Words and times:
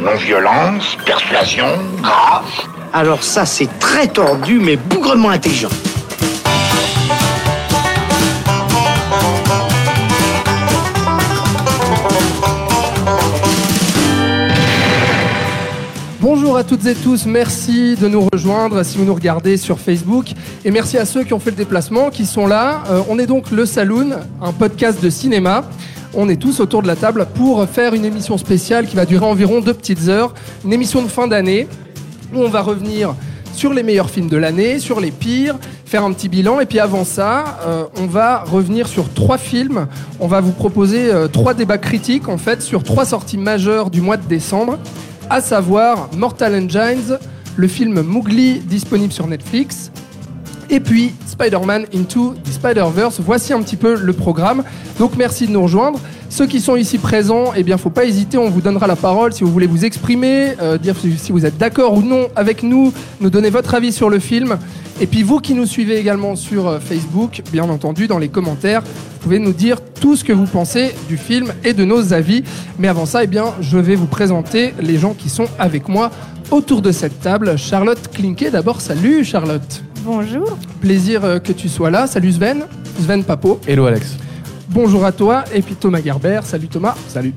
Non-violence, 0.00 0.96
persuasion, 1.04 1.66
grâce. 2.00 2.68
Alors 2.92 3.24
ça, 3.24 3.44
c'est 3.44 3.66
très 3.80 4.06
tordu, 4.06 4.60
mais 4.60 4.76
bougrement 4.76 5.30
intelligent. 5.30 5.70
Bonjour 16.20 16.56
à 16.56 16.62
toutes 16.62 16.86
et 16.86 16.94
tous, 16.94 17.26
merci 17.26 17.96
de 17.96 18.06
nous 18.06 18.28
rejoindre 18.32 18.84
si 18.84 18.98
vous 18.98 19.04
nous 19.04 19.14
regardez 19.14 19.56
sur 19.56 19.80
Facebook 19.80 20.26
et 20.64 20.70
merci 20.70 20.96
à 20.98 21.04
ceux 21.04 21.24
qui 21.24 21.32
ont 21.32 21.40
fait 21.40 21.50
le 21.50 21.56
déplacement, 21.56 22.10
qui 22.10 22.24
sont 22.24 22.46
là. 22.46 22.84
Euh, 22.90 23.00
on 23.08 23.18
est 23.18 23.26
donc 23.26 23.50
le 23.50 23.66
Saloon, 23.66 24.10
un 24.42 24.52
podcast 24.52 25.02
de 25.02 25.10
cinéma. 25.10 25.64
On 26.14 26.28
est 26.28 26.36
tous 26.36 26.60
autour 26.60 26.82
de 26.82 26.86
la 26.86 26.96
table 26.96 27.26
pour 27.34 27.66
faire 27.68 27.94
une 27.94 28.04
émission 28.04 28.38
spéciale 28.38 28.86
qui 28.86 28.96
va 28.96 29.04
durer 29.04 29.26
environ 29.26 29.60
deux 29.60 29.74
petites 29.74 30.08
heures, 30.08 30.34
une 30.64 30.72
émission 30.72 31.02
de 31.02 31.08
fin 31.08 31.26
d'année 31.28 31.68
où 32.34 32.40
on 32.40 32.48
va 32.48 32.62
revenir 32.62 33.14
sur 33.52 33.72
les 33.72 33.82
meilleurs 33.82 34.08
films 34.08 34.28
de 34.28 34.36
l'année, 34.36 34.78
sur 34.78 35.00
les 35.00 35.10
pires, 35.10 35.56
faire 35.84 36.04
un 36.04 36.12
petit 36.12 36.28
bilan. 36.28 36.60
Et 36.60 36.66
puis 36.66 36.78
avant 36.78 37.04
ça, 37.04 37.58
euh, 37.66 37.84
on 37.98 38.06
va 38.06 38.44
revenir 38.44 38.86
sur 38.86 39.12
trois 39.12 39.38
films. 39.38 39.86
On 40.20 40.28
va 40.28 40.40
vous 40.40 40.52
proposer 40.52 41.12
euh, 41.12 41.28
trois 41.28 41.54
débats 41.54 41.78
critiques 41.78 42.28
en 42.28 42.38
fait 42.38 42.62
sur 42.62 42.82
trois 42.82 43.04
sorties 43.04 43.38
majeures 43.38 43.90
du 43.90 44.00
mois 44.00 44.16
de 44.16 44.26
décembre 44.26 44.78
à 45.30 45.40
savoir 45.40 46.08
Mortal 46.16 46.54
Engines, 46.54 47.18
le 47.56 47.68
film 47.68 48.00
Mowgli 48.00 48.60
disponible 48.60 49.12
sur 49.12 49.26
Netflix, 49.26 49.90
et 50.70 50.80
puis 50.80 51.12
Spider-Man 51.26 51.86
Into 51.94 52.34
the 52.44 52.52
Spider-Verse. 52.52 53.20
Voici 53.20 53.52
un 53.52 53.62
petit 53.62 53.76
peu 53.76 53.96
le 53.96 54.12
programme. 54.12 54.64
Donc 54.98 55.12
merci 55.16 55.46
de 55.46 55.52
nous 55.52 55.62
rejoindre. 55.62 56.00
Ceux 56.30 56.46
qui 56.46 56.60
sont 56.60 56.76
ici 56.76 56.98
présents, 56.98 57.52
eh 57.56 57.62
bien, 57.62 57.78
faut 57.78 57.90
pas 57.90 58.04
hésiter, 58.04 58.36
on 58.36 58.50
vous 58.50 58.60
donnera 58.60 58.86
la 58.86 58.96
parole 58.96 59.32
si 59.32 59.44
vous 59.44 59.50
voulez 59.50 59.66
vous 59.66 59.84
exprimer, 59.84 60.52
euh, 60.60 60.76
dire 60.76 60.94
si 60.98 61.32
vous 61.32 61.46
êtes 61.46 61.56
d'accord 61.56 61.94
ou 61.94 62.02
non 62.02 62.28
avec 62.36 62.62
nous, 62.62 62.92
nous 63.20 63.30
donner 63.30 63.48
votre 63.48 63.74
avis 63.74 63.92
sur 63.92 64.10
le 64.10 64.18
film. 64.18 64.58
Et 65.00 65.06
puis 65.06 65.22
vous 65.22 65.38
qui 65.38 65.54
nous 65.54 65.64
suivez 65.64 65.96
également 65.96 66.36
sur 66.36 66.68
euh, 66.68 66.80
Facebook, 66.80 67.42
bien 67.50 67.68
entendu, 67.70 68.08
dans 68.08 68.18
les 68.18 68.28
commentaires, 68.28 68.82
vous 68.82 69.20
pouvez 69.20 69.38
nous 69.38 69.52
dire 69.52 69.78
tout 70.00 70.16
ce 70.16 70.24
que 70.24 70.32
vous 70.32 70.46
pensez 70.46 70.94
du 71.08 71.16
film 71.16 71.52
et 71.64 71.72
de 71.72 71.84
nos 71.84 72.12
avis. 72.12 72.44
Mais 72.78 72.88
avant 72.88 73.06
ça, 73.06 73.24
eh 73.24 73.26
bien, 73.26 73.54
je 73.60 73.78
vais 73.78 73.94
vous 73.94 74.06
présenter 74.06 74.74
les 74.80 74.98
gens 74.98 75.14
qui 75.14 75.30
sont 75.30 75.46
avec 75.58 75.88
moi 75.88 76.10
autour 76.50 76.82
de 76.82 76.92
cette 76.92 77.20
table. 77.20 77.56
Charlotte 77.56 78.10
Klinke, 78.12 78.50
d'abord, 78.50 78.80
salut 78.80 79.24
Charlotte. 79.24 79.87
Bonjour. 80.10 80.56
Plaisir 80.80 81.22
euh, 81.22 81.38
que 81.38 81.52
tu 81.52 81.68
sois 81.68 81.90
là. 81.90 82.06
Salut 82.06 82.32
Sven. 82.32 82.64
Sven 82.98 83.22
Papo. 83.22 83.60
Hello 83.68 83.84
Alex. 83.84 84.16
Bonjour 84.70 85.04
à 85.04 85.12
toi. 85.12 85.44
Et 85.54 85.60
puis 85.60 85.74
Thomas 85.74 86.00
Gerber. 86.02 86.40
Salut 86.44 86.68
Thomas. 86.68 86.94
Salut. 87.08 87.34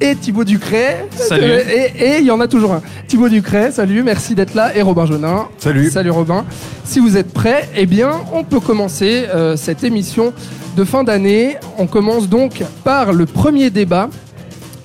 Et 0.00 0.14
Thibaut 0.14 0.44
Ducret. 0.44 1.08
Salut. 1.10 1.44
Et 1.44 1.90
et 1.98 2.18
il 2.20 2.26
y 2.26 2.30
en 2.30 2.38
a 2.38 2.46
toujours 2.46 2.74
un. 2.74 2.82
Thibaut 3.08 3.28
Ducret, 3.28 3.72
salut, 3.72 4.04
merci 4.04 4.36
d'être 4.36 4.54
là. 4.54 4.76
Et 4.76 4.82
Robin 4.82 5.04
Jonin. 5.04 5.48
Salut. 5.58 5.90
Salut 5.90 6.10
Robin. 6.10 6.44
Si 6.84 7.00
vous 7.00 7.16
êtes 7.16 7.32
prêts, 7.32 7.68
eh 7.74 7.86
bien, 7.86 8.20
on 8.32 8.44
peut 8.44 8.60
commencer 8.60 9.24
euh, 9.34 9.56
cette 9.56 9.82
émission 9.82 10.32
de 10.76 10.84
fin 10.84 11.02
d'année. 11.02 11.56
On 11.76 11.88
commence 11.88 12.28
donc 12.28 12.62
par 12.84 13.12
le 13.12 13.26
premier 13.26 13.70
débat 13.70 14.10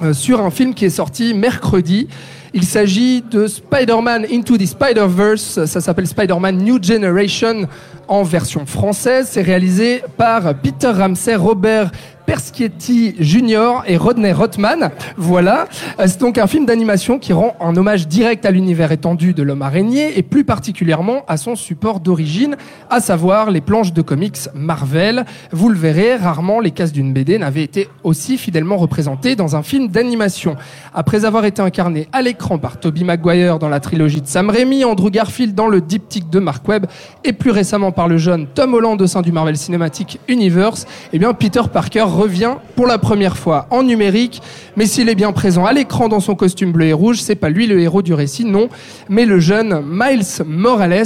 euh, 0.01 0.13
sur 0.13 0.41
un 0.41 0.49
film 0.49 0.73
qui 0.73 0.85
est 0.85 0.89
sorti 0.89 1.35
mercredi. 1.35 2.07
Il 2.53 2.63
s'agit 2.63 3.21
de 3.21 3.45
Spider-Man 3.45 4.25
Into 4.31 4.57
the 4.57 4.65
Spider-Verse. 4.65 5.65
Ça 5.65 5.81
s'appelle 5.81 6.07
Spider-Man 6.07 6.57
New 6.57 6.81
Generation 6.81 7.67
en 8.09 8.23
version 8.23 8.65
française. 8.65 9.29
C'est 9.31 9.41
réalisé 9.41 10.01
par 10.17 10.53
Peter 10.55 10.89
Ramsey, 10.89 11.35
Robert 11.35 11.91
Perschietti 12.29 13.15
Jr. 13.19 13.81
et 13.87 13.97
Rodney 13.97 14.31
Rothman. 14.31 14.91
Voilà. 15.17 15.67
Euh, 15.99 16.03
C'est 16.05 16.19
donc 16.19 16.37
un 16.37 16.45
film 16.45 16.67
d'animation 16.67 17.17
qui 17.17 17.33
rend 17.33 17.55
un 17.59 17.75
hommage 17.75 18.07
direct 18.07 18.45
à 18.45 18.51
l'univers 18.51 18.91
étendu 18.91 19.33
de 19.33 19.41
l'homme 19.41 19.63
araignée 19.63 20.15
et 20.15 20.21
plus 20.21 20.43
particulièrement 20.43 21.23
à 21.27 21.37
son 21.37 21.55
support 21.55 21.99
d'origine, 21.99 22.55
à 22.91 22.99
savoir 22.99 23.49
les 23.49 23.61
planches 23.61 23.93
de 23.93 24.03
comics 24.03 24.37
Marvel. 24.53 25.25
Vous 25.51 25.69
le 25.69 25.75
verrez, 25.75 26.17
rarement 26.17 26.59
les 26.59 26.69
cases 26.69 26.91
d'une 26.91 27.13
BD 27.13 27.39
n'avaient 27.39 27.63
été 27.63 27.89
aussi 28.03 28.37
fidèlement 28.37 28.77
représentées 28.77 29.35
dans 29.35 29.55
un 29.55 29.63
film 29.63 29.87
d'animation. 29.87 30.55
Après 30.93 31.25
avoir 31.25 31.45
été 31.45 31.63
incarné 31.63 32.07
à 32.11 32.21
l'écran 32.21 32.59
par 32.59 32.79
Tobey 32.79 33.03
Maguire 33.03 33.57
dans 33.57 33.69
la 33.69 33.79
trilogie 33.79 34.21
de 34.21 34.27
Sam 34.27 34.51
Raimi, 34.51 34.85
Andrew 34.85 35.09
Garfield 35.09 35.55
dans 35.55 35.67
le 35.67 35.81
diptyque 35.81 36.29
de 36.29 36.37
Mark 36.37 36.67
Webb 36.67 36.85
et 37.23 37.33
plus 37.33 37.49
récemment 37.49 37.91
par 37.99 38.07
le 38.07 38.17
jeune 38.17 38.47
Tom 38.47 38.75
Holland 38.75 39.01
au 39.01 39.07
sein 39.07 39.21
du 39.21 39.33
Marvel 39.33 39.57
Cinematic 39.57 40.21
Universe, 40.29 40.87
eh 41.11 41.19
bien 41.19 41.33
Peter 41.33 41.63
Parker 41.69 42.03
revient 42.03 42.53
pour 42.77 42.87
la 42.87 42.97
première 42.97 43.35
fois 43.35 43.67
en 43.71 43.83
numérique, 43.83 44.41
mais 44.77 44.85
s'il 44.85 45.09
est 45.09 45.15
bien 45.15 45.33
présent 45.33 45.65
à 45.65 45.73
l'écran 45.73 46.07
dans 46.07 46.21
son 46.21 46.33
costume 46.33 46.71
bleu 46.71 46.85
et 46.85 46.93
rouge, 46.93 47.21
c'est 47.21 47.35
pas 47.35 47.49
lui 47.49 47.67
le 47.67 47.77
héros 47.81 48.01
du 48.01 48.13
récit, 48.13 48.45
non, 48.45 48.69
mais 49.09 49.25
le 49.25 49.41
jeune 49.41 49.83
Miles 49.85 50.45
Morales. 50.45 51.03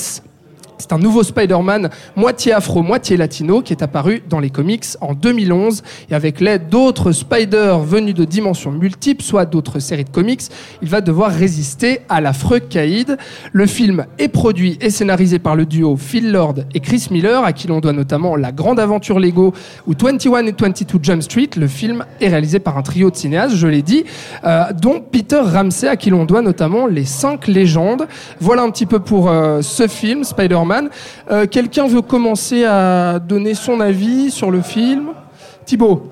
C'est 0.77 0.93
un 0.93 0.97
nouveau 0.97 1.23
Spider-Man 1.23 1.89
moitié 2.15 2.53
afro, 2.53 2.81
moitié 2.81 3.17
latino 3.17 3.61
qui 3.61 3.73
est 3.73 3.83
apparu 3.83 4.23
dans 4.29 4.39
les 4.39 4.49
comics 4.49 4.85
en 5.01 5.13
2011 5.13 5.83
et 6.09 6.15
avec 6.15 6.39
l'aide 6.39 6.69
d'autres 6.69 7.11
Spider 7.11 7.77
venus 7.83 8.15
de 8.15 8.25
dimensions 8.25 8.71
multiples, 8.71 9.23
soit 9.23 9.45
d'autres 9.45 9.79
séries 9.79 10.03
de 10.03 10.09
comics, 10.09 10.41
il 10.81 10.89
va 10.89 11.01
devoir 11.01 11.31
résister 11.31 12.01
à 12.09 12.21
l'affreux 12.21 12.59
Caïd. 12.59 13.17
Le 13.51 13.65
film 13.65 14.05
est 14.17 14.27
produit 14.27 14.77
et 14.81 14.89
scénarisé 14.89 15.39
par 15.39 15.55
le 15.55 15.65
duo 15.65 15.95
Phil 15.95 16.31
Lord 16.31 16.55
et 16.73 16.79
Chris 16.79 17.07
Miller, 17.11 17.43
à 17.43 17.53
qui 17.53 17.67
l'on 17.67 17.79
doit 17.79 17.93
notamment 17.93 18.35
La 18.35 18.51
Grande 18.51 18.79
Aventure 18.79 19.19
Lego 19.19 19.53
ou 19.87 19.93
21 19.99 20.47
et 20.47 20.55
22 20.57 20.99
Jump 21.01 21.21
Street. 21.21 21.49
Le 21.57 21.67
film 21.67 22.05
est 22.19 22.29
réalisé 22.29 22.59
par 22.59 22.77
un 22.77 22.81
trio 22.81 23.09
de 23.09 23.15
cinéastes, 23.15 23.55
je 23.55 23.67
l'ai 23.67 23.81
dit, 23.81 24.05
euh, 24.43 24.65
dont 24.73 24.99
Peter 24.99 25.41
Ramsey, 25.41 25.87
à 25.87 25.95
qui 25.95 26.09
l'on 26.09 26.25
doit 26.25 26.41
notamment 26.41 26.87
Les 26.87 27.05
Cinq 27.05 27.47
Légendes. 27.47 28.07
Voilà 28.39 28.63
un 28.63 28.71
petit 28.71 28.85
peu 28.85 28.99
pour 28.99 29.29
euh, 29.29 29.61
ce 29.61 29.87
film, 29.87 30.23
Spider-Man. 30.23 30.62
Euh, 31.31 31.45
Quelqu'un 31.47 31.87
veut 31.87 32.01
commencer 32.01 32.65
à 32.65 33.19
donner 33.19 33.53
son 33.53 33.79
avis 33.79 34.31
sur 34.31 34.51
le 34.51 34.61
film? 34.61 35.07
Thibaut 35.65 36.09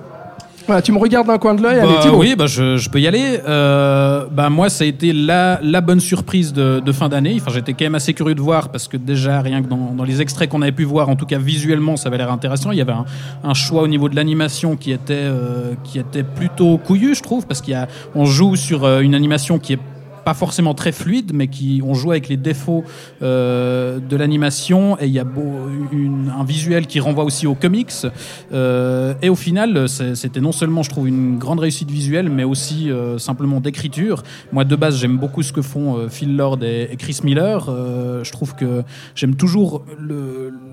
voilà, 0.67 0.83
tu 0.83 0.91
me 0.91 0.99
regardes 0.99 1.27
d'un 1.27 1.39
coin 1.39 1.55
de 1.55 1.63
l'œil, 1.63 1.81
Bah, 1.81 2.11
oui, 2.13 2.35
bah, 2.37 2.45
je, 2.45 2.77
je 2.77 2.89
peux 2.89 3.01
y 3.01 3.07
aller. 3.07 3.39
Euh, 3.47 4.25
bah, 4.31 4.49
moi, 4.49 4.69
ça 4.69 4.83
a 4.83 4.87
été 4.87 5.11
la, 5.11 5.59
la 5.63 5.81
bonne 5.81 5.99
surprise 5.99 6.53
de, 6.53 6.79
de 6.79 6.91
fin 6.91 7.09
d'année. 7.09 7.35
Enfin, 7.41 7.51
j'étais 7.51 7.73
quand 7.73 7.83
même 7.85 7.95
assez 7.95 8.13
curieux 8.13 8.35
de 8.35 8.41
voir 8.41 8.69
parce 8.69 8.87
que 8.87 8.95
déjà, 8.95 9.41
rien 9.41 9.63
que 9.63 9.67
dans, 9.67 9.91
dans 9.95 10.03
les 10.03 10.21
extraits 10.21 10.49
qu'on 10.49 10.61
avait 10.61 10.71
pu 10.71 10.83
voir, 10.83 11.09
en 11.09 11.15
tout 11.15 11.25
cas 11.25 11.39
visuellement, 11.39 11.97
ça 11.97 12.07
avait 12.09 12.19
l'air 12.19 12.31
intéressant. 12.31 12.71
Il 12.71 12.77
y 12.77 12.81
avait 12.81 12.93
un, 12.93 13.05
un 13.43 13.53
choix 13.55 13.81
au 13.81 13.87
niveau 13.87 14.07
de 14.07 14.15
l'animation 14.15 14.77
qui 14.77 14.91
était 14.91 15.13
euh, 15.15 15.73
qui 15.83 15.97
était 15.99 16.23
plutôt 16.23 16.77
couillu, 16.77 17.15
je 17.15 17.23
trouve, 17.23 17.47
parce 17.47 17.59
qu'il 17.61 17.73
y 17.73 17.75
a, 17.77 17.87
on 18.13 18.25
joue 18.25 18.55
sur 18.55 18.85
euh, 18.85 19.01
une 19.01 19.15
animation 19.15 19.57
qui 19.57 19.73
est 19.73 19.79
pas 20.23 20.33
forcément 20.33 20.73
très 20.73 20.91
fluide, 20.91 21.31
mais 21.33 21.47
qui 21.47 21.81
on 21.85 21.93
joue 21.93 22.11
avec 22.11 22.29
les 22.29 22.37
défauts 22.37 22.83
euh, 23.21 23.99
de 23.99 24.15
l'animation 24.15 24.97
et 24.99 25.07
il 25.07 25.11
y 25.13 25.19
a 25.19 25.25
un 25.25 26.43
visuel 26.43 26.87
qui 26.87 26.99
renvoie 26.99 27.23
aussi 27.23 27.47
aux 27.47 27.55
comics. 27.55 27.91
Euh, 28.51 29.13
et 29.21 29.29
au 29.29 29.35
final, 29.35 29.87
c'était 29.89 30.41
non 30.41 30.51
seulement, 30.51 30.83
je 30.83 30.89
trouve, 30.89 31.07
une 31.07 31.37
grande 31.37 31.59
réussite 31.59 31.89
visuelle, 31.89 32.29
mais 32.29 32.43
aussi 32.43 32.91
euh, 32.91 33.17
simplement 33.17 33.59
d'écriture. 33.59 34.23
Moi, 34.51 34.63
de 34.63 34.75
base, 34.75 34.97
j'aime 34.97 35.17
beaucoup 35.17 35.43
ce 35.43 35.53
que 35.53 35.61
font 35.61 36.07
Phil 36.09 36.35
Lord 36.35 36.63
et, 36.63 36.95
Chris 36.97 37.19
Miller. 37.23 37.65
Je 38.23 38.31
trouve 38.31 38.55
que 38.55 38.83
j'aime 39.15 39.35
toujours 39.35 39.83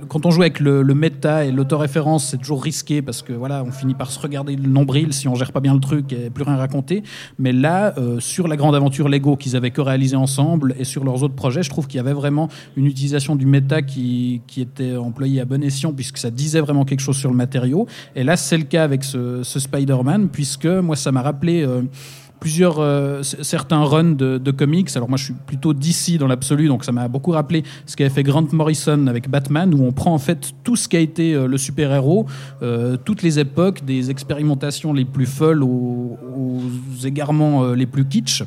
quand 0.09 0.27
on 0.27 0.31
joue 0.31 0.43
avec 0.43 0.61
le, 0.61 0.83
le 0.83 0.95
méta 0.95 1.45
et 1.45 1.53
l'autoréférence, 1.53 2.29
c'est 2.29 2.39
toujours 2.39 2.63
risqué 2.63 3.03
parce 3.03 3.23
que 3.23 3.33
voilà, 3.33 3.63
on 3.65 3.73
finit 3.73 3.95
par 3.95 4.11
se 4.11 4.19
regarder 4.19 4.57
le 4.57 4.69
nombril 4.69 5.13
si 5.13 5.29
on 5.29 5.35
gère 5.35 5.53
pas 5.53 5.61
bien 5.61 5.75
le 5.75 5.81
truc 5.81 6.13
et 6.13 6.31
plus 6.31 6.45
rien 6.45 6.57
raconter. 6.57 7.03
Mais 7.39 7.53
là, 7.53 7.95
sur 8.19 8.49
la 8.49 8.57
grande 8.57 8.75
aventure 8.75 9.09
Lego 9.09 9.37
qu'ils 9.39 9.57
avaient 9.57 9.71
que 9.71 9.81
réalisé 9.81 10.17
ensemble 10.17 10.75
et 10.79 10.85
sur 10.85 11.05
leurs 11.05 11.23
autres 11.23 11.35
projets, 11.35 11.63
je 11.63 11.71
trouve 11.71 11.87
qu'il 11.87 11.97
y 11.97 12.01
avait 12.01 12.13
vraiment 12.13 12.49
une 12.77 12.87
utilisation 12.87 13.37
du 13.37 13.47
méta 13.47 13.83
qui, 13.83 14.43
qui 14.47 14.61
était 14.61 14.97
employée 14.97 15.41
à 15.41 15.45
bon 15.45 15.63
escient 15.63 15.93
puisque 15.93 16.19
ça 16.19 16.31
disait 16.31 16.61
vraiment 16.61 16.85
quelque 16.85 17.01
chose 17.01 17.17
sur 17.17 17.31
le 17.31 17.37
matériau. 17.37 17.87
Et 18.15 18.25
là, 18.25 18.37
c'est 18.37 18.59
le 18.59 18.65
cas 18.65 18.85
avec 18.85 19.05
ce, 19.05 19.43
Spider-Man 19.43 20.29
puisque 20.29 20.67
moi, 20.67 20.97
ça 20.97 21.13
m'a 21.13 21.23
rappelé. 21.23 21.63
euh, 21.63 21.83
plusieurs 22.41 22.79
euh, 22.79 23.23
certains 23.25 23.83
runs 23.83 24.13
de, 24.13 24.51
comics. 24.53 24.89
Alors 24.95 25.09
moi, 25.09 25.19
je 25.19 25.25
suis 25.25 25.35
plutôt 25.35 25.75
d'ici 25.75 26.19
dans 26.19 26.29
l'absolu, 26.29 26.69
donc 26.69 26.85
ça 26.85 26.93
m'a 26.93 27.09
beaucoup 27.09 27.33
rappelé 27.33 27.65
ce 27.85 27.97
qu'avait 27.97 28.11
fait 28.11 28.23
Grant 28.23 28.47
Morrison 28.53 29.09
avec 29.09 29.29
Batman, 29.29 29.75
où 29.75 29.85
on 29.85 29.91
prend 29.91 30.15
en 30.15 30.19
fait 30.19 30.53
tout 30.63 30.77
ce 30.77 30.89
qui 30.89 30.97
a 30.97 31.01
été 31.01 31.35
euh, 31.35 31.49
le 31.49 31.59
super-héros, 31.59 32.27
toutes 33.05 33.23
les 33.23 33.41
époques, 33.41 33.85
des 33.85 34.11
expérimentations 34.11 34.93
les 34.93 35.05
plus 35.05 35.27
folles 35.27 35.65
aux, 35.65 36.17
aux 36.37 36.61
égarements 37.05 37.73
les 37.73 37.87
plus 37.87 38.07
kitsch. 38.07 38.45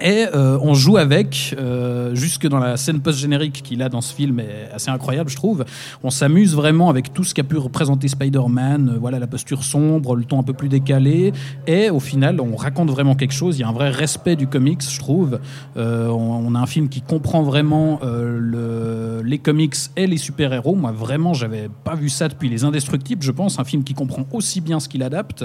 Et 0.00 0.26
euh, 0.34 0.58
on 0.62 0.74
joue 0.74 0.96
avec, 0.96 1.54
euh, 1.58 2.14
jusque 2.14 2.46
dans 2.46 2.58
la 2.58 2.76
scène 2.76 3.00
post-générique 3.00 3.62
qu'il 3.62 3.82
a 3.82 3.88
dans 3.88 4.00
ce 4.00 4.14
film, 4.14 4.40
est 4.40 4.68
assez 4.72 4.90
incroyable, 4.90 5.28
je 5.28 5.36
trouve. 5.36 5.64
On 6.02 6.10
s'amuse 6.10 6.54
vraiment 6.54 6.88
avec 6.88 7.12
tout 7.12 7.24
ce 7.24 7.34
qu'a 7.34 7.42
pu 7.42 7.56
représenter 7.56 8.08
Spider-Man, 8.08 8.92
euh, 8.94 8.98
voilà, 8.98 9.18
la 9.18 9.26
posture 9.26 9.62
sombre, 9.62 10.16
le 10.16 10.24
ton 10.24 10.40
un 10.40 10.42
peu 10.42 10.54
plus 10.54 10.68
décalé. 10.68 11.32
Et 11.66 11.90
au 11.90 12.00
final, 12.00 12.40
on 12.40 12.56
raconte 12.56 12.90
vraiment 12.90 13.14
quelque 13.14 13.34
chose. 13.34 13.58
Il 13.58 13.60
y 13.60 13.64
a 13.64 13.68
un 13.68 13.72
vrai 13.72 13.90
respect 13.90 14.36
du 14.36 14.46
comics, 14.46 14.82
je 14.82 14.98
trouve. 14.98 15.40
On, 15.76 16.54
a 16.54 16.58
un 16.58 16.66
film 16.66 16.88
qui 16.88 17.02
comprend 17.02 17.42
vraiment 17.42 18.00
le, 18.02 19.22
les 19.24 19.38
comics 19.38 19.76
et 19.96 20.06
les 20.06 20.16
super-héros. 20.16 20.74
Moi, 20.74 20.92
vraiment, 20.92 21.34
j'avais 21.34 21.68
pas 21.84 21.94
vu 21.94 22.08
ça 22.08 22.28
depuis 22.28 22.48
Les 22.48 22.64
Indestructibles, 22.64 23.22
je 23.22 23.30
pense. 23.30 23.58
Un 23.58 23.64
film 23.64 23.84
qui 23.84 23.94
comprend 23.94 24.26
aussi 24.32 24.60
bien 24.60 24.80
ce 24.80 24.88
qu'il 24.88 25.02
adapte. 25.02 25.44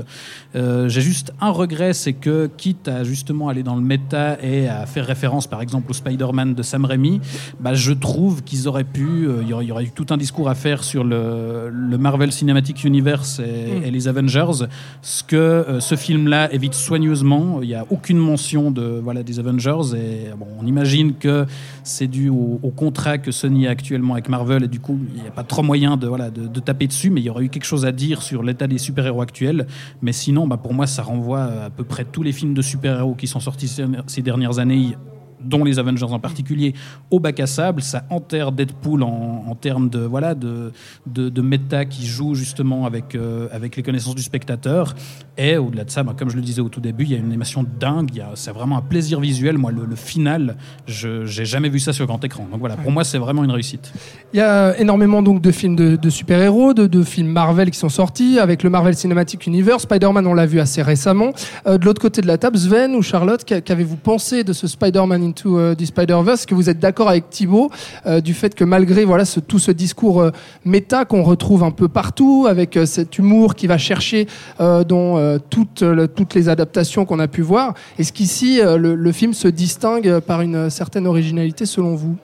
J'ai 0.53 1.01
juste 1.01 1.33
un 1.41 1.51
regret, 1.51 1.93
c'est 1.93 2.13
que, 2.13 2.49
quitte 2.57 2.87
à 2.87 3.03
justement 3.03 3.49
aller 3.49 3.63
dans 3.63 3.75
le 3.75 3.81
méta 3.81 4.37
et 4.45 4.67
à 4.67 4.85
faire 4.85 5.05
référence 5.05 5.47
par 5.47 5.61
exemple 5.61 5.89
au 5.91 5.93
Spider-Man 5.93 6.53
de 6.53 6.63
Sam 6.63 6.85
Raimi, 6.85 7.19
bah, 7.59 7.73
je 7.73 7.93
trouve 7.93 8.43
qu'ils 8.43 8.67
auraient 8.67 8.83
pu, 8.83 9.05
euh, 9.27 9.39
il 9.41 9.47
y, 9.49 9.53
aurait, 9.53 9.65
il 9.65 9.67
y 9.67 9.71
aurait 9.71 9.85
eu 9.85 9.91
tout 9.91 10.05
un 10.11 10.17
discours 10.17 10.47
à 10.49 10.55
faire 10.55 10.83
sur 10.83 11.03
le, 11.03 11.69
le 11.71 11.97
Marvel 11.97 12.31
Cinematic 12.31 12.83
Universe 12.83 13.39
et, 13.39 13.87
et 13.87 13.91
les 13.91 14.07
Avengers, 14.07 14.67
ce 15.01 15.23
que 15.23 15.35
euh, 15.35 15.79
ce 15.79 15.95
film-là 15.95 16.53
évite 16.53 16.73
soigneusement. 16.73 17.59
Il 17.61 17.67
n'y 17.67 17.75
a 17.75 17.85
aucune 17.89 18.17
mention 18.17 18.71
de, 18.71 18.99
voilà, 19.03 19.23
des 19.23 19.39
Avengers 19.39 19.95
et 19.95 20.29
bon, 20.37 20.47
on 20.61 20.65
imagine 20.67 21.13
que 21.15 21.45
c'est 21.83 22.07
dû 22.07 22.29
au, 22.29 22.59
au 22.61 22.69
contrat 22.71 23.17
que 23.17 23.31
Sony 23.31 23.67
a 23.67 23.71
actuellement 23.71 24.13
avec 24.13 24.29
Marvel 24.29 24.63
et 24.63 24.67
du 24.67 24.79
coup 24.79 24.99
il 25.15 25.21
n'y 25.21 25.27
a 25.27 25.31
pas 25.31 25.43
trop 25.43 25.63
moyen 25.63 25.97
de, 25.97 26.07
voilà, 26.07 26.29
de, 26.29 26.47
de 26.47 26.59
taper 26.59 26.87
dessus, 26.87 27.09
mais 27.09 27.21
il 27.21 27.25
y 27.25 27.29
aurait 27.29 27.45
eu 27.45 27.49
quelque 27.49 27.65
chose 27.65 27.85
à 27.85 27.91
dire 27.91 28.21
sur 28.21 28.43
l'état 28.43 28.67
des 28.67 28.77
super-héros 28.77 29.21
actuels. 29.21 29.65
Mais 30.01 30.11
sinon, 30.11 30.47
bah, 30.47 30.57
pour 30.57 30.73
moi, 30.73 30.87
ça 30.87 31.01
renvoie 31.03 31.43
à 31.43 31.69
peu 31.69 31.83
près 31.83 32.05
tous 32.05 32.23
les 32.23 32.31
films 32.31 32.53
de 32.53 32.61
super-héros 32.61 33.15
qui 33.15 33.27
sont 33.27 33.39
sortis 33.39 33.67
ces- 33.67 33.85
ces 34.07 34.21
dernières 34.37 34.59
années 34.59 34.97
dont 35.41 35.63
les 35.63 35.79
Avengers 35.79 36.11
en 36.11 36.19
particulier, 36.19 36.73
au 37.11 37.19
bac 37.19 37.39
à 37.39 37.47
sable. 37.47 37.81
Ça 37.81 38.03
enterre 38.09 38.51
Deadpool 38.51 39.03
en, 39.03 39.55
termes 39.55 39.89
de, 39.89 39.99
voilà, 39.99 40.35
de, 40.35 40.71
de, 41.05 41.29
de 41.29 41.41
méta 41.41 41.85
qui 41.85 42.05
joue 42.05 42.35
justement 42.35 42.85
avec, 42.85 43.15
euh, 43.15 43.47
avec 43.51 43.75
les 43.75 43.83
connaissances 43.83 44.15
du 44.15 44.23
spectateur. 44.23 44.95
Et 45.37 45.57
au-delà 45.57 45.83
de 45.83 45.89
ça, 45.91 46.01
bah, 46.03 46.13
comme 46.17 46.29
je 46.29 46.37
le 46.37 46.41
disais 46.41 46.61
au 46.61 46.69
tout 46.69 46.79
début, 46.79 47.03
il 47.03 47.11
y 47.11 47.15
a 47.15 47.17
une 47.17 47.25
animation 47.25 47.65
dingue. 47.79 48.09
il 48.13 48.17
y 48.19 48.21
a- 48.21 48.31
C'est 48.35 48.51
vraiment 48.51 48.77
un 48.77 48.81
plaisir 48.81 49.19
visuel. 49.19 49.57
Moi, 49.57 49.71
le, 49.71 49.85
le 49.85 49.95
final, 49.97 50.55
je 50.87 51.25
j'ai 51.25 51.43
jamais 51.43 51.67
vu 51.67 51.79
ça 51.79 51.91
sur 51.91 52.05
grand 52.05 52.23
écran. 52.23 52.47
Donc 52.49 52.59
voilà, 52.61 52.77
pour 52.77 52.91
moi, 52.91 53.03
c'est 53.03 53.17
vraiment 53.17 53.43
une 53.43 53.51
réussite. 53.51 53.91
Il 54.33 54.37
y 54.37 54.41
a 54.41 54.77
énormément 54.79 55.21
donc 55.21 55.41
de 55.41 55.51
films 55.51 55.75
de, 55.75 55.97
de 55.97 56.09
super-héros, 56.09 56.73
de, 56.73 56.87
de 56.87 57.03
films 57.03 57.27
Marvel 57.27 57.69
qui 57.71 57.77
sont 57.77 57.89
sortis, 57.89 58.39
avec 58.39 58.63
le 58.63 58.69
Marvel 58.69 58.95
Cinematic 58.95 59.45
Universe. 59.45 59.83
Spider-Man, 59.83 60.25
on 60.25 60.33
l'a 60.33 60.45
vu 60.45 60.59
assez 60.61 60.81
récemment. 60.81 61.31
Euh, 61.67 61.77
de 61.77 61.85
l'autre 61.85 62.01
côté 62.01 62.21
de 62.21 62.27
la 62.27 62.37
table, 62.37 62.57
Sven 62.57 62.95
ou 62.95 63.01
Charlotte, 63.01 63.43
qu'a- 63.43 63.59
qu'avez-vous 63.59 63.97
pensé 63.97 64.43
de 64.45 64.53
ce 64.53 64.67
Spider-Man 64.67 65.21
Into 65.21 65.57
euh, 65.59 65.75
the 65.75 65.85
Spider-Verse? 65.85 66.39
Est-ce 66.41 66.47
que 66.47 66.55
vous 66.55 66.69
êtes 66.69 66.79
d'accord 66.79 67.09
avec 67.09 67.29
Thibaut 67.29 67.69
euh, 68.05 68.21
du 68.21 68.33
fait 68.33 68.55
que 68.55 68.63
malgré 68.63 69.03
voilà 69.03 69.25
ce, 69.25 69.41
tout 69.41 69.59
ce 69.59 69.71
discours 69.71 70.31
méta 70.63 71.03
qu'on 71.03 71.23
retrouve 71.23 71.63
un 71.63 71.71
peu 71.71 71.87
partout, 71.89 72.45
avec 72.49 72.79
cet 72.85 73.17
humour 73.17 73.55
qui 73.55 73.67
va 73.67 73.77
chercher 73.77 74.27
dans 74.59 75.24
euh, 75.25 75.39
toutes, 75.49 75.81
le- 75.81 76.07
toutes 76.07 76.33
les 76.35 76.47
adaptations 76.49 77.05
qu'on 77.05 77.19
a 77.19 77.27
pu 77.27 77.41
voir, 77.41 77.73
est-ce 77.99 78.13
qu'ici 78.13 78.61
euh, 78.61 78.77
le, 78.77 78.95
le 78.95 79.11
film 79.11 79.33
se 79.33 79.47
distingue 79.47 80.19
par 80.19 80.41
une 80.41 80.69
certaine 80.69 81.07
originalité 81.07 81.65
selon 81.65 81.95
vous 81.95 82.15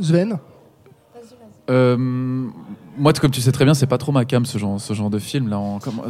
Sven? 0.00 0.36
Euh, 1.70 1.96
moi, 2.98 3.12
comme 3.14 3.30
tu 3.30 3.40
sais 3.40 3.52
très 3.52 3.64
bien, 3.64 3.72
c'est 3.72 3.86
pas 3.86 3.96
trop 3.98 4.12
ma 4.12 4.24
cam 4.24 4.44
ce 4.44 4.58
genre, 4.58 4.80
ce 4.80 4.92
genre 4.92 5.08
de 5.10 5.18
film 5.18 5.48
là. 5.48 5.56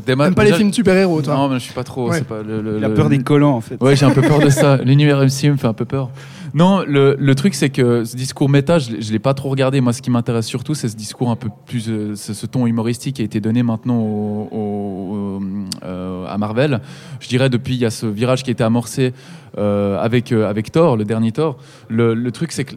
Déma- 0.07 0.25
T'aimes 0.25 0.35
pas 0.35 0.45
les 0.45 0.53
films 0.55 0.73
super-héros, 0.73 1.23
toi? 1.23 1.35
Non, 1.35 1.49
mais 1.49 1.55
je 1.59 1.65
suis 1.65 1.75
pas 1.75 1.85
trop. 1.85 2.11
Ouais. 2.11 2.23
Pas 2.23 2.43
le, 2.43 2.61
le- 2.61 2.79
Il 2.79 2.85
a 2.85 2.89
le- 2.89 2.95
peur 2.95 3.09
des 3.09 3.19
collants 3.23 3.55
en 3.57 3.61
fait. 3.61 3.81
Ouais, 3.81 3.95
j'ai 3.95 4.07
un 4.07 4.11
peu 4.11 4.23
peur 4.23 4.41
de 4.41 4.49
ça. 4.49 4.79
L'univers 4.79 5.19
MC 5.19 5.45
me 5.51 5.57
fait 5.57 5.67
un 5.69 5.73
peu 5.75 5.85
peur. 5.85 6.11
Non, 6.55 6.85
le, 6.87 7.17
le 7.19 7.35
truc, 7.35 7.55
c'est 7.55 7.71
que 7.71 8.05
ce 8.05 8.15
discours 8.15 8.49
méta, 8.51 8.79
je, 8.79 9.01
je 9.01 9.13
l'ai 9.13 9.19
pas 9.19 9.33
trop 9.33 9.49
regardé. 9.49 9.81
Moi, 9.81 9.93
ce 9.95 10.03
qui 10.03 10.11
m'intéresse 10.11 10.47
surtout, 10.47 10.75
c'est 10.75 10.89
ce 10.89 10.97
discours 10.97 11.31
un 11.31 11.37
peu 11.37 11.49
plus, 11.67 11.89
euh, 11.89 12.15
ce, 12.15 12.45
ton 12.47 12.67
humoristique 12.67 13.17
qui 13.17 13.23
a 13.23 13.25
été 13.25 13.41
donné 13.41 13.63
maintenant 13.63 13.99
au- 14.01 15.41
euh, 15.83 16.27
à 16.27 16.37
Marvel. 16.39 16.81
Je 17.21 17.29
dirais 17.29 17.49
depuis, 17.49 17.75
il 17.75 17.81
y 17.81 17.87
a 17.87 17.91
ce 17.91 18.07
virage 18.07 18.43
qui 18.43 18.51
a 18.51 18.53
été 18.53 18.65
amorcé 18.65 19.13
euh, 19.59 19.99
avec 19.99 20.31
euh, 20.33 20.49
avec 20.49 20.71
Thor, 20.73 20.97
le 20.97 21.05
dernier 21.05 21.33
Thor. 21.33 21.57
Le, 21.89 22.15
le 22.15 22.33
truc, 22.33 22.53
c'est 22.53 22.65
que 22.65 22.75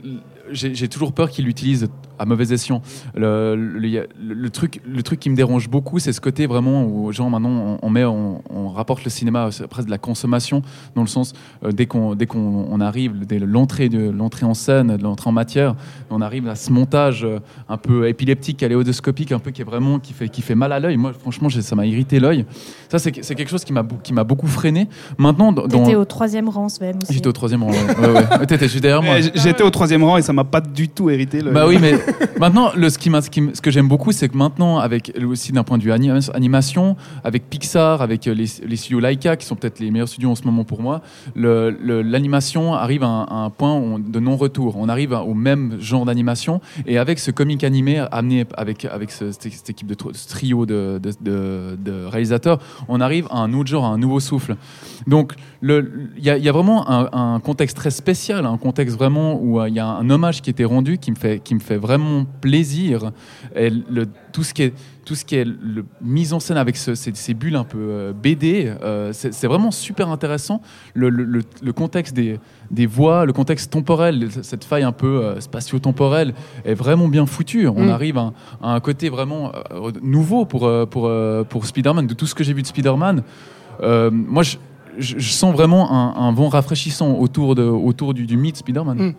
j'ai 0.52 0.88
toujours 0.88 1.12
peur 1.12 1.30
qu'il 1.32 1.46
l'utilise 1.46 1.88
à 2.20 2.26
mauvais 2.26 2.54
escient. 2.54 2.82
Le, 3.16 4.48
truc, 4.50 4.82
le 4.88 5.04
truc 5.04 5.20
qui 5.20 5.30
me 5.30 5.36
dérange 5.36 5.70
beaucoup, 5.70 6.00
c'est 6.00 6.14
ce 6.14 6.22
côté 6.22 6.48
vraiment 6.48 6.84
où, 6.86 7.12
genre, 7.12 7.30
maintenant, 7.30 7.50
on, 7.50 7.78
on 7.82 7.90
met, 7.90 8.04
on, 8.06 8.42
on 8.50 8.70
rapporte 8.70 9.04
le 9.04 9.10
cinéma 9.10 9.50
c'est 9.52 9.68
presque 9.68 9.88
de 9.88 9.92
la 9.92 9.98
consommation, 9.98 10.62
dans 10.96 11.02
le 11.02 11.08
sens, 11.08 11.34
euh, 11.64 11.72
dès 11.72 11.86
qu'on 11.86 12.16
dès 12.16 12.26
qu'on 12.26 12.68
on 12.70 12.80
arrive, 12.82 13.26
dès 13.26 13.40
l'entrée 13.40 13.90
de 13.90 14.10
l'entrée 14.10 14.46
en 14.46 14.54
scène, 14.54 14.98
de 14.98 15.04
l'entrée 15.04 15.30
en 15.30 15.34
matière, 15.34 15.76
on 16.10 16.22
arrive 16.22 16.48
à 16.48 16.56
ce 16.56 16.72
montage 16.72 17.24
euh, 17.24 17.40
un 17.70 17.78
peu 17.78 18.08
épileptique, 18.08 18.58
kaléidoscopique, 18.58 19.32
un 19.32 19.40
peu 19.40 19.52
qui 19.52 19.62
est 19.62 19.66
vraiment 19.66 20.00
qui 20.00 20.14
fait 20.14 20.30
qui 20.30 20.42
fait 20.42 20.56
mal 20.56 20.72
à 20.72 20.80
l'œil. 20.80 20.98
Moi, 20.98 21.14
franchement, 21.14 21.50
ça 21.50 21.76
m'a 21.76 21.86
irrité 21.86 22.20
l'œil. 22.20 22.46
Ça, 22.90 23.00
c'est 23.00 23.12
quelque 23.12 23.50
chose 23.50 23.64
qui 23.64 23.74
m'a 23.74 23.84
beau- 23.84 23.98
qui 24.02 24.14
m'a 24.14 24.24
beaucoup 24.24 24.48
freiné. 24.48 24.88
Maintenant, 25.18 25.54
T'étais 25.54 25.96
au 25.96 26.06
troisième 26.06 26.50
rang, 26.50 26.70
Sven. 26.70 26.98
aussi. 27.02 27.14
j'étais 27.14 27.28
au 27.28 27.32
troisième 27.34 27.64
rang. 27.64 27.72
Ouais, 27.72 28.08
ouais, 28.10 28.80
derrière 28.80 29.02
moi. 29.02 29.16
J'étais 29.34 29.64
au 29.64 29.70
troisième 29.70 30.04
rang 30.04 30.18
et 30.18 30.22
ça 30.22 30.34
m'a 30.34 30.44
pas 30.44 30.62
du 30.62 30.90
tout 30.90 31.10
hérité. 31.10 31.42
Le... 31.42 31.52
Bah 31.52 31.66
oui, 31.68 31.78
mais 31.82 31.94
maintenant, 32.40 32.72
ce, 32.72 33.62
que 33.62 33.72
j'aime 33.72 33.88
beaucoup, 33.88 34.12
c'est 34.12 34.30
que 34.30 34.38
maintenant, 34.38 34.82
aussi 35.28 35.52
d'un 35.52 35.64
point 35.64 35.78
de 35.78 35.84
vue 35.84 35.92
ani- 35.92 36.10
animation, 36.34 36.96
avec 37.24 37.50
Pixar, 37.50 38.02
avec 38.02 38.28
euh, 38.28 38.34
les, 38.34 38.48
studios 38.76 39.00
Laika, 39.00 39.36
qui 39.36 39.46
sont 39.46 39.56
peut-être 39.56 39.80
les 39.80 39.92
meilleurs 39.92 40.08
studios 40.08 40.32
en 40.32 40.36
ce 40.36 40.44
moment 40.44 40.64
pour 40.64 40.82
moi, 40.82 41.02
l'animation 41.36 42.74
arrive 42.74 43.04
à 43.04 43.08
un, 43.08 43.50
point 43.50 44.00
de 44.00 44.20
non-retour. 44.20 44.76
On 44.78 44.90
arrive 44.90 45.14
au 45.14 45.34
même 45.34 45.78
genre 45.80 46.06
d'animation, 46.06 46.62
et 46.86 46.98
avec 46.98 47.20
ce 47.20 47.32
comic 47.32 47.64
animé 47.64 48.04
amené 48.12 48.46
avec, 48.58 48.88
ce- 49.12 49.32
cette, 49.32 49.70
équipe 49.70 49.88
de 49.88 49.96
trio 49.96 50.66
de, 50.66 51.00
de- 51.22 52.06
réalisateurs, 52.06 52.60
on 52.88 53.02
arrive 53.02 53.28
à 53.32 53.38
un 53.40 53.54
autre 53.54 53.70
genre, 53.70 53.86
à 53.86 53.90
un 53.90 53.98
nouveau 53.98 54.20
souffle. 54.20 54.56
Donc, 55.08 55.34
il 56.18 56.24
y, 56.24 56.30
a- 56.30 56.38
il 56.38 56.44
y 56.44 56.50
a 56.50 56.52
vraiment 56.52 56.90
un, 56.90 57.10
un 57.36 57.40
contexte 57.40 57.78
très 57.78 57.90
spécial, 57.92 58.46
un 58.46 58.58
contexte 58.58 58.98
vraiment 58.98 59.40
où 59.42 59.60
euh, 59.60 59.68
il 59.70 59.76
y 59.76 59.80
a 59.80 59.88
un 59.88 60.10
hommage 60.10 60.42
qui 60.42 60.50
était 60.50 60.66
rendu 60.66 60.98
qui 60.98 61.12
me 61.12 61.16
fait, 61.16 61.40
qui 61.40 61.56
me 61.56 61.60
fait 61.60 61.78
vraiment 61.78 62.26
plaisir. 62.42 63.12
Et 63.56 63.70
le, 63.70 64.06
tout 64.32 64.44
ce 64.44 64.54
qui 64.54 64.64
est 64.64 64.74
tout 65.06 65.14
ce 65.14 65.24
qui 65.24 65.36
est 65.36 65.46
le, 65.46 65.86
mise 66.02 66.34
en 66.34 66.40
scène 66.40 66.58
avec 66.58 66.76
ce- 66.76 66.96
ces, 66.96 67.12
ces 67.14 67.36
bulles 67.36 67.56
un 67.56 67.64
peu 67.64 67.78
euh, 67.80 68.12
BD, 68.12 68.74
euh, 68.84 69.14
c'est 69.14 69.46
vraiment 69.46 69.70
super 69.70 70.10
intéressant. 70.10 70.62
Le, 70.96 71.10
le- 71.10 71.24
le- 71.24 71.44
le 71.62 71.74
contexte 71.74 72.16
des, 72.16 72.40
des 72.72 72.88
voix, 72.88 73.26
le 73.26 73.32
contexte 73.34 73.72
temporel, 73.72 74.30
cette 74.42 74.64
faille 74.64 74.82
un 74.82 74.92
peu 74.92 75.36
spatio-temporelle 75.40 76.34
est 76.66 76.74
vraiment 76.74 77.08
bien 77.08 77.28
foutu. 77.28 77.68
On 77.68 77.86
Mm. 77.86 77.90
arrive 77.90 78.18
à, 78.18 78.22
un- 78.22 78.34
à 78.64 78.70
un 78.74 78.80
côté 78.80 79.10
vraiment 79.10 79.52
nouveau 80.02 80.46
pour, 80.46 80.68
pour, 80.90 81.12
pour 81.50 81.66
Spider-Man. 81.68 82.08
De 82.08 82.14
tout 82.16 82.26
ce 82.26 82.34
que 82.34 82.44
j'ai 82.44 82.54
vu 82.54 82.64
de 82.64 82.68
Spider-Man, 82.68 83.22
moi, 84.12 84.42
je, 84.44 84.58
je- 84.98 85.18
je 85.20 85.32
sens 85.32 85.54
vraiment 85.54 85.92
un, 85.92 86.16
un 86.28 86.32
vent 86.32 86.50
rafraîchissant 86.50 87.18
autour, 87.20 87.56
de, 87.56 87.64
autour 87.64 88.14
du, 88.14 88.26
du 88.26 88.38
mythe 88.38 88.58
Spider-Man. 88.58 88.98
Mm. 88.98 89.14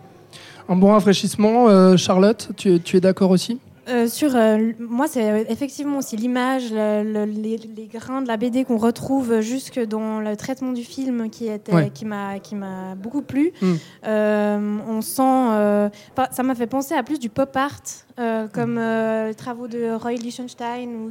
Un 0.69 0.75
bon 0.75 0.91
rafraîchissement, 0.91 1.69
euh, 1.69 1.95
Charlotte, 1.97 2.49
tu, 2.57 2.79
tu 2.81 2.97
es 2.97 2.99
d'accord 3.01 3.31
aussi? 3.31 3.59
Euh, 3.89 4.05
sur 4.07 4.35
euh, 4.35 4.73
moi, 4.81 5.07
c'est 5.07 5.45
effectivement 5.49 5.99
aussi 5.99 6.17
l'image, 6.17 6.73
le- 6.73 7.03
le- 7.03 7.23
les, 7.23 7.55
les 7.77 7.87
grains 7.87 8.21
de 8.21 8.27
la 8.27 8.35
BD 8.35 8.65
qu'on 8.65 8.75
retrouve 8.77 9.39
jusque 9.39 9.79
dans 9.79 10.19
le 10.19 10.35
traitement 10.35 10.73
du 10.73 10.83
film 10.83 11.29
qui 11.29 11.47
était, 11.47 11.73
Ouais. 11.73 11.89
qui 11.93 12.03
m'a, 12.03 12.39
qui 12.39 12.55
m'a 12.55 12.95
beaucoup 12.95 13.21
plu. 13.21 13.53
Mm. 13.61 13.73
Euh, 14.07 14.77
on 14.89 15.01
sent, 15.01 15.21
euh, 15.23 15.89
ça 16.31 16.43
m'a 16.43 16.53
fait 16.55 16.67
penser 16.67 16.95
à 16.95 17.03
plus 17.03 17.17
du 17.17 17.29
pop 17.29 17.55
art, 17.55 17.79
euh, 18.19 18.47
comme 18.47 18.77
euh, 18.77 19.27
les 19.27 19.35
travaux 19.35 19.67
de 19.67 19.93
Roy 19.95 20.13
Lichtenstein. 20.13 20.89
Ou, 20.89 21.09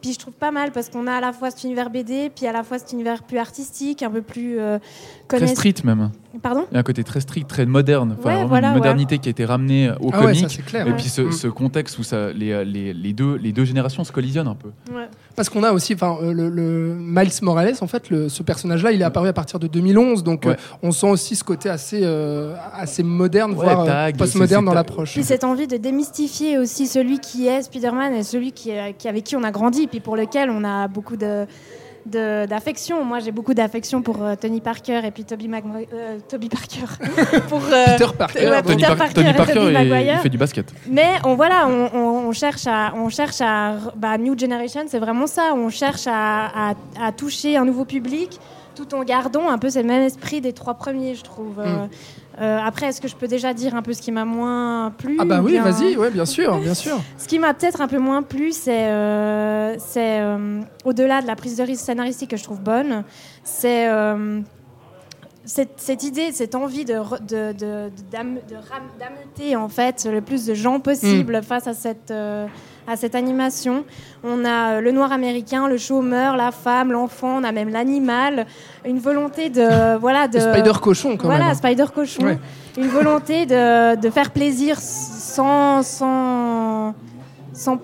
puis 0.00 0.12
je 0.12 0.18
trouve 0.18 0.34
pas 0.34 0.50
mal 0.50 0.72
parce 0.72 0.88
qu'on 0.88 1.06
a 1.06 1.12
à 1.12 1.20
la 1.20 1.32
fois 1.32 1.50
cet 1.50 1.64
univers 1.64 1.90
BD, 1.90 2.30
puis 2.34 2.46
à 2.46 2.52
la 2.52 2.62
fois 2.62 2.78
cet 2.78 2.92
univers 2.92 3.22
plus 3.22 3.38
artistique, 3.38 4.02
un 4.02 4.10
peu 4.10 4.22
plus 4.22 4.58
euh, 4.58 4.78
Très 5.28 5.46
street 5.48 5.74
même. 5.84 6.10
Pardon. 6.42 6.66
Il 6.70 6.74
y 6.74 6.76
a 6.76 6.80
un 6.80 6.82
côté 6.82 7.02
très 7.04 7.20
strict, 7.20 7.48
très 7.48 7.64
moderne. 7.66 8.16
Enfin, 8.18 8.40
Ouais, 8.42 8.44
voilà, 8.46 8.68
une 8.68 8.74
ouais. 8.74 8.78
modernité 8.80 9.18
qui 9.18 9.28
a 9.28 9.30
été 9.30 9.44
ramenée 9.44 9.90
au 10.00 10.10
Ah 10.12 10.20
ouais, 10.24 10.34
ça 10.34 10.40
comique. 10.40 10.50
c'est 10.50 10.64
clair. 10.64 10.86
et 10.86 10.90
ouais. 10.90 10.96
puis 10.96 11.08
ce, 11.08 11.22
Mm. 11.22 11.32
ce 11.32 11.48
contexte 11.48 11.98
où 11.98 12.02
ça, 12.02 12.30
les, 12.32 12.64
les, 12.64 12.92
les 12.92 13.12
deux, 13.12 13.36
les 13.36 13.52
deux 13.52 13.64
générations 13.64 14.04
se 14.04 14.12
collisionnent 14.12 14.48
un 14.48 14.54
peu. 14.54 14.70
Parce 15.36 15.50
qu'on 15.50 15.62
a 15.62 15.72
aussi, 15.72 15.92
enfin, 15.94 16.16
euh, 16.22 16.32
le, 16.32 16.48
le 16.48 16.94
Miles 16.98 17.30
Morales, 17.42 17.74
en 17.82 17.86
fait, 17.86 18.08
le- 18.10 18.28
ce 18.30 18.42
personnage-là, 18.42 18.92
il 18.92 19.02
est 19.02 19.04
apparu 19.04 19.28
à 19.28 19.32
partir 19.34 19.58
de 19.58 19.66
2011, 19.66 20.24
donc 20.24 20.46
euh, 20.46 20.54
on 20.82 20.92
sent 20.92 21.10
aussi 21.10 21.36
ce 21.36 21.44
côté 21.44 21.68
assez, 21.68 22.00
euh, 22.02 22.54
assez 22.72 23.02
moderne, 23.02 23.50
Ouais, 23.52 23.64
voire 23.64 23.84
euh, 23.86 24.12
postmoderne 24.16 24.64
dans 24.64 24.72
l'approche. 24.74 25.12
Puis 25.12 25.24
cette 25.24 25.44
envie 25.44 25.66
de 25.66 25.76
démystifier 25.76 26.56
aussi 26.58 26.86
celui 26.86 27.18
qui 27.18 27.46
est 27.48 27.62
Spider-Man 27.62 28.14
et 28.14 28.22
celui 28.22 28.52
qui, 28.52 28.72
euh, 28.72 28.92
qui- 28.96 29.08
avec 29.08 29.24
qui 29.24 29.36
on 29.36 29.42
a 29.44 29.50
grandi, 29.50 29.86
puis 29.86 30.00
pour 30.00 30.16
lequel 30.16 30.48
on 30.50 30.64
a 30.64 30.88
beaucoup 30.88 31.16
de- 31.16 31.44
d'affection. 32.06 33.04
Moi, 33.04 33.18
j'ai 33.20 33.32
beaucoup 33.32 33.54
d'affection 33.54 34.02
pour 34.02 34.22
euh, 34.22 34.34
Tony 34.40 34.60
Parker 34.60 35.00
et 35.04 35.10
puis 35.10 35.24
Toby, 35.24 35.48
Magui- 35.48 35.88
euh, 35.92 36.18
Toby 36.28 36.48
Parker. 36.48 36.86
pour, 37.48 37.60
euh, 37.64 37.84
Peter 37.96 38.10
Parker. 38.16 38.48
ouais, 38.48 38.62
Tony, 38.62 38.76
Peter 38.76 38.86
Par- 38.88 38.96
Parker 38.96 39.14
Tony 39.14 39.28
et 39.28 39.34
Parker, 39.34 39.64
il, 39.66 39.72
Maguire. 39.72 40.14
il 40.14 40.20
fait 40.20 40.28
du 40.28 40.38
basket. 40.38 40.72
Mais 40.88 41.10
on 41.24 41.34
voilà, 41.34 41.66
on, 41.68 41.90
on- 41.94 42.28
on 42.28 42.32
cherche 42.32 42.66
à, 42.66 42.92
on 42.96 43.08
cherche 43.08 43.40
à, 43.40 43.74
bah, 43.96 44.16
New 44.18 44.38
Generation, 44.38 44.82
c'est 44.86 44.98
vraiment 44.98 45.26
ça. 45.26 45.52
On 45.54 45.68
cherche 45.70 46.06
à, 46.06 46.70
à- 46.70 46.74
à 47.00 47.12
toucher 47.12 47.56
un 47.56 47.64
nouveau 47.64 47.84
public 47.84 48.38
tout 48.76 48.94
en 48.94 49.02
gardant 49.02 49.48
un 49.48 49.58
peu 49.58 49.70
ce 49.70 49.78
même 49.80 50.02
esprit 50.02 50.40
des 50.40 50.52
trois 50.52 50.74
premiers, 50.74 51.14
je 51.16 51.22
trouve. 51.24 51.58
Euh, 51.58 51.86
euh, 52.40 52.58
après, 52.62 52.86
est-ce 52.86 53.00
que 53.00 53.08
je 53.08 53.16
peux 53.16 53.26
déjà 53.26 53.54
dire 53.54 53.74
un 53.74 53.82
peu 53.82 53.92
ce 53.94 54.02
qui 54.02 54.12
m'a 54.12 54.24
moins 54.26 54.92
plu 54.96 55.16
Ah 55.18 55.24
bah 55.24 55.40
ou 55.40 55.46
oui, 55.46 55.52
bien- 55.52 55.62
vas-y, 55.64 55.96
ouais, 55.96 56.10
bien 56.10 56.26
sûr, 56.26 56.58
bien 56.58 56.74
sûr. 56.74 56.98
Ce 57.18 57.26
qui 57.26 57.38
m'a 57.38 57.54
peut-être 57.54 57.80
un 57.80 57.88
peu 57.88 57.98
moins 57.98 58.22
plu, 58.22 58.52
c'est 58.52 58.88
euh, 58.90 59.74
c'est, 59.78 60.20
euh, 60.20 60.60
au-delà 60.84 61.22
de 61.22 61.26
la 61.26 61.34
prise 61.34 61.56
de 61.56 61.62
risque 61.62 61.84
scénaristique 61.84 62.30
que 62.30 62.36
je 62.36 62.44
trouve 62.44 62.60
bonne, 62.60 63.02
c'est 63.42 63.88
cette, 65.44 65.74
cette 65.80 66.02
idée, 66.02 66.32
cette 66.32 66.54
envie 66.56 66.84
de, 66.84 66.94
re- 66.94 67.20
de, 67.24 67.52
de, 67.52 67.88
de- 67.88 67.90
d'am- 68.10 68.38
de 68.50 68.56
ram- 68.56 68.90
d'ameuter 68.98 69.54
en 69.56 69.68
fait 69.68 70.06
le 70.10 70.20
plus 70.20 70.44
de 70.44 70.54
gens 70.54 70.80
possible 70.80 71.40
face 71.42 71.66
à 71.68 71.74
cette, 71.74 72.12
à 72.86 72.96
cette 72.96 73.14
animation. 73.14 73.84
On 74.24 74.44
a 74.44 74.74
euh, 74.76 74.80
le 74.80 74.92
noir 74.92 75.12
américain, 75.12 75.68
le 75.68 75.76
chômeur, 75.78 76.36
la 76.36 76.52
femme, 76.52 76.92
l'enfant, 76.92 77.38
on 77.40 77.44
a 77.44 77.52
même 77.52 77.68
l'animal, 77.70 78.46
une 78.84 78.98
volonté 78.98 79.50
de 79.50 79.96
voilà 80.00 80.28
de 80.28 80.38
Spider 80.38 80.72
cochon 80.80 81.16
quand 81.16 81.26
voilà, 81.28 81.46
même. 81.46 81.54
Spider 81.54 81.86
Cochon. 81.94 82.22
Ouais. 82.24 82.38
Une 82.76 82.88
volonté 82.88 83.46
de, 83.46 83.96
de 83.96 84.10
faire 84.10 84.30
plaisir 84.30 84.78
sans, 84.80 85.82
sans, 85.82 86.94
sans, 87.52 87.78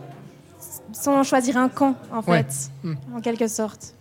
sans 0.93 1.23
choisir 1.25 1.57
un 1.57 1.69
camp, 1.69 1.95
en 2.13 2.23
fait, 2.23 2.47
Mm. 2.85 2.95
en 3.17 3.21
quelque 3.21 3.47
sorte. 3.49 3.95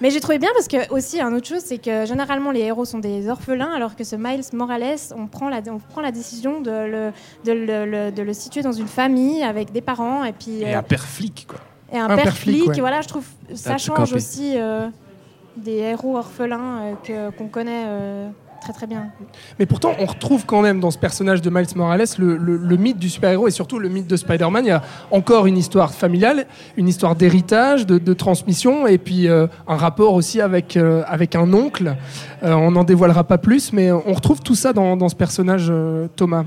Mais 0.00 0.10
j'ai 0.10 0.20
trouvé 0.20 0.38
bien 0.38 0.50
parce 0.54 0.68
que, 0.68 0.92
aussi, 0.92 1.20
un 1.20 1.32
autre 1.34 1.46
chose, 1.46 1.62
c'est 1.64 1.78
que 1.78 2.06
généralement 2.06 2.50
les 2.50 2.60
héros 2.60 2.84
sont 2.84 2.98
des 2.98 3.28
orphelins, 3.28 3.72
alors 3.72 3.96
que 3.96 4.04
ce 4.04 4.16
Miles 4.16 4.42
Morales, 4.52 4.96
on 5.16 5.26
prend 5.26 5.48
la, 5.48 5.60
on 5.70 5.78
prend 5.78 6.00
la 6.00 6.10
décision 6.12 6.60
de 6.60 6.70
le, 6.70 7.12
de, 7.44 7.52
le, 7.52 7.86
le- 7.86 8.10
de 8.12 8.22
le 8.22 8.32
situer 8.32 8.62
dans 8.62 8.72
une 8.72 8.88
famille 8.88 9.42
avec 9.42 9.72
des 9.72 9.80
parents 9.80 10.24
et 10.24 10.32
puis 10.32 10.62
Et 10.62 10.74
euh, 10.74 10.78
un 10.78 10.82
père 10.82 11.04
flic, 11.04 11.46
quoi. 11.48 11.60
et 11.92 11.98
un, 11.98 12.04
Un 12.06 12.14
père, 12.16 12.24
père 12.24 12.36
flic, 12.36 12.56
flic. 12.56 12.68
ouais. 12.70 12.80
Voilà, 12.80 13.00
je 13.00 13.08
trouve 13.08 13.26
ça 13.54 13.78
change 13.78 14.12
aussi 14.12 14.54
euh, 14.56 14.88
des 15.56 15.76
héros 15.78 16.16
orphelins 16.16 16.80
euh, 16.82 16.94
que- 17.04 17.36
qu'on 17.36 17.48
connaît 17.48 17.84
euh, 17.86 18.28
très 18.60 18.72
très 18.72 18.86
bien. 18.86 19.06
Mais 19.58 19.66
pourtant, 19.66 19.92
on 19.98 20.06
retrouve 20.06 20.46
quand 20.46 20.62
même 20.62 20.80
dans 20.80 20.90
ce 20.90 20.98
personnage 20.98 21.42
de 21.42 21.50
Miles 21.50 21.66
Morales 21.76 22.04
le, 22.18 22.36
le- 22.36 22.76
mythe 22.76 22.98
du 22.98 23.08
super-héros 23.08 23.48
et 23.48 23.50
surtout 23.50 23.78
le 23.78 23.88
mythe 23.88 24.06
de 24.06 24.16
Spider-Man. 24.16 24.64
Il 24.64 24.68
y 24.68 24.72
a 24.72 24.82
encore 25.10 25.46
une 25.46 25.58
histoire 25.58 25.92
familiale, 25.92 26.46
une 26.76 26.88
histoire 26.88 27.14
d'héritage, 27.16 27.86
de, 27.86 28.14
transmission 28.14 28.86
et 28.86 28.98
puis 28.98 29.28
euh, 29.28 29.46
un 29.66 29.76
rapport 29.76 30.14
aussi 30.14 30.40
avec, 30.40 30.76
euh, 30.76 31.02
avec 31.06 31.34
un 31.34 31.52
oncle. 31.52 31.96
Euh, 32.42 32.52
on 32.52 32.72
n'en 32.72 32.84
dévoilera 32.84 33.24
pas 33.24 33.38
plus, 33.38 33.72
mais 33.72 33.90
on 33.92 34.12
retrouve 34.12 34.40
tout 34.40 34.54
ça 34.54 34.72
dans, 34.72 34.96
dans 34.96 35.08
ce 35.08 35.16
personnage, 35.16 35.72
Thomas. 36.16 36.44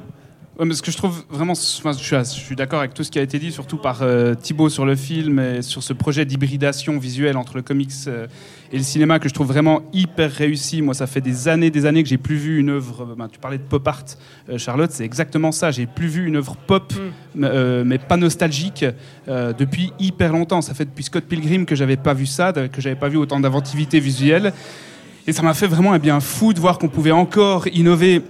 Ouais, 0.60 0.66
mais 0.66 0.76
ce 0.76 0.84
que 0.84 0.92
je 0.92 0.98
trouve 0.98 1.24
vraiment, 1.32 1.54
enfin, 1.54 1.94
je 1.94 2.24
suis, 2.26 2.56
d'accord 2.56 2.78
avec 2.78 2.94
tout 2.94 3.04
ce 3.04 3.10
qui 3.10 3.18
a 3.18 3.24
été 3.24 3.40
dit, 3.40 3.52
surtout 3.52 3.78
par 3.78 4.04
euh, 4.04 4.36
Thibaut 4.36 4.70
sur 4.70 4.86
le 4.86 4.96
film 4.96 5.40
et 5.40 5.64
sur 5.64 5.82
ce 5.82 5.94
projet 5.94 6.26
d'hybridation 6.26 7.00
visuelle 7.00 7.38
entre 7.38 7.56
le 7.56 7.64
comics 7.64 7.90
euh, 8.06 8.28
et 8.72 8.78
le 8.78 8.84
cinéma 8.84 9.18
que 9.18 9.28
je 9.28 9.34
trouve 9.34 9.48
vraiment 9.48 9.82
hyper 9.94 10.32
réussi. 10.32 10.84
Moi, 10.84 10.94
ça 10.94 11.08
fait 11.08 11.22
des 11.22 11.48
années, 11.48 11.72
des 11.72 11.88
années 11.88 12.04
que 12.04 12.10
j'ai 12.10 12.20
plus 12.20 12.36
vu 12.36 12.60
une 12.60 12.70
œuvre. 12.70 13.02
euh, 13.02 13.16
ben, 13.18 13.30
tu 13.30 13.40
parlais 13.40 13.58
de 13.58 13.64
pop 13.64 13.88
art, 13.88 14.04
euh, 14.48 14.60
Charlotte, 14.60 14.92
c'est 14.92 15.04
exactement 15.06 15.52
ça. 15.52 15.72
J'ai 15.72 15.88
plus 15.88 16.06
vu 16.08 16.28
une 16.28 16.36
œuvre 16.36 16.56
pop, 16.68 16.94
m- 17.00 17.12
euh, 17.44 17.84
mais 17.84 17.98
pas 17.98 18.18
nostalgique, 18.18 18.86
depuis 19.28 19.92
hyper 19.98 20.32
longtemps. 20.34 20.62
Ça 20.62 20.76
fait 20.76 20.86
depuis 20.86 21.04
Scott 21.04 21.24
Pilgrim 21.24 21.66
que 21.66 21.74
j'avais 21.76 21.98
pas 21.98 22.14
vu 22.14 22.28
ça, 22.28 22.54
que 22.54 22.80
j'avais 22.80 22.96
pas 22.96 23.10
vu 23.10 23.18
autant 23.18 23.40
d'inventivité 23.40 24.00
visuelle. 24.00 24.54
Et 25.26 25.34
ça 25.34 25.42
m'a 25.42 25.56
fait 25.56 25.68
vraiment 25.68 25.94
un 25.94 26.00
bien 26.00 26.20
fou 26.20 26.54
de 26.54 26.60
voir 26.60 26.78
qu'on 26.78 26.90
pouvait 26.90 27.12
encore 27.12 27.68
innover. 27.70 28.22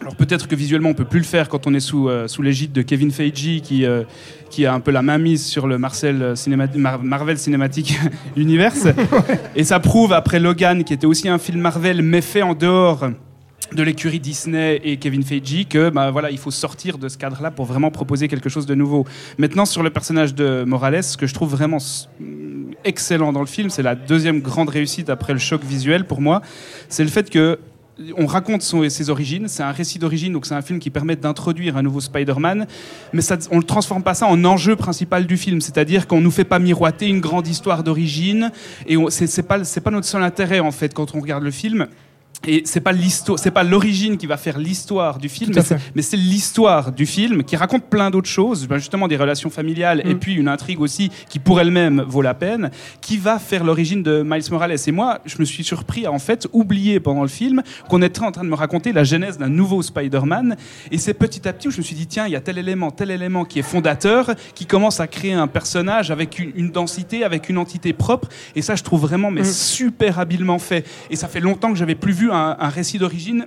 Alors 0.00 0.14
peut-être 0.14 0.46
que 0.46 0.54
visuellement 0.54 0.90
on 0.90 0.94
peut 0.94 1.06
plus 1.06 1.20
le 1.20 1.24
faire 1.24 1.48
quand 1.48 1.66
on 1.66 1.72
est 1.74 1.80
sous, 1.80 2.08
euh, 2.08 2.28
sous 2.28 2.42
l'égide 2.42 2.70
de 2.72 2.82
Kevin 2.82 3.10
Feige 3.10 3.62
qui, 3.62 3.86
euh, 3.86 4.02
qui 4.50 4.66
a 4.66 4.74
un 4.74 4.80
peu 4.80 4.90
la 4.90 5.00
main 5.02 5.16
mise 5.18 5.44
sur 5.44 5.66
le 5.66 5.78
Marcel 5.78 6.22
euh, 6.22 6.34
cinéma- 6.34 6.68
Mar- 6.76 7.02
Marvel 7.02 7.38
Cinematic 7.38 7.98
Universe. 8.36 8.86
Et 9.56 9.64
ça 9.64 9.80
prouve 9.80 10.12
après 10.12 10.38
Logan 10.38 10.84
qui 10.84 10.92
était 10.92 11.06
aussi 11.06 11.28
un 11.28 11.38
film 11.38 11.60
Marvel 11.60 12.02
mais 12.02 12.20
fait 12.20 12.42
en 12.42 12.54
dehors 12.54 13.08
de 13.72 13.82
l'écurie 13.82 14.20
Disney 14.20 14.78
et 14.84 14.98
Kevin 14.98 15.22
Feige 15.24 15.66
que 15.68 15.88
bah, 15.88 16.10
voilà, 16.10 16.30
il 16.30 16.38
faut 16.38 16.50
sortir 16.52 16.98
de 16.98 17.08
ce 17.08 17.16
cadre-là 17.18 17.50
pour 17.50 17.64
vraiment 17.64 17.90
proposer 17.90 18.28
quelque 18.28 18.48
chose 18.50 18.66
de 18.66 18.74
nouveau. 18.74 19.06
Maintenant 19.38 19.64
sur 19.64 19.82
le 19.82 19.88
personnage 19.90 20.34
de 20.34 20.62
Morales, 20.64 21.02
ce 21.02 21.16
que 21.16 21.26
je 21.26 21.34
trouve 21.34 21.50
vraiment 21.50 21.78
excellent 22.84 23.32
dans 23.32 23.40
le 23.40 23.46
film, 23.46 23.70
c'est 23.70 23.82
la 23.82 23.94
deuxième 23.94 24.40
grande 24.40 24.68
réussite 24.68 25.08
après 25.10 25.32
le 25.32 25.38
choc 25.40 25.64
visuel 25.64 26.04
pour 26.04 26.20
moi, 26.20 26.42
c'est 26.88 27.02
le 27.02 27.10
fait 27.10 27.28
que 27.30 27.58
on 28.16 28.26
raconte 28.26 28.62
son- 28.62 28.88
ses 28.90 29.08
origines, 29.10 29.48
c'est 29.48 29.62
un 29.62 29.70
récit 29.72 29.98
d'origine, 29.98 30.32
donc 30.32 30.44
c'est 30.46 30.54
un 30.54 30.62
film 30.62 30.78
qui 30.78 30.90
permet 30.90 31.16
d'introduire 31.16 31.76
un 31.76 31.82
nouveau 31.82 32.00
Spider-Man, 32.00 32.66
mais 33.12 33.22
ça, 33.22 33.38
on 33.50 33.56
ne 33.56 33.62
transforme 33.62 34.02
pas 34.02 34.14
ça 34.14 34.26
en 34.26 34.44
enjeu 34.44 34.76
principal 34.76 35.26
du 35.26 35.36
film, 35.36 35.60
c'est-à-dire 35.60 36.06
qu'on 36.06 36.18
ne 36.18 36.24
nous 36.24 36.30
fait 36.30 36.44
pas 36.44 36.58
miroiter 36.58 37.06
une 37.06 37.20
grande 37.20 37.46
histoire 37.48 37.82
d'origine, 37.82 38.50
et 38.86 38.96
c'est 39.08 39.26
c'est 39.26 39.42
pas, 39.42 39.60
pas 39.60 39.90
notre 39.90 40.06
seul 40.06 40.22
intérêt 40.22 40.60
en 40.60 40.72
fait 40.72 40.92
quand 40.92 41.14
on 41.14 41.20
regarde 41.20 41.42
le 41.42 41.50
film. 41.50 41.86
Et 42.46 42.62
c'est 42.64 42.80
pas 42.80 42.92
l'histoire, 42.92 43.38
c'est 43.38 43.50
pas 43.50 43.64
l'origine 43.64 44.16
qui 44.18 44.26
va 44.26 44.36
faire 44.36 44.58
l'histoire 44.58 45.18
du 45.18 45.28
film, 45.28 45.52
mais 45.94 46.02
c'est- 46.02 46.16
l'histoire 46.16 46.92
du 46.92 47.06
film 47.06 47.42
qui 47.44 47.56
raconte 47.56 47.84
plein 47.84 48.10
d'autres 48.10 48.28
choses, 48.28 48.66
ben 48.68 48.76
justement 48.78 49.08
des 49.08 49.16
relations 49.16 49.50
familiales 49.50 50.02
et 50.04 50.14
Mm. 50.14 50.18
puis 50.18 50.34
une 50.34 50.48
intrigue 50.48 50.80
aussi 50.80 51.10
qui 51.28 51.38
pour 51.38 51.60
elle-même 51.60 52.02
vaut 52.06 52.22
la 52.22 52.34
peine, 52.34 52.70
qui 53.00 53.16
va 53.16 53.38
faire 53.38 53.64
l'origine 53.64 54.02
de 54.02 54.22
Miles 54.24 54.44
Morales. 54.50 54.76
Et 54.86 54.92
moi, 54.92 55.20
je 55.24 55.36
me 55.38 55.44
suis 55.44 55.64
surpris 55.64 56.06
à 56.06 56.12
en 56.12 56.18
fait 56.18 56.46
oublier 56.52 57.00
pendant 57.00 57.22
le 57.22 57.28
film 57.28 57.62
qu'on 57.88 58.02
était 58.02 58.20
en 58.22 58.30
train 58.32 58.44
de 58.44 58.48
me 58.48 58.54
raconter 58.54 58.92
la 58.92 59.02
genèse 59.02 59.38
d'un 59.38 59.48
nouveau 59.48 59.82
Spider-Man. 59.82 60.56
Et 60.92 60.98
c'est 60.98 61.14
petit 61.14 61.48
à 61.48 61.52
petit 61.52 61.68
où 61.68 61.70
je 61.70 61.78
me 61.78 61.82
suis 61.82 61.96
dit 61.96 62.06
tiens, 62.06 62.26
il 62.26 62.32
y 62.32 62.36
a 62.36 62.40
tel 62.40 62.58
élément, 62.58 62.90
tel 62.90 63.10
élément 63.10 63.44
qui 63.44 63.58
est 63.58 63.62
fondateur, 63.62 64.30
qui 64.54 64.66
commence 64.66 65.00
à 65.00 65.06
créer 65.06 65.32
un 65.32 65.46
personnage 65.48 66.10
avec 66.10 66.38
une, 66.38 66.52
une 66.54 66.70
densité, 66.70 67.24
avec 67.24 67.48
une 67.48 67.58
entité 67.58 67.92
propre. 67.92 68.28
Et 68.54 68.62
ça, 68.62 68.74
je 68.76 68.82
trouve 68.84 69.00
vraiment 69.00 69.30
mais 69.30 69.40
Mm. 69.42 69.44
super 69.46 70.18
habilement 70.18 70.58
fait. 70.58 70.86
Et 71.10 71.16
ça 71.16 71.28
fait 71.28 71.40
longtemps 71.40 71.70
que 71.72 71.78
j'avais 71.78 71.94
plus 71.94 72.12
vu 72.12 72.30
un, 72.30 72.35
un 72.36 72.68
récit 72.68 72.98
d'origine 72.98 73.46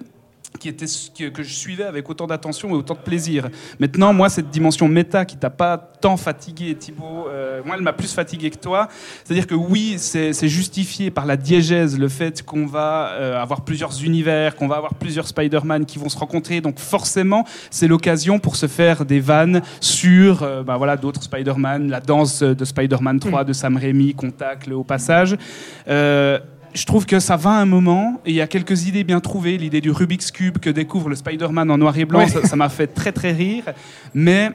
qui 0.57 0.67
était 0.67 0.85
que, 1.31 1.43
je 1.43 1.53
suivais 1.53 1.83
avec 1.83 2.09
autant 2.09 2.27
d'attention 2.27 2.69
et 2.69 2.73
autant 2.73 2.95
de 2.95 2.99
plaisir. 2.99 3.49
Maintenant, 3.79 4.13
moi, 4.13 4.29
cette 4.29 4.49
dimension 4.49 4.87
méta 4.87 5.23
qui 5.23 5.37
t'a 5.37 5.49
pas 5.49 5.77
tant 5.77 6.17
fatigué, 6.17 6.75
Thibaut, 6.75 7.27
euh, 7.29 7.61
moi, 7.65 7.75
elle 7.77 7.83
m'a 7.83 7.93
plus 7.93 8.13
fatigué 8.13 8.49
que 8.49 8.57
toi. 8.57 8.89
C'est-à-dire 9.23 9.47
que 9.47 9.55
oui, 9.55 9.95
c'est 9.97 10.33
c'est 10.33 10.47
justifié 10.47 11.11
par 11.11 11.25
la 11.25 11.37
diégèse, 11.37 11.97
le 11.97 12.09
fait 12.09 12.43
qu'on 12.43 12.65
va 12.65 13.11
euh, 13.11 13.41
avoir 13.41 13.61
plusieurs 13.61 14.03
univers, 14.03 14.55
qu'on 14.55 14.67
va 14.67 14.75
avoir 14.75 14.95
plusieurs 14.95 15.27
Spider-Man 15.27 15.85
qui 15.85 15.99
vont 15.99 16.09
se 16.09 16.17
rencontrer. 16.17 16.61
Donc 16.61 16.79
forcément, 16.79 17.45
c'est 17.69 17.87
l'occasion 17.87 18.39
pour 18.39 18.55
se 18.55 18.67
faire 18.67 19.05
des 19.05 19.19
vannes 19.19 19.61
sur 19.79 20.43
euh, 20.43 20.63
bah, 20.63 20.77
voilà, 20.77 20.97
d'autres 20.97 21.23
Spider-Man, 21.23 21.89
la 21.89 22.01
danse 22.01 22.43
de 22.43 22.65
Spider-Man 22.65 23.19
3 23.19 23.43
de 23.43 23.53
Sam 23.53 23.77
Raimi 23.77 24.13
qu'on 24.13 24.31
tacle 24.31 24.73
au 24.73 24.83
passage. 24.83 25.37
Je 26.73 26.85
trouve 26.85 27.05
que 27.05 27.19
ça 27.19 27.35
va 27.35 27.51
un 27.51 27.65
moment 27.65 28.21
et 28.25 28.31
il 28.31 28.35
y 28.35 28.41
a 28.41 28.47
quelques 28.47 28.87
idées 28.87 29.03
bien 29.03 29.19
trouvées. 29.19 29.57
L'idée 29.57 29.81
du 29.81 29.91
Rubik's 29.91 30.31
Cube 30.31 30.59
que 30.59 30.69
découvre 30.69 31.09
le 31.09 31.15
Spider-Man 31.15 31.71
en 31.71 31.77
noir 31.77 31.97
et 31.97 32.05
blanc, 32.05 32.25
ça 32.27 32.55
m'a 32.55 32.69
fait 32.69 32.87
très 32.87 33.11
très 33.11 33.31
rire. 33.31 33.63
Mais 34.13 34.51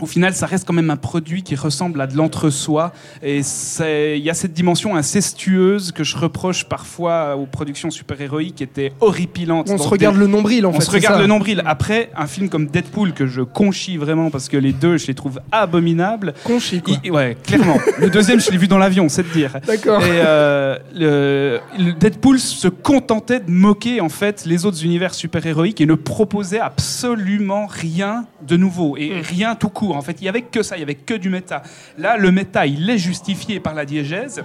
au 0.00 0.06
final, 0.06 0.34
ça 0.34 0.46
reste 0.46 0.66
quand 0.66 0.72
même 0.72 0.90
un 0.90 0.96
produit 0.96 1.44
qui 1.44 1.54
ressemble 1.54 2.00
à 2.00 2.08
de 2.08 2.16
l'entre-soi. 2.16 2.92
Et 3.22 3.42
il 3.80 4.22
y 4.24 4.28
a 4.30 4.34
cette 4.34 4.52
dimension 4.52 4.96
incestueuse 4.96 5.92
que 5.92 6.02
je 6.02 6.16
reproche 6.16 6.64
parfois 6.64 7.36
aux 7.36 7.46
productions 7.46 7.92
super-héroïques 7.92 8.56
qui 8.56 8.64
étaient 8.64 8.92
horripilantes. 9.00 9.70
On 9.70 9.78
se 9.78 9.86
regarde 9.86 10.16
le 10.16 10.26
nombril 10.26 10.66
en 10.66 10.70
on 10.70 10.72
fait. 10.74 10.80
se 10.80 10.86
c'est 10.86 10.96
regarde 10.96 11.14
ça. 11.14 11.20
le 11.20 11.28
nombril. 11.28 11.62
Après, 11.64 12.10
un 12.16 12.26
film 12.26 12.48
comme 12.48 12.66
Deadpool 12.66 13.12
que 13.12 13.28
je 13.28 13.42
conchis 13.42 13.96
vraiment 13.96 14.30
parce 14.30 14.48
que 14.48 14.56
les 14.56 14.72
deux, 14.72 14.96
je 14.96 15.06
les 15.06 15.14
trouve 15.14 15.38
abominables. 15.52 16.34
Conchi, 16.42 16.80
quoi. 16.82 16.96
Il- 17.04 17.12
ouais, 17.12 17.36
clairement. 17.44 17.78
le 18.00 18.10
deuxième, 18.10 18.40
je 18.40 18.50
l'ai 18.50 18.58
vu 18.58 18.66
dans 18.66 18.78
l'avion, 18.78 19.08
c'est 19.08 19.22
de 19.22 19.32
dire. 19.32 19.52
D'accord. 19.64 20.00
Et 20.02 20.08
euh, 20.10 20.76
le, 20.92 21.60
le 21.78 21.92
Deadpool 21.92 22.40
se 22.40 22.66
contentait 22.66 23.38
de 23.40 23.50
moquer 23.50 24.00
en 24.00 24.08
fait 24.08 24.44
les 24.44 24.66
autres 24.66 24.84
univers 24.84 25.14
super-héroïques 25.14 25.80
et 25.80 25.86
ne 25.86 25.94
proposait 25.94 26.58
absolument 26.60 27.66
rien 27.66 28.26
de 28.46 28.56
nouveau 28.56 28.96
et 28.96 29.20
rien 29.20 29.54
tout 29.54 29.68
court. 29.68 29.83
En 29.92 30.02
fait, 30.02 30.16
il 30.20 30.24
y 30.24 30.28
avait 30.28 30.42
que 30.42 30.62
ça, 30.62 30.76
il 30.76 30.80
y 30.80 30.82
avait 30.82 30.94
que 30.94 31.14
du 31.14 31.30
méta. 31.30 31.62
Là, 31.98 32.16
le 32.16 32.30
méta, 32.30 32.66
il 32.66 32.88
est 32.88 32.98
justifié 32.98 33.60
par 33.60 33.74
la 33.74 33.84
diégèse. 33.84 34.42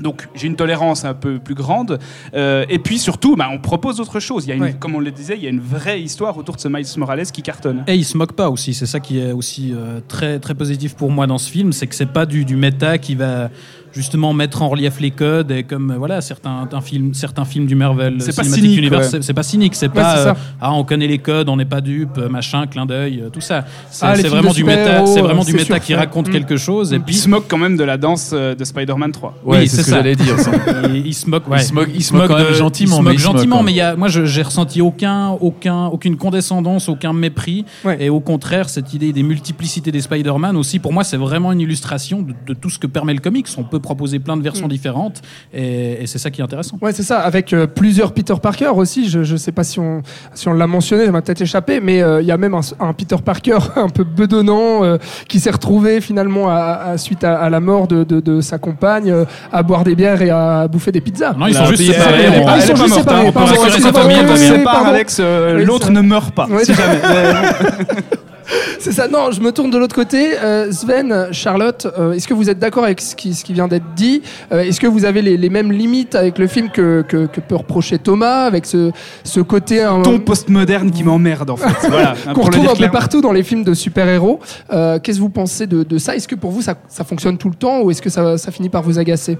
Donc 0.00 0.28
j'ai 0.34 0.46
une 0.46 0.56
tolérance 0.56 1.04
un 1.04 1.14
peu 1.14 1.38
plus 1.38 1.54
grande. 1.54 1.98
Euh, 2.34 2.64
et 2.68 2.78
puis 2.78 2.98
surtout, 2.98 3.36
bah, 3.36 3.48
on 3.52 3.58
propose 3.58 4.00
autre 4.00 4.20
chose. 4.20 4.46
Il 4.46 4.48
y 4.48 4.52
a 4.52 4.56
une, 4.56 4.62
Ouais. 4.62 4.74
Comme 4.78 4.94
on 4.94 5.00
le 5.00 5.10
disait, 5.10 5.36
il 5.36 5.42
y 5.42 5.46
a 5.46 5.50
une 5.50 5.60
vraie 5.60 6.00
histoire 6.00 6.36
autour 6.38 6.54
de 6.56 6.60
ce 6.60 6.68
Miles 6.68 6.86
Morales 6.96 7.26
qui 7.26 7.42
cartonne. 7.42 7.84
Et 7.88 7.96
il 7.96 8.04
se 8.04 8.16
moque 8.16 8.32
pas 8.32 8.48
aussi, 8.48 8.74
c'est 8.74 8.86
ça 8.86 9.00
qui 9.00 9.18
est 9.18 9.32
aussi 9.32 9.72
euh, 9.74 10.00
très 10.06 10.38
très 10.38 10.54
positif 10.54 10.94
pour 10.94 11.10
moi 11.10 11.26
dans 11.26 11.38
ce 11.38 11.50
film, 11.50 11.72
c'est 11.72 11.86
que 11.88 11.94
c'est 11.94 12.06
pas 12.06 12.26
du, 12.26 12.44
du 12.44 12.56
méta 12.56 12.98
qui 12.98 13.16
va 13.16 13.50
justement 13.92 14.32
mettre 14.32 14.62
en 14.62 14.68
relief 14.68 15.00
les 15.00 15.10
codes 15.10 15.50
et 15.50 15.62
comme 15.64 15.90
euh, 15.92 15.96
voilà 15.98 16.20
certains 16.20 16.68
un 16.72 16.80
film, 16.80 17.14
certains 17.14 17.44
films 17.44 17.66
du 17.66 17.74
Marvel 17.74 18.16
C'est 18.20 18.34
pas 18.34 18.42
Cinematic 18.42 18.62
cynique, 18.64 18.78
Universe, 18.78 19.12
ouais. 19.12 19.22
c'est- 19.22 19.32
pas 19.34 19.42
cynique, 19.42 19.74
c'est 19.74 19.88
Ouais, 19.88 19.94
pas 19.94 20.18
euh, 20.28 20.34
ah 20.60 20.72
on 20.72 20.84
connaît 20.84 21.06
les 21.06 21.18
codes, 21.18 21.48
on 21.48 21.56
n'est 21.56 21.64
pas 21.64 21.80
dupe, 21.80 22.18
euh, 22.18 22.28
machin, 22.28 22.66
clin 22.66 22.86
d'œil, 22.86 23.20
euh, 23.24 23.28
tout 23.30 23.40
ça. 23.40 23.64
C'est 23.90 24.04
Ah, 24.06 24.14
films 24.14 24.28
vraiment 24.28 24.52
du 24.52 24.64
méta, 24.64 25.06
c'est 25.06 25.20
vraiment 25.20 25.44
du 25.44 25.52
méta 25.54 25.78
qui 25.80 25.94
raconte 25.94 26.28
Mm. 26.28 26.32
quelque 26.32 26.56
chose 26.56 26.92
et 26.92 26.96
Il 26.96 27.02
puis 27.02 27.14
se 27.14 27.28
moque 27.28 27.44
quand 27.48 27.58
même 27.58 27.76
de 27.76 27.84
la 27.84 27.96
danse 27.98 28.30
de 28.32 28.64
Spider-Man 28.64 29.12
3. 29.12 29.34
Ouais, 29.44 29.58
Oui, 29.58 29.68
c'est 29.68 29.76
ce 29.78 29.82
que 29.82 29.90
ça. 29.90 29.96
j'allais 29.96 30.16
dire. 30.16 30.38
ça. 30.38 30.50
il, 30.94 31.06
il 31.06 31.14
se 31.14 31.28
moque, 31.28 31.48
ouais. 31.48 31.58
Il 31.60 31.64
se 31.64 31.72
moque- 31.74 31.88
il 31.94 32.02
se 32.02 32.14
moque 32.14 32.28
quand 32.28 32.38
même 32.38 32.48
de- 32.48 32.52
gentiment, 32.54 32.96
Il 32.96 32.98
se 32.98 33.02
mais 33.02 33.10
moque 33.10 33.14
il 33.14 33.20
se 33.20 33.26
moque 33.26 33.36
gentiment, 33.36 33.62
mais 33.62 33.72
il 33.72 33.76
y 33.76 33.80
a, 33.80 33.96
moi, 33.96 34.08
je- 34.08 34.24
j'ai 34.24 34.42
ressenti 34.42 34.80
aucun, 34.80 35.30
aucun, 35.40 35.86
aucune 35.86 36.16
condescendance, 36.16 36.88
aucun 36.88 37.12
mépris. 37.12 37.64
Et 37.98 38.08
au 38.10 38.20
contraire, 38.20 38.68
cette 38.68 38.94
idée 38.94 39.12
des 39.12 39.22
multiplicités 39.22 39.90
des 39.92 40.00
Spider-Man 40.00 40.56
aussi, 40.56 40.78
pour 40.78 40.92
moi, 40.92 41.04
c'est 41.04 41.16
vraiment 41.16 41.52
une 41.52 41.60
illustration 41.60 42.22
de, 42.22 42.32
de 42.46 42.54
tout 42.54 42.70
ce 42.70 42.78
que 42.78 42.86
permet 42.86 43.12
le 43.14 43.20
comics. 43.20 43.46
On 43.58 43.64
peut 43.64 43.78
proposer 43.82 44.18
plein 44.18 44.36
de 44.36 44.42
versions 44.42 44.66
Mm. 44.66 44.70
différentes, 44.70 45.20
et, 45.52 46.02
et 46.02 46.06
c'est 46.06 46.18
ça 46.18 46.30
qui 46.30 46.40
est 46.40 46.44
intéressant. 46.44 46.78
Ouais, 46.80 46.92
c'est 46.92 47.02
ça, 47.02 47.18
avec 47.20 47.52
euh, 47.52 47.66
plusieurs 47.66 48.12
Peter 48.12 48.34
Parker 48.40 48.68
aussi. 48.74 49.08
Je 49.10 49.18
ne 49.18 49.36
sais 49.36 49.52
pas 49.52 49.64
si 49.64 49.78
on, 49.80 50.02
si 50.34 50.48
on 50.48 50.52
l'a 50.54 50.66
mentionné, 50.66 51.04
ça 51.06 51.12
m'a 51.12 51.20
peut-être 51.22 51.40
échappé, 51.42 51.80
mais 51.80 52.02
euh, 52.02 52.20
il 52.22 52.26
y 52.26 52.32
a 52.32 52.36
même 52.38 52.54
un, 52.54 52.60
un 52.80 52.92
Peter 52.92 53.16
Parker 53.24 53.58
un 53.76 53.88
peu 53.88 54.04
bedonnant 54.04 54.84
euh, 54.84 54.96
qui 55.28 55.40
s'est 55.40 55.50
retrouvé 55.50 56.00
finalement 56.00 56.48
à, 56.48 56.54
à- 56.92 56.98
suite 56.98 57.24
à, 57.24 57.38
à 57.38 57.50
la 57.50 57.60
mort 57.60 57.88
de, 57.88 58.04
de- 58.04 58.20
de 58.20 58.40
sa 58.40 58.58
compagne 58.58 59.10
euh, 59.10 59.24
à 59.52 59.62
boire 59.62 59.84
des 59.84 59.94
bières 59.94 60.22
et 60.22 60.30
à 60.30 60.68
bouffer 60.68 60.92
des 60.92 61.00
pizzas. 61.00 61.32
Non, 61.36 61.46
ils 61.48 61.54
sont 61.54 61.66
juste 61.66 61.82
pierre, 61.82 62.02
séparés. 62.02 62.56
ils 62.56 62.62
sont 62.62 62.76
juste 62.76 62.94
séparés. 62.94 63.26
On 63.26 63.32
peut. 63.32 64.88
Alex, 64.88 65.18
euh, 65.20 65.64
l'autre 65.64 65.90
ne 65.90 66.00
meurt 66.00 66.34
pas. 66.34 66.46
Ouais, 66.46 66.64
si 66.64 66.72
jamais. 66.74 67.00
C'est 68.78 68.92
ça. 68.92 69.08
Non, 69.08 69.30
je 69.30 69.40
me 69.40 69.52
tourne 69.52 69.70
de 69.70 69.78
l'autre 69.78 69.94
côté. 69.94 70.38
Euh, 70.38 70.72
Sven, 70.72 71.28
Charlotte, 71.32 71.86
euh, 71.98 72.12
est-ce 72.12 72.26
que 72.26 72.34
vous 72.34 72.50
êtes 72.50 72.58
d'accord 72.58 72.84
avec 72.84 73.00
ce 73.00 73.14
qui, 73.14 73.34
ce 73.34 73.44
qui 73.44 73.52
vient 73.52 73.68
d'être 73.68 73.94
dit? 73.94 74.22
Euh, 74.52 74.60
Est-ce 74.62 74.80
que 74.80 74.86
vous 74.86 75.04
avez 75.04 75.22
les, 75.22 75.36
les 75.36 75.48
mêmes 75.48 75.70
limites 75.72 76.14
avec 76.14 76.38
le 76.38 76.46
film 76.46 76.70
que, 76.70 77.04
que, 77.06 77.26
que 77.26 77.40
peut 77.40 77.56
reprocher 77.56 77.98
Thomas, 77.98 78.44
avec 78.44 78.66
ce, 78.66 78.90
ce 79.24 79.40
côté 79.40 79.82
un, 79.82 80.02
ton 80.02 80.18
postmoderne 80.18 80.90
qui 80.90 81.04
m'emmerde 81.04 81.50
en 81.50 81.56
fait. 81.56 81.88
Voilà. 81.88 82.14
qu'on 82.26 82.32
pour 82.34 82.50
le 82.50 82.58
retrouve 82.58 82.70
un 82.70 82.86
peu 82.86 82.90
partout 82.92 83.20
dans 83.20 83.32
les 83.32 83.42
films 83.42 83.64
de 83.64 83.74
super-héros 83.74 84.40
Euh, 84.72 84.98
Qu'est-ce 84.98 85.18
que 85.18 85.22
vous 85.22 85.28
pensez 85.28 85.66
de, 85.66 85.82
de 85.82 85.98
ça? 85.98 86.16
Est-ce 86.16 86.28
que 86.28 86.34
pour 86.34 86.50
vous 86.50 86.62
ça, 86.62 86.74
ça 86.88 87.04
fonctionne 87.04 87.38
tout 87.38 87.48
le 87.48 87.54
temps 87.54 87.80
ou 87.82 87.90
est-ce 87.90 88.02
que 88.02 88.10
ça, 88.10 88.38
ça 88.38 88.50
finit 88.50 88.68
par 88.68 88.82
vous 88.82 88.98
agacer? 88.98 89.38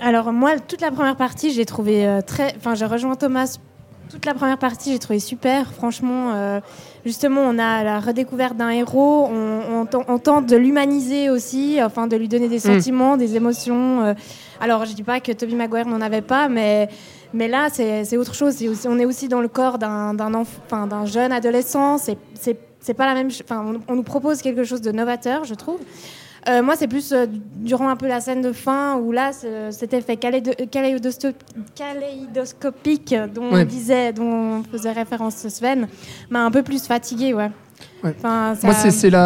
Alors 0.00 0.32
moi, 0.32 0.52
toute 0.66 0.80
la 0.80 0.90
première 0.90 1.16
partie, 1.16 1.52
j'ai 1.52 1.64
trouvé 1.64 2.06
euh, 2.06 2.20
très... 2.20 2.54
Enfin, 2.56 2.74
j'ai 2.74 2.84
rejoint 2.84 3.14
Thomas. 3.14 3.58
Toute 4.10 4.26
la 4.26 4.34
première 4.34 4.58
partie, 4.58 4.92
j'ai 4.92 4.98
trouvé 4.98 5.18
super. 5.18 5.72
Franchement, 5.72 6.32
euh, 6.34 6.60
justement, 7.04 7.42
on 7.42 7.58
a 7.58 7.84
la 7.84 8.00
redécouverte 8.00 8.56
d'un 8.56 8.70
héros. 8.70 9.28
On, 9.30 9.80
on 9.80 9.86
ten- 9.86 10.04
on 10.08 10.18
tente 10.18 10.46
de 10.46 10.56
l'humaniser 10.56 11.30
aussi, 11.30 11.78
enfin 11.82 12.06
de 12.06 12.16
lui 12.16 12.28
donner 12.28 12.48
des 12.48 12.58
sentiments, 12.74 13.16
des 13.16 13.36
émotions. 13.36 14.02
euh. 14.02 14.14
Alors, 14.60 14.84
je 14.84 14.94
dis 14.94 15.02
pas 15.02 15.20
que 15.20 15.32
Tobey 15.32 15.54
Maguire 15.54 15.86
n'en 15.86 16.00
avait 16.00 16.22
pas, 16.22 16.48
mais 16.48 16.88
mais 17.32 17.48
là, 17.48 17.66
c'est 17.70 18.16
autre 18.16 18.34
chose. 18.34 18.62
Aussi- 18.64 18.86
on 18.88 18.98
est 18.98 19.04
aussi 19.04 19.26
dans 19.28 19.40
le 19.40 19.48
corps 19.48 19.78
d'un 19.78 21.04
jeune 21.06 21.32
adolescent. 21.32 21.98
C'est 21.98 22.94
pas 22.94 23.06
la 23.06 23.14
même. 23.14 23.30
ch- 23.30 23.42
Enfin, 23.44 23.64
on, 23.88 23.92
on 23.92 23.96
nous 23.96 24.02
propose 24.02 24.40
quelque 24.42 24.62
chose 24.64 24.80
de 24.80 24.92
novateur, 24.92 25.44
je 25.44 25.54
trouve. 25.54 25.78
Euh, 26.48 26.62
moi, 26.62 26.76
c'est 26.76 26.88
plus 26.88 27.12
euh, 27.12 27.26
durant 27.56 27.88
un 27.88 27.96
peu 27.96 28.06
la 28.06 28.20
scène 28.20 28.42
de 28.42 28.52
fin 28.52 28.96
où 28.98 29.10
là, 29.12 29.32
ce- 29.32 29.70
cet 29.70 29.94
effet 29.94 30.16
kaléidoscopique 30.16 33.14
dont 33.34 33.50
Ouais. 33.52 33.62
on 33.62 33.64
disait, 33.64 34.12
dont 34.12 34.62
faisait 34.70 34.92
référence 34.92 35.48
Sven, 35.48 35.88
m'a 36.30 36.44
un 36.44 36.50
peu 36.50 36.62
plus 36.62 36.86
fatigué, 36.86 37.32
ouais. 37.34 37.50
Ouais. 38.02 38.14
Enfin, 38.18 38.54
ça- 38.54 38.66
Moi, 38.66 38.74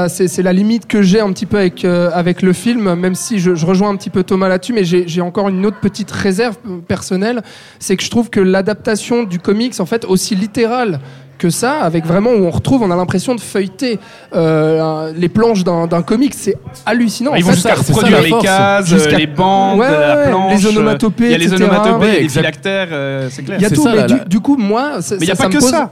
c'est 0.09 0.43
la, 0.43 0.53
limite 0.53 0.87
que 0.87 1.03
j'ai 1.03 1.21
un 1.21 1.33
petit 1.33 1.47
peu 1.47 1.59
avec, 1.59 1.85
euh, 1.85 2.11
avec 2.15 2.43
le 2.43 2.53
film, 2.53 2.95
même 2.95 3.15
si 3.17 3.39
je, 3.41 3.55
je 3.57 3.67
rejoins 3.67 3.91
un 3.91 3.97
petit 3.97 4.11
peu 4.11 4.23
Thomas 4.23 4.49
là-dessus, 4.49 4.73
mais 4.73 4.85
j'ai 4.85 5.21
encore 5.21 5.49
une 5.49 5.67
autre 5.67 5.81
petite 5.81 6.11
réserve 6.11 6.57
personnelle, 6.87 7.43
c'est 7.81 7.97
que 7.97 8.03
je 8.05 8.11
trouve 8.11 8.31
que 8.31 8.39
l'adaptation 8.41 9.25
du 9.25 9.41
comics, 9.41 9.75
en 9.81 9.87
fait, 9.87 10.05
aussi 10.05 10.37
littérale 10.37 11.01
que 11.39 11.51
ça, 11.51 11.81
avec 11.81 12.05
vraiment 12.05 12.31
où 12.31 12.45
on 12.45 12.51
retrouve, 12.51 12.83
on 12.83 12.91
a 12.91 12.97
l'impression 12.97 13.35
de 13.35 13.41
feuilleter 13.41 13.99
euh, 14.35 15.13
les 15.17 15.29
planches 15.29 15.65
d'un 15.65 15.87
d'un 15.87 16.03
comics, 16.03 16.35
c'est 16.35 16.57
hallucinant. 16.85 17.35
Ils 17.35 17.45
En 17.45 17.47
vont 17.47 17.53
jusqu'à 17.55 17.75
reproduire 17.75 18.21
les 18.23 18.33
cases, 18.43 18.87
Jusqu'à- 18.87 19.17
les 19.17 19.27
bandes, 19.27 19.79
Ouais, 19.79 19.91
la 19.91 20.17
planche. 20.29 20.61
les 20.61 20.67
euh, 20.67 20.71
onomatopées, 20.71 21.25
Il 21.27 21.31
y 21.31 21.35
a 21.35 21.39
les 21.39 21.47
etc. 21.53 21.65
onomatopées, 21.65 22.07
Ouais, 22.07 22.21
les 22.21 22.29
phylactères, 22.29 22.89
euh, 22.93 23.29
c'est 23.31 23.43
clair. 23.45 23.59
Il 23.59 23.63
y 23.63 23.67
a 23.67 23.71
tout, 23.71 23.83
ça, 23.85 23.91
mais 23.93 23.97
la- 23.97 24.07
du, 24.07 24.21
du 24.27 24.41
coup, 24.41 24.57
moi, 24.57 25.01
ça, 25.01 25.15
Mais 25.15 25.23
il 25.23 25.25
n'y 25.27 25.31
a 25.31 25.35
ça- 25.35 25.37
pas 25.37 25.43
ça 25.45 25.49
me 25.49 25.55
que 25.55 25.61
pose- 25.61 25.71
ça. 25.71 25.91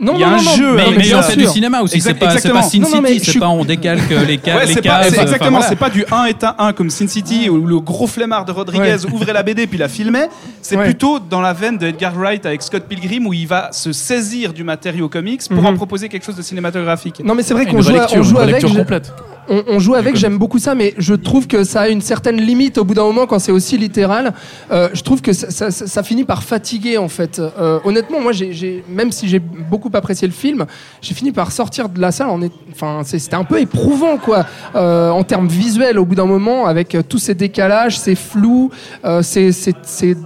Non, 0.00 0.14
Il 0.14 0.20
y 0.20 0.24
a 0.24 0.26
non, 0.30 0.32
un 0.34 0.42
non, 0.42 0.50
jeu, 0.56 0.74
Mais, 0.74 0.82
hein, 0.82 0.86
mais 0.96 1.22
fait 1.22 1.36
du 1.36 1.46
cinéma 1.46 1.80
aussi, 1.82 2.00
c'est 2.00 2.14
pas, 2.14 2.30
c'est 2.30 2.36
exactement. 2.36 2.60
pas 2.62 2.66
Sin 2.68 2.78
Non, 2.80 2.88
non, 2.90 3.00
mais 3.00 3.08
City, 3.10 3.18
je 3.20 3.24
c'est 3.26 3.30
suis- 3.32 3.40
pas 3.40 3.48
on 3.48 3.64
décalque 3.64 4.10
les, 4.10 4.40
ca 4.44 4.56
Ouais, 4.56 4.66
les 4.66 4.74
c'est 4.74 4.82
pas, 4.82 4.88
cases. 4.88 5.06
c'est 5.08 5.12
enfin, 5.14 5.22
exactement, 5.22 5.50
voilà. 5.52 5.66
c'est 5.68 5.76
pas 5.76 5.90
du 5.90 6.04
1 6.10 6.24
est 6.24 6.42
un 6.44 6.54
1 6.58 6.72
comme 6.72 6.90
Sin 6.90 7.06
City 7.06 7.48
où 7.48 7.64
le 7.64 7.78
gros 7.80 8.06
flemmard 8.08 8.44
de 8.44 8.50
Rodriguez 8.52 8.96
ouvrait 9.12 9.32
la 9.32 9.42
BD 9.44 9.66
puis 9.68 9.78
la 9.78 9.88
filmait. 9.88 10.28
C'est 10.62 10.76
Ouais. 10.76 10.84
plutôt 10.84 11.18
dans 11.20 11.40
la 11.40 11.52
veine 11.52 11.78
de 11.78 11.86
Edgar 11.86 12.12
Wright 12.16 12.44
avec 12.44 12.62
Scott 12.62 12.84
Pilgrim 12.88 13.26
où 13.26 13.32
il 13.32 13.46
va 13.46 13.70
se 13.72 13.92
saisir 13.92 14.52
du 14.52 14.64
matériau 14.64 15.08
comics 15.08 15.42
pour 15.48 15.60
Mhm. 15.60 15.66
en 15.66 15.74
proposer 15.74 16.08
quelque 16.08 16.24
chose 16.26 16.36
de 16.36 16.42
cinématographique. 16.42 17.22
Non, 17.24 17.34
mais 17.36 17.42
c'est 17.44 17.54
vrai 17.54 17.64
Une 17.64 17.70
qu'on 17.70 17.80
joue, 17.82 17.90
à- 17.90 17.92
relecture, 17.92 18.18
on 18.18 18.22
joue 18.24 18.38
avec. 18.38 18.64
complète. 18.64 19.12
On, 19.48 19.62
on 19.68 19.78
joue 19.78 19.94
avec, 19.94 20.16
j'aime 20.16 20.38
beaucoup 20.38 20.58
ça, 20.58 20.74
mais 20.74 20.94
je 20.98 21.14
trouve 21.14 21.46
que 21.46 21.64
ça 21.64 21.82
a 21.82 21.88
une 21.88 22.00
certaine 22.00 22.40
limite 22.40 22.78
au 22.78 22.84
bout 22.84 22.94
d'un 22.94 23.04
moment 23.04 23.26
quand 23.26 23.38
c'est 23.38 23.52
aussi 23.52 23.76
littéral. 23.76 24.32
Euh, 24.70 24.88
je 24.94 25.02
trouve 25.02 25.20
que 25.20 25.32
ça, 25.32 25.50
ça- 25.50 25.70
ça- 25.70 25.86
ça 25.86 26.02
finit 26.02 26.24
par 26.24 26.42
fatiguer 26.42 26.96
en 26.98 27.08
fait. 27.08 27.38
Euh, 27.40 27.78
honnêtement, 27.84 28.20
moi, 28.20 28.32
même 28.88 29.12
si 29.12 29.28
j'ai 29.28 29.38
beaucoup 29.38 29.90
apprécié 29.92 30.26
le 30.26 30.34
film, 30.34 30.64
j'ai 31.02 31.14
fini 31.14 31.32
par 31.32 31.52
sortir 31.52 31.88
de 31.88 32.00
la 32.00 32.10
salle. 32.12 32.28
En 32.30 32.40
est- 32.42 32.52
enfin, 32.72 33.02
c'était 33.04 33.34
un 33.36 33.44
peu 33.44 33.60
éprouvant 33.60 34.16
quoi, 34.16 34.46
euh, 34.74 35.10
en 35.10 35.22
termes 35.24 35.48
visuels 35.48 35.98
au 35.98 36.04
bout 36.04 36.14
d'un 36.14 36.26
moment, 36.26 36.66
avec 36.66 36.96
tous 37.08 37.18
ces 37.18 37.34
décalages, 37.34 37.98
ces 37.98 38.14
flous, 38.14 38.70
ces, 39.22 39.52
ces- 39.52 39.74
ces- 39.82 40.16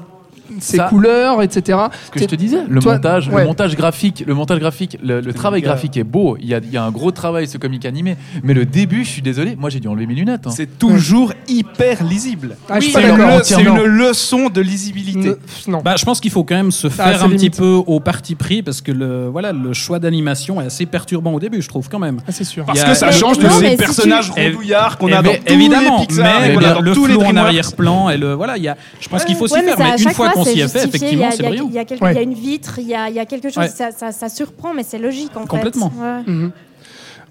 ces 0.61 0.77
Ça- 0.79 0.85
couleurs, 0.85 1.43
etc. 1.43 1.79
Ce 2.07 2.11
que 2.11 2.21
je 2.21 2.25
te 2.25 2.35
disais, 2.35 2.59
le 2.69 2.80
Toi- 2.80 2.95
montage, 2.95 3.28
ouais. 3.28 3.41
le 3.43 3.47
montage 3.47 3.76
graphique, 3.76 4.25
le 4.26 4.35
montage 4.35 4.59
graphique, 4.59 4.97
le, 5.02 5.21
le 5.21 5.32
travail 5.32 5.63
graphique 5.63 5.97
est 5.97 6.04
beau. 6.04 6.37
Il 6.41 6.49
y, 6.49 6.54
a, 6.54 6.59
il 6.63 6.71
y 6.71 6.76
a 6.76 6.85
un 6.85 6.91
gros 6.91 7.11
travail 7.11 7.47
ce 7.47 7.59
comic 7.59 7.85
animé, 7.85 8.17
mais 8.43 8.54
le 8.54 8.65
début, 8.65 9.04
je 9.04 9.11
suis 9.11 9.23
désolé, 9.23 9.56
moi 9.56 9.71
j'ai 9.71 9.80
dû 9.80 9.89
enlever 9.89 10.06
mes 10.06 10.15
lunettes. 10.15 10.47
hein. 10.47 10.50
C'est 10.54 10.78
toujours 10.78 11.32
hyper 11.49 12.02
lisible. 12.04 12.56
Ah, 12.69 12.76
Oui, 12.80 12.91
c'est 12.93 13.61
une, 13.63 13.75
le- 13.76 13.87
leçon 13.87 14.49
de 14.49 14.61
lisibilité. 14.61 15.28
Ne- 15.30 15.37
non. 15.73 15.80
Bah, 15.82 15.95
je 15.99 16.04
pense 16.04 16.21
qu'il 16.21 16.30
faut 16.30 16.45
quand 16.45 16.54
même 16.56 16.71
se 16.73 16.87
Ah, 16.87 16.91
faire 16.91 17.25
un 17.25 17.28
petit 17.30 17.50
peu 17.50 17.80
au 17.87 18.00
parti 18.00 18.35
pris 18.35 18.63
parce 18.63 18.80
que 18.80 18.93
le, 18.93 19.28
voilà, 19.28 19.52
le 19.52 19.73
choix 19.73 19.99
d'animation 19.99 20.61
est 20.61 20.67
assez 20.67 20.87
perturbant 20.87 21.32
au 21.32 21.41
début, 21.41 21.63
je 21.63 21.69
trouve 21.69 21.89
quand 21.89 21.99
même. 21.99 22.19
Ah, 22.26 22.32
c'est 22.32 22.45
sûr. 22.45 22.65
Parce 22.65 22.80
a- 22.82 22.85
que 22.91 22.95
ça 22.95 23.06
Mais- 23.06 23.13
change 23.13 23.39
de 23.39 23.49
ces 23.49 23.61
mais 23.63 23.71
si 23.73 23.76
personnages 23.76 24.32
tu- 24.32 24.41
rondouillards 24.41 24.99
qu'on 24.99 25.09
Évi- 25.09 25.15
a 25.15 25.23
dans 25.23 25.30
tous 25.35 25.52
évidemment, 25.52 25.99
les 26.00 26.06
Pixar 26.06 26.41
mais 26.41 26.56
a 26.67 26.73
dans 26.75 26.80
le 26.80 26.93
tous 26.93 27.06
les 27.06 27.15
flou 27.15 27.23
en 27.25 27.37
arrière-plan 27.37 28.11
et 28.11 28.17
le 28.17 28.35
voilà, 28.35 28.56
il 28.56 28.63
y 28.63 28.69
a, 28.69 28.76
je 29.00 29.09
pense 29.09 29.25
qu'il 29.25 29.37
faut 29.37 29.47
s'y 29.49 29.54
mais 29.56 29.63
faire, 29.75 29.78
mais 29.97 30.02
une 30.02 30.11
fois 30.11 30.30
qu'on 30.30 30.45
s'y 30.52 30.61
est 30.61 30.69
fait, 30.69 30.80
justifié, 30.82 30.89
effectivement, 30.89 31.25
il 31.25 31.30
y 31.30 31.32
a- 31.32 31.37
c'est 31.37 31.43
brillant. 31.43 31.67
Il 31.71 31.75
y, 31.75 31.78
a 31.78 31.84
quelque- 31.84 32.02
Ouais. 32.04 32.13
il 32.13 32.17
y 32.17 32.19
a 32.19 32.23
une 32.23 32.34
vitre, 32.34 32.78
il 32.78 32.87
y 32.89 32.95
a, 32.95 33.08
il 33.08 33.15
y 33.15 33.19
a 33.19 33.25
quelque 33.26 33.49
chose, 33.49 33.58
Ouais. 33.65 33.69
ça, 33.69 33.91
ça- 33.91 34.13
ça 34.13 34.28
surprend, 34.28 34.75
mais 34.75 34.82
c'est 34.82 34.99
logique 34.99 35.37
en 35.37 35.47
Complètement. 35.47 35.91
fait. 35.91 36.00
Ouais. 36.00 36.23
Mhm. 36.34 36.50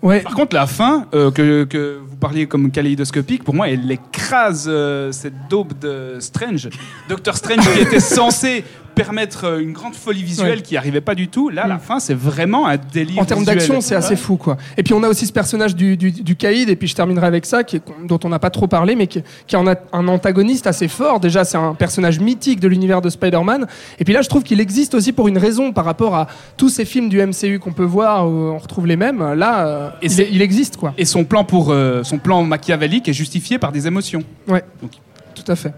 Ouais. 0.04 0.20
Par 0.22 0.36
contre, 0.36 0.56
la 0.56 0.68
fin, 0.68 1.08
euh, 1.16 1.32
que, 1.32 1.64
que 1.64 2.00
vous 2.08 2.16
parliez 2.18 2.46
comme 2.46 2.70
kaléidoscopique, 2.70 3.44
pour 3.44 3.56
moi, 3.56 3.68
elle 3.70 3.92
écrase 3.92 4.66
euh, 4.68 5.12
cette 5.12 5.34
daube 5.50 5.74
de 5.80 6.18
Strange. 6.20 6.70
Doctor 7.10 7.36
Strange 7.36 7.68
qui 7.74 7.80
était 7.80 8.00
censé 8.00 8.64
permettre 8.98 9.46
euh, 9.46 9.60
une 9.60 9.72
grande 9.74 9.96
folie 9.96 10.24
visuelle 10.24 10.58
Ouais. 10.58 10.62
qui 10.62 10.76
arrivait 10.78 11.02
pas 11.02 11.16
du 11.16 11.28
tout. 11.28 11.50
Là, 11.50 11.68
la 11.68 11.76
Mm. 11.76 11.80
fin, 11.80 12.00
c'est 12.00 12.14
vraiment 12.14 12.68
un 12.68 12.78
délire. 12.78 13.22
En 13.22 13.26
termes 13.26 13.44
d'action, 13.46 13.80
c'est 13.82 13.96
assez 13.96 14.16
fou, 14.16 14.36
quoi. 14.38 14.58
Et 14.78 14.84
puis 14.84 14.94
on 14.94 15.04
a 15.04 15.08
aussi 15.08 15.26
ce 15.26 15.32
personnage 15.34 15.76
du, 15.76 15.96
du, 15.98 16.12
du 16.12 16.36
caïd, 16.36 16.70
et 16.70 16.76
puis 16.76 16.88
je 16.88 16.96
terminerai 16.96 17.28
avec 17.28 17.46
ça, 17.46 17.64
qui 17.64 17.78
est- 17.78 17.82
dont 18.06 18.20
on 18.24 18.30
n'a 18.30 18.40
pas 18.40 18.50
trop 18.50 18.68
parlé, 18.68 18.96
mais 18.96 19.08
qui, 19.08 19.22
qui 19.46 19.56
est 19.56 19.60
un, 19.60 19.76
un 19.94 20.08
antagoniste 20.08 20.68
assez 20.68 20.88
fort. 20.88 21.20
Déjà, 21.20 21.44
c'est 21.46 21.58
un 21.58 21.74
personnage 21.74 22.20
mythique 22.20 22.60
de 22.60 22.68
l'univers 22.68 23.02
de 23.02 23.10
Spider-Man. 23.10 23.68
Et 24.00 24.04
puis 24.04 24.14
là, 24.14 24.22
je 24.22 24.30
trouve 24.30 24.44
qu'il 24.44 24.60
existe 24.60 24.94
aussi 24.96 25.12
pour 25.14 25.28
une 25.28 25.38
raison 25.38 25.72
par 25.72 25.86
rapport 25.86 26.16
à 26.16 26.28
tous 26.58 26.70
ces 26.70 26.86
films 26.86 27.10
du 27.10 27.20
MCU 27.22 27.60
qu'on 27.60 27.74
peut 27.74 27.84
voir, 27.84 28.28
où 28.28 28.32
on 28.32 28.58
retrouve 28.58 28.88
les 28.88 28.96
mêmes. 28.98 29.34
Là, 29.34 29.66
euh, 29.68 29.90
Et 30.02 30.06
il, 30.08 30.12
c'est- 30.12 30.24
est- 30.24 30.30
il 30.32 30.42
existe, 30.42 30.78
quoi. 30.78 30.94
Et 30.98 31.06
son 31.06 31.24
plan 31.24 31.44
pour 31.44 31.72
euh, 31.72 32.04
son 32.04 32.18
plan 32.18 32.42
machiavélique 32.44 33.08
est 33.08 33.14
justifié 33.14 33.60
par 33.60 33.72
des 33.72 33.88
émotions. 33.88 34.24
Ouais, 34.48 34.64
Donc- 34.82 34.92
tout 35.36 35.52
à 35.52 35.56
fait. 35.56 35.74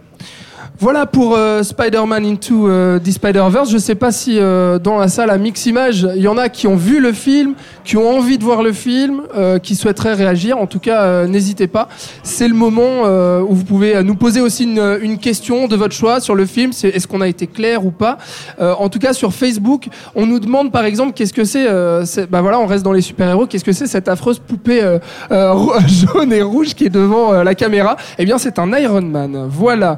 Voilà 0.77 1.05
pour 1.05 1.36
euh, 1.36 1.62
Spider-Man 1.62 2.25
Into 2.25 2.69
euh, 2.69 2.99
the 2.99 3.12
Spider-Verse. 3.12 3.69
Je 3.69 3.77
sais 3.77 3.95
pas 3.95 4.12
si 4.13 4.39
euh, 4.39 4.79
dans 4.79 4.97
la 4.97 5.10
salle 5.10 5.29
à 5.29 5.38
Mix 5.38 5.65
Image, 5.65 6.08
il 6.15 6.21
y 6.21 6.27
en 6.29 6.38
a 6.38 6.47
qui 6.47 6.67
ont 6.67 6.77
vu 6.77 7.01
le 7.01 7.12
film, 7.12 7.55
qui 7.84 7.97
ont 7.97 8.10
envie 8.17 8.38
de 8.38 8.43
voir 8.45 8.63
le 8.63 8.71
film, 8.71 9.23
euh, 9.36 9.60
qui 9.60 9.75
souhaiteraient 9.75 10.13
réagir. 10.13 10.58
En 10.58 10.67
tout 10.67 10.79
cas, 10.79 11.25
n'hésitez 11.27 11.67
pas. 11.67 11.89
C'est 12.23 12.47
le 12.47 12.53
moment 12.53 13.01
où 13.41 13.53
vous 13.53 13.65
pouvez 13.65 14.01
nous 14.03 14.15
poser 14.15 14.39
aussi 14.39 14.63
une, 14.63 14.99
une 15.01 15.17
question 15.17 15.67
de 15.67 15.75
votre 15.75 15.93
choix 15.93 16.21
sur 16.21 16.36
le 16.36 16.45
film. 16.45 16.71
C'est 16.71 16.89
est-ce 16.89 17.08
qu'on 17.08 17.21
a 17.21 17.27
été 17.27 17.47
clair 17.47 17.86
ou 17.86 17.91
pas? 17.91 18.17
En 18.60 18.88
tout 18.89 18.99
cas, 18.99 19.12
sur 19.13 19.34
Facebook, 19.34 19.88
on 20.15 20.25
nous 20.25 20.39
demande 20.39 20.71
par 20.71 20.86
exemple 20.86 21.12
qu'est-ce 21.13 21.34
que 21.34 21.43
c'est. 21.43 21.67
c'est- 22.05 22.27
bah 22.29 22.41
voilà, 22.41 22.60
on 22.60 22.65
reste 22.67 22.84
dans 22.86 22.93
les 22.93 23.01
super-héros. 23.01 23.47
Qu'est-ce 23.47 23.63
que 23.65 23.71
c'est 23.73 23.88
cette 23.88 24.08
affreuse 24.08 24.39
poupée 24.39 24.82
jaune 25.29 26.32
et 26.34 26.41
rouge 26.41 26.73
qui 26.75 26.86
est 26.86 26.89
devant 26.89 27.43
la 27.43 27.55
caméra? 27.55 27.97
Eh 28.17 28.25
bien, 28.25 28.38
c'est 28.38 28.60
un 28.60 28.71
Iron 28.77 29.01
Man. 29.01 29.47
Voilà. 29.49 29.97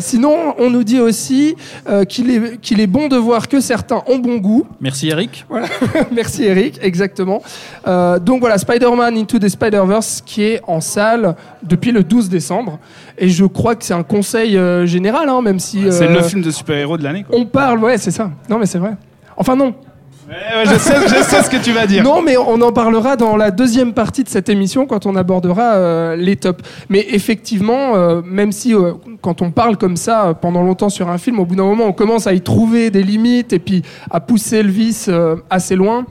Sinon, 0.00 0.54
on 0.58 0.70
nous 0.70 0.84
dit 0.84 1.00
aussi 1.00 1.56
euh, 1.88 2.04
qu'il 2.04 2.30
est, 2.30 2.60
qu'il 2.60 2.80
est 2.80 2.86
bon 2.86 3.08
de 3.08 3.16
voir 3.16 3.48
que 3.48 3.60
certains 3.60 4.02
ont 4.06 4.18
bon 4.18 4.36
goût. 4.36 4.66
Merci 4.80 5.08
Eric. 5.08 5.46
Merci 6.12 6.44
Eric, 6.44 6.78
exactement. 6.82 7.42
Euh, 7.86 8.18
donc 8.18 8.40
voilà, 8.40 8.58
Spider-Man 8.58 9.16
Into 9.16 9.38
the 9.38 9.48
Spider-Verse 9.48 10.22
qui 10.24 10.42
est 10.42 10.60
en 10.66 10.80
salle 10.80 11.34
depuis 11.62 11.92
le 11.92 12.02
12 12.02 12.28
décembre. 12.28 12.78
Et 13.16 13.28
je 13.28 13.44
crois 13.44 13.74
que 13.74 13.84
c'est 13.84 13.94
un 13.94 14.02
conseil 14.02 14.56
euh, 14.56 14.86
général, 14.86 15.28
hein, 15.28 15.42
même 15.42 15.58
si... 15.58 15.80
C'est 15.90 16.08
euh, 16.08 16.14
le 16.14 16.22
film 16.22 16.42
de 16.42 16.50
super-héros 16.50 16.98
de 16.98 17.02
l'année. 17.04 17.24
quoi. 17.24 17.36
On 17.38 17.46
parle, 17.46 17.78
ouais, 17.80 17.98
c'est 17.98 18.10
ça. 18.10 18.30
Non, 18.48 18.58
mais 18.58 18.66
c'est 18.66 18.78
vrai. 18.78 18.96
Enfin 19.36 19.56
non. 19.56 19.74
Ouais, 20.28 20.66
je, 20.66 20.76
sais, 20.78 21.42
ce 21.42 21.48
que 21.48 21.56
tu 21.56 21.72
vas 21.72 21.86
dire. 21.86 22.04
Non, 22.04 22.20
mais 22.20 22.36
on 22.36 22.60
en 22.60 22.70
parlera 22.70 23.16
dans 23.16 23.34
la 23.36 23.50
deuxième 23.50 23.94
partie 23.94 24.24
de 24.24 24.28
cette 24.28 24.50
émission 24.50 24.86
quand 24.86 25.06
on 25.06 25.16
abordera 25.16 25.76
euh, 25.76 26.16
les 26.16 26.36
tops. 26.36 26.62
Mais 26.90 27.06
effectivement, 27.10 27.96
euh, 27.96 28.20
même 28.22 28.52
si 28.52 28.74
euh, 28.74 28.92
quand 29.22 29.40
on 29.40 29.50
parle 29.50 29.78
comme 29.78 29.96
ça 29.96 30.34
pendant 30.38 30.62
longtemps 30.62 30.90
sur 30.90 31.08
un 31.08 31.16
film, 31.16 31.38
au 31.40 31.46
bout 31.46 31.56
d'un 31.56 31.64
moment, 31.64 31.86
on 31.86 31.94
commence 31.94 32.26
à 32.26 32.34
y 32.34 32.42
trouver 32.42 32.90
des 32.90 33.02
limites 33.02 33.54
et 33.54 33.58
puis 33.58 33.82
à 34.10 34.20
pousser 34.20 34.62
le 34.62 34.70
vice 34.70 35.10
assez 35.48 35.76
loin. 35.76 36.04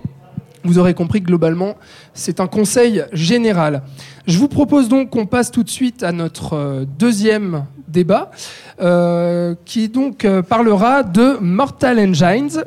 Vous 0.63 0.79
aurez 0.79 0.95
compris 0.95 1.21
que 1.21 1.27
globalement, 1.27 1.75
c'est 2.13 2.39
un 2.39 2.47
conseil 2.47 3.05
général. 3.13 3.83
Je 4.27 4.37
vous 4.39 4.49
propose 4.49 4.89
donc 4.89 5.11
qu'on 5.11 5.25
passe 5.25 5.51
tout 5.51 5.63
de 5.63 5.69
suite 5.69 6.03
à 6.03 6.11
notre 6.11 6.53
euh, 6.53 6.85
deuxième 6.99 7.63
débat, 7.87 8.29
euh, 8.81 9.55
qui 9.63 9.87
donc 9.87 10.25
euh, 10.25 10.41
parlera 10.41 11.03
de 11.03 11.37
Mortal 11.39 11.97
Engines, 11.97 12.65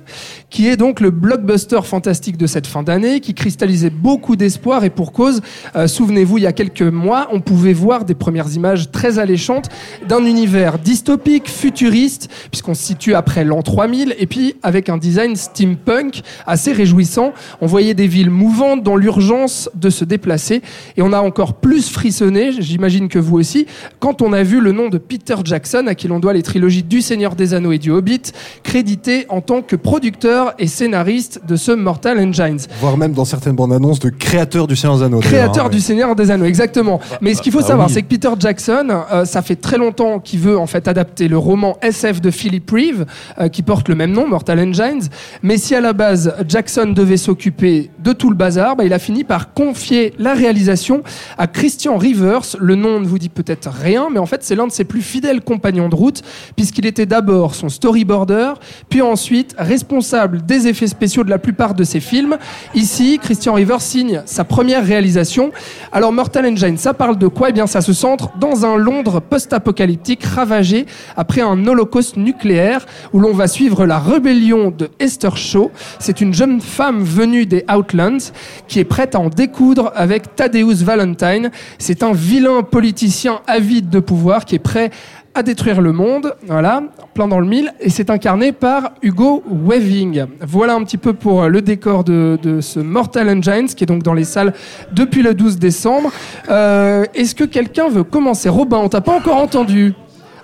qui 0.49 0.69
est 0.69 0.79
donc 0.79 1.01
le 1.01 1.11
blockbuster 1.11 1.83
fantastique 1.83 2.39
de 2.39 2.47
cette 2.47 2.67
fin 2.67 2.83
d'année, 2.83 3.21
qui 3.21 3.35
cristallisait 3.35 3.91
beaucoup 3.91 4.37
d'espoir 4.37 4.85
et 4.85 4.91
pour 4.91 5.13
cause. 5.13 5.43
Souvenez-vous, 5.87 6.39
il 6.39 6.45
y 6.45 6.47
a 6.47 6.53
quelques 6.53 6.81
mois, 6.81 7.29
on 7.31 7.41
pouvait 7.41 7.75
voir 7.75 8.07
des 8.07 8.15
premières 8.15 8.53
images 8.55 8.91
très 8.91 9.19
alléchantes 9.19 9.69
d'un 10.09 10.25
univers 10.25 10.79
dystopique, 10.79 11.49
futuriste, 11.49 12.31
puisqu'on 12.51 12.75
se 12.75 12.83
situe 12.83 13.15
après 13.15 13.45
l'an 13.45 13.63
3000, 13.63 14.17
et 14.19 14.27
puis 14.27 14.57
avec 14.63 14.89
un 14.89 14.97
design 14.97 15.37
steampunk 15.37 16.23
assez 16.47 16.73
réjouissant. 16.73 17.33
On 17.61 17.67
voyait 17.67 17.95
des 17.95 18.07
villes 18.07 18.31
mouvantes 18.31 18.83
dans 18.83 18.97
l'urgence 18.97 19.71
de 19.75 19.91
se 19.91 20.05
déplacer, 20.05 20.63
et 20.97 21.03
on 21.03 21.13
a 21.13 21.21
encore 21.21 21.50
plus 21.55 21.91
frissonné, 21.91 22.53
j'imagine 22.59 23.09
que 23.09 23.19
vous 23.19 23.39
aussi, 23.39 23.67
quand 23.99 24.23
on 24.23 24.33
a 24.33 24.43
vu 24.43 24.61
le 24.61 24.73
nom 24.73 24.89
de 24.89 24.99
Peter 24.99 25.37
Jackson, 25.45 25.85
à 25.87 25.95
qui 25.95 26.09
l'on 26.09 26.21
doit 26.21 26.33
les 26.33 26.43
trilogies 26.43 26.83
du 26.83 27.03
Seigneur 27.03 27.35
des 27.35 27.55
Anneaux 27.55 27.73
et 27.73 27.79
du 27.79 27.91
Hobbit, 27.91 28.33
crédité 28.63 29.27
en 29.29 29.41
tant 29.41 29.63
que 29.63 29.77
producteur 29.77 30.55
et 30.59 30.67
scénariste 30.67 31.41
de 31.47 31.57
ce 31.57 31.73
Mortal 31.73 32.19
Engines. 32.19 32.61
Voire 32.81 32.97
même 32.97 33.13
dans 33.13 33.25
certaines 33.25 33.57
bandes 33.57 33.73
annonces 33.73 34.01
de 34.01 34.11
créateur 34.11 34.67
du 34.67 34.77
Seigneur 34.77 34.99
des 34.99 35.05
Anneaux. 35.05 35.21
Créateur 35.21 35.67
hein, 35.67 35.69
du. 35.69 35.81
Seigneur 35.81 36.15
des 36.15 36.31
Anneaux, 36.31 36.45
exactement. 36.45 37.01
Mais 37.21 37.35
ce 37.35 37.43
qu'il 37.43 37.53
faut 37.53 37.61
bah 37.61 37.67
savoir, 37.67 37.89
oui. 37.89 37.95
c'est 37.95 38.03
que 38.03 38.09
Peter 38.09 38.31
Jackson, 38.39 38.89
euh, 39.13 39.25
ça 39.25 39.43
fait 39.43 39.57
très 39.57 39.79
longtemps 39.79 40.21
qu'il 40.21 40.41
veut 40.41 40.59
en 40.59 40.67
fait 40.67 40.87
adapter 40.89 41.27
le 41.27 41.39
roman 41.39 41.79
SF 41.83 42.21
de 42.21 42.31
Philip 42.31 42.71
Reeve, 42.71 43.07
euh, 43.39 43.49
qui 43.49 43.63
porte 43.63 43.89
le 43.89 43.95
même 43.95 44.13
nom, 44.13 44.29
Mortal 44.29 44.61
Engines. 44.61 45.09
Mais 45.43 45.57
si 45.57 45.75
à 45.75 45.81
la 45.81 45.93
base 45.93 46.35
Jackson 46.47 46.93
devait 46.95 47.17
s'occuper 47.17 47.91
de 47.99 48.13
tout 48.13 48.31
le 48.31 48.37
bazar, 48.37 48.77
bah, 48.77 48.85
il 48.85 48.93
a 48.93 48.99
fini 48.99 49.25
par 49.25 49.53
confier 49.53 50.13
la 50.19 50.35
réalisation 50.35 51.03
à 51.41 51.47
Christian 51.47 51.97
Rivers. 51.97 52.43
Le 52.59 52.75
nom 52.75 53.01
ne 53.01 53.07
vous 53.07 53.19
dit 53.19 53.31
peut-être 53.31 53.71
rien, 53.71 54.09
mais 54.13 54.19
en 54.19 54.27
fait 54.27 54.45
c'est 54.45 54.55
l'un 54.55 54.67
de 54.67 54.73
ses 54.73 54.85
plus 54.85 55.01
fidèles 55.01 55.41
compagnons 55.41 55.89
de 55.89 55.95
route, 55.95 56.21
puisqu'il 56.55 56.85
était 56.85 57.07
d'abord 57.07 57.55
son 57.55 57.71
storyboarder, 57.71 58.53
puis 58.91 59.01
ensuite 59.01 59.55
responsable 59.59 60.45
des 60.45 60.69
effets 60.69 60.87
spéciaux 60.87 61.25
de 61.25 61.31
la 61.31 61.39
plupart 61.39 61.75
de 61.75 61.83
ses 61.83 62.01
films. 62.01 62.37
Ici, 62.75 63.19
Christian 63.23 63.55
Rivers 63.55 63.81
signe 63.81 64.23
sa 64.27 64.45
première 64.45 64.85
réalisation. 64.85 65.51
Alors 65.93 66.13
Mortal 66.13 66.45
Engine, 66.45 66.77
ça 66.77 66.93
parle 66.93 67.17
de 67.17 67.27
quoi? 67.27 67.49
Eh 67.49 67.53
bien, 67.53 67.67
ça 67.67 67.81
se 67.81 67.95
centre 67.95 68.37
dans 68.39 68.67
un 68.67 68.77
Londres 68.77 69.21
post-apocalyptique 69.21 70.23
ravagé 70.25 70.85
après 71.17 71.41
un 71.41 71.67
holocauste 71.67 72.19
nucléaire 72.19 72.85
où 73.15 73.19
l'on 73.19 73.33
va 73.33 73.49
suivre 73.49 73.87
la 73.87 73.99
rébellion 73.99 74.71
de 74.71 74.91
Esther 74.99 75.39
Shaw. 75.39 75.71
C'est 75.99 76.21
une 76.21 76.35
jeune 76.35 76.61
femme 76.61 77.03
venue 77.03 77.47
des 77.47 77.65
Outlands 77.75 78.31
qui 78.69 78.79
est 78.79 78.85
prête 78.85 79.15
à 79.15 79.21
en 79.21 79.31
découdre 79.31 79.91
avec 79.95 80.37
Thaddeus 80.37 80.85
Valentine. 80.85 81.30
C'est 81.79 82.03
un 82.03 82.13
vilain 82.13 82.63
politicien 82.63 83.41
avide 83.47 83.89
de 83.91 84.01
pouvoir 84.01 84.45
qui 84.45 84.55
est 84.57 84.59
prêt 84.61 84.91
à 85.35 85.45
détruire 85.45 85.81
le 85.81 85.93
monde, 85.93 86.35
voilà, 86.49 86.83
plein 87.15 87.29
dans 87.29 87.39
le 87.39 87.47
mille, 87.47 87.73
et 87.81 87.89
c'est 87.89 88.11
incarné 88.11 88.51
par 88.51 88.91
Hugo 89.01 89.45
Weaving. 89.49 90.25
Voilà 90.45 90.75
un 90.75 90.83
petit 90.83 90.99
peu 90.99 91.13
pour 91.13 91.43
euh, 91.45 91.49
le 91.49 91.63
décor 91.63 92.03
de, 92.03 92.37
de 92.43 92.61
ce 92.61 92.81
Mortal 92.81 93.29
Engines, 93.31 93.69
qui 93.69 93.85
est 93.85 93.87
donc 93.87 94.03
dans 94.03 94.13
les 94.15 94.25
salles 94.25 94.53
depuis 94.93 95.23
le 95.23 95.33
12 95.35 95.59
décembre. 95.61 96.11
Euh, 96.51 97.05
Est-ce 97.15 97.37
que 97.37 97.45
quelqu'un 97.45 97.89
veut 97.89 98.03
commencer? 98.03 98.49
Robin, 98.49 98.79
on 98.79 98.89
t'a 98.89 99.01
pas 99.03 99.15
encore 99.17 99.37
entendu. 99.37 99.95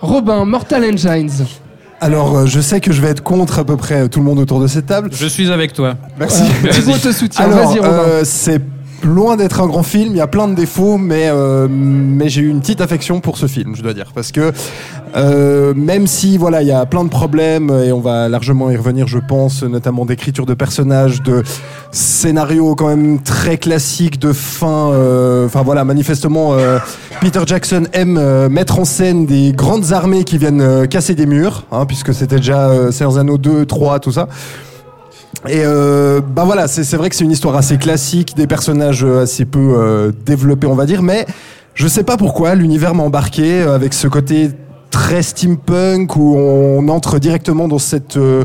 Robin, 0.01 0.44
Mortal 0.44 0.85
Engines. 0.85 1.44
Alors, 2.01 2.37
euh, 2.37 2.46
je 2.46 2.61
sais 2.61 2.79
que 2.81 2.92
je 2.92 3.01
vais 3.01 3.09
être 3.09 3.22
contre 3.25 3.59
à 3.59 3.64
peu 3.64 3.77
près 3.77 4.09
tout 4.09 4.20
le 4.20 4.25
monde 4.27 4.38
autour 4.38 4.61
de 4.61 4.66
cette 4.68 4.87
table. 4.87 5.09
Je 5.12 5.27
suis 5.27 5.51
avec 5.51 5.72
toi. 5.72 5.94
Merci. 6.16 6.44
Thibaut 6.70 6.92
te 6.99 7.11
soutient, 7.11 7.46
Alors, 7.46 7.70
vas-y 7.70 7.79
Robin. 7.81 7.88
euh, 7.90 8.20
c'est 8.25 8.61
loin 9.03 9.37
d'être 9.37 9.61
un 9.61 9.67
grand 9.67 9.83
film, 9.83 10.11
il 10.13 10.17
y 10.17 10.21
a 10.21 10.27
plein 10.27 10.49
de 10.49 10.55
défauts, 10.55 10.99
mais, 10.99 11.29
euh, 11.29 11.69
mais 11.71 12.29
j'ai 12.29 12.43
eu 12.43 12.49
une 12.49 12.61
petite 12.61 12.81
affection 12.81 13.21
pour 13.21 13.39
ce 13.39 13.47
film, 13.47 13.75
je 13.77 13.83
dois 13.83 13.95
dire. 13.95 14.13
Parce 14.15 14.33
que 14.33 14.53
euh, 15.15 15.75
même 15.75 16.07
si 16.07 16.39
voilà, 16.39 16.63
il 16.63 16.69
y 16.69 16.73
a 16.73 16.85
plein 16.87 17.05
de 17.05 17.09
problèmes, 17.09 17.71
et 17.71 17.93
on 17.93 18.01
va 18.01 18.29
largement 18.29 18.71
y 18.71 18.77
revenir, 18.77 19.07
je 19.07 19.19
pense, 19.19 19.63
notamment 19.63 20.05
d'écriture 20.05 20.47
de 20.47 20.55
personnages, 20.55 21.23
de 21.23 21.43
scénario 21.93 22.75
quand 22.75 22.89
même 22.89 23.21
très 23.21 23.59
classique, 23.59 24.19
de 24.19 24.33
fin. 24.33 24.91
euh, 24.93 25.47
Enfin 25.47 25.63
voilà, 25.63 25.85
manifestement, 25.85 26.55
Peter 27.21 27.41
Jackson 27.47 27.85
aime 27.93 28.49
mettre 28.49 28.79
en 28.79 28.85
scène 28.85 29.27
des 29.27 29.53
grandes 29.53 29.93
armées 29.93 30.25
qui 30.25 30.39
viennent 30.39 30.89
casser 30.89 31.15
des 31.15 31.27
murs, 31.27 31.65
hein, 31.71 31.87
puisque 31.87 32.13
c'était 32.13 32.37
déjà 32.37 32.71
Anneaux 33.19 33.39
2, 33.39 33.67
3, 33.67 34.01
tout 34.01 34.13
ça. 34.13 34.29
Et 35.49 35.62
euh, 35.64 36.20
bah 36.20 36.44
voilà, 36.44 36.66
c'est 36.66 36.83
c'est 36.85 36.96
vrai 36.96 37.09
que 37.11 37.16
c'est 37.16 37.25
une 37.25 37.31
histoire 37.31 37.57
assez 37.57 37.77
classique, 37.77 38.35
des 38.37 38.46
personnages 38.46 39.05
euh, 39.05 39.22
assez 39.22 39.44
peu 39.44 39.75
euh, 39.77 40.11
développés, 40.25 40.66
on 40.66 40.75
va 40.75 40.87
dire, 40.87 41.03
mais 41.03 41.27
je 41.75 41.87
sais 41.88 42.03
pas 42.03 42.16
pourquoi 42.16 42.55
l'univers 42.55 42.94
m'a 42.94 43.03
embarqué 43.03 43.62
euh, 43.62 43.75
avec 43.75 43.92
ce 43.92 44.09
côté 44.09 44.51
très 44.90 45.22
steampunk 45.22 46.16
où 46.16 46.37
on 46.37 46.88
entre 46.88 47.18
directement 47.18 47.68
dans 47.68 47.79
cette 47.79 48.16
euh, 48.16 48.44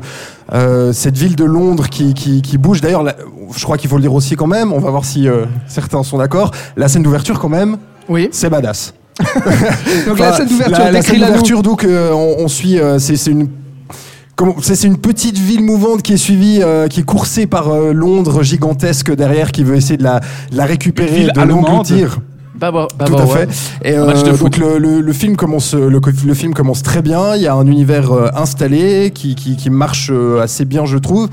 euh, 0.54 0.92
cette 0.92 1.18
ville 1.18 1.36
de 1.38 1.46
Londres 1.46 1.88
qui, 1.90 2.14
qui, 2.14 2.42
qui 2.42 2.58
bouge. 2.58 2.82
D'ailleurs, 2.82 3.06
je 3.56 3.64
crois 3.64 3.78
qu'il 3.78 3.90
faut 3.90 3.96
le 3.96 4.02
dire 4.02 4.14
aussi 4.14 4.36
quand 4.36 4.48
même. 4.48 4.74
On 4.74 4.80
va 4.80 4.90
voir 4.92 5.06
si 5.06 5.30
euh, 5.30 5.46
certains 5.68 6.04
sont 6.04 6.18
d'accord. 6.18 6.52
La 6.76 6.90
scène 6.90 7.04
d'ouverture, 7.04 7.40
quand 7.40 7.48
même, 7.50 7.78
Oui. 8.10 8.28
c'est 8.34 8.50
badass. 8.50 8.94
Donc 10.08 10.20
la 10.20 10.34
scène 10.34 10.48
d'ouverture, 10.50 10.78
la, 10.80 10.92
la 10.92 11.02
scène 11.02 11.20
d'ouverture, 11.20 11.62
donc 11.64 11.84
euh, 11.84 12.12
on, 12.12 12.44
on 12.44 12.48
suit, 12.48 12.80
euh, 12.80 12.98
c'est 13.00 13.16
c'est 13.18 13.32
une 13.32 13.48
c'est 14.62 14.76
c'est 14.76 14.88
une 14.88 14.98
petite 14.98 15.38
ville 15.38 15.64
mouvante 15.64 16.02
qui 16.02 16.14
est 16.14 16.18
suivie, 16.18 16.60
euh, 16.62 16.88
qui 16.88 17.02
est 17.02 17.04
coursée 17.04 17.48
par 17.48 17.70
euh, 17.70 17.94
Londres 17.94 18.44
gigantesque 18.44 19.14
derrière, 19.16 19.52
qui 19.52 19.64
veut 19.64 19.76
essayer 19.76 19.98
de 19.98 20.04
la, 20.04 20.20
de 20.52 20.58
la 20.58 20.66
récupérer, 20.66 21.28
de 21.34 21.42
l'engloutir. 21.42 22.20
Bah, 22.56 22.72
bah, 22.72 22.88
bah, 22.98 23.06
Tout 23.06 23.18
à 23.18 23.26
ouais. 23.26 23.48
fait. 23.48 23.90
Et 23.90 23.98
euh, 23.98 24.36
donc 24.38 24.58
le, 24.58 24.78
le- 24.78 25.02
le 25.02 25.14
film 25.14 25.36
commence, 25.36 25.74
le, 25.74 25.90
le 26.26 26.34
film 26.34 26.54
commence 26.54 26.84
très 26.84 27.02
bien. 27.02 27.36
Il 27.36 27.42
y 27.42 27.48
a 27.48 27.56
un 27.56 27.66
univers 27.66 28.12
installé 28.36 29.12
qui, 29.14 29.34
qui, 29.36 29.56
qui 29.58 29.70
marche 29.72 30.12
assez 30.42 30.66
bien, 30.66 30.86
je 30.86 30.98
trouve. 30.98 31.28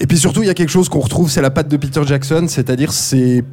Et 0.00 0.06
puis 0.06 0.16
surtout, 0.16 0.42
il 0.42 0.46
y 0.46 0.50
a 0.50 0.54
quelque 0.54 0.70
chose 0.70 0.88
qu'on 0.88 1.00
retrouve, 1.00 1.30
c'est 1.30 1.42
la 1.42 1.50
patte 1.50 1.68
de 1.68 1.76
Peter 1.76 2.00
Jackson, 2.06 2.46
c'est-à-dire 2.48 2.92
ces 2.92 3.44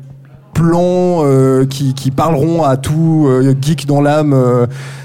plans 0.54 1.22
euh, 1.26 1.66
qui, 1.66 1.94
qui 1.94 2.10
parleront 2.12 2.64
à 2.64 2.78
tout 2.78 3.26
euh, 3.28 3.54
geek 3.62 3.86
dans 3.86 4.02
l'âme. 4.02 4.34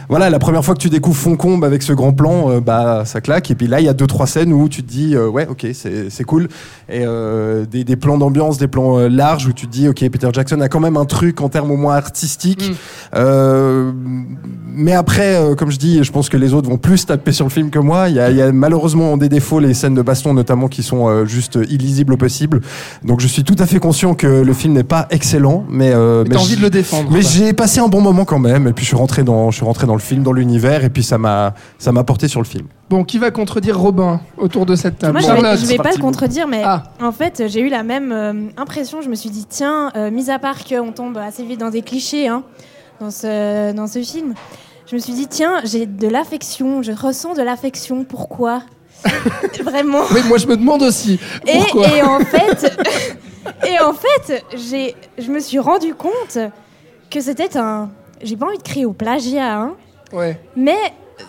Voilà, 0.08 0.30
la 0.30 0.38
première 0.38 0.64
fois 0.64 0.74
que 0.74 0.80
tu 0.80 0.90
découvres 0.90 1.16
Foncombe 1.16 1.64
avec 1.64 1.82
ce 1.82 1.92
grand 1.92 2.12
plan, 2.12 2.50
euh, 2.50 2.60
bah 2.60 3.04
ça 3.04 3.20
claque. 3.20 3.50
Et 3.50 3.54
puis 3.54 3.66
là, 3.66 3.80
il 3.80 3.86
y 3.86 3.88
a 3.88 3.94
deux 3.94 4.06
trois 4.06 4.26
scènes 4.26 4.52
où 4.52 4.68
tu 4.68 4.82
te 4.82 4.90
dis, 4.90 5.14
euh, 5.14 5.28
ouais, 5.28 5.46
ok, 5.48 5.66
c'est 5.72 6.24
cool. 6.24 6.48
Et 6.88 7.02
euh, 7.04 7.64
des, 7.64 7.84
des 7.84 7.96
plans 7.96 8.18
d'ambiance, 8.18 8.58
des 8.58 8.68
plans 8.68 8.98
larges 9.08 9.46
où 9.46 9.52
tu 9.52 9.66
te 9.66 9.72
dis, 9.72 9.88
ok, 9.88 10.08
Peter 10.10 10.28
Jackson 10.32 10.60
a 10.60 10.68
quand 10.68 10.80
même 10.80 10.96
un 10.96 11.04
truc 11.04 11.40
en 11.40 11.48
termes 11.48 11.70
au 11.70 11.76
moins 11.76 11.94
artistiques. 11.96 12.70
Mm. 13.14 13.92
Mais 14.76 14.92
après, 14.92 15.38
comme 15.56 15.70
je 15.70 15.78
dis, 15.78 16.02
je 16.02 16.10
pense 16.10 16.28
que 16.28 16.36
les 16.36 16.52
autres 16.52 16.68
vont 16.68 16.78
plus 16.78 17.06
taper 17.06 17.32
sur 17.32 17.46
le 17.46 17.50
film 17.50 17.70
que 17.70 17.78
moi. 17.78 18.08
Il 18.08 18.16
y 18.16 18.20
a, 18.20 18.30
il 18.30 18.36
y 18.36 18.42
a 18.42 18.50
malheureusement 18.50 19.16
des 19.16 19.28
défauts, 19.28 19.60
les 19.60 19.72
scènes 19.72 19.94
de 19.94 20.02
baston 20.02 20.34
notamment, 20.34 20.68
qui 20.68 20.82
sont 20.82 21.24
juste 21.24 21.58
illisibles 21.68 22.14
au 22.14 22.16
possible. 22.16 22.60
Donc 23.04 23.20
je 23.20 23.28
suis 23.28 23.44
tout 23.44 23.56
à 23.58 23.66
fait 23.66 23.78
conscient 23.78 24.14
que 24.14 24.26
le 24.26 24.52
film 24.52 24.74
n'est 24.74 24.82
pas 24.82 25.06
excellent, 25.10 25.64
mais, 25.68 25.94
Mais 25.94 26.24
mais 26.24 26.34
T'as 26.34 26.40
envie 26.40 26.56
de 26.56 26.62
le 26.62 26.70
défendre. 26.70 27.10
mais 27.12 27.22
j'ai 27.22 27.52
passé 27.52 27.80
un 27.80 27.88
bon 27.88 28.00
moment 28.00 28.24
quand 28.24 28.38
même. 28.38 28.66
Et 28.66 28.72
puis 28.72 28.84
je 28.84 28.88
suis 28.88 28.96
rentré 28.96 29.22
dans, 29.22 29.50
je 29.50 29.56
suis 29.56 29.64
rentré 29.64 29.86
dans 29.86 29.93
le 29.94 30.00
film, 30.00 30.22
dans 30.22 30.32
l'univers, 30.32 30.84
et 30.84 30.90
puis 30.90 31.02
ça 31.02 31.18
m'a, 31.18 31.54
ça 31.78 31.92
m'a 31.92 32.04
porté 32.04 32.28
sur 32.28 32.40
le 32.40 32.46
film. 32.46 32.66
Bon, 32.90 33.04
qui 33.04 33.18
va 33.18 33.30
contredire 33.30 33.78
Robin 33.78 34.20
autour 34.36 34.66
de 34.66 34.76
cette 34.76 34.98
table 34.98 35.18
Moi, 35.18 35.22
je 35.22 35.42
vais, 35.42 35.56
je 35.56 35.66
vais 35.66 35.76
pas 35.78 35.92
le 35.92 35.98
contredire, 36.00 36.46
mais 36.46 36.62
Ah. 36.64 36.82
en 37.02 37.12
fait, 37.12 37.44
j'ai 37.46 37.60
eu 37.60 37.68
la 37.68 37.82
même 37.82 38.12
euh, 38.12 38.32
impression. 38.56 39.00
Je 39.02 39.08
me 39.08 39.14
suis 39.14 39.30
dit, 39.30 39.46
tiens, 39.48 39.90
euh, 39.96 40.10
mis 40.10 40.30
à 40.30 40.38
part 40.38 40.64
qu'on 40.64 40.92
tombe 40.92 41.16
assez 41.18 41.44
vite 41.44 41.60
dans 41.60 41.70
des 41.70 41.82
clichés 41.82 42.28
hein, 42.28 42.42
dans, 43.00 43.10
ce, 43.10 43.72
dans 43.72 43.86
ce 43.86 44.02
film, 44.02 44.34
je 44.86 44.96
me 44.96 45.00
suis 45.00 45.14
dit, 45.14 45.26
tiens, 45.26 45.60
j'ai 45.64 45.86
de 45.86 46.08
l'affection, 46.08 46.82
je 46.82 46.92
ressens 46.92 47.34
de 47.34 47.42
l'affection. 47.42 48.04
Pourquoi? 48.04 48.62
Vraiment. 49.62 50.00
Oui, 50.14 50.20
moi 50.28 50.38
je 50.38 50.46
me 50.46 50.56
demande 50.56 50.82
aussi. 50.82 51.18
Et, 51.46 51.58
Pourquoi? 51.58 51.88
et 51.88 52.02
en 52.02 52.20
fait, 52.20 52.78
et 53.66 53.78
en 53.80 53.92
fait, 53.92 54.44
j'ai, 54.56 54.94
je 55.18 55.30
me 55.30 55.40
suis 55.40 55.58
rendu 55.58 55.94
compte 55.94 56.38
que 57.10 57.20
c'était 57.20 57.56
un. 57.58 57.90
J'ai 58.22 58.36
pas 58.36 58.46
envie 58.46 58.56
de 58.58 58.62
crier 58.62 58.86
au 58.86 58.92
plagiat, 58.94 59.54
hein, 59.58 59.72
Ouais. 60.14 60.38
mais 60.56 60.76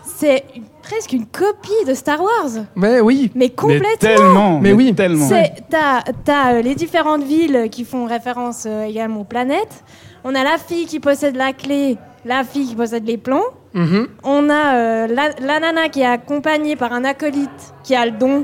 c'est 0.03 0.43
presque 0.81 1.13
une 1.13 1.25
copie 1.25 1.85
de 1.87 1.93
Star 1.93 2.19
Wars. 2.21 2.63
Mais 2.75 2.99
oui. 3.01 3.31
Mais 3.35 3.45
Mais 3.45 3.49
complètement. 3.49 3.87
tellement. 3.99 4.59
Mais 4.59 4.71
oui. 4.73 4.93
Tellement. 4.95 5.27
C'est- 5.27 5.53
T'as 5.69 6.01
t'as, 6.23 6.53
euh, 6.53 6.61
les 6.61 6.75
différentes 6.75 7.23
villes 7.23 7.67
qui 7.71 7.83
font 7.85 8.05
référence 8.05 8.63
euh, 8.67 8.85
également 8.85 9.21
aux 9.21 9.25
planètes. 9.25 9.83
On 10.23 10.33
a 10.33 10.43
la 10.43 10.57
fille 10.57 10.85
qui 10.85 10.99
possède 10.99 11.35
la 11.35 11.53
clé, 11.53 11.97
la 12.25 12.43
fille 12.43 12.67
qui 12.67 12.75
possède 12.75 13.05
les 13.05 13.17
plans. 13.17 13.43
Mhm. 13.73 14.07
On 14.23 14.49
a 14.49 14.75
euh, 14.75 15.07
la, 15.07 15.29
la 15.39 15.59
nana 15.59 15.89
qui 15.89 16.01
est 16.01 16.05
accompagnée 16.05 16.75
par 16.75 16.93
un 16.93 17.03
acolyte 17.03 17.73
qui 17.83 17.93
a 17.95 18.05
le 18.05 18.11
don 18.11 18.43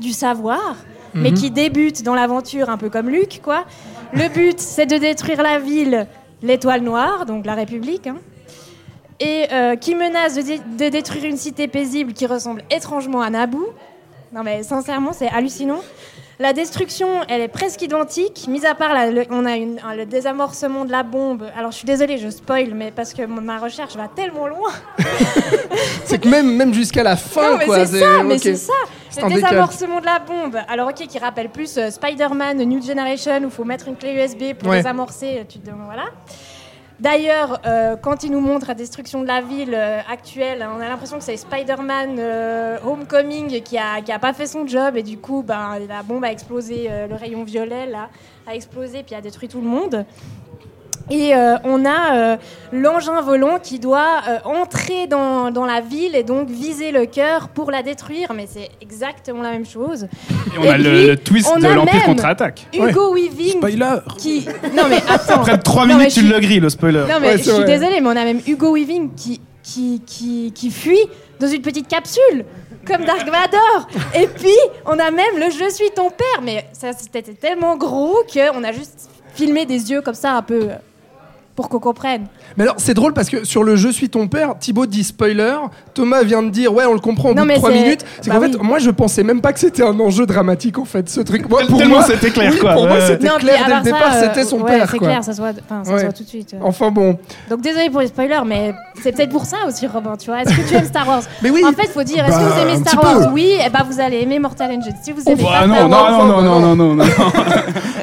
du 0.00 0.12
savoir, 0.12 0.76
mais 1.14 1.30
Mhm. 1.30 1.36
qui 1.36 1.50
débute 1.50 2.02
dans 2.02 2.14
l'aventure 2.14 2.70
un 2.70 2.78
peu 2.78 2.88
comme 2.88 3.08
Luc, 3.10 3.40
quoi. 3.42 3.64
Le 4.14 4.28
but, 4.28 4.58
c'est 4.58 4.86
de 4.86 4.96
détruire 4.96 5.42
la 5.42 5.58
ville, 5.58 6.06
l'étoile 6.42 6.80
noire, 6.82 7.26
donc 7.26 7.44
la 7.44 7.54
République, 7.54 8.06
hein, 8.06 8.16
et 9.20 9.46
euh, 9.52 9.76
qui 9.76 9.94
menace 9.94 10.34
de, 10.34 10.42
dé- 10.42 10.60
de 10.78 10.88
détruire 10.88 11.24
une 11.26 11.36
cité 11.36 11.68
paisible 11.68 12.12
qui 12.12 12.26
ressemble 12.26 12.62
étrangement 12.70 13.20
à 13.20 13.30
Naboo. 13.30 13.72
Non 14.32 14.42
mais 14.42 14.62
sincèrement, 14.62 15.12
c'est 15.12 15.28
hallucinant. 15.28 15.80
La 16.38 16.54
destruction, 16.54 17.06
elle 17.28 17.42
est 17.42 17.48
presque 17.48 17.82
identique, 17.82 18.46
mis 18.48 18.64
à 18.64 18.74
part 18.74 18.94
la- 18.94 19.10
le, 19.10 19.24
on 19.30 19.44
a 19.44 19.56
une- 19.56 19.78
le 19.94 20.06
désamorcement 20.06 20.86
de 20.86 20.90
la 20.92 21.02
bombe. 21.02 21.44
Alors 21.54 21.70
je 21.70 21.76
suis 21.76 21.84
désolée, 21.86 22.16
je 22.16 22.30
spoil, 22.30 22.72
mais 22.74 22.90
parce 22.92 23.12
que 23.12 23.22
ma 23.26 23.58
recherche 23.58 23.94
va 23.96 24.08
tellement 24.08 24.46
loin. 24.46 24.70
C'est 26.06 26.18
que 26.18 26.28
même, 26.28 26.56
même 26.56 26.72
jusqu'à 26.74 27.02
la 27.02 27.16
fin, 27.16 27.52
non, 27.52 27.58
mais 27.58 27.66
quoi. 27.66 27.86
c'est 27.86 28.00
ça, 28.00 28.22
mais 28.24 28.38
c'est 28.38 28.56
ça. 28.56 28.72
C'est 29.10 29.22
Le 29.22 29.28
désamorcement 29.34 30.00
de 30.00 30.06
la 30.06 30.18
bombe. 30.18 30.56
Alors 30.68 30.88
ok, 30.88 31.06
qui 31.06 31.18
rappelle 31.18 31.50
plus 31.50 31.76
euh, 31.78 31.90
Spider-Man 31.90 32.58
New 32.64 32.82
Generation 32.82 33.38
où 33.40 33.44
il 33.44 33.50
faut 33.50 33.64
mettre 33.64 33.88
une 33.88 33.96
clé 33.96 34.12
USB 34.14 34.54
pour 34.56 34.68
Ouais. 34.70 34.78
désamorcer. 34.78 35.44
Tu 35.48 35.58
te 35.58 35.70
voilà. 35.70 36.04
D'ailleurs, 37.00 37.62
euh, 37.64 37.96
quand 37.96 38.24
il 38.24 38.30
nous 38.30 38.40
montre 38.40 38.66
la 38.68 38.74
destruction 38.74 39.22
de 39.22 39.26
la 39.26 39.40
ville 39.40 39.74
euh, 39.74 40.00
actuelle, 40.06 40.68
on 40.70 40.80
a 40.82 40.88
l'impression 40.88 41.16
que 41.16 41.24
c'est 41.24 41.38
Spider-Man 41.38 42.16
euh, 42.18 42.76
Homecoming 42.84 43.62
qui 43.62 43.78
a, 43.78 44.18
pas 44.18 44.34
fait 44.34 44.46
son 44.46 44.66
job 44.66 44.98
et 44.98 45.02
du 45.02 45.16
coup, 45.16 45.42
ben, 45.42 45.78
la 45.88 46.02
bombe 46.02 46.24
a 46.24 46.30
explosé, 46.30 46.90
le 47.08 47.14
rayon 47.14 47.42
violet 47.42 47.86
là, 47.86 48.10
a 48.46 48.54
explosé 48.54 49.02
puis 49.02 49.14
a 49.14 49.22
détruit 49.22 49.48
tout 49.48 49.62
le 49.62 49.66
monde. 49.66 50.04
Et 51.10 51.34
euh, 51.34 51.56
on 51.64 51.84
a 51.84 52.14
euh, 52.14 52.36
l'engin 52.72 53.20
volant 53.20 53.58
qui 53.60 53.78
doit 53.80 54.20
euh, 54.28 54.38
entrer 54.44 55.06
dans, 55.08 55.50
dans 55.50 55.64
la 55.64 55.80
ville 55.80 56.14
et 56.14 56.22
donc 56.22 56.48
viser 56.48 56.92
le 56.92 57.04
cœur 57.06 57.48
pour 57.48 57.70
la 57.72 57.82
détruire, 57.82 58.32
mais 58.32 58.46
c'est 58.48 58.68
exactement 58.80 59.42
la 59.42 59.50
même 59.50 59.66
chose. 59.66 60.04
Et 60.54 60.58
on 60.58 60.62
Et 60.62 60.68
a 60.68 60.78
le, 60.78 60.84
puis, 60.84 61.06
le 61.06 61.16
twist 61.16 61.50
on 61.52 61.58
de 61.58 61.66
l'Empire 61.66 62.04
contre-attaque. 62.04 62.66
Hugo 62.72 63.14
Weaving 63.14 63.58
Spoiler 63.58 63.96
qui... 64.18 64.46
Non 64.76 64.84
mais 64.88 64.98
attends. 65.08 65.40
Après 65.40 65.58
3 65.58 65.82
Non, 65.82 65.88
mais 65.88 65.94
minutes, 65.94 66.14
tu 66.14 66.20
suis- 66.20 66.28
le 66.28 66.38
grilles, 66.40 66.60
le 66.60 66.68
spoiler. 66.70 67.04
Non 67.08 67.18
mais 67.20 67.28
Ouais, 67.32 67.38
je 67.38 67.50
suis 67.50 67.64
désolée, 67.64 68.00
mais 68.00 68.06
on 68.08 68.10
a 68.16 68.24
même 68.24 68.40
Hugo 68.46 68.74
Weaving 68.74 69.14
qui, 69.16 69.40
qui, 69.64 70.02
qui, 70.06 70.52
qui 70.54 70.70
fuit 70.70 71.08
dans 71.40 71.48
une 71.48 71.62
petite 71.62 71.88
capsule, 71.88 72.44
comme 72.86 73.04
Dark 73.04 73.24
Vador. 73.26 73.88
Et 74.14 74.26
puis, 74.28 74.54
on 74.86 74.92
a 74.98 75.10
même 75.10 75.38
le 75.38 75.46
Je 75.50 75.70
suis 75.72 75.90
ton 75.94 76.10
père. 76.10 76.42
Mais 76.42 76.66
ça, 76.72 76.92
c'était 76.92 77.22
tellement 77.22 77.76
gros 77.76 78.18
qu'on 78.32 78.62
a 78.62 78.72
juste 78.72 79.08
filmé 79.34 79.64
des 79.66 79.90
yeux 79.90 80.02
comme 80.02 80.14
ça, 80.14 80.32
un 80.32 80.42
peu, 80.42 80.68
pour 81.56 81.68
qu'on 81.68 81.78
comprenne. 81.78 82.22
Mais 82.56 82.64
alors, 82.64 82.76
c'est 82.78 82.94
drôle 82.94 83.12
parce 83.12 83.28
que 83.28 83.44
sur 83.44 83.62
le 83.64 83.76
Je 83.76 83.88
suis 83.88 84.08
ton 84.08 84.28
père, 84.28 84.54
Thibaut 84.58 84.86
dit 84.86 85.04
spoiler. 85.04 85.54
Thomas 85.94 86.22
vient 86.22 86.42
de 86.42 86.48
dire, 86.50 86.72
ouais, 86.72 86.84
on 86.86 86.94
le 86.94 87.00
comprend 87.00 87.30
au 87.30 87.34
Non, 87.34 87.42
bout 87.42 87.48
de 87.48 87.52
mais 87.52 87.56
3 87.56 87.70
c'est- 87.70 87.82
minutes. 87.82 88.04
C'est 88.22 88.30
bah 88.30 88.36
qu'en 88.36 88.42
fait, 88.42 88.62
moi, 88.62 88.78
je 88.78 88.90
pensais 88.90 89.22
même 89.22 89.40
pas 89.40 89.52
que 89.52 89.60
c'était 89.60 89.82
un 89.82 89.98
enjeu 90.00 90.24
dramatique, 90.26 90.78
en 90.78 90.84
fait, 90.84 91.08
ce 91.10 91.20
truc. 91.20 91.48
Moi, 91.48 91.62
pour 91.68 91.84
moi, 91.86 92.02
c'était 92.02 92.30
clair, 92.30 92.50
oui, 92.52 92.58
quoi. 92.58 92.72
Pour 92.74 92.86
moi, 92.86 93.00
c'était 93.00 93.28
clair 93.38 93.38
dès 93.66 93.74
le 93.76 93.82
départ, 93.82 94.14
euh, 94.14 94.20
c'était 94.22 94.44
son 94.44 94.60
ouais, 94.60 94.70
père, 94.78 94.88
C'est 94.90 94.98
quoi. 94.98 95.08
clair, 95.08 95.24
ça 95.24 95.32
se 95.32 95.38
voit, 95.40 95.50
enfin, 95.50 95.82
ça 95.84 95.90
se 95.90 95.96
Ouais. 95.96 96.02
voit 96.04 96.12
tout 96.12 96.22
de 96.22 96.28
suite. 96.28 96.52
ouais. 96.52 96.58
Enfin 96.62 96.90
bon. 96.90 97.18
Donc 97.50 97.60
désolé 97.60 97.90
pour 97.90 98.00
les 98.00 98.06
spoilers, 98.06 98.40
mais 98.46 98.72
c'est 99.02 99.12
peut-être 99.12 99.30
pour 99.30 99.44
ça 99.44 99.58
aussi, 99.66 99.86
Robin. 99.86 100.16
Tu 100.18 100.26
vois, 100.30 100.42
est-ce 100.42 100.56
que 100.56 100.68
tu 100.68 100.74
aimes 100.74 100.84
Star 100.86 101.06
Wars 101.06 101.22
Mais 101.42 101.50
oui. 101.50 101.62
En 101.66 101.72
fait, 101.72 101.88
faut 101.88 102.02
dire, 102.02 102.24
est-ce 102.24 102.36
que 102.38 102.42
Bah, 102.42 102.50
vous 102.54 102.60
aimez 102.60 102.76
Star 102.84 103.02
Wars 103.02 103.28
peu. 103.28 103.34
Oui, 103.34 103.52
et 103.66 103.68
bah 103.70 103.84
vous 103.88 104.00
allez 104.00 104.20
aimer 104.22 104.38
Mortal 104.38 104.70
Engine. 104.70 104.94
Si 105.02 105.12
vous 105.12 105.22
aimez 105.26 105.42
Ah 105.46 105.60
pas 105.60 105.66
Star 105.74 105.88
non, 105.88 105.90
Wars, 105.90 106.26
non, 106.26 106.42
non, 106.42 106.60
non, 106.60 106.76
non, 106.76 106.76
non, 106.76 106.94
non. 107.04 107.04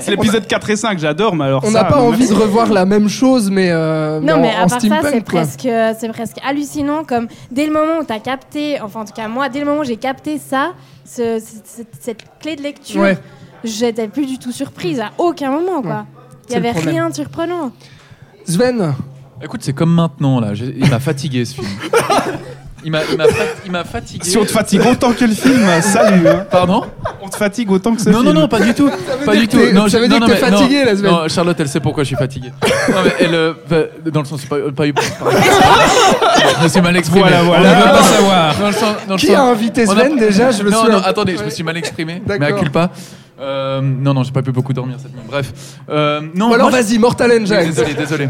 C'est 0.02 0.12
l'épisode 0.12 0.46
4 0.48 0.70
et 0.70 0.76
5, 0.76 1.00
j'adore, 1.00 1.36
mais 1.36 1.46
alors 1.46 1.64
On 1.66 1.72
n'a 1.72 1.84
pas 1.84 2.00
envie 2.00 2.28
de 2.28 2.34
revoir 2.34 2.72
la 2.72 2.86
même 2.86 3.08
chose, 3.10 3.37
mais. 3.50 3.70
euh, 3.72 4.20
Non, 4.20 4.40
mais 4.42 4.50
à 4.54 4.64
en 4.64 4.68
part 4.68 4.82
ça, 4.82 5.00
c'est 5.12 5.22
presque, 5.22 5.68
c'est 6.00 6.10
presque 6.10 6.38
hallucinant. 6.46 7.04
Comme 7.04 7.28
dès 7.52 7.66
le 7.66 7.74
moment 7.74 8.00
où 8.02 8.04
tu 8.06 8.14
as 8.14 8.20
capté, 8.20 8.80
enfin 8.82 9.02
en 9.02 9.06
tout 9.06 9.14
cas 9.14 9.28
moi, 9.28 9.50
dès 9.50 9.60
le 9.60 9.66
moment 9.66 9.82
où 9.82 9.86
j'ai 9.86 9.98
capté 9.98 10.38
ça, 10.40 10.74
ce- 11.06 11.40
ce- 11.40 11.62
cette, 11.64 11.96
cette 12.00 12.24
clé 12.40 12.56
de 12.56 12.62
lecture, 12.64 13.02
Ouais. 13.02 13.18
j'étais 13.64 14.08
plus 14.08 14.26
du 14.26 14.38
tout 14.40 14.52
surprise 14.52 15.00
à 15.00 15.12
aucun 15.18 15.52
moment, 15.52 15.82
quoi. 15.82 16.06
Il 16.50 16.54
C'est 16.54 16.60
y 16.60 16.62
le 16.62 16.70
avait 16.70 16.80
rien 16.80 17.10
de 17.10 17.16
surprenant. 17.16 17.72
Sven, 18.46 18.94
Écoute, 19.44 19.62
c'est 19.64 19.74
comme 19.74 19.94
maintenant 19.94 20.40
là. 20.40 20.54
Il 20.56 20.90
m'a 20.90 21.00
fatigué 21.00 21.46
ce 21.46 21.56
film. 21.56 21.68
Il 22.88 22.92
m'a, 22.92 23.84
fat- 23.84 23.84
fatigué. 23.84 24.24
Si 24.24 24.38
on 24.38 24.46
te 24.46 24.52
fatigue 24.52 24.80
autant 24.90 25.12
que 25.12 25.26
le 25.26 25.34
film, 25.34 25.68
salut. 25.82 26.26
hein. 26.26 26.46
Pardon? 26.50 26.84
On 27.22 27.28
te 27.28 27.36
fatigue 27.36 27.70
autant 27.70 27.94
que 27.94 28.02
ce 28.02 28.10
Non, 28.10 28.22
film. 28.22 28.32
non, 28.34 28.42
non, 28.42 28.48
pas 28.48 28.62
du 28.62 28.74
tout. 28.74 28.90
Pas 29.26 29.36
du 29.36 29.46
tout. 29.50 29.60
Non, 29.74 29.90
ça 29.90 30.00
veut 30.00 30.08
dire 30.08 30.22
non, 30.22 30.26
que 30.26 30.32
non, 30.32 30.38
t'es 30.38 30.42
fatigué, 30.52 30.80
non, 30.80 30.86
la 30.86 30.96
semaine. 30.96 31.12
Non, 31.12 31.28
Charlotte, 31.28 31.60
elle 31.60 31.68
sait 31.68 31.82
pourquoi 31.82 32.04
je 32.04 32.08
suis 32.08 32.16
fatigué. 32.16 32.50
non, 32.90 32.96
mais 33.04 33.14
elle, 33.20 33.36
euh, 33.36 33.54
dans 34.06 34.22
le 34.22 34.26
sens, 34.26 34.46
pas, 34.46 34.56
pas 34.74 34.88
eu. 34.88 34.94
je 36.60 36.64
me 36.64 36.68
suis 36.70 36.82
mal 36.82 36.96
exprimé. 36.96 37.24
Voilà, 37.24 37.44
voilà. 37.44 37.70
On 37.74 37.88
ne 37.88 37.92
pas 37.98 38.04
savoir. 38.04 38.56
Dans 38.58 38.68
le 38.68 38.74
sens, 38.74 38.96
dans 39.08 39.14
le 39.16 39.20
qui 39.20 39.28
sens- 39.28 39.36
a 39.36 39.42
invité 39.44 39.86
Sven 39.86 40.16
déjà 40.16 40.52
Je 40.52 40.64
me 40.64 40.70
non, 40.72 40.84
suis. 40.84 40.92
non, 40.92 41.00
attendez, 41.04 41.36
je 41.38 41.44
me 41.44 41.50
suis 41.50 41.64
mal 41.64 41.76
exprimé. 41.76 42.22
Mais 42.26 42.46
à 42.46 42.52
culpa. 42.54 42.90
Euh, 43.40 43.82
non, 43.82 44.14
non, 44.16 44.24
j'ai 44.24 44.32
pas 44.32 44.42
pu 44.42 44.52
beaucoup 44.52 44.74
dormir 44.74 44.96
cette 45.00 45.14
nuit. 45.14 45.22
Bref. 45.30 45.52
Euh, 45.90 46.22
non, 46.34 46.52
alors 46.54 46.70
vas-y, 46.72 46.98
Mortal 46.98 47.32
Engines. 47.34 47.66
Désolé, 47.68 47.94
désolé. 47.94 48.30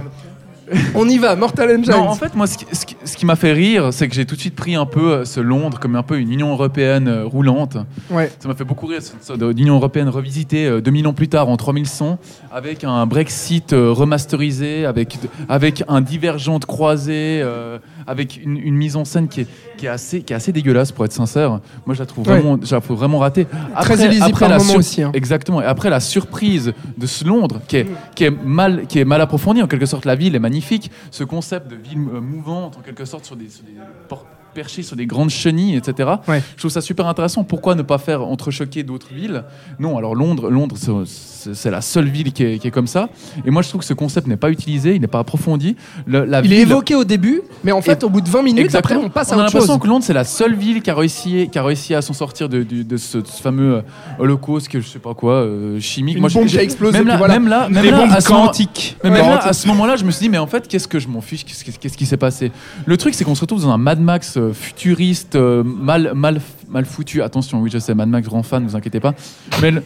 On 0.95 1.07
y 1.07 1.17
va, 1.17 1.35
Mortal 1.35 1.69
Engines. 1.77 1.91
Non, 1.91 2.09
en 2.09 2.15
fait, 2.15 2.35
moi, 2.35 2.45
ce 2.47 2.57
qui, 2.57 2.65
ce 2.73 2.85
qui- 2.85 2.95
ce 3.05 3.15
qui 3.15 3.25
m'a 3.25 3.35
fait 3.37 3.53
rire, 3.53 3.93
c'est 3.93 4.07
que 4.09 4.13
j'ai 4.15 4.25
tout 4.25 4.35
de 4.35 4.39
suite 4.41 4.55
pris 4.55 4.75
un 4.75 4.85
peu 4.85 5.11
euh, 5.13 5.25
ce 5.25 5.39
Londres 5.39 5.79
comme 5.79 5.95
un 5.95 6.03
peu 6.03 6.19
une 6.19 6.31
Union 6.31 6.51
européenne 6.51 7.07
euh, 7.07 7.23
roulante. 7.25 7.77
Ouais. 8.09 8.29
Ça 8.39 8.47
m'a 8.49 8.55
fait 8.55 8.65
beaucoup 8.65 8.85
rire, 8.87 9.01
cette 9.01 9.23
sorte 9.23 9.41
d'Union 9.53 9.75
européenne 9.75 10.09
revisitée 10.09 10.65
euh, 10.65 10.81
2000 10.81 11.07
ans 11.07 11.13
plus 11.13 11.29
tard, 11.29 11.47
en 11.49 11.55
3100, 11.57 12.19
avec 12.51 12.83
un 12.83 13.05
Brexit 13.05 13.71
euh, 13.73 13.91
remasterisé, 13.91 14.85
avec, 14.85 15.17
avec 15.47 15.83
un 15.87 16.01
divergent 16.01 16.59
de 16.59 16.65
croisé, 16.65 17.43
avec 18.05 18.39
une, 18.43 18.57
une 18.57 18.75
mise 18.75 18.95
en 18.95 19.05
scène 19.05 19.27
qui 19.27 19.41
est, 19.41 19.47
qui, 19.77 19.85
est 19.85 19.89
assez, 19.89 20.21
qui 20.21 20.33
est 20.33 20.35
assez 20.35 20.51
dégueulasse, 20.51 20.91
pour 20.91 21.05
être 21.05 21.13
sincère. 21.13 21.59
Moi, 21.85 21.93
je 21.95 21.99
la 21.99 22.05
trouve 22.05 22.27
Ouais. 22.27 22.39
vraiment, 22.39 22.57
je 22.61 22.75
la 22.75 22.81
trouve 22.81 22.97
vraiment 22.97 23.19
ratée. 23.19 23.47
Très 23.81 24.05
illisible 24.05 24.37
par 24.37 24.49
la 24.49 24.57
moment 24.57 24.75
aussi, 24.75 25.01
hein. 25.03 25.11
Exactement. 25.13 25.61
Et 25.61 25.65
après, 25.65 25.89
la 25.89 25.99
surprise 25.99 26.73
de 26.97 27.05
ce 27.07 27.23
Londres, 27.23 27.61
qui 27.67 27.77
est, 27.77 27.87
qui 28.15 28.25
est, 28.25 28.31
mal, 28.31 28.85
qui 28.87 28.99
est 28.99 29.05
mal 29.05 29.21
approfondie, 29.21 29.61
en 29.61 29.67
quelque 29.67 29.85
sorte, 29.85 30.05
la 30.05 30.15
ville 30.15 30.35
est 30.35 30.39
magnifique. 30.39 30.91
Ce 31.11 31.23
concept 31.23 31.69
de 31.71 31.75
ville 31.75 31.99
euh, 32.13 32.19
mouvante, 32.19 32.77
en 32.77 32.81
quelque 32.81 33.05
sorte, 33.05 33.25
sur 33.25 33.35
des, 33.35 33.49
sur 33.49 33.63
des 33.63 33.71
por- 34.09 34.25
perchés 34.57 34.81
sur 34.81 34.95
des 34.95 35.05
grandes 35.05 35.29
chenilles, 35.29 35.75
etc. 35.75 36.09
Ouais. 36.27 36.41
Je 36.55 36.61
trouve 36.61 36.71
ça 36.71 36.81
super 36.81 37.05
intéressant. 37.05 37.43
Pourquoi 37.43 37.75
ne 37.75 37.83
pas 37.83 37.99
faire 37.99 38.23
entrechoquer 38.23 38.81
d'autres 38.81 39.13
villes? 39.13 39.43
Non, 39.79 39.99
alors 39.99 40.15
Londres, 40.15 40.49
Londres, 40.49 40.75
c'est- 41.05 41.69
la 41.69 41.81
seule 41.81 42.07
ville 42.09 42.33
qui 42.33 42.43
est, 42.43 42.57
qui 42.57 42.67
est 42.67 42.71
comme 42.71 42.87
ça. 42.87 43.09
Et 43.45 43.51
moi, 43.51 43.61
je 43.61 43.69
trouve 43.69 43.81
que 43.81 43.85
ce 43.85 43.93
concept 43.93 44.25
n'est 44.25 44.35
pas 44.35 44.49
utilisé, 44.49 44.95
il 44.95 45.01
n'est 45.01 45.05
pas 45.07 45.19
approfondi. 45.19 45.75
Le- 46.07 46.25
la 46.25 46.41
Il 46.41 46.51
est 46.53 46.61
évoqué 46.61 46.95
au 46.95 47.03
début, 47.03 47.41
mais 47.63 47.71
en 47.71 47.83
fait, 47.83 48.03
au 48.03 48.09
bout 48.09 48.21
de 48.21 48.29
20 48.29 48.41
minutes, 48.41 48.65
Exactement. 48.65 49.01
après, 49.01 49.07
on 49.07 49.11
passe 49.11 49.31
a 49.31 49.35
à 49.35 49.37
autre 49.37 49.43
l'impression 49.45 49.73
chose. 49.75 49.81
que 49.83 49.87
Londres, 49.87 50.03
c'est 50.03 50.13
la 50.13 50.23
seule 50.23 50.55
ville 50.55 50.81
qui 50.81 50.89
a 50.89 50.95
réussi, 50.95 51.49
qui 51.51 51.59
a 51.59 51.63
réussi 51.63 51.93
à 51.93 52.01
s'en 52.01 52.13
sortir 52.13 52.49
de, 52.49 52.65
ce, 52.97 53.19
de 53.19 53.27
ce 53.27 53.41
fameux 53.41 53.75
euh, 53.75 53.81
holocauste, 54.19 54.69
que 54.69 54.79
je 54.81 54.87
sais 54.87 54.97
pas 54.99 55.13
quoi, 55.13 55.33
euh, 55.35 55.79
chimique. 55.79 56.17
Une 56.17 56.27
je- 56.27 56.33
bombe 56.33 56.47
qui 56.47 56.57
a 56.57 56.63
explosé, 56.63 56.97
Même 56.97 57.07
là, 57.07 57.17
voilà. 57.17 57.35
même 57.35 57.47
là, 57.47 57.69
même 57.69 57.83
Des 57.83 57.91
là, 57.91 57.97
bombes 57.99 58.11
à 58.11 58.19
moment- 58.29 58.45
quantiques. 58.47 58.97
mais 59.03 59.11
même 59.11 59.21
là, 59.21 59.37
à 59.45 59.53
ce 59.53 59.67
moment-là, 59.67 59.95
je 59.97 60.03
me 60.05 60.09
suis 60.11 60.23
dit, 60.23 60.29
mais 60.29 60.37
en 60.39 60.47
fait, 60.47 60.67
qu'est-ce 60.67 60.87
que 60.87 60.97
je 60.99 61.07
m'en 61.07 61.21
fiche? 61.21 61.45
Qu'est-ce 61.45 61.97
qui 61.97 62.05
s'est 62.07 62.17
passé? 62.17 62.51
Le 62.85 62.97
truc, 62.97 63.13
c'est 63.13 63.23
qu'on 63.23 63.35
se 63.35 63.41
retrouve 63.41 63.61
dans 63.61 63.69
un 63.71 63.77
Mad 63.77 63.99
Max 63.99 64.37
euh, 64.47 64.53
futuriste, 64.53 65.35
euh, 65.35 65.63
mal, 65.63 66.11
mal, 66.15 66.41
mal 66.69 66.85
foutu. 66.85 67.21
Attention, 67.21 67.59
oui, 67.61 67.69
je 67.71 67.77
sais, 67.77 67.93
Mad 67.93 68.09
Max, 68.09 68.27
grand 68.27 68.43
fan, 68.43 68.63
ne 68.63 68.69
vous 68.69 68.75
inquiétez 68.75 68.99
pas. 68.99 69.13
Mais 69.61 69.71
le- 69.71 69.83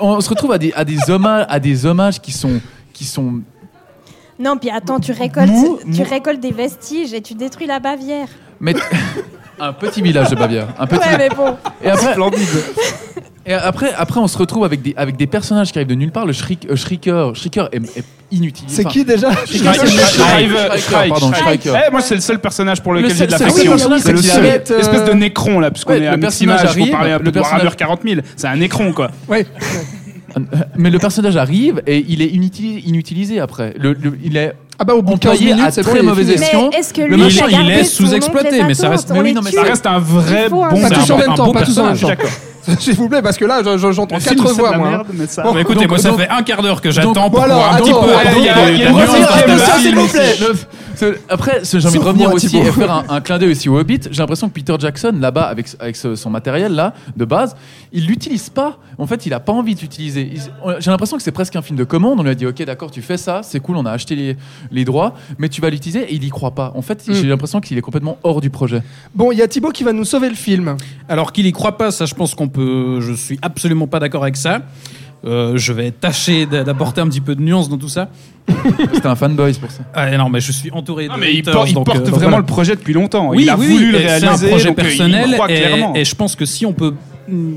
on 0.00 0.20
se 0.20 0.28
retrouve 0.30 0.52
à 0.52 0.58
des, 0.58 0.72
à 0.74 0.84
des 0.84 1.10
hommages, 1.10 1.46
à 1.48 1.60
des 1.60 1.86
hommages 1.86 2.20
qui 2.20 2.32
sont, 2.32 2.60
qui 2.92 3.04
sont 3.04 3.40
Non, 4.38 4.56
puis 4.56 4.70
attends, 4.70 5.00
tu 5.00 5.12
récoltes, 5.12 5.48
Mou- 5.50 5.78
tu 5.82 6.02
mou- 6.02 6.06
récoltes 6.08 6.40
des 6.40 6.52
vestiges 6.52 7.12
et 7.14 7.20
tu 7.20 7.34
détruis 7.34 7.66
la 7.66 7.80
Bavière. 7.80 8.28
mais 8.60 8.74
un 9.60 9.72
petit 9.72 10.00
village 10.02 10.30
de 10.30 10.36
Bavière, 10.36 10.68
un 10.78 10.86
petit. 10.86 11.00
Ouais, 11.00 11.18
mais 11.18 11.28
bon. 11.30 11.56
Et 11.82 11.90
après, 11.90 12.14
Et 13.48 13.54
après, 13.54 13.92
après, 13.96 14.20
on 14.20 14.28
se 14.28 14.36
retrouve 14.36 14.64
avec 14.64 14.82
des, 14.82 14.92
avec 14.96 15.16
des 15.16 15.26
personnages 15.26 15.72
qui 15.72 15.78
arrivent 15.78 15.88
de 15.88 15.94
nulle 15.94 16.12
part. 16.12 16.26
Le 16.26 16.34
Shriek, 16.34 16.66
euh, 16.70 16.76
Shrieker, 16.76 17.34
Shrieker 17.34 17.70
est, 17.72 17.78
est 17.98 18.04
inutile. 18.30 18.66
C'est 18.68 18.82
Enfin, 18.84 18.90
qui 18.90 19.04
déjà 19.06 19.30
pardon. 19.30 21.32
Eh, 21.64 21.90
moi, 21.90 22.02
c'est 22.02 22.14
le 22.14 22.20
seul 22.20 22.40
personnage 22.40 22.82
pour 22.82 22.92
lequel 22.92 23.08
Le 23.08 23.14
j'ai 23.16 23.26
de 23.26 23.30
seul- 23.30 23.38
c'est 23.38 23.44
le 23.44 23.48
l'affection. 23.48 23.78
seul 23.78 23.88
personnage 23.88 24.00
C'est 24.02 24.12
le 24.12 24.20
qui 24.20 24.26
seul. 24.28 24.44
euh, 24.76 24.80
Espèce 24.80 25.04
de 25.04 25.12
nécron, 25.14 25.60
là, 25.60 25.70
puisqu'on 25.70 25.92
Ouais, 25.92 26.02
est 26.02 26.06
à 26.08 26.14
le 26.16 26.20
personnage 26.20 26.64
arrive, 26.66 26.90
parler 26.90 27.12
un 27.12 27.18
le 27.18 27.24
peu 27.24 27.30
de 27.30 27.40
personnage- 27.40 27.62
Warhammer 27.62 27.76
40 27.76 28.00
000. 28.04 28.20
C'est 28.36 28.48
un 28.48 28.56
nécron, 28.56 28.92
quoi. 28.92 29.10
Ouais. 29.28 29.46
Mais 30.76 30.90
le 30.90 30.98
personnage 30.98 31.36
arrive 31.38 31.80
et 31.86 32.04
il 32.06 32.20
est 32.20 32.26
inutili- 32.28 32.82
inutilisé 32.86 33.40
après. 33.40 33.72
Le, 33.78 33.94
le- 33.94 34.18
il 34.22 34.36
est 34.36 34.52
Ah 34.78 34.84
bah 34.84 34.92
au 34.94 35.00
bout 35.02 35.14
de 35.14 35.18
15 35.20 35.32
Employé 35.32 35.52
minutes, 35.54 35.68
à 35.68 35.70
c'est 35.72 35.82
très 35.82 36.00
bon, 36.00 36.08
mauvais 36.08 36.30
escient. 36.34 36.68
Mais 36.70 36.78
est-ce 36.78 36.92
que 36.94 37.00
Le 37.00 37.16
machin, 37.16 37.46
a 37.46 37.50
il 37.62 37.70
est 37.70 37.84
sous-exploité, 37.84 38.62
mais 38.62 38.74
ça 38.74 38.90
reste- 38.90 39.10
mais 39.10 39.20
oui, 39.20 39.32
non, 39.32 39.40
mais. 39.42 39.50
Ça 39.52 39.62
reste 39.62 39.86
un 39.86 39.98
vrai 39.98 40.48
bon 40.50 40.68
Pas 40.68 40.90
tous 40.90 41.10
en 41.10 41.16
même 41.18 41.34
temps, 41.34 41.50
pas 41.52 41.62
tous 41.62 41.78
en 41.78 41.84
même 41.86 41.92
personnage. 41.92 42.18
temps. 42.18 42.24
S'il 42.80 42.94
vous 42.94 43.08
plaît, 43.08 43.22
parce 43.22 43.36
que 43.36 43.44
là, 43.44 43.60
je- 43.64 43.78
je- 43.78 43.92
j'entends 43.92 44.18
quatre 44.18 44.52
voix, 44.52 44.76
moi. 44.76 44.86
hein. 44.86 44.90
merde, 44.90 45.06
mais 45.14 45.26
ça. 45.26 45.42
Bon, 45.42 45.52
Bah, 45.54 45.60
écoutez, 45.60 45.80
Donc- 45.80 45.88
moi, 45.88 45.98
ça 45.98 46.10
donc- 46.10 46.20
fait 46.20 46.28
un 46.28 46.42
quart 46.42 46.62
d'heure 46.62 46.80
que 46.80 46.90
j'attends 46.90 47.28
pour 47.30 47.38
voilà, 47.40 47.54
voir 47.54 47.74
un 47.74 47.78
petit 47.78 47.92
peu. 47.92 47.98
s'il 49.80 49.94
vous 49.94 50.08
plaît. 50.08 50.34
Après, 51.28 51.60
j'ai 51.62 51.86
envie 51.86 51.98
de 51.98 52.04
revenir 52.04 52.32
aussi 52.32 52.56
et 52.58 52.64
faire 52.72 53.04
un, 53.08 53.20
clin 53.20 53.38
d'œil 53.38 53.52
aussi 53.52 53.68
au 53.68 53.78
Hobbit. 53.78 54.00
J'ai 54.10 54.18
l'impression 54.20 54.48
que 54.48 54.54
Peter 54.54 54.74
Jackson, 54.78 55.14
là-bas, 55.18 55.42
avec, 55.42 55.68
son 55.96 56.30
matériel 56.30 56.72
là 56.74 56.92
de 57.16 57.24
base, 57.24 57.54
il 57.92 58.06
l'utilise 58.06 58.48
pas. 58.50 58.78
En 58.98 59.06
fait, 59.06 59.24
il 59.26 59.32
a 59.32 59.38
pas 59.40 59.52
envie 59.52 59.74
d'utiliser. 59.76 60.32
J'ai 60.80 60.90
l'impression 60.90 61.16
que 61.16 61.22
c'est 61.22 61.30
presque 61.32 61.54
un 61.56 61.62
film 61.62 61.78
de 61.78 61.84
commande. 61.84 62.18
On 62.18 62.22
lui 62.24 62.30
a 62.30 62.34
dit, 62.34 62.46
ok, 62.46 62.62
d'accord, 62.64 62.90
tu 62.90 63.00
fais 63.02 63.16
ça, 63.16 63.40
c'est 63.44 63.60
cool, 63.60 63.76
on 63.76 63.86
a 63.86 63.92
acheté 63.92 64.16
les, 64.16 64.36
les 64.72 64.84
droits, 64.84 65.14
mais 65.38 65.48
tu 65.48 65.60
vas 65.60 65.70
l'utiliser 65.70 66.00
et 66.02 66.14
il 66.14 66.24
y 66.24 66.28
croit 66.30 66.50
pas. 66.50 66.72
En 66.74 66.82
fait, 66.82 67.06
Mm. 67.06 67.12
j'ai 67.14 67.22
l'impression 67.26 67.60
qu'il 67.60 67.78
est 67.78 67.80
complètement 67.80 68.18
hors 68.24 68.40
du 68.40 68.50
projet. 68.50 68.82
Bon, 69.14 69.30
il 69.30 69.38
y 69.38 69.42
a 69.42 69.46
Thibaut 69.48 69.70
qui 69.70 69.84
va 69.84 69.92
nous 69.92 70.04
sauver 70.04 70.28
le 70.28 70.34
film. 70.34 70.76
Alors 71.08 71.32
qu'il 71.32 71.46
y 71.46 71.52
croit 71.52 71.76
pas, 71.78 71.90
ça 71.92 72.06
je 72.06 72.14
pense 72.14 72.34
qu'on 72.34 72.48
peut. 72.48 72.57
Je 72.58 73.12
suis 73.14 73.38
absolument 73.42 73.86
pas 73.86 73.98
d'accord 74.00 74.22
avec 74.22 74.36
ça. 74.36 74.60
Euh, 75.24 75.56
je 75.56 75.72
vais 75.72 75.90
tâcher 75.90 76.46
d'a- 76.46 76.62
d'apporter 76.62 77.00
un 77.00 77.08
petit 77.08 77.20
peu 77.20 77.34
de 77.34 77.40
nuance 77.42 77.68
dans 77.68 77.76
tout 77.76 77.88
ça. 77.88 78.08
C'était 78.94 79.06
un 79.08 79.16
fanboy, 79.16 79.52
c'est 79.52 79.60
pour 79.60 79.70
ça. 79.70 79.82
Ah 79.92 80.16
non, 80.16 80.28
mais 80.28 80.40
je 80.40 80.52
suis 80.52 80.70
entouré 80.70 81.08
Non, 81.08 81.16
de 81.16 81.20
mais 81.20 81.34
il 81.34 81.40
haters, 81.40 81.54
porte, 81.54 81.68
il 81.70 81.74
donc, 81.74 81.86
porte 81.86 81.98
euh, 81.98 82.00
donc 82.02 82.08
vraiment 82.10 82.28
voilà. 82.28 82.36
le 82.38 82.44
projet 82.46 82.76
depuis 82.76 82.92
longtemps. 82.94 83.30
Oui, 83.30 83.38
il 83.42 83.50
a 83.50 83.56
oui, 83.56 83.66
voulu 83.66 83.86
oui, 83.86 83.92
le 83.92 83.98
réaliser. 83.98 84.26
C'est 84.36 84.46
un 84.46 84.48
projet 84.48 84.68
donc, 84.68 84.78
euh, 84.78 84.82
il 84.82 84.86
personnel 84.96 85.32
croit 85.32 85.50
et, 85.50 85.56
clairement. 85.60 85.94
et 85.96 86.04
je 86.04 86.14
pense 86.14 86.36
que 86.36 86.44
si 86.46 86.64
on 86.66 86.72
peut 86.72 86.94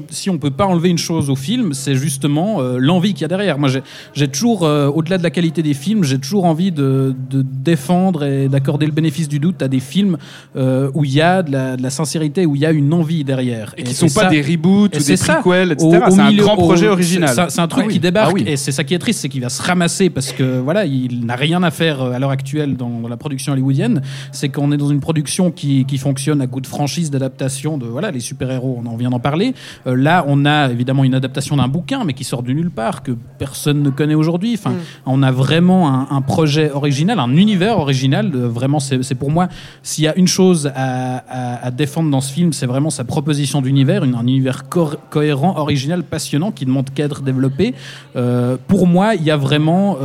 si 0.09 0.29
on 0.29 0.37
peut 0.37 0.51
pas 0.51 0.65
enlever 0.65 0.89
une 0.89 0.97
chose 0.97 1.29
au 1.29 1.35
film, 1.35 1.73
c'est 1.73 1.95
justement 1.95 2.61
euh, 2.61 2.77
l'envie 2.79 3.13
qu'il 3.13 3.21
y 3.21 3.25
a 3.25 3.27
derrière. 3.27 3.57
Moi, 3.57 3.69
j'ai- 3.69 3.83
j'ai 4.13 4.27
toujours, 4.27 4.63
euh, 4.65 4.87
au-delà 4.87 5.17
de 5.17 5.23
la 5.23 5.29
qualité 5.29 5.61
des 5.63 5.73
films, 5.73 6.03
j'ai 6.03 6.17
toujours 6.19 6.45
envie 6.45 6.71
de, 6.71 7.15
de 7.29 7.41
défendre 7.41 8.23
et 8.23 8.47
d'accorder 8.49 8.85
le 8.85 8.91
bénéfice 8.91 9.27
du 9.27 9.39
doute 9.39 9.61
à 9.61 9.67
des 9.67 9.79
films 9.79 10.17
euh, 10.55 10.89
où 10.93 11.03
il 11.05 11.13
y 11.13 11.21
a 11.21 11.43
de 11.43 11.51
la, 11.51 11.77
de 11.77 11.83
la 11.83 11.89
sincérité, 11.89 12.45
où 12.45 12.55
il 12.55 12.61
y 12.61 12.65
a 12.65 12.71
une 12.71 12.93
envie 12.93 13.23
derrière. 13.23 13.73
Et 13.77 13.83
qui 13.83 13.93
sont 13.93 14.07
pas 14.07 14.21
ça- 14.23 14.29
des 14.29 14.41
reboots 14.41 14.93
et 14.95 14.99
ou 14.99 15.03
des 15.03 15.17
prequels, 15.17 15.71
etc. 15.71 15.89
C'est 16.09 16.19
un 16.21 16.31
grand 16.33 16.53
au- 16.55 16.57
projet 16.57 16.87
original. 16.87 17.33
c'est- 17.49 17.59
un 17.61 17.67
truc 17.67 17.83
Ah 17.85 17.87
oui. 17.87 17.93
qui 17.93 17.99
débarque 17.99 18.29
Ah 18.31 18.33
oui. 18.33 18.43
et 18.47 18.57
c'est 18.57 18.71
ça 18.71 18.83
qui 18.83 18.93
est 18.93 18.99
triste, 18.99 19.19
c'est 19.21 19.29
qu'il 19.29 19.41
va 19.41 19.49
se 19.49 19.61
ramasser 19.61 20.09
parce 20.09 20.31
que 20.31 20.59
voilà, 20.59 20.85
il 20.85 21.25
n'a 21.25 21.35
rien 21.35 21.61
à 21.63 21.71
faire 21.71 22.01
à 22.01 22.19
l'heure 22.19 22.31
actuelle 22.31 22.75
dans, 22.75 22.99
dans 23.01 23.07
la 23.07 23.17
production 23.17 23.53
hollywoodienne. 23.53 24.01
C'est 24.31 24.49
qu'on 24.49 24.71
est 24.71 24.77
dans 24.77 24.89
une 24.89 24.99
production 24.99 25.51
qui, 25.51 25.85
qui 25.85 25.97
fonctionne 25.97 26.41
à 26.41 26.47
coup 26.47 26.61
de 26.61 26.67
franchise 26.67 27.11
d'adaptation 27.11 27.77
de 27.77 27.85
voilà 27.85 28.11
les 28.11 28.19
super 28.19 28.49
héros. 28.51 28.81
On 28.83 28.87
en 28.89 28.95
vient 28.95 29.09
d'en 29.09 29.19
parler. 29.19 29.53
Euh, 29.87 29.95
là, 29.95 30.23
on 30.27 30.45
a 30.45 30.69
évidemment 30.69 31.03
une 31.03 31.13
adaptation 31.15 31.57
d'un 31.57 31.67
bouquin, 31.67 32.03
mais 32.05 32.13
qui 32.13 32.23
sort 32.23 32.43
de 32.43 32.51
nulle 32.53 32.69
part 32.71 33.03
que 33.03 33.11
personne 33.37 33.81
ne 33.83 33.89
connaît 33.89 34.15
aujourd'hui. 34.15 34.53
Enfin, 34.57 34.73
on 35.05 35.23
a 35.23 35.31
vraiment 35.31 35.89
un, 35.93 36.07
un 36.11 36.21
projet 36.21 36.71
original, 36.71 37.19
un 37.19 37.35
univers 37.35 37.77
original. 37.79 38.31
Euh, 38.33 38.47
vraiment, 38.47 38.79
c'est 38.79 39.15
pour 39.15 39.31
moi 39.31 39.47
s'il 39.83 40.03
y 40.03 40.07
a 40.07 40.15
une 40.15 40.27
chose 40.27 40.71
à, 40.75 41.17
à- 41.29 41.65
à 41.67 41.71
défendre 41.71 42.09
dans 42.09 42.21
ce 42.21 42.31
film, 42.33 42.53
c'est 42.53 42.65
vraiment 42.65 42.89
sa 42.89 43.03
proposition 43.03 43.61
d'univers, 43.61 44.03
un 44.03 44.21
univers 44.27 44.67
co- 44.69 44.91
cohérent, 45.09 45.57
original, 45.57 46.03
passionnant, 46.03 46.51
qui 46.51 46.65
ne 46.65 46.69
demande 46.71 46.89
qu'à 46.93 47.03
être 47.05 47.21
développé. 47.21 47.73
Euh, 48.15 48.57
pour 48.67 48.87
moi, 48.87 49.15
il 49.15 49.23
y 49.23 49.31
a 49.31 49.37
vraiment, 49.37 49.97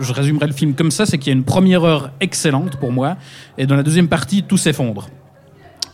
je 0.00 0.12
résumerai 0.12 0.46
le 0.46 0.52
film 0.52 0.74
comme 0.74 0.90
ça, 0.90 1.06
c'est 1.06 1.18
qu'il 1.18 1.32
y 1.32 1.34
a 1.34 1.38
une 1.38 1.44
première 1.44 1.84
heure 1.84 2.10
excellente 2.20 2.76
pour 2.76 2.92
moi, 2.92 3.16
et 3.58 3.66
dans 3.66 3.76
la 3.76 3.82
deuxième 3.82 4.08
partie, 4.08 4.42
tout 4.42 4.56
s'effondre. 4.56 5.08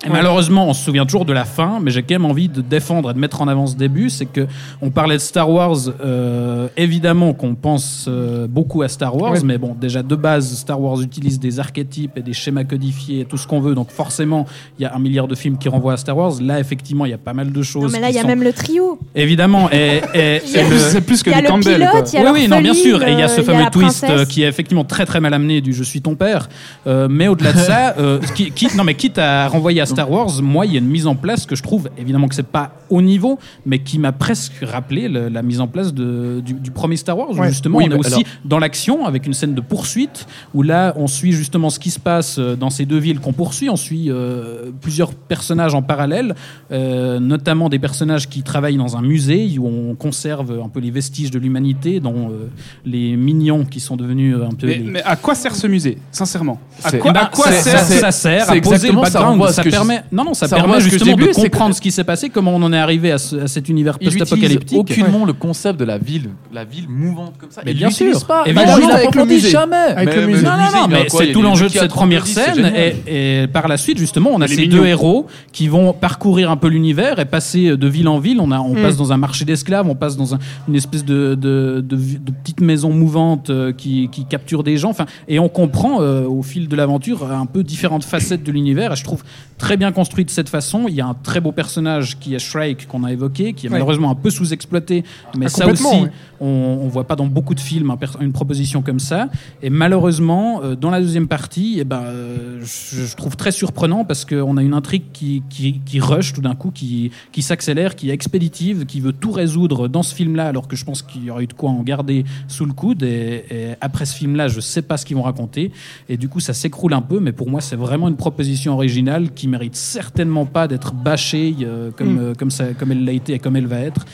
Et 0.07 0.11
malheureusement, 0.11 0.69
on 0.69 0.75
se 0.75 0.85
souvient 0.85 1.05
toujours 1.07 1.25
de 1.25 1.33
la 1.33 1.45
fin, 1.45 1.81
mais 1.83 1.91
j'ai 1.91 2.03
quand 2.03 2.15
même 2.15 2.25
envie 2.25 2.49
de 2.49 2.61
défendre 2.61 3.11
et 3.11 3.15
de 3.15 3.19
mettre 3.19 3.43
en 3.43 3.49
avant 3.49 3.67
ce 3.67 3.75
début. 3.75 4.11
C'est 4.11 4.27
que 4.27 4.47
on 4.81 4.91
parlait 4.91 5.17
de 5.17 5.21
Star 5.21 5.51
Wars, 5.51 5.77
euh, 6.05 6.69
évidemment 6.77 7.35
qu'on 7.35 7.57
pense 7.57 8.07
euh, 8.09 8.47
beaucoup 8.49 8.83
à 8.83 8.89
Star 8.89 9.17
Wars, 9.17 9.35
mais 9.45 9.59
bon, 9.59 9.75
déjà 9.79 10.05
de 10.05 10.15
base, 10.15 10.55
Star 10.57 10.81
Wars 10.81 11.01
utilise 11.01 11.41
des 11.41 11.59
archétypes 11.59 12.17
et 12.17 12.23
des 12.23 12.33
schémas 12.33 12.63
codifiés, 12.63 13.21
et 13.21 13.25
tout 13.25 13.37
ce 13.37 13.49
qu'on 13.49 13.59
veut. 13.61 13.75
Donc 13.75 13.91
forcément, 13.91 14.47
il 14.79 14.83
y 14.83 14.87
a 14.87 14.95
un 14.95 15.01
milliard 15.01 15.27
de 15.27 15.35
films 15.35 15.59
qui 15.59 15.69
renvoient 15.69 15.95
à 15.95 15.97
Star 15.97 16.17
Wars. 16.17 16.35
Là, 16.41 16.61
effectivement, 16.61 17.05
il 17.05 17.11
y 17.11 17.15
a 17.15 17.19
pas 17.19 17.33
mal 17.33 17.51
de 17.51 17.63
choses. 17.63 17.83
Non, 17.83 17.89
mais 17.91 18.01
là, 18.01 18.11
il 18.11 18.15
y 18.15 18.19
a 18.19 18.23
sont- 18.23 18.29
même 18.29 18.45
le 18.45 18.53
trio. 18.53 19.01
Évidemment, 19.17 19.69
et, 19.73 20.01
et- 20.15 20.37
et 20.37 20.69
le- 20.71 20.79
C'est 20.79 21.01
plus 21.01 21.25
que 21.25 21.31
Il 21.31 21.33
y 21.33 21.39
a 21.39 21.41
du 21.43 21.49
Campbell. 21.49 21.75
pilote, 21.91 22.13
y 22.13 22.17
a 22.19 22.23
oui, 22.23 22.31
oui, 22.43 22.49
non, 22.49 22.61
bien 22.61 22.75
sûr. 22.75 23.03
Et 23.03 23.13
il 23.15 23.19
y 23.19 23.23
a 23.23 23.29
ce 23.29 23.41
euh, 23.41 23.45
fameux 23.45 23.65
la 23.65 23.71
twist 23.71 24.07
princesse. 24.07 24.29
qui 24.29 24.45
est 24.45 24.49
effectivement 24.49 24.85
très 24.85 25.07
très 25.07 25.19
mal 25.21 25.35
amené 25.35 25.61
du 25.61 25.73
Je 25.73 25.83
suis 25.83 26.01
ton 26.01 26.15
père. 26.15 26.49
Euh, 26.87 27.09
mais 27.11 27.27
au-delà 27.27 27.53
de 27.53 27.59
ça, 27.59 27.95
euh, 27.99 28.21
qui, 28.37 28.53
qui- 28.53 28.69
non, 28.77 28.85
mais 28.85 28.95
quitte 28.95 29.19
à 29.19 29.49
renvoyer 29.49 29.81
à 29.81 29.87
Star 29.89 30.11
Wars, 30.11 30.43
moi, 30.43 30.67
il 30.67 30.73
y 30.73 30.77
a 30.77 30.79
une 30.79 30.87
mise 30.89 31.07
en 31.07 31.15
place 31.17 31.47
que 31.47 31.57
je 31.57 31.63
trouve, 31.63 31.89
évidemment 31.99 32.29
que 32.29 32.35
c'est 32.35 32.43
pas 32.47 32.73
au 32.91 33.03
niveau, 33.03 33.39
mais 33.67 33.79
qui 33.81 33.99
m'a 33.99 34.13
presque 34.13 34.53
rappelé 34.63 35.09
le- 35.09 35.29
la 35.29 35.43
mise 35.43 35.61
en 35.61 35.67
place 35.67 35.93
de, 35.95 36.41
du, 36.45 36.55
du 36.55 36.71
premier 36.71 36.97
Star 36.97 37.17
Wars. 37.19 37.31
Où 37.31 37.39
Ouais. 37.39 37.49
justement, 37.49 37.79
Oui, 37.79 37.85
on 37.89 37.91
est 37.91 37.95
mais 37.95 38.01
aussi 38.01 38.13
alors- 38.15 38.23
dans 38.45 38.59
l'action 38.59 39.07
avec 39.07 39.27
une 39.27 39.35
scène 39.35 39.55
de 39.55 39.61
poursuite 39.61 40.27
où 40.55 40.63
là, 40.63 40.93
on 40.97 41.07
suit 41.07 41.33
justement 41.33 41.71
ce 41.71 41.79
qui 41.79 41.91
se 41.91 41.99
passe 42.01 42.39
euh, 42.39 42.57
dans 42.57 42.71
ces 42.71 42.85
deux 42.87 42.99
villes 42.99 43.21
qu'on 43.21 43.33
poursuit. 43.33 43.69
On 43.71 43.77
suit 43.77 44.11
euh, 44.11 44.71
plusieurs 44.81 45.13
personnages 45.15 45.75
en 45.75 45.83
parallèle, 45.83 46.35
euh, 46.73 47.19
notamment 47.21 47.69
des 47.69 47.79
personnages 47.79 48.29
qui 48.29 48.43
travaillent 48.43 48.77
dans 48.77 48.97
un 48.97 49.03
musée 49.03 49.57
où 49.59 49.67
on 49.67 49.95
conserve 49.95 50.61
un 50.65 50.69
peu 50.69 50.81
les 50.81 50.91
vestiges 50.91 51.31
de 51.31 51.39
l'humanité, 51.39 52.01
dont 52.01 52.31
euh, 52.31 52.49
les 52.85 53.17
mignons 53.17 53.65
qui 53.65 53.81
sont 53.81 53.97
devenus 53.97 54.35
euh, 54.37 54.47
un 54.47 54.51
peu. 54.55 54.67
Mais, 54.67 54.75
les- 54.77 54.85
mais 54.85 55.03
à 55.03 55.17
quoi 55.17 55.35
sert 55.35 55.55
ce 55.55 55.67
musée, 55.67 55.99
sincèrement? 56.13 56.59
À 56.85 56.93
quoi, 56.93 57.11
à 57.17 57.27
quoi 57.27 57.47
ça, 57.47 57.53
sert 57.63 57.81
ça- 58.01 58.11
sert 58.13 58.51
à 58.51 58.57
poser 58.61 58.89
le 58.89 58.95
ça 58.95 59.01
background. 59.03 59.43
à 59.43 59.49
je- 59.49 59.71
permet, 59.79 60.03
non, 60.13 60.25
non, 60.25 60.35
ça, 60.35 60.49
permet 60.49 60.81
justement 60.81 61.17
de 61.17 61.25
que- 61.25 61.35
comprendre 61.35 61.75
ce 61.75 61.81
qui 61.81 61.91
s'est 61.91 62.05
passé, 62.05 62.29
comment 62.31 62.55
on 62.55 62.63
en 62.63 62.73
est 62.73 62.79
arrivé 62.79 63.13
à, 63.13 63.19
ce- 63.19 63.37
à 63.37 63.49
cet 63.49 63.69
univers 63.69 63.99
post-apocalyptique. 63.99 64.79
aucunement 64.79 65.25
le 65.25 65.33
concept 65.33 65.79
de 65.81 65.85
la 65.85 65.99
ville, 65.99 66.31
la 66.53 66.65
ville 66.65 66.89
mouvante 66.89 67.35
comme 67.39 67.51
ça. 67.51 67.63
Mais 67.65 67.73
il 67.73 67.77
bien 67.79 67.91
sûr. 67.91 68.25
pas. 68.27 68.43
Évidemment, 68.47 68.77
il 68.77 68.83
juste 68.83 68.95
avec 68.95 69.15
le 69.15 69.25
musée. 69.25 69.49
jamais. 69.51 69.77
Avec 69.77 70.15
le 70.15 70.27
musée. 70.27 70.43
Non, 70.43 70.51
non, 70.53 70.81
non, 70.83 70.89
mais 70.89 71.07
c'est 71.09 71.31
a 71.31 71.33
tout 71.33 71.43
l'enjeu 71.43 71.67
de 71.69 71.73
cette 71.73 71.91
première 71.91 72.27
scène. 72.27 72.73
Et, 73.07 73.43
et 73.43 73.47
par 73.47 73.69
la 73.69 73.77
suite, 73.77 73.99
justement, 73.99 74.31
on 74.33 74.41
a 74.41 74.49
ces 74.49 74.67
deux 74.67 74.87
héros 74.87 75.27
qui 75.53 75.69
vont 75.69 75.93
parcourir 75.93 76.51
un 76.51 76.57
peu 76.57 76.69
l'univers 76.69 77.19
et 77.19 77.25
passer 77.25 77.77
de 77.77 77.87
ville 77.89 78.09
en 78.09 78.19
ville. 78.19 78.39
On, 78.41 78.51
a, 78.51 78.59
on 78.61 78.75
Mm. 78.75 78.83
passe 78.83 78.97
dans 78.97 79.13
un 79.13 79.17
marché 79.17 79.45
d'esclaves, 79.45 79.89
on 79.89 79.95
passe 79.95 80.17
dans 80.17 80.35
un- 80.35 80.39
une 80.69 80.75
espèce 80.77 81.05
de, 81.05 81.35
de, 81.35 81.85
de, 81.87 81.97
de 81.97 82.33
petite 82.43 82.61
maison 82.61 82.91
mouvante 82.93 83.51
euh, 83.51 83.73
qui, 83.73 84.09
qui 84.11 84.25
capture 84.25 84.63
des 84.63 84.77
gens. 84.77 84.91
Enfin, 84.91 85.07
et 85.29 85.39
on 85.39 85.49
comprend 85.49 86.01
euh, 86.01 86.25
au 86.27 86.43
fil 86.43 86.69
de 86.69 86.77
l'aventure 86.77 87.31
un 87.31 87.47
peu 87.47 87.63
différentes 87.65 88.05
facettes 88.05 88.43
de 88.43 88.53
l'univers. 88.53 88.93
Et 88.93 88.97
je 88.97 89.05
trouve 89.05 89.23
très 89.59 89.68
bien 89.77 89.93
construit 89.93 90.25
de 90.25 90.31
cette 90.31 90.49
façon. 90.49 90.87
Il 90.89 90.95
y 90.95 91.01
a 91.01 91.07
un 91.07 91.15
très 91.15 91.41
beau 91.41 91.53
personnage 91.53 92.19
qui 92.19 92.35
est 92.35 92.39
Shrike 92.39 92.87
qu'on 92.89 93.05
a 93.05 93.13
évoqué, 93.13 93.53
qui 93.53 93.67
est 93.67 93.69
Ouais. 93.69 93.75
malheureusement 93.75 94.11
un 94.11 94.15
peu 94.15 94.31
sous-exploité, 94.31 95.05
mais 95.37 95.47
Ah, 95.47 95.49
ça 95.51 95.67
aussi, 95.69 95.85
ouais. 95.85 96.11
on, 96.41 96.47
on 96.83 96.89
voit 96.89 97.05
pas 97.07 97.17
dans 97.17 97.27
beaucoup 97.27 97.55
de 97.55 97.61
films 97.61 97.91
un 97.91 97.99
une 98.21 98.33
proposition 98.33 98.81
comme 98.83 99.01
ça. 99.01 99.29
Et 99.63 99.71
malheureusement, 99.71 100.63
euh, 100.63 100.75
dans 100.77 100.91
la 100.91 101.01
deuxième 101.01 101.29
partie, 101.29 101.77
eh 101.81 101.85
ben, 101.85 102.03
euh, 102.05 102.61
je, 102.63 103.05
je 103.07 103.17
trouve 103.17 103.37
très 103.37 103.51
surprenant 103.53 104.05
parce 104.05 104.25
qu'on 104.25 104.57
a 104.57 104.63
une 104.63 104.75
intrigue 104.75 105.03
qui, 105.13 105.43
qui, 105.51 105.81
qui 105.85 106.01
rush 106.01 106.33
tout 106.33 106.41
d'un 106.41 106.55
coup, 106.55 106.71
qui, 106.71 107.11
qui 107.33 107.43
s'accélère, 107.43 107.97
qui 107.97 108.11
est 108.11 108.13
expéditive, 108.15 108.87
qui 108.87 109.01
veut 109.01 109.13
tout 109.13 109.33
résoudre 109.33 109.89
dans 109.89 110.03
ce 110.03 110.15
film-là, 110.15 110.47
alors 110.47 110.69
que 110.69 110.77
je 110.77 110.85
pense 110.85 111.03
qu'il 111.03 111.25
y 111.25 111.31
aurait 111.31 111.45
eu 111.45 111.47
de 111.49 111.53
quoi 111.53 111.71
en 111.71 111.83
garder 111.83 112.25
sous 112.47 112.65
le 112.65 112.73
coude. 112.73 113.03
Et, 113.03 113.45
et 113.51 113.67
après 113.81 114.07
ce 114.07 114.15
film-là, 114.17 114.49
je 114.49 114.61
sais 114.61 114.83
pas 114.83 114.97
ce 114.97 115.05
qu'ils 115.05 115.17
vont 115.17 115.23
raconter. 115.23 115.73
Et 116.09 116.17
du 116.17 116.29
coup, 116.29 116.41
ça 116.41 116.55
s'écroule 116.55 116.95
un 116.95 117.03
peu, 117.03 117.21
mais 117.21 117.33
pour 117.33 117.51
moi, 117.51 117.61
c'est 117.61 117.77
vraiment 117.77 118.09
une 118.09 118.17
proposition 118.17 118.73
originale 118.75 119.33
qui 119.35 119.49
mérite 119.49 119.58
certainement 119.73 120.47
pas 120.47 120.67
d'être 120.69 120.93
bâchée 120.95 121.55
euh, 121.63 121.91
comme, 121.97 122.15
Mm. 122.15 122.19
euh, 122.21 122.35
comme, 122.39 122.51
ça, 122.51 122.65
comme 122.79 122.93
elle 122.93 123.05
l'a 123.05 123.13
été 123.13 123.35
et 123.35 123.39
comme 123.39 123.57
elle 123.57 123.67
va 123.67 123.81
être. 123.81 124.05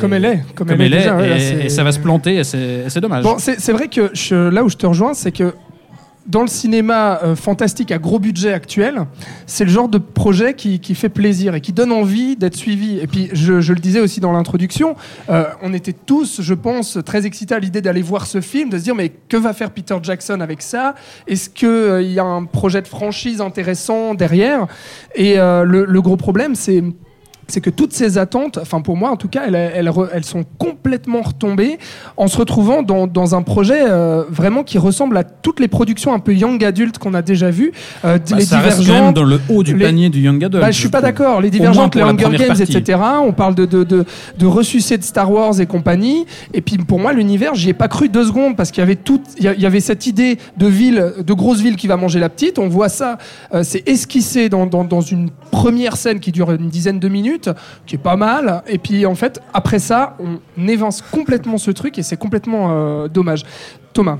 Comme 0.00 0.12
elle 0.14 0.24
est. 0.24 0.42
Comme, 0.54 0.66
Comme 0.68 0.80
elle 0.80 0.92
est, 0.94 0.98
déjà, 0.98 1.16
ouais, 1.16 1.28
là, 1.28 1.36
et, 1.64 1.68
ça 1.68 1.84
va 1.84 1.92
se 1.92 1.98
planter, 2.00 2.36
et 2.36 2.44
c'est 2.44 3.00
dommage. 3.00 3.24
Bon, 3.24 3.36
c'est 3.38 3.60
c'est 3.60 3.72
vrai 3.72 3.88
que 3.88 4.10
je- 4.14 4.48
là 4.50 4.64
où 4.64 4.68
je 4.68 4.76
te 4.76 4.86
rejoins, 4.86 5.14
c'est 5.14 5.32
que 5.32 5.54
dans 6.26 6.42
le 6.42 6.48
cinéma 6.48 7.20
euh, 7.22 7.36
fantastique 7.36 7.92
à 7.92 7.98
gros 7.98 8.18
budget 8.18 8.52
actuel, 8.52 9.06
c'est 9.46 9.64
le 9.64 9.70
genre 9.70 9.88
de 9.88 9.98
projet 9.98 10.54
qui, 10.54 10.78
fait 10.94 11.08
plaisir 11.08 11.54
et 11.54 11.60
qui 11.60 11.72
donne 11.72 11.92
envie 11.92 12.36
d'être 12.36 12.56
suivi. 12.56 12.98
Et 12.98 13.06
puis, 13.06 13.28
je, 13.32 13.52
le 13.52 13.80
disais 13.80 14.00
aussi 14.00 14.20
dans 14.20 14.32
l'introduction, 14.32 14.96
euh, 15.28 15.44
on 15.62 15.72
était 15.74 15.92
tous, 15.92 16.40
je 16.40 16.54
pense, 16.54 16.98
très 17.04 17.26
excités 17.26 17.54
à 17.54 17.58
l'idée 17.58 17.80
d'aller 17.82 18.02
voir 18.02 18.26
ce 18.26 18.40
film, 18.40 18.70
de 18.70 18.78
se 18.78 18.84
dire, 18.84 18.94
mais 18.94 19.10
que 19.28 19.36
va 19.36 19.52
faire 19.52 19.70
Peter 19.70 19.96
Jackson 20.02 20.40
avec 20.40 20.62
ça? 20.62 20.94
Est-ce 21.26 21.50
qu'il 21.50 22.12
y 22.12 22.18
a 22.18 22.24
un 22.24 22.44
projet 22.44 22.80
de 22.80 22.88
franchise 22.88 23.40
intéressant 23.40 24.14
derrière? 24.14 24.66
Et 25.14 25.38
euh, 25.38 25.64
le 25.64 26.02
gros 26.02 26.16
problème, 26.16 26.54
c'est 26.54 26.82
c'est 27.48 27.60
que 27.60 27.70
toutes 27.70 27.92
ces 27.92 28.18
attentes, 28.18 28.58
enfin 28.60 28.80
pour 28.80 28.96
moi 28.96 29.10
en 29.10 29.16
tout 29.16 29.28
cas, 29.28 29.42
elles, 29.46 29.54
elles, 29.54 29.88
re- 29.88 30.08
elles 30.12 30.24
sont 30.24 30.44
complètement 30.58 31.22
retombées 31.22 31.78
en 32.16 32.26
se 32.28 32.36
retrouvant 32.38 32.82
dans, 32.82 33.06
dans 33.06 33.34
un 33.34 33.42
projet 33.42 33.82
euh, 33.86 34.24
vraiment 34.28 34.62
qui 34.64 34.78
ressemble 34.78 35.16
à 35.16 35.24
toutes 35.24 35.60
les 35.60 35.68
productions 35.68 36.12
un 36.14 36.18
peu 36.18 36.34
young 36.34 36.62
adult 36.64 36.98
qu'on 36.98 37.14
a 37.14 37.22
déjà 37.22 37.50
vues. 37.50 37.72
Euh, 38.04 38.18
Bah, 38.30 38.36
les 38.38 38.44
ça 38.44 38.58
reste 38.60 38.86
quand 38.86 38.92
même 38.92 39.12
dans 39.12 39.24
le 39.24 39.40
haut 39.48 39.62
du 39.62 39.74
les- 39.76 39.84
panier 39.84 40.08
du 40.08 40.20
Young 40.20 40.42
Adult. 40.44 40.62
Bah, 40.62 40.70
je 40.70 40.78
suis 40.78 40.88
pas 40.88 41.00
d'accord. 41.00 41.40
Les 41.40 41.50
divergentes, 41.50 41.94
les 41.94 42.02
Hunger 42.02 42.36
Games, 42.36 42.46
partie. 42.48 42.62
etc. 42.62 42.98
On 43.24 43.32
parle 43.32 43.54
de, 43.54 43.64
de, 43.66 43.84
de, 43.84 44.04
de 44.38 44.46
ressucés 44.46 44.98
de 44.98 45.02
Star 45.02 45.30
Wars 45.30 45.60
et 45.60 45.66
compagnie. 45.66 46.26
Et 46.52 46.60
puis 46.60 46.76
pour 46.78 46.98
moi, 46.98 47.12
l'univers, 47.12 47.54
j'y 47.54 47.70
ai 47.70 47.74
pas 47.74 47.88
cru 47.88 48.08
deux 48.08 48.24
secondes 48.24 48.56
parce 48.56 48.70
qu'il 48.70 48.80
y 48.80 48.82
avait 48.84 48.96
tout, 48.96 49.20
il 49.38 49.44
y 49.44 49.48
a- 49.48 49.54
il 49.54 49.60
y 49.60 49.66
avait 49.66 49.80
cette 49.80 50.06
idée 50.06 50.38
de 50.56 50.66
ville, 50.66 51.12
de 51.24 51.32
grosse 51.32 51.60
ville 51.60 51.76
qui 51.76 51.86
va 51.86 51.96
manger 51.96 52.18
la 52.20 52.28
petite. 52.28 52.58
On 52.58 52.68
voit 52.68 52.88
ça, 52.88 53.18
euh, 53.52 53.62
c'est 53.62 53.88
esquissé 53.88 54.48
dans, 54.48 54.66
dans, 54.66 54.84
dans 54.84 55.00
une 55.00 55.30
première 55.50 55.96
scène 55.96 56.20
qui 56.20 56.32
dure 56.32 56.52
une 56.52 56.68
dizaine 56.68 56.98
de 56.98 57.08
minutes, 57.08 57.33
qui 57.86 57.96
est 57.96 57.98
pas 57.98 58.16
mal. 58.16 58.62
Et 58.66 58.78
puis 58.78 59.06
en 59.06 59.14
fait, 59.14 59.40
après 59.52 59.78
ça, 59.78 60.16
on 60.18 60.68
évance 60.68 61.02
complètement 61.02 61.58
ce 61.58 61.70
truc 61.70 61.98
et 61.98 62.02
c'est 62.02 62.16
complètement 62.16 62.70
euh, 62.70 63.08
dommage. 63.08 63.44
Thomas. 63.92 64.18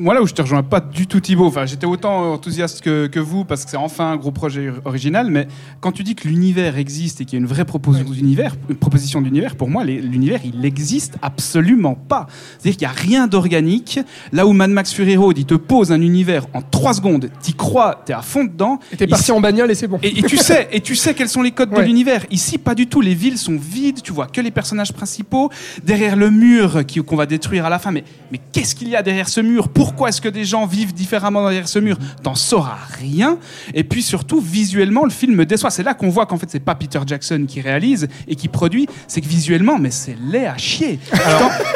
Moi, 0.00 0.14
là 0.14 0.22
où 0.22 0.26
je 0.26 0.32
te 0.32 0.40
rejoins 0.40 0.62
pas 0.62 0.80
du 0.80 1.06
tout, 1.06 1.20
Thibaut, 1.20 1.46
enfin, 1.46 1.66
j'étais 1.66 1.84
autant 1.86 2.32
enthousiaste 2.32 2.80
que, 2.80 3.06
que 3.06 3.20
vous 3.20 3.44
parce 3.44 3.64
que 3.66 3.70
c'est 3.70 3.76
enfin 3.76 4.12
un 4.12 4.16
gros 4.16 4.30
projet 4.30 4.70
or- 4.70 4.76
original, 4.86 5.30
mais 5.30 5.46
quand 5.80 5.92
tu 5.92 6.02
dis 6.02 6.14
que 6.14 6.26
l'univers 6.26 6.78
existe 6.78 7.20
et 7.20 7.24
qu'il 7.26 7.34
y 7.34 7.36
a 7.36 7.40
une 7.42 7.46
vraie 7.46 7.64
proposi- 7.64 8.02
d'univers- 8.04 8.54
une 8.70 8.76
proposition 8.76 9.20
d'univers, 9.20 9.56
pour 9.56 9.68
moi, 9.68 9.84
l'univers, 9.84 10.40
il 10.42 10.58
n'existe 10.60 11.16
absolument 11.20 11.94
pas. 11.94 12.26
C'est-à-dire 12.58 12.78
qu'il 12.78 12.88
n'y 12.88 12.92
a 12.92 12.96
rien 12.98 13.26
d'organique. 13.26 14.00
Là 14.32 14.46
où 14.46 14.52
Mad 14.54 14.70
Max 14.70 14.92
Fury 14.94 15.16
Road, 15.16 15.36
il 15.36 15.44
te 15.44 15.54
pose 15.54 15.92
un 15.92 16.00
univers 16.00 16.46
en 16.54 16.62
trois 16.62 16.94
secondes, 16.94 17.28
t'y 17.42 17.52
crois, 17.52 18.00
t'es 18.06 18.14
à 18.14 18.22
fond 18.22 18.44
dedans. 18.44 18.78
Et 18.92 18.96
t'es 18.96 19.06
parti 19.06 19.32
en 19.32 19.40
bagnole 19.40 19.70
et 19.70 19.74
c'est 19.74 19.86
bon. 19.88 19.98
et, 20.02 20.18
et 20.18 20.22
tu 20.22 20.36
sais, 20.38 20.68
et 20.72 20.80
tu 20.80 20.96
sais 20.96 21.12
quels 21.14 21.28
sont 21.28 21.42
les 21.42 21.50
codes 21.50 21.70
Ouais. 21.72 21.82
de 21.82 21.86
l'univers. 21.86 22.24
Ici, 22.30 22.56
pas 22.56 22.74
du 22.74 22.86
tout. 22.86 23.02
Les 23.02 23.14
villes 23.14 23.36
sont 23.38 23.58
vides. 23.60 24.00
Tu 24.02 24.12
vois 24.12 24.26
que 24.28 24.40
les 24.40 24.50
personnages 24.50 24.92
principaux 24.94 25.50
derrière 25.84 26.16
le 26.16 26.30
mur 26.30 26.80
qu'on 27.06 27.16
va 27.16 27.26
détruire 27.26 27.66
à 27.66 27.70
la 27.70 27.78
fin. 27.78 27.90
Mais, 27.92 28.02
mais 28.32 28.40
qu'est-ce 28.52 28.74
qu'il 28.74 28.88
y 28.88 28.96
a 28.96 29.02
derrière 29.02 29.28
ce 29.28 29.40
mur 29.42 29.68
Pourquoi 29.68 29.89
est-ce 30.08 30.20
que 30.20 30.28
des 30.28 30.44
gens 30.44 30.66
vivent 30.66 30.92
différemment 30.94 31.42
derrière 31.42 31.68
ce 31.68 31.78
mur 31.78 31.96
T'en 32.22 32.34
sauras 32.34 32.78
rien. 32.98 33.38
Et 33.74 33.84
puis 33.84 34.02
surtout, 34.02 34.40
visuellement, 34.40 35.04
le 35.04 35.10
film 35.10 35.34
me 35.34 35.46
déçoit. 35.46 35.70
C'est 35.70 35.82
là 35.82 35.94
qu'on 35.94 36.08
voit 36.08 36.26
qu'en 36.26 36.36
fait, 36.38 36.48
c'est 36.50 36.60
pas 36.60 36.74
Peter 36.74 37.00
Jackson 37.06 37.44
qui 37.46 37.60
réalise 37.60 38.08
et 38.28 38.36
qui 38.36 38.48
produit. 38.48 38.88
C'est 39.06 39.20
que 39.20 39.28
visuellement, 39.28 39.78
mais 39.78 39.90
c'est 39.90 40.16
laid 40.30 40.46
à 40.46 40.56
chier. 40.56 40.98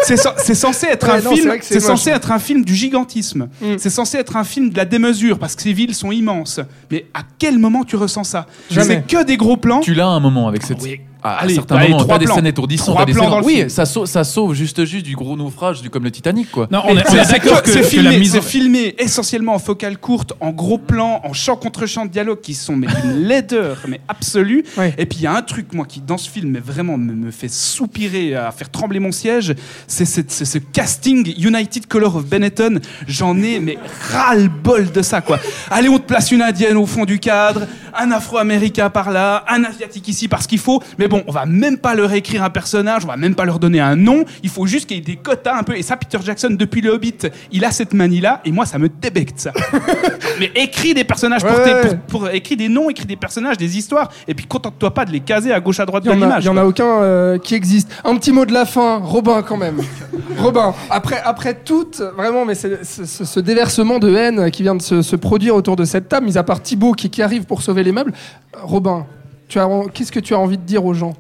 C'est 0.05 0.55
censé 0.55 0.86
être 0.86 1.05
Ouais, 1.09 1.18
un 1.18 1.22
non, 1.22 1.34
film. 1.34 1.53
c'est 1.61 1.80
censé 1.80 2.11
être 2.11 2.30
un 2.32 2.38
film 2.38 2.64
du 2.64 2.74
gigantisme. 2.74 3.49
Mm. 3.61 3.74
C'est 3.78 3.91
censé 3.91 4.18
être 4.18 4.36
un 4.36 4.45
film 4.45 4.70
de 4.70 4.76
la 4.76 4.84
démesure 4.84 5.38
parce 5.38 5.55
que 5.55 5.62
ces 5.62 5.72
villes 5.72 5.95
sont 5.95 6.12
immenses. 6.12 6.61
Mais 6.91 7.07
à 7.14 7.20
quel 7.38 7.59
moment 7.59 7.84
tu 7.84 7.97
ressens 7.97 8.24
ça? 8.24 8.47
C'est 8.70 9.07
que 9.07 9.24
des 9.24 9.36
gros 9.36 9.57
plans. 9.57 9.80
Tu 9.80 9.95
l'as 9.95 10.07
un 10.09 10.20
moment 10.20 10.49
avec 10.49 10.62
cette. 10.62 10.82
Oui. 10.82 11.01
À 11.25 11.39
Allez, 11.39 11.55
certains 11.55 11.77
allez, 11.77 11.89
moments, 11.89 12.05
t'as 12.05 12.18
des 12.18 12.27
scènes 12.27 12.47
étourdissantes, 12.47 13.07
des 13.07 13.12
plans 13.14 13.31
scènes- 13.37 13.45
oui, 13.45 13.55
film. 13.57 13.68
ça 13.70 13.87
sauve, 13.87 14.07
ça 14.07 14.25
sauve 14.25 14.55
juste 14.55 14.85
juste 14.85 15.07
du 15.07 15.16
gros 15.16 15.37
naufrage, 15.37 15.81
du, 15.83 15.89
comme 15.91 16.05
le 16.05 16.11
Titanic, 16.11 16.51
quoi. 16.51 16.68
Non, 16.70 16.83
on 16.85 16.91
est, 16.97 17.03
d'accord 17.03 17.62
que, 17.62 17.70
que- 17.70 17.77
que 17.77 17.83
c'est 17.83 18.03
la 18.03 18.11
filmé, 18.11 18.18
mise 18.18 18.37
en... 18.37 18.43
c'est 18.43 18.49
filmé 18.49 18.95
essentiellement 18.99 19.55
en 19.55 19.59
focale 19.59 19.97
courte, 19.99 20.35
en 20.41 20.51
gros 20.51 20.79
plan, 20.79 21.20
en 21.25 21.33
chant 21.33 21.57
contre 21.57 21.87
chant 21.87 22.05
de 22.05 22.11
dialogue 22.11 22.41
qui 22.43 22.53
sont 22.55 22.77
mais 22.77 22.89
d'une 23.03 23.22
laideur 23.27 23.79
mais 23.89 24.01
absolue. 24.07 24.64
Ouais. 24.77 24.95
Et 24.99 25.07
puis 25.07 25.18
il 25.20 25.22
y 25.22 25.27
a 25.27 25.35
un 25.35 25.43
truc 25.43 25.72
moi 25.72 25.87
qui 25.87 26.01
dans 26.01 26.18
ce 26.18 26.29
film 26.29 26.51
mais 26.51 26.61
vraiment 26.61 26.99
me, 26.99 27.14
me 27.14 27.31
fait 27.31 27.49
soupirer, 27.51 28.35
à 28.35 28.53
faire 28.53 28.70
trembler 28.70 29.01
mon 29.01 29.11
siège, 29.12 29.55
c'est 29.87 30.05
ce 30.05 30.59
casting 30.59 31.35
United 31.39 31.87
Color 31.87 32.16
of 32.16 32.27
Benetton. 32.27 32.81
J'en 33.09 33.37
ai 33.43 33.61
mais 33.61 33.79
ras 34.12 34.35
le 34.35 34.49
bol 34.49 34.91
de 34.93 35.01
ça 35.03 35.20
quoi. 35.22 35.39
Allez 35.70 35.89
on 35.89 35.99
te 35.99 36.05
place 36.07 36.31
une 36.33 36.43
indienne 36.43 36.77
au 36.77 36.87
fond 36.87 37.05
du 37.05 37.18
cadre, 37.18 37.62
un 37.97 38.11
Afro-américain 38.11 38.91
par 38.91 39.11
là, 39.11 39.45
un 39.49 39.64
asiatique 39.64 40.07
ici 40.09 40.29
parce 40.29 40.47
qu'il 40.47 40.59
faut. 40.59 40.83
Mais 40.99 41.09
bon 41.09 41.13
on 41.26 41.32
va 41.32 41.46
même 41.46 41.78
pas 41.78 41.94
leur 41.94 42.12
écrire 42.12 42.42
un 42.42 42.50
personnage, 42.50 43.04
on 43.04 43.08
va 43.08 43.16
même 43.16 43.34
pas 43.34 43.44
leur 43.44 43.58
donner 43.58 43.80
un 43.80 43.96
nom. 43.96 44.24
Il 44.42 44.50
faut 44.50 44.66
juste 44.66 44.86
qu'il 44.86 44.96
y 44.96 45.00
ait 45.00 45.02
des 45.02 45.16
quotas 45.16 45.56
un 45.58 45.62
peu. 45.62 45.76
Et 45.76 45.82
ça 45.82 45.96
Peter 45.96 46.18
Jackson 46.24 46.48
depuis 46.58 46.80
le 46.80 46.90
Hobbit, 46.90 47.14
il 47.52 47.64
a 47.64 47.70
cette 47.70 47.94
manie 47.94 48.20
là 48.20 48.40
et 48.44 48.52
moi 48.52 48.66
ça 48.66 48.78
me 48.78 48.88
débecte 48.88 49.38
ça. 49.40 49.52
mais 50.40 50.50
écris 50.54 50.94
des 50.94 51.04
personnages 51.04 51.42
pour, 51.44 51.56
Ouais, 51.56 51.82
tes- 51.82 51.88
pour, 52.08 52.20
pour- 52.20 52.28
écris 52.30 52.56
des 52.56 52.68
noms, 52.68 52.90
écris 52.90 53.06
des 53.06 53.16
personnages, 53.16 53.56
des 53.56 53.76
histoires, 53.78 54.10
et 54.26 54.34
puis 54.34 54.46
contente-toi 54.46 54.92
pas 54.92 55.04
de 55.04 55.10
les 55.12 55.20
caser 55.20 55.52
à 55.52 55.60
gauche 55.60 55.80
à 55.80 55.86
droite 55.86 56.04
de 56.04 56.10
l'image. 56.12 56.44
il 56.44 56.46
y 56.46 56.50
en 56.50 56.56
a 56.56 56.64
aucun 56.64 57.02
euh, 57.02 57.38
qui 57.38 57.54
existe. 57.54 57.90
Un 58.04 58.16
petit 58.16 58.32
mot 58.32 58.44
de 58.46 58.52
la 58.52 58.64
fin, 58.66 58.98
Robin 58.98 59.42
quand 59.42 59.56
même. 59.56 59.76
Robin, 60.38 60.74
après, 60.90 61.20
après 61.24 61.54
tout, 61.54 61.88
vraiment, 62.16 62.44
mais 62.44 62.54
c'est 62.54 62.84
c'est- 62.84 63.06
ce, 63.06 63.24
ce 63.24 63.40
déversement 63.40 63.98
de 63.98 64.14
haine 64.14 64.50
qui 64.50 64.62
vient 64.62 64.74
de 64.74 64.82
se, 64.82 65.02
se 65.02 65.16
produire 65.16 65.54
autour 65.54 65.76
de 65.76 65.84
cette 65.84 66.08
table, 66.08 66.26
mis 66.26 66.36
à 66.38 66.42
part 66.42 66.62
Thibaut 66.62 66.92
qui, 66.92 67.10
qui 67.10 67.22
arrive 67.22 67.44
pour 67.44 67.62
sauver 67.62 67.82
les 67.84 67.92
meubles, 67.92 68.12
euh, 68.56 68.58
Robin, 68.62 69.06
tu 69.55 69.59
as, 69.61 69.68
qu'est-ce 69.92 70.11
que 70.12 70.20
tu 70.20 70.34
as 70.34 70.38
envie 70.38 70.59
de 70.59 70.62
dire 70.64 70.84
aux 70.84 70.94
gens? 70.94 71.14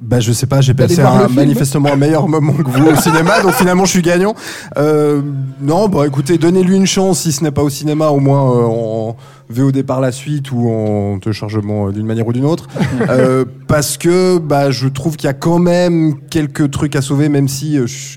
Bah 0.00 0.18
je 0.18 0.32
sais 0.32 0.46
pas, 0.46 0.60
j'ai 0.60 0.74
passé 0.74 1.00
un, 1.00 1.28
manifestement 1.28 1.92
un 1.92 1.96
meilleur 1.96 2.26
moment 2.26 2.54
que 2.54 2.68
vous 2.68 2.86
au 2.86 2.96
cinéma, 2.96 3.40
donc 3.40 3.52
finalement 3.52 3.84
je 3.84 3.90
suis 3.92 4.02
gagnant. 4.02 4.34
Euh, 4.76 5.22
non, 5.60 5.88
bah 5.88 6.08
écoutez, 6.08 6.38
donnez-lui 6.38 6.74
une 6.74 6.86
chance 6.86 7.20
si 7.20 7.30
ce 7.30 7.44
n'est 7.44 7.52
pas 7.52 7.62
au 7.62 7.70
cinéma, 7.70 8.08
au 8.08 8.18
moins 8.18 8.50
euh, 8.50 8.64
en 8.64 9.16
VOD 9.48 9.82
par 9.84 10.00
la 10.00 10.10
suite 10.10 10.50
ou 10.50 10.68
en 10.68 11.20
téléchargement 11.20 11.86
euh, 11.86 11.92
d'une 11.92 12.04
manière 12.06 12.26
ou 12.26 12.32
d'une 12.32 12.46
autre. 12.46 12.66
Euh, 13.08 13.44
parce 13.68 13.96
que 13.96 14.38
bah 14.38 14.72
je 14.72 14.88
trouve 14.88 15.16
qu'il 15.16 15.28
y 15.28 15.30
a 15.30 15.34
quand 15.34 15.60
même 15.60 16.16
quelques 16.30 16.68
trucs 16.72 16.96
à 16.96 17.00
sauver, 17.00 17.28
même 17.28 17.46
si 17.46 17.78
euh, 17.78 17.86
je- 17.86 18.16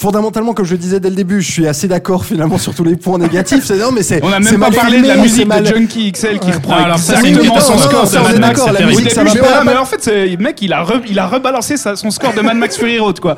Fondamentalement, 0.00 0.54
comme 0.54 0.64
je 0.64 0.70
le 0.72 0.78
disais 0.78 0.98
dès 0.98 1.10
le 1.10 1.14
début, 1.14 1.42
je 1.42 1.52
suis 1.52 1.66
assez 1.68 1.86
d'accord 1.86 2.24
finalement 2.24 2.56
sur 2.56 2.74
tous 2.74 2.84
les 2.84 2.96
points 2.96 3.18
négatifs. 3.18 3.64
C'est 3.66 3.76
non, 3.76 3.92
mais 3.92 4.02
c'est 4.02 4.24
On 4.24 4.28
a 4.32 4.40
c'est 4.42 4.52
même 4.52 4.60
pas 4.60 4.70
mal 4.70 4.74
parlé 4.74 5.02
de 5.02 5.06
la 5.06 5.16
musique 5.16 5.40
c'est 5.40 5.44
mal- 5.44 5.62
de 5.62 5.68
Junkie 5.68 6.10
XL 6.12 6.38
qui 6.38 6.50
reprend 6.52 6.72
alors 6.76 6.98
ça, 6.98 7.16
c'est 7.20 7.28
une 7.28 7.44
son 7.44 7.76
score 7.76 8.08
de 8.10 8.16
Mad 8.16 8.38
Max. 8.40 8.58
d'accord, 8.60 8.72
la 8.72 8.86
musique, 8.86 9.04
début, 9.04 9.14
ça 9.14 9.24
va 9.24 9.34
pas. 9.34 9.64
mais 9.64 9.76
en 9.76 9.84
fait, 9.84 10.10
mec, 10.38 10.62
il 10.62 10.72
a, 10.72 10.82
re- 10.82 11.02
il 11.06 11.18
a 11.18 11.26
rebalancé 11.26 11.74
son 11.76 12.10
score 12.10 12.32
de 12.32 12.40
Mad 12.40 12.56
Max 12.56 12.78
Fury 12.78 12.98
Road, 12.98 13.20
quoi. 13.20 13.36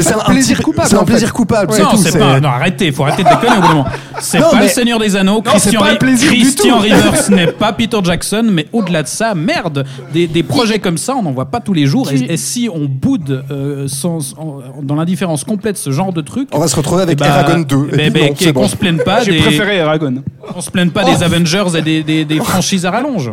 C'est 0.00 0.12
un 0.14 0.18
plaisir 0.20 0.62
coupable, 0.62 0.88
C'est 0.88 0.96
un 0.96 1.04
plaisir 1.04 1.32
coupable. 1.32 1.72
non, 1.78 1.96
c'est 1.96 2.18
pas. 2.18 2.38
Non, 2.40 2.48
arrêtez, 2.48 2.92
faut 2.92 3.02
arrêter 3.04 3.24
de 3.24 3.28
déconner 3.28 3.56
au 3.58 3.60
bout 3.60 3.66
d'un 3.68 3.68
moment. 3.74 3.84
C'est 4.20 4.38
Non, 4.38 4.50
pas 4.50 4.58
mais- 4.58 4.62
le 4.64 4.68
Seigneur 4.68 4.98
des 4.98 5.16
Anneaux. 5.16 5.42
c'est 5.44 5.50
Christian, 5.50 5.80
pas 5.80 5.94
plaisir 5.96 6.30
du 6.30 6.36
Christian 6.40 6.76
tout. 6.76 6.82
Rivers 6.82 7.30
n'est 7.30 7.46
pas 7.52 7.72
Peter 7.72 7.96
Jackson, 8.04 8.44
mais 8.50 8.66
au-delà 8.72 9.02
de 9.02 9.08
ça, 9.08 9.34
merde, 9.34 9.86
des, 10.12 10.26
des 10.26 10.42
projets 10.42 10.78
comme 10.78 10.98
ça, 10.98 11.14
on 11.16 11.22
n'en 11.22 11.32
voit 11.32 11.46
pas 11.46 11.60
tous 11.60 11.72
les 11.72 11.86
jours. 11.86 12.10
Et, 12.12 12.34
et 12.34 12.36
si 12.36 12.68
on 12.72 12.84
boude 12.84 13.44
euh, 13.50 13.88
sans- 13.88 14.34
en- 14.38 14.60
dans 14.82 14.94
l'indifférence 14.94 15.42
complète 15.44 15.78
ce 15.78 15.90
genre 15.90 16.12
de 16.12 16.20
truc, 16.20 16.48
On 16.52 16.58
va 16.58 16.68
se 16.68 16.76
retrouver 16.76 17.02
avec 17.02 17.18
ben, 17.18 17.26
Eragon 17.26 17.60
2. 17.60 17.88
eh 17.92 18.10
ben, 18.10 18.16
Et 18.24 18.28
non, 18.30 18.34
c'est 18.38 18.52
qu'on 18.52 18.60
bon. 18.62 18.68
se 18.68 18.76
plaigne 18.76 18.98
pas 18.98 19.22
J'ai 19.22 19.32
des, 19.32 19.38
préféré 19.38 19.76
Eragon. 19.78 20.16
on 20.54 20.60
se 20.60 20.70
plaigne 20.70 20.90
pas 20.90 21.02
Oh. 21.06 21.10
des 21.16 21.22
Avengers 21.22 21.78
et 21.78 21.82
des, 21.82 22.02
des, 22.02 22.24
des 22.26 22.40
franchises 22.40 22.84
à 22.84 22.90
rallonge. 22.90 23.30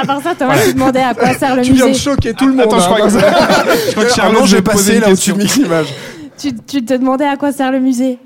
À 0.00 0.04
part 0.04 0.20
ça, 0.20 0.34
Thomas, 0.36 0.54
tu 0.66 0.74
demandais 0.74 1.00
à 1.00 1.14
quoi 1.14 1.32
sert 1.34 1.54
le 1.56 1.62
Tu 1.62 1.72
viens 1.72 1.84
de 1.86 1.90
musée. 1.90 2.00
choquer 2.00 2.34
tout 2.34 2.46
le 2.46 2.52
monde. 2.54 2.66
Attends, 2.66 2.78
je 2.80 2.84
hein. 2.84 2.88
crois 2.88 3.06
que, 3.06 3.12
je 3.88 3.92
crois 3.92 4.04
que 4.04 4.12
Charlotte 4.14 4.40
non, 4.40 4.46
j'ai 4.46 4.62
passé 4.62 4.98
là 5.00 5.08
au-dessus 5.10 5.32
de 5.32 5.38
Tu 6.36 6.54
te 6.54 6.94
demandais 6.94 7.26
à 7.26 7.36
quoi 7.36 7.52
sert 7.52 7.72
le 7.72 7.80
musée? 7.80 8.18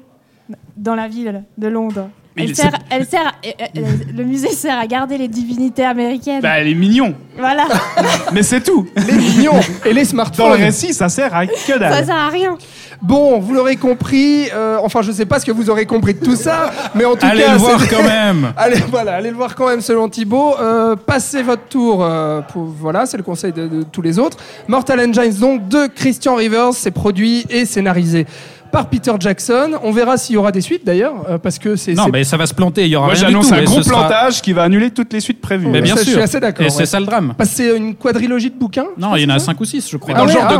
Dans 0.76 0.94
la 0.94 1.08
ville 1.08 1.44
de 1.56 1.68
Londres. 1.68 2.08
Elle 2.34 2.56
sert, 2.56 2.72
elle 2.90 3.06
sert, 3.06 3.26
à- 3.26 3.32
euh, 3.46 3.50
euh, 3.76 3.80
le 4.16 4.24
musée 4.24 4.48
sert 4.52 4.78
à 4.78 4.86
garder 4.86 5.18
les 5.18 5.28
divinités 5.28 5.84
américaines. 5.84 6.40
Bah, 6.40 6.58
elle 6.58 6.68
est 6.68 6.74
mignon, 6.74 7.14
voilà, 7.38 7.64
mais 8.32 8.42
c'est 8.42 8.62
tout. 8.62 8.86
Les 9.06 9.12
mignons 9.12 9.60
et 9.84 9.88
les 9.88 9.92
Dans 9.94 9.98
le 10.00 10.04
smartphones. 10.06 10.52
récit, 10.52 10.94
ça 10.94 11.08
sert 11.10 11.34
à 11.34 11.46
que 11.46 11.52
ça 11.56 11.78
dalle. 11.78 12.06
sert 12.06 12.16
à 12.16 12.28
rien. 12.28 12.56
Bon, 13.02 13.38
vous 13.40 13.52
l'aurez 13.52 13.76
compris. 13.76 14.48
euh, 14.54 14.78
enfin, 14.82 15.02
je 15.02 15.10
sais 15.12 15.26
pas 15.26 15.40
ce 15.40 15.44
que 15.44 15.50
vous 15.52 15.68
aurez 15.68 15.84
compris 15.86 16.14
de 16.14 16.24
tout 16.24 16.36
ça, 16.36 16.70
mais 16.94 17.04
en 17.04 17.16
tout 17.16 17.26
Allez 17.26 17.42
cas, 17.42 17.52
le 17.52 17.58
voir 17.58 17.88
quand 17.88 18.02
même. 18.02 18.52
Allez, 18.56 18.78
voilà, 18.90 19.14
allez 19.16 19.30
le 19.30 19.36
voir 19.36 19.54
quand 19.54 19.66
même 19.66 19.80
selon 19.80 20.08
Thibaut. 20.08 20.54
Euh, 20.60 20.94
passez 20.96 21.42
votre 21.42 21.64
tour. 21.64 22.02
euh, 22.04 22.40
pour, 22.42 22.62
voilà, 22.64 23.04
c'est 23.06 23.16
le 23.16 23.24
conseil 23.24 23.52
de, 23.52 23.66
de 23.66 23.82
tous 23.82 24.02
les 24.02 24.18
autres. 24.18 24.36
Mortal 24.68 25.00
Engines, 25.00 25.34
donc, 25.38 25.68
de 25.68 25.86
Christian 25.88 26.36
Rivers. 26.36 26.72
C'est 26.74 26.92
produit 26.92 27.44
et 27.50 27.66
scénarisé 27.66 28.24
par 28.72 28.88
Peter 28.88 29.12
Jackson. 29.20 29.72
On 29.84 29.92
verra 29.92 30.16
s'il 30.16 30.34
y 30.34 30.36
aura 30.38 30.50
des 30.50 30.60
suites 30.62 30.84
d'ailleurs, 30.84 31.12
euh, 31.28 31.38
parce 31.38 31.58
que 31.58 31.76
c'est. 31.76 31.92
Non, 31.92 32.06
mais 32.12 32.24
ça 32.24 32.36
va 32.36 32.46
se 32.46 32.54
planter. 32.54 32.86
Il 32.86 32.88
y 32.88 32.96
aura 32.96 33.06
Moi, 33.06 33.14
rien 33.14 33.26
du 33.26 33.30
j'annonce 33.32 33.48
tout. 33.48 33.54
un 33.54 33.62
gros 33.62 33.82
sera- 33.82 34.08
plantage 34.08 34.42
qui 34.42 34.52
va 34.52 34.64
annuler 34.64 34.90
toutes 34.90 35.12
les 35.12 35.20
suites 35.20 35.40
prévues. 35.40 35.68
Mais 35.68 35.82
bien 35.82 35.94
Ça, 35.94 36.00
je 36.00 36.06
sûr. 36.06 36.14
suis 36.14 36.22
assez 36.22 36.40
d'accord, 36.40 36.66
Et 36.66 36.70
c'est 36.70 36.86
ça 36.86 36.98
le 36.98 37.06
drame. 37.06 37.34
Parce 37.38 37.50
que 37.50 37.56
c'est 37.56 37.76
une 37.76 37.94
quadrilogie 37.94 38.50
de 38.50 38.58
bouquins. 38.58 38.86
Non, 38.98 39.14
il 39.14 39.22
y 39.22 39.26
en 39.26 39.34
a 39.34 39.38
5 39.38 39.60
ou 39.60 39.64
6, 39.64 39.88
je 39.90 39.96
crois. 39.98 40.14
Mais 40.14 40.18
dans 40.18 40.24
Ah 40.24 40.26
le 40.26 40.32
genre 40.32 40.42
ah, 40.46 40.50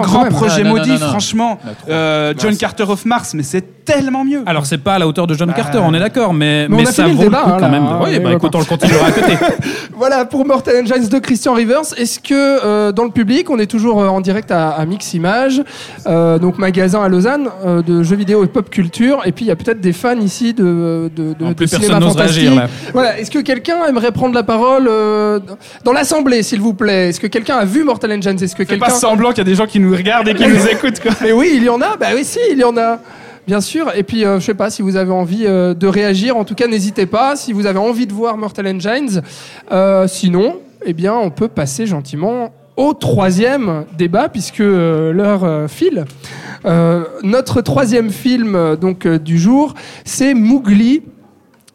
de 0.59 0.63
non, 0.63 0.71
maudits, 0.71 0.91
non, 0.91 0.99
non. 1.01 1.09
franchement, 1.09 1.59
euh, 1.89 2.35
John 2.39 2.57
Carter 2.57 2.85
of 2.85 3.05
Mars, 3.07 3.35
mais 3.35 3.43
c'est 3.43 3.72
tellement 3.85 4.24
mieux. 4.24 4.43
Alors 4.47 4.66
c'est 4.66 4.78
pas 4.78 4.95
à 4.95 4.99
la 4.99 5.07
hauteur 5.07 5.26
de 5.26 5.35
John 5.35 5.53
Carter, 5.53 5.78
on 5.83 5.93
est 5.95 5.99
d'accord, 5.99 6.33
mais, 6.35 6.66
Mais 6.68 6.74
on 6.74 6.78
mais 6.78 6.89
a 6.89 6.93
ça 6.93 7.03
vaut 7.05 7.09
le 7.11 7.14
le 7.16 7.24
débat, 7.24 7.43
coup 7.43 7.51
hein, 7.51 7.57
quand 7.61 7.68
même. 7.68 7.83
hein, 7.85 8.01
oui, 8.03 8.11
oui, 8.12 8.18
bah 8.20 8.33
écoute, 8.33 8.55
on 8.55 8.59
le 8.59 8.64
continuera 8.64 9.07
à 9.07 9.12
côté. 9.12 9.33
Voilà 9.97 10.24
pour 10.24 10.45
Mortal 10.47 10.83
Engines 10.83 11.09
de 11.09 11.18
Christian 11.18 11.55
Rivers. 11.55 11.83
Est-ce 11.97 12.18
que 12.18 12.35
euh, 12.35 12.93
dans 12.93 13.05
le 13.05 13.11
public, 13.11 13.51
on 13.51 13.59
est 13.59 13.66
toujours 13.66 14.01
euh, 14.03 14.09
en 14.09 14.20
direct 14.20 14.51
à, 14.51 14.70
à 14.70 14.85
Mix 14.85 15.14
Images, 15.14 15.62
euh, 16.07 16.39
donc 16.39 16.59
magasin 16.59 17.03
à 17.03 17.09
Lausanne 17.09 17.49
euh, 17.64 17.83
de 17.83 18.03
jeux 18.03 18.16
vidéo 18.16 18.43
et 18.45 18.49
pop 18.49 18.68
culture, 18.70 19.20
et 19.24 19.33
puis 19.33 19.45
il 19.45 19.49
y 19.49 19.51
a 19.53 19.57
peut-être 19.57 19.80
des 19.80 19.93
fans 19.93 20.18
ici 20.18 20.55
de, 20.55 21.11
de, 21.14 21.35
de, 21.35 21.45
Non, 21.45 21.51
de 21.51 21.55
plus 21.55 21.68
cinéma 21.68 22.01
fantastique. 22.01 22.43
réagir, 22.43 22.55
là. 22.55 22.68
Voilà. 22.93 23.18
Est-ce 23.18 23.30
que 23.30 23.39
quelqu'un 23.41 23.85
aimerait 23.89 24.12
prendre 24.12 24.35
la 24.35 24.43
parole 24.43 24.87
euh, 24.89 25.39
dans 25.85 25.93
l'assemblée, 25.93 26.43
s'il 26.43 26.61
vous 26.61 26.74
plaît? 26.74 27.11
Est-ce 27.11 27.20
que 27.20 27.26
quelqu'un 27.28 27.57
a 27.59 27.64
vu 27.64 27.85
Mortal 27.85 28.12
Engines? 28.12 28.37
Est-ce 28.43 28.57
que 28.57 28.64
Fais 28.64 28.76
pas 28.76 28.87
quelqu'un 28.87 29.01
semblant 29.01 29.28
qu'il 29.30 29.39
y 29.39 29.43
a 29.43 29.45
des 29.45 29.55
gens 29.55 29.66
qui 29.66 29.78
nous 29.80 29.95
regardent 29.95 30.28
et 30.28 30.35
qui 30.35 30.47
nous 30.49 30.66
écoutent. 30.66 31.01
Quoi. 31.01 31.12
mais 31.22 31.33
oui, 31.33 31.53
il 31.57 31.64
y 31.64 31.68
en 31.68 31.80
a. 31.80 31.97
Bah 31.97 32.09
oui, 32.14 32.24
si, 32.24 32.39
il 32.51 32.59
y 32.59 32.64
en 32.64 32.76
a. 32.76 32.99
Bien 33.47 33.61
sûr. 33.61 33.90
Et 33.97 34.05
puis, 34.05 34.24
euh, 34.24 34.38
je 34.38 34.45
sais 34.45 34.55
pas 34.55 34.70
si 34.70 34.82
vous 34.82 34.97
avez 34.97 35.11
envie 35.11 35.47
euh, 35.47 35.74
de 35.74 35.86
réagir. 35.88 36.36
En 36.36 36.45
tout 36.45 36.55
cas, 36.55 36.68
n'hésitez 36.68 37.07
pas. 37.07 37.34
Si 37.34 37.53
vous 37.53 37.66
avez 37.66 37.78
envie 37.78 38.07
de 38.07 38.12
voir 38.12 38.36
Mortal 38.36 38.68
Engines. 38.68 39.20
Euh, 39.72 40.07
sinon, 40.07 40.61
eh 40.84 40.93
bien, 40.93 41.14
on 41.14 41.30
peut 41.30 41.49
passer 41.49 41.86
gentiment 41.86 42.53
au 42.76 42.95
troisième 42.95 43.84
débat 43.99 44.28
puisque 44.28 44.61
euh, 44.61 45.12
l'heure 45.12 45.68
file. 45.68 46.05
Notre 47.24 47.61
troisième 47.61 48.11
film 48.11 48.76
donc 48.76 49.09
du 49.09 49.36
jour, 49.36 49.74
c'est 50.05 50.32
Mowgli. 50.32 51.03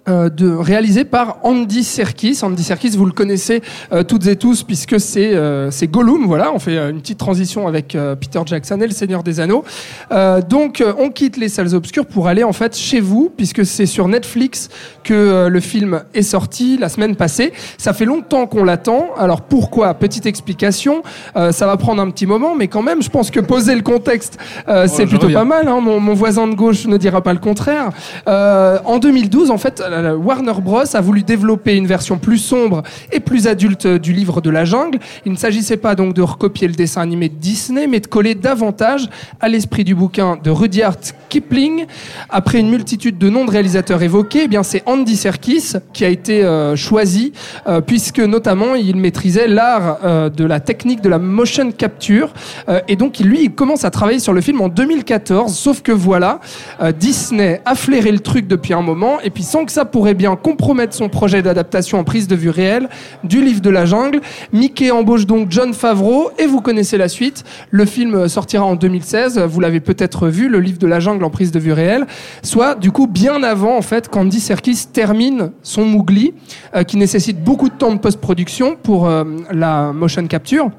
Euh, 0.07 0.29
de, 0.29 0.49
réalisé 0.49 1.03
par 1.05 1.37
Andy 1.43 1.83
Serkis. 1.83 2.39
Andy 2.41 2.63
Serkis, 2.63 2.89
vous 2.91 3.05
le 3.05 3.11
connaissez 3.11 3.61
euh, 3.91 4.03
toutes 4.03 4.27
et 4.27 4.35
tous 4.35 4.63
puisque 4.63 4.99
c'est 4.99 5.35
euh, 5.35 5.71
c'est 5.71 5.87
Gollum. 5.87 6.25
Voilà, 6.25 6.51
on 6.53 6.59
fait 6.59 6.77
euh, 6.77 6.89
une 6.91 7.01
petite 7.01 7.17
transition 7.17 7.67
avec 7.67 7.95
euh, 7.95 8.15
Peter 8.15 8.39
Jackson 8.45 8.79
et 8.81 8.87
le 8.87 8.93
Seigneur 8.93 9.23
des 9.23 9.39
Anneaux. 9.39 9.63
Euh, 10.11 10.41
donc, 10.41 10.81
euh, 10.81 10.93
on 10.99 11.09
quitte 11.09 11.37
les 11.37 11.49
salles 11.49 11.73
obscures 11.75 12.05
pour 12.05 12.27
aller 12.27 12.43
en 12.43 12.53
fait 12.53 12.75
chez 12.75 12.99
vous 12.99 13.31
puisque 13.35 13.65
c'est 13.65 13.85
sur 13.85 14.07
Netflix 14.07 14.69
que 15.03 15.47
le 15.47 15.59
film 15.59 16.03
est 16.13 16.21
sorti 16.21 16.77
la 16.77 16.89
semaine 16.89 17.15
passée. 17.15 17.53
Ça 17.77 17.93
fait 17.93 18.05
longtemps 18.05 18.47
qu'on 18.47 18.63
l'attend. 18.63 19.09
Alors 19.17 19.41
pourquoi? 19.41 19.93
Petite 19.93 20.25
explication. 20.25 21.01
Euh, 21.35 21.51
ça 21.51 21.65
va 21.65 21.77
prendre 21.77 22.01
un 22.01 22.09
petit 22.09 22.25
moment, 22.25 22.55
mais 22.55 22.67
quand 22.67 22.81
même, 22.81 23.01
je 23.01 23.09
pense 23.09 23.31
que 23.31 23.39
poser 23.39 23.75
le 23.75 23.81
contexte, 23.81 24.37
euh, 24.67 24.87
c'est 24.87 25.05
plutôt 25.05 25.27
reviens. 25.27 25.39
pas 25.39 25.45
mal. 25.45 25.67
hein. 25.67 25.79
Mon, 25.81 25.99
mon 25.99 26.13
voisin 26.13 26.47
de 26.47 26.55
gauche 26.55 26.85
ne 26.87 26.97
dira 26.97 27.21
pas 27.21 27.33
le 27.33 27.39
contraire. 27.39 27.89
Euh, 28.27 28.79
en 28.85 28.97
2012, 28.99 29.51
en 29.51 29.57
fait, 29.57 29.81
la 30.01 30.15
Warner 30.15 30.53
Bros 30.61 30.83
a 30.93 31.01
voulu 31.01 31.23
développer 31.23 31.75
une 31.75 31.87
version 31.87 32.17
plus 32.17 32.37
sombre 32.37 32.83
et 33.11 33.19
plus 33.19 33.47
adulte 33.47 33.87
du 33.87 34.13
livre 34.13 34.41
de 34.41 34.49
la 34.49 34.65
jungle. 34.65 34.99
Il 35.25 35.31
ne 35.31 35.37
s'agissait 35.37 35.77
pas 35.77 35.95
donc 35.95 36.13
de 36.13 36.21
recopier 36.21 36.67
le 36.67 36.73
dessin 36.73 37.01
animé 37.01 37.29
de 37.29 37.35
Disney, 37.35 37.87
mais 37.87 37.99
de 37.99 38.07
coller 38.07 38.35
davantage 38.35 39.09
à 39.39 39.47
l'esprit 39.47 39.83
du 39.83 39.95
bouquin 39.95 40.37
de 40.41 40.49
Rudyard 40.49 40.97
Kipling. 41.29 41.85
Après 42.29 42.59
une 42.59 42.69
multitude 42.69 43.17
de 43.17 43.29
noms 43.29 43.45
de 43.45 43.51
réalisateurs 43.51 44.01
évoqués, 44.01 44.43
eh 44.43 44.47
bien 44.47 44.63
c'est 44.63 44.83
Andy 44.85 45.15
Serkis 45.15 45.73
qui 45.93 46.05
a 46.05 46.09
été 46.09 46.43
euh, 46.43 46.75
choisi, 46.75 47.33
euh, 47.67 47.81
puisque 47.81 48.19
notamment 48.19 48.75
il 48.75 48.95
maîtrisait 48.95 49.47
l'art 49.47 49.97
euh, 50.03 50.29
de 50.29 50.45
la 50.45 50.59
technique 50.59 51.01
de 51.01 51.09
la 51.09 51.19
motion 51.19 51.71
capture, 51.71 52.33
Euh, 52.69 52.79
et 52.87 52.95
donc 52.95 53.19
lui 53.19 53.43
il 53.43 53.51
commence 53.51 53.85
à 53.85 53.91
travailler 53.91 54.19
sur 54.19 54.33
le 54.33 54.41
film 54.41 54.61
en 54.61 54.69
2014. 54.69 55.55
Sauf 55.55 55.81
que 55.81 55.91
voilà, 55.91 56.39
euh, 56.81 56.91
Disney 56.91 57.61
a 57.65 57.75
flairé 57.75 58.11
le 58.11 58.19
truc 58.19 58.47
depuis 58.47 58.73
un 58.73 58.81
moment, 58.81 59.19
et 59.21 59.29
puis 59.29 59.43
sans 59.43 59.65
que 59.65 59.71
ça 59.71 59.85
pourrait 59.87 60.13
bien 60.13 60.35
compromettre 60.35 60.95
son 60.95 61.09
projet 61.09 61.41
d'adaptation 61.41 61.99
en 61.99 62.03
prise 62.03 62.27
de 62.27 62.35
vue 62.35 62.49
réelle 62.49 62.89
du 63.23 63.41
livre 63.41 63.61
de 63.61 63.69
la 63.69 63.85
jungle, 63.85 64.21
Mickey 64.53 64.91
embauche 64.91 65.25
donc 65.25 65.47
John 65.49 65.73
Favreau, 65.73 66.31
et 66.37 66.45
vous 66.45 66.61
connaissez 66.61 66.97
la 66.97 67.07
suite. 67.07 67.43
Le 67.71 67.85
film 67.85 68.27
sortira 68.27 68.65
en 68.65 68.75
2016. 68.75 69.39
Vous 69.39 69.59
l'avez 69.59 69.79
peut-être 69.79 70.27
vu, 70.27 70.49
le 70.49 70.59
livre 70.59 70.79
de 70.79 70.87
la 70.87 70.99
jungle 70.99 71.23
en 71.23 71.29
prise 71.29 71.51
de 71.51 71.59
vue 71.59 71.73
réelle, 71.73 72.05
soit 72.43 72.75
du 72.75 72.91
coup 72.91 73.07
bien 73.07 73.43
avant 73.43 73.77
en 73.77 73.81
fait 73.81 74.09
qu'Andy 74.09 74.39
Serkis 74.39 74.87
termine 74.91 75.51
son 75.63 75.85
Mowgli, 75.85 76.33
euh, 76.75 76.83
qui 76.83 76.97
nécessite 76.97 77.43
beaucoup 77.43 77.69
de 77.69 77.75
temps 77.75 77.93
de 77.93 77.99
post-production 77.99 78.75
pour 78.81 79.07
euh, 79.07 79.23
la 79.51 79.93
motion 79.93 80.25
capture. 80.27 80.69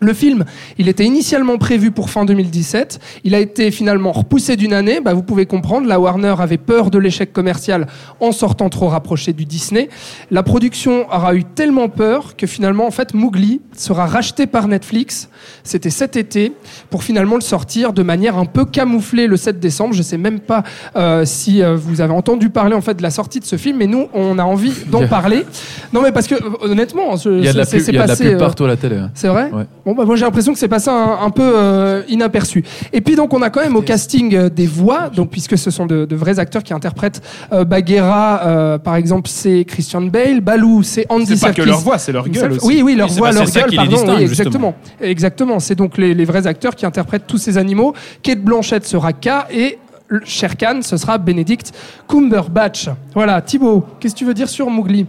Le 0.00 0.12
film, 0.14 0.44
il 0.78 0.88
était 0.88 1.04
initialement 1.04 1.58
prévu 1.58 1.90
pour 1.90 2.08
fin 2.10 2.24
2017. 2.24 3.00
Il 3.24 3.34
a 3.34 3.40
été 3.40 3.72
finalement 3.72 4.12
repoussé 4.12 4.54
d'une 4.54 4.72
année. 4.72 5.00
Bah, 5.00 5.12
vous 5.12 5.24
pouvez 5.24 5.44
comprendre, 5.44 5.88
la 5.88 5.98
Warner 5.98 6.34
avait 6.38 6.56
peur 6.56 6.90
de 6.92 6.98
l'échec 6.98 7.32
commercial 7.32 7.88
en 8.20 8.30
sortant 8.30 8.68
trop 8.68 8.86
rapproché 8.88 9.32
du 9.32 9.44
Disney. 9.44 9.88
La 10.30 10.44
production 10.44 11.06
aura 11.12 11.34
eu 11.34 11.42
tellement 11.42 11.88
peur 11.88 12.36
que 12.36 12.46
finalement, 12.46 12.86
en 12.86 12.92
fait, 12.92 13.12
Mowgli 13.12 13.60
sera 13.76 14.06
racheté 14.06 14.46
par 14.46 14.68
Netflix. 14.68 15.30
C'était 15.64 15.90
cet 15.90 16.14
été 16.16 16.52
pour 16.90 17.02
finalement 17.02 17.34
le 17.34 17.40
sortir 17.40 17.92
de 17.92 18.04
manière 18.04 18.38
un 18.38 18.44
peu 18.44 18.64
camouflée 18.64 19.26
le 19.26 19.36
7 19.36 19.58
décembre. 19.58 19.94
Je 19.94 20.02
sais 20.02 20.18
même 20.18 20.38
pas 20.38 20.62
euh, 20.94 21.24
si 21.24 21.60
euh, 21.60 21.74
vous 21.74 22.00
avez 22.00 22.12
entendu 22.12 22.50
parler 22.50 22.76
en 22.76 22.80
fait 22.82 22.94
de 22.94 23.02
la 23.02 23.10
sortie 23.10 23.40
de 23.40 23.44
ce 23.44 23.56
film, 23.56 23.78
mais 23.78 23.88
nous, 23.88 24.06
on 24.14 24.38
a 24.38 24.44
envie 24.44 24.74
d'en 24.86 25.08
parler. 25.08 25.44
Non, 25.92 26.02
mais 26.02 26.12
parce 26.12 26.28
que 26.28 26.36
euh, 26.36 26.70
honnêtement, 26.70 27.16
Il 27.26 27.44
y 27.44 27.48
a 27.48 27.52
de 27.52 27.58
la 27.58 27.64
c'est- 27.64 27.78
pub, 27.78 27.86
c'est 27.86 27.92
il 27.92 27.94
y 27.96 27.98
a 27.98 28.02
de 28.04 28.06
la 28.08 28.12
passé, 28.14 28.30
pub 28.30 28.38
partout 28.38 28.64
à 28.64 28.68
la 28.68 28.76
télé. 28.76 28.96
hein. 28.96 29.10
c'est 29.14 29.26
vrai? 29.28 29.50
Ouais. 29.50 29.64
Bon, 29.88 29.94
bah, 29.94 30.04
moi 30.04 30.16
j'ai 30.16 30.26
l'impression 30.26 30.52
que 30.52 30.58
c'est 30.58 30.68
passé 30.68 30.90
un, 30.90 31.18
un 31.22 31.30
peu 31.30 31.40
euh, 31.42 32.02
inaperçu. 32.10 32.62
Et 32.92 33.00
puis 33.00 33.16
donc 33.16 33.32
on 33.32 33.40
a 33.40 33.48
quand 33.48 33.62
même 33.62 33.74
au 33.74 33.80
casting 33.80 34.34
euh, 34.34 34.50
des 34.50 34.66
voix, 34.66 35.08
donc 35.08 35.30
puisque 35.30 35.56
ce 35.56 35.70
sont 35.70 35.86
de, 35.86 36.04
de 36.04 36.14
vrais 36.14 36.38
acteurs 36.38 36.62
qui 36.62 36.74
interprètent 36.74 37.22
euh, 37.54 37.64
Bagheera, 37.64 38.42
euh, 38.44 38.76
par 38.76 38.96
exemple 38.96 39.30
c'est 39.30 39.64
Christian 39.64 40.02
Bale, 40.02 40.42
Baloo 40.42 40.82
c'est 40.82 41.06
Andy 41.08 41.38
C'est 41.38 41.40
pas 41.40 41.52
que 41.52 41.62
Serkis. 41.62 41.70
leur 41.70 41.78
voix, 41.80 41.96
c'est 41.96 42.12
leur 42.12 42.28
gueule 42.28 42.52
aussi. 42.52 42.66
Oui, 42.66 42.82
oui, 42.84 42.96
leur 42.96 43.08
Oui, 43.10 43.16
voix, 43.16 43.32
leur 43.32 43.46
gueule, 43.50 43.74
pardon, 43.74 43.90
oui, 43.96 43.96
justement. 43.96 44.18
exactement. 44.20 44.74
Exactement, 45.00 45.58
c'est 45.58 45.74
donc 45.74 45.96
les, 45.96 46.12
les 46.12 46.24
vrais 46.26 46.46
acteurs 46.46 46.74
qui 46.74 46.84
interprètent 46.84 47.26
tous 47.26 47.38
ces 47.38 47.56
animaux. 47.56 47.94
Kate 48.22 48.40
Blanchett 48.42 48.84
sera 48.84 49.14
K 49.14 49.28
et 49.50 49.78
Khan, 50.58 50.80
ce 50.82 50.96
sera 50.96 51.18
Benedict 51.18 51.72
Cumberbatch. 52.08 52.88
Voilà, 53.14 53.42
Thibaut, 53.42 53.84
qu'est-ce 54.00 54.14
que 54.14 54.18
tu 54.18 54.24
veux 54.24 54.34
dire 54.34 54.48
sur 54.48 54.70
Mowgli 54.70 55.06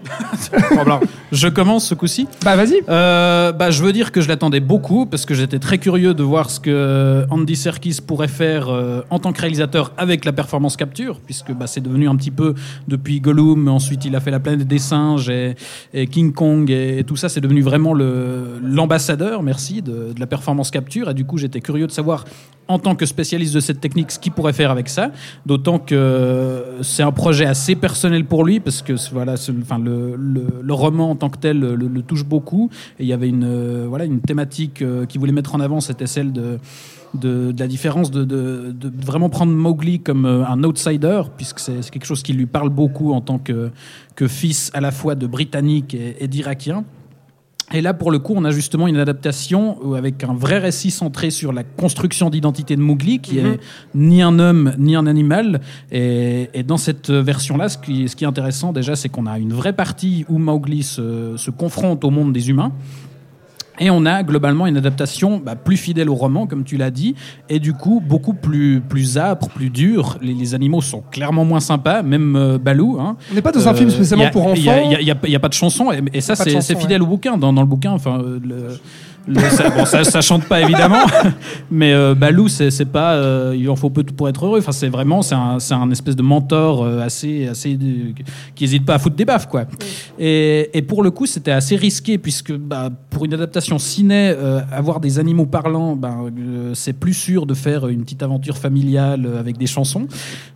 Je 1.32 1.48
commence 1.48 1.88
ce 1.88 1.96
coup-ci. 1.96 2.28
Bah 2.44 2.56
vas-y. 2.56 2.82
Euh, 2.90 3.52
bah, 3.52 3.72
je 3.72 3.84
veux 3.84 3.94
dire 3.94 4.12
que 4.12 4.22
je 4.22 4.28
l'attendais 4.28 4.60
beaucoup 4.60 5.06
parce 5.06 5.26
que 5.26 5.34
j'étais 5.34 5.60
très 5.60 5.78
curieux 5.78 6.14
de 6.14 6.24
voir 6.24 6.50
ce 6.50 6.60
que 6.60 7.26
Andy 7.30 7.56
Serkis 7.56 8.00
pourrait 8.06 8.28
faire 8.28 8.70
euh, 8.70 9.02
en 9.10 9.20
tant 9.20 9.32
que 9.32 9.42
réalisateur 9.42 9.94
avec 9.98 10.26
la 10.26 10.34
performance 10.34 10.76
capture, 10.76 11.20
puisque 11.26 11.52
bah, 11.54 11.68
c'est 11.68 11.82
devenu 11.82 12.10
un 12.10 12.16
petit 12.16 12.32
peu 12.32 12.56
depuis 12.88 13.22
Gollum, 13.22 13.68
ensuite 13.68 14.06
il 14.06 14.16
a 14.16 14.20
fait 14.20 14.32
la 14.32 14.40
planète 14.40 14.68
des 14.68 14.80
singes 14.80 15.30
et, 15.30 15.56
et 15.94 16.08
King 16.08 16.34
Kong 16.34 16.70
et, 16.70 17.04
tout 17.08 17.16
ça, 17.16 17.30
c'est 17.30 17.42
devenu 17.42 17.62
vraiment 17.62 17.94
l'ambassadeur, 17.94 19.44
merci, 19.44 19.82
de, 19.82 20.14
de 20.14 20.20
la 20.20 20.28
performance 20.28 20.72
capture. 20.72 21.10
Et 21.10 21.14
du 21.14 21.26
coup, 21.26 21.38
j'étais 21.38 21.62
curieux 21.62 21.88
de 21.88 21.92
savoir 21.92 22.26
en 22.70 22.78
tant 22.78 22.96
que 22.96 23.06
spécialiste 23.06 23.54
de 23.56 23.60
cette 23.60 23.82
technique 23.82 24.12
ce 24.12 24.20
qu'il 24.20 24.32
pourrait 24.32 24.54
faire 24.54 24.70
avec 24.70 24.89
ça, 24.90 25.12
d'autant 25.46 25.80
que 25.80 26.64
c'est 26.82 27.04
un 27.04 27.12
projet 27.12 27.46
assez 27.46 27.76
personnel 27.76 28.26
pour 28.26 28.44
lui 28.44 28.60
parce 28.60 28.82
que 28.82 28.94
voilà, 29.12 29.36
enfin, 29.62 29.80
le, 29.80 30.74
roman 30.74 31.12
en 31.12 31.16
tant 31.16 31.30
que 31.30 31.38
tel 31.38 31.60
le, 31.60 32.02
touche 32.02 32.26
beaucoup 32.26 32.70
et 33.00 33.04
il 33.04 33.08
y 33.08 33.14
avait 33.14 33.30
une, 33.30 33.44
euh, 33.46 33.86
voilà, 33.88 34.06
une 34.06 34.22
thématique 34.22 34.82
euh, 34.82 35.06
qu'il 35.06 35.20
voulait 35.20 35.32
mettre 35.32 35.56
en 35.56 35.60
avant, 35.60 35.80
c'était 35.82 36.08
celle 36.08 36.32
de, 36.32 36.60
la 37.24 37.68
différence 37.68 38.12
de, 38.12 38.74
vraiment 39.06 39.30
prendre 39.30 39.52
Mowgli 39.52 40.00
comme 40.00 40.26
euh, 40.26 40.46
un 40.46 40.64
outsider, 40.64 41.24
puisque 41.38 41.60
c'est 41.60 41.90
quelque 41.90 42.06
chose 42.06 42.24
qui 42.24 42.34
lui 42.34 42.46
parle 42.46 42.70
beaucoup 42.70 43.14
en 43.14 43.22
tant 43.22 43.40
que, 43.40 43.72
que 44.16 44.28
fils 44.28 44.72
à 44.74 44.82
la 44.82 44.92
fois 44.92 45.16
de 45.16 45.28
Britannique 45.28 45.94
et, 45.94 46.18
et 46.24 46.28
d'Irakien. 46.28 46.84
Et 47.72 47.82
là, 47.82 47.94
pour 47.94 48.12
le 48.12 48.20
coup, 48.20 48.34
on 48.36 48.46
a 48.46 48.52
justement 48.52 48.88
une 48.88 48.98
adaptation 48.98 49.78
euh, 49.86 49.94
avec 49.96 50.24
un 50.24 50.34
vrai 50.34 50.58
récit 50.58 50.92
centré 50.92 51.30
sur 51.30 51.54
la 51.54 51.64
construction 51.64 52.30
d'identité 52.30 52.76
de 52.76 52.82
Mowgli, 52.82 53.20
qui 53.20 53.38
est 53.38 53.60
ni 53.94 54.22
un 54.22 54.40
homme 54.40 54.74
ni 54.78 54.96
un 54.96 55.06
animal. 55.06 55.62
Et, 55.92 56.50
et 56.54 56.64
dans 56.64 56.78
cette 56.78 57.12
version-là, 57.12 57.70
ce 57.70 57.78
qui, 57.78 58.10
ce 58.10 58.16
qui 58.16 58.24
est 58.24 58.28
intéressant 58.28 58.74
déjà, 58.74 58.96
c'est 58.96 59.10
qu'on 59.10 59.28
a 59.28 59.38
une 59.38 59.54
vraie 59.54 59.74
partie 59.74 60.26
où 60.30 60.38
Mowgli 60.40 60.84
se, 60.84 61.36
se 61.38 61.52
confronte 61.52 62.04
au 62.04 62.10
monde 62.10 62.34
des 62.34 62.50
humains. 62.50 62.72
Et 63.80 63.90
on 63.90 64.06
a 64.06 64.24
globalement 64.24 64.68
une 64.68 64.78
adaptation 64.78 65.42
bah, 65.44 65.56
plus 65.56 65.78
fidèle 65.78 66.10
au 66.10 66.16
roman, 66.16 66.48
comme 66.48 66.64
tu 66.64 66.78
l'as 66.78 66.92
dit, 66.92 67.16
et 67.50 67.60
du 67.60 67.74
coup 67.74 68.02
beaucoup 68.06 68.34
plus, 68.34 68.82
plus 68.82 69.18
âpre, 69.18 69.50
plus 69.50 69.70
dur. 69.70 70.18
Les, 70.22 70.34
les 70.34 70.54
animaux 70.56 70.82
sont 70.82 71.02
clairement 71.12 71.46
moins 71.46 71.60
sympas, 71.60 72.02
même 72.04 72.36
euh, 72.36 72.58
Balou. 72.58 72.98
Hein. 73.00 73.16
On 73.32 73.36
n'est 73.36 73.42
pas 73.42 73.52
dans 73.52 73.68
un 73.68 73.74
film 73.74 73.90
spécialement 73.90 74.26
y 74.26 74.28
a- 74.28 74.32
pour 74.32 74.46
enfants. 74.48 74.54
Il 74.56 75.06
n'y 75.30 75.36
a, 75.36 75.40
pas 75.40 75.48
de 75.50 75.54
chanson, 75.54 75.92
et, 75.92 76.02
et 76.14 76.22
ça, 76.22 76.36
c'est 76.36 76.76
fidèle 76.80 77.02
au 77.02 77.08
bouquin. 77.08 77.38
Dans, 77.38 77.54
dans 77.54 77.62
le 77.62 77.68
bouquin, 77.68 77.92
enfin, 77.92 78.20
euh, 78.20 78.40
le- 78.44 78.80
le- 79.30 79.40
ça, 79.50 79.70
bon, 79.70 79.86
ça, 79.86 80.04
ça 80.04 80.22
chante 80.22 80.44
pas 80.46 80.62
évidemment, 80.62 81.06
mais 81.72 81.94
euh, 81.94 82.16
Balou, 82.16 82.48
c'est 82.48 82.86
pas, 82.92 83.14
euh, 83.14 83.56
il 83.58 83.70
en 83.70 83.76
faut 83.76 83.90
peu 83.90 84.04
pour 84.04 84.28
être 84.30 84.46
heureux. 84.46 84.60
Enfin, 84.60 84.72
c'est 84.72 84.90
vraiment, 84.90 85.22
c'est 85.22 85.36
un, 85.36 85.58
un 85.72 85.92
espèce 85.92 86.16
de 86.16 86.22
mentor 86.24 86.84
euh, 86.84 87.02
assez, 87.02 87.48
assez, 87.48 87.78
euh, 87.82 88.12
qui 88.56 88.64
hésite 88.64 88.86
pas 88.86 88.96
à 88.96 89.00
foutre 89.00 89.16
des 89.16 89.26
baffes, 89.26 89.48
quoi. 89.48 89.66
Et, 90.18 90.70
et 90.78 90.82
pour 90.82 91.04
le 91.04 91.12
coup, 91.12 91.26
c'était 91.26 91.52
assez 91.52 91.76
risqué 91.76 92.18
puisque 92.18 92.54
bah, 92.56 92.90
pour 93.10 93.26
une 93.26 93.34
adaptation 93.34 93.78
ciné, 93.80 94.34
avoir 94.72 95.00
des 95.00 95.20
animaux 95.20 95.46
parlants, 95.46 95.98
euh, 96.04 96.72
c'est 96.74 96.94
plus 96.94 97.14
sûr 97.14 97.46
de 97.46 97.54
faire 97.54 97.88
une 97.88 98.02
petite 98.04 98.24
aventure 98.24 98.58
familiale 98.58 99.28
avec 99.40 99.58
des 99.58 99.68
chansons. 99.68 100.08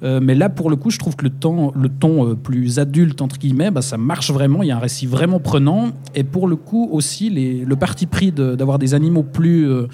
Mais 0.02 0.36
là, 0.36 0.50
pour 0.50 0.70
le 0.70 0.76
coup, 0.76 0.90
je 0.92 0.98
trouve 1.00 1.16
que 1.16 1.24
le, 1.24 1.30
temps, 1.30 1.72
le 1.76 1.90
ton 1.90 2.36
plus 2.36 2.80
adulte, 2.80 3.22
entre 3.22 3.38
guillemets, 3.38 3.72
bah, 3.72 3.82
ça 3.82 3.98
marche 3.98 4.32
vraiment. 4.32 4.64
Il 4.64 4.68
y 4.68 4.72
a 4.72 4.78
un 4.78 4.80
récit 4.80 5.06
vraiment 5.06 5.40
prenant. 5.40 5.92
Et 6.16 6.24
pour 6.24 6.48
le 6.48 6.56
coup, 6.56 6.90
aussi, 6.92 7.30
les, 7.30 7.64
le 7.66 7.76
parti 7.76 8.06
pris 8.06 8.32
de- 8.32 8.56
d'avoir 8.64 8.80
des 8.80 8.94
animaux 8.94 9.24
plus, 9.24 9.70
euh, 9.70 9.88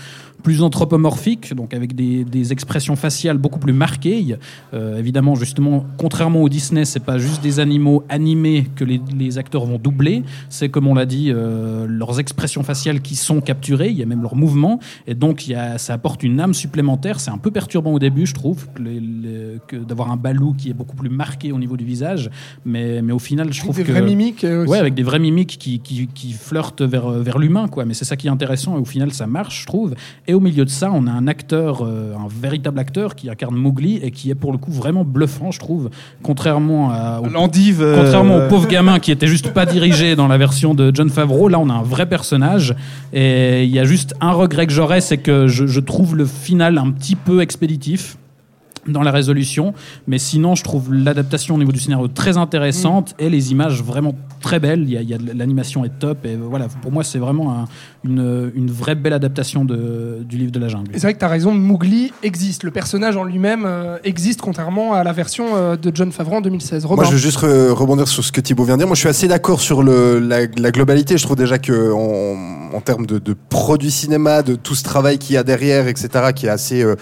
plus 0.44 0.62
anthropomorphiques, 0.62 1.54
donc 1.54 1.74
avec 1.74 1.96
des, 1.96 2.24
des 2.24 2.52
expressions 2.52 2.96
faciales 2.96 3.38
beaucoup 3.38 3.60
plus 3.60 3.74
marquées. 3.74 4.38
Euh, 4.74 4.98
évidemment, 4.98 5.36
justement, 5.36 5.86
contrairement 5.98 6.42
au 6.42 6.50
Disney, 6.50 6.86
c'est 6.86 7.00
pas 7.02 7.18
juste 7.18 7.42
des 7.44 7.60
animaux 7.60 8.04
animés 8.10 8.68
que 8.76 8.84
les, 8.84 9.02
les 9.18 9.38
acteurs 9.38 9.66
vont 9.66 9.78
doubler. 9.78 10.24
C'est, 10.50 10.70
comme 10.70 10.88
on 10.88 10.94
l'a 10.94 11.06
dit, 11.06 11.32
euh, 11.32 11.86
leurs 11.88 12.20
expressions 12.20 12.64
faciales 12.64 13.02
qui 13.02 13.16
sont 13.16 13.42
capturées. 13.42 13.90
Il 13.90 13.98
y 13.98 14.04
a 14.04 14.06
même 14.06 14.22
leurs 14.22 14.36
mouvements. 14.36 14.80
Et 15.08 15.14
donc, 15.16 15.48
il 15.48 15.52
y 15.52 15.56
a, 15.56 15.78
ça 15.78 15.94
apporte 15.94 16.24
une 16.24 16.40
âme 16.40 16.54
supplémentaire. 16.54 17.20
C'est 17.20 17.32
un 17.32 17.38
peu 17.38 17.52
perturbant 17.52 17.92
au 17.92 18.00
début, 18.00 18.26
je 18.26 18.34
trouve, 18.34 18.68
que 18.74 19.58
que 19.68 19.76
d'avoir 19.76 20.12
un 20.12 20.18
balou 20.18 20.54
qui 20.54 20.70
est 20.70 20.74
beaucoup 20.74 20.96
plus 20.96 21.10
marqué 21.10 21.52
au 21.52 21.60
niveau 21.60 21.78
du 21.78 21.86
visage. 21.86 22.30
Mais, 22.66 23.02
mais 23.02 23.14
au 23.14 23.20
final, 23.20 23.52
je 23.52 23.60
trouve 23.62 23.76
des 23.76 23.84
que. 23.84 23.92
vraies 23.92 24.02
mimiques. 24.02 24.44
euh, 24.44 24.64
aussi. 24.64 24.72
Ouais, 24.72 24.78
avec 24.80 24.94
des 24.94 25.04
vraies 25.04 25.20
mimiques 25.20 25.58
qui, 25.60 25.80
qui, 25.80 26.08
qui 26.08 26.32
flirtent 26.32 26.82
vers, 26.82 27.10
vers 27.10 27.38
l'humain, 27.40 27.68
quoi. 27.68 27.86
Mais 27.86 27.94
c'est 27.94 28.06
ça 28.06 28.16
qui 28.16 28.28
est 28.28 28.32
intéressant 28.32 28.78
et 28.78 28.80
au 28.80 28.86
final, 28.86 29.12
ça 29.12 29.28
marche, 29.28 29.62
je 29.62 29.68
trouve. 29.68 29.96
Et 30.30 30.36
au 30.36 30.40
milieu 30.40 30.64
de 30.64 30.70
ça, 30.70 30.92
on 30.94 31.08
a 31.08 31.12
un 31.12 31.26
acteur, 31.28 31.80
euh, 31.82 32.14
un 32.16 32.28
véritable 32.30 32.78
acteur 32.78 33.16
qui 33.16 33.32
incarne 33.32 33.56
Mowgli 33.56 33.98
et 34.04 34.12
qui 34.12 34.30
est 34.30 34.36
pour 34.36 34.52
le 34.52 34.60
coup 34.60 34.70
vraiment 34.72 35.04
bluffant, 35.04 35.50
je 35.50 35.58
trouve. 35.58 35.90
Contrairement 36.22 36.92
à, 36.92 37.20
au, 37.20 37.30
L'endive. 37.30 37.82
euh, 37.82 37.96
contrairement 37.96 38.38
au 38.38 38.48
pauvre 38.48 38.68
gamin 38.68 39.00
qui 39.00 39.12
était 39.12 39.26
juste 39.26 39.52
pas 39.54 39.66
dirigé 39.66 40.16
dans 40.16 40.28
la 40.28 40.38
version 40.38 40.76
de 40.76 40.92
John 40.94 41.10
Favreau, 41.10 41.48
là, 41.48 41.58
on 41.58 41.68
a 41.72 41.74
un 41.74 41.82
vrai 41.82 42.06
personnage. 42.08 42.76
Et 43.12 43.64
il 43.64 43.72
y 43.72 43.80
a 43.80 43.86
juste 43.86 44.14
un 44.22 44.34
regret 44.34 44.68
que 44.68 44.72
j'aurais, 44.72 45.02
c'est 45.02 45.18
que 45.18 45.48
je, 45.48 45.66
je 45.66 45.80
trouve 45.80 46.16
le 46.16 46.26
final 46.28 46.78
un 46.78 46.92
petit 46.92 47.16
peu 47.16 47.42
expéditif 47.42 48.19
dans 48.88 49.02
la 49.04 49.12
résolution, 49.12 49.74
mais 50.08 50.18
sinon 50.18 50.56
je 50.56 50.64
trouve 50.64 50.94
l'adaptation 50.94 51.56
au 51.56 51.58
niveau 51.58 51.72
du 51.72 51.80
scénario 51.80 52.08
très 52.08 52.38
intéressante 52.38 53.16
et 53.20 53.30
les 53.30 53.52
images 53.52 53.82
vraiment 53.84 54.16
très 54.42 54.60
belles. 54.60 54.84
Il 54.84 54.92
y 54.92 54.98
a, 54.98 55.02
il 55.02 55.10
y 55.10 55.14
a 55.14 55.18
de- 55.18 55.32
l'animation 55.38 55.84
est 55.86 56.00
top 56.00 56.26
et 56.26 56.36
voilà. 56.36 56.68
Pour 56.82 56.92
moi, 56.92 57.04
c'est 57.04 57.20
vraiment 57.20 57.52
un- 57.54 57.66
une, 58.06 58.52
une 58.56 58.72
vraie 58.72 58.96
belle 58.96 59.14
adaptation 59.14 59.66
de, 59.66 60.20
du 60.24 60.38
livre 60.38 60.52
de 60.52 60.60
la 60.60 60.68
jungle. 60.70 60.92
Et 60.92 61.00
c'est 61.00 61.02
vrai 61.08 61.14
que 61.14 61.20
tu 61.20 61.26
as 61.26 61.30
raison, 61.30 61.54
Mowgli 61.54 62.14
existe. 62.24 62.64
Le 62.64 62.72
personnage 62.72 63.18
en 63.18 63.24
lui-même 63.24 63.64
euh, 63.66 63.98
existe, 64.04 64.40
contrairement 64.42 64.94
à 64.94 65.04
la 65.04 65.12
version 65.12 65.48
euh, 65.56 65.76
de 65.76 65.92
John 65.94 66.12
Favreau 66.12 66.38
en 66.38 66.42
2016. 66.42 66.86
Robin. 66.86 67.02
Moi, 67.02 67.06
je 67.06 67.12
veux 67.12 67.22
juste 67.22 67.40
re- 67.40 67.72
rebondir 67.72 68.08
sur 68.08 68.24
ce 68.24 68.32
que 68.32 68.40
Thibaut 68.42 68.64
vient 68.64 68.76
de 68.76 68.80
dire. 68.82 68.88
Moi, 68.88 68.96
je 68.96 69.02
suis 69.02 69.10
assez 69.10 69.28
d'accord 69.28 69.60
sur 69.60 69.84
le, 69.84 70.20
la, 70.20 70.42
la 70.58 70.72
globalité. 70.72 71.18
Je 71.18 71.24
trouve 71.26 71.36
déjà 71.36 71.58
que 71.60 71.92
en, 71.92 72.76
en 72.76 72.82
termes 72.82 73.06
de, 73.06 73.20
de 73.20 73.36
produits 73.50 73.92
cinéma, 73.92 74.44
de 74.44 74.56
tout 74.56 74.76
ce 74.76 74.84
travail 74.84 75.18
qu'il 75.20 75.36
y 75.36 75.38
a 75.38 75.44
derrière, 75.44 75.88
etc., 75.88 76.10
qui 76.34 76.46
est 76.46 76.50
assez 76.50 76.82
euh, 76.82 76.96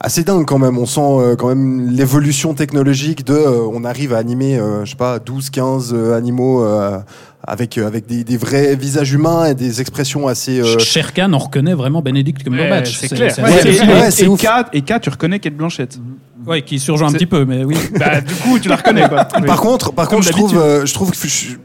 assez 0.00 0.24
dingue 0.24 0.46
quand 0.46 0.58
même. 0.58 0.78
On 0.78 0.86
sent 0.86 1.00
euh, 1.02 1.36
quand 1.36 1.48
même 1.48 1.90
l'évolution 1.90 2.54
technologique 2.54 3.24
de, 3.26 3.34
euh, 3.34 3.60
on 3.72 3.84
arrive 3.84 4.12
à 4.14 4.18
animer, 4.18 4.58
euh, 4.58 4.84
je 4.84 4.90
sais 4.90 4.96
pas, 4.96 5.18
12, 5.18 5.50
15 5.50 5.92
euh, 5.94 6.16
animaux 6.16 6.64
euh, 6.64 6.98
avec 7.46 7.78
euh, 7.78 7.86
avec 7.86 8.06
des, 8.06 8.24
des 8.24 8.36
vrais 8.36 8.76
visages 8.76 9.12
humains 9.12 9.46
et 9.46 9.54
des 9.54 9.80
expressions 9.80 10.26
assez. 10.28 10.60
euh, 10.60 10.78
Sher 10.78 11.12
Khan, 11.12 11.30
on 11.32 11.38
reconnaît 11.38 11.74
vraiment 11.74 12.02
Benedict 12.02 12.42
Cumberbatch. 12.42 12.96
c'est 12.98 13.08
clair. 13.08 13.32
c'est 13.34 13.42
Ouais, 13.42 13.50
c'est- 13.62 13.68
et- 13.76 13.80
ouais, 13.88 14.10
c'est 14.10 14.24
et 14.24 14.28
ouf. 14.28 14.40
Kat- 14.40 14.68
et 14.72 14.82
Kat, 14.82 15.00
tu 15.00 15.10
reconnais 15.10 15.38
Kate 15.38 15.54
Blanchett. 15.54 15.98
Ouais, 16.46 16.62
qui 16.62 16.78
surjoue 16.78 17.04
un 17.04 17.12
petit 17.12 17.26
peu, 17.26 17.44
mais 17.44 17.64
oui. 17.64 17.76
bah, 17.98 18.20
du 18.22 18.34
coup, 18.34 18.58
tu 18.58 18.68
la 18.70 18.76
reconnais, 18.76 19.06
quoi. 19.08 19.24
Par 19.26 19.60
contre, 19.60 19.92
par 19.92 20.08
Comme 20.08 20.16
contre, 20.20 20.28
je 20.28 20.32
trouve, 20.32 20.56
euh, 20.58 20.86
je 20.86 20.94
trouve 20.94 21.10
que 21.10 21.28
je- 21.28 21.56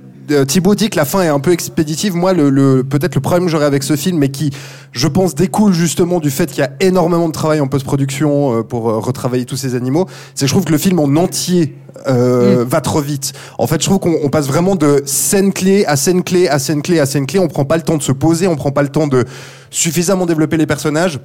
Thibaut 0.47 0.75
dit 0.75 0.89
que 0.89 0.97
la 0.97 1.05
fin 1.05 1.21
est 1.21 1.27
un 1.27 1.39
peu 1.39 1.51
expéditive. 1.51 2.15
Moi, 2.15 2.33
le, 2.33 2.49
le- 2.49 2.83
peut-être 2.83 3.15
le 3.15 3.21
problème 3.21 3.45
que 3.45 3.51
j'aurais 3.51 3.65
avec 3.65 3.83
ce 3.83 3.95
film, 3.95 4.17
mais 4.17 4.29
qui, 4.29 4.51
je 4.91 5.07
pense, 5.07 5.35
découle 5.35 5.73
justement 5.73 6.19
du 6.19 6.29
fait 6.29 6.47
qu'il 6.47 6.59
y 6.59 6.63
a 6.63 6.71
énormément 6.79 7.27
de 7.27 7.33
travail 7.33 7.59
en 7.59 7.67
post-production 7.67 8.59
euh, 8.59 8.63
pour 8.63 8.89
euh, 8.89 8.99
retravailler 8.99 9.45
tous 9.45 9.57
ces 9.57 9.75
animaux, 9.75 10.07
c'est 10.33 10.45
que 10.45 10.47
je 10.47 10.53
trouve 10.53 10.65
que 10.65 10.71
le 10.71 10.77
film 10.77 10.99
en 10.99 11.15
entier 11.15 11.77
euh, 12.07 12.65
va 12.67 12.81
trop 12.81 13.01
vite. 13.01 13.33
En 13.57 13.67
fait, 13.67 13.81
je 13.81 13.85
trouve 13.87 13.99
qu'on 13.99 14.15
on 14.23 14.29
passe 14.29 14.47
vraiment 14.47 14.75
de 14.75 15.01
scène 15.05 15.53
clé 15.53 15.85
à 15.85 15.95
scène 15.95 16.23
clé 16.23 16.47
à 16.47 16.59
scène 16.59 16.81
clé 16.81 16.99
à 16.99 17.05
scène 17.05 17.25
clé. 17.25 17.39
On 17.39 17.47
prend 17.47 17.65
pas 17.65 17.77
le 17.77 17.83
temps 17.83 17.97
de 17.97 18.03
se 18.03 18.11
poser, 18.11 18.47
on 18.47 18.55
prend 18.55 18.71
pas 18.71 18.83
le 18.83 18.89
temps 18.89 19.07
de 19.07 19.25
suffisamment 19.69 20.25
développer 20.25 20.57
les 20.57 20.65
personnages. 20.67 21.19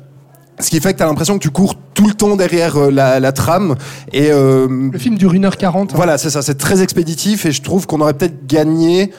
Ce 0.60 0.70
qui 0.70 0.80
fait 0.80 0.92
que 0.92 0.98
tu 0.98 1.02
as 1.02 1.06
l'impression 1.06 1.34
que 1.38 1.42
tu 1.42 1.50
cours 1.50 1.74
tout 1.94 2.06
le 2.06 2.14
temps 2.14 2.36
derrière 2.36 2.76
euh, 2.76 2.90
la, 2.90 3.20
la 3.20 3.32
trame 3.32 3.76
et 4.12 4.30
euh, 4.30 4.68
Le 4.92 4.98
film 4.98 5.16
dure 5.16 5.32
1h40. 5.32 5.90
voilà, 5.94 6.18
c'est 6.18 6.30
ça, 6.30 6.42
c'est 6.42 6.56
très 6.58 6.82
expéditif 6.82 7.46
et 7.46 7.52
je 7.52 7.62
trouve 7.62 7.86
qu'on 7.86 8.00
aurait 8.00 8.14
peut-être 8.14 8.46
gagné 8.46 9.10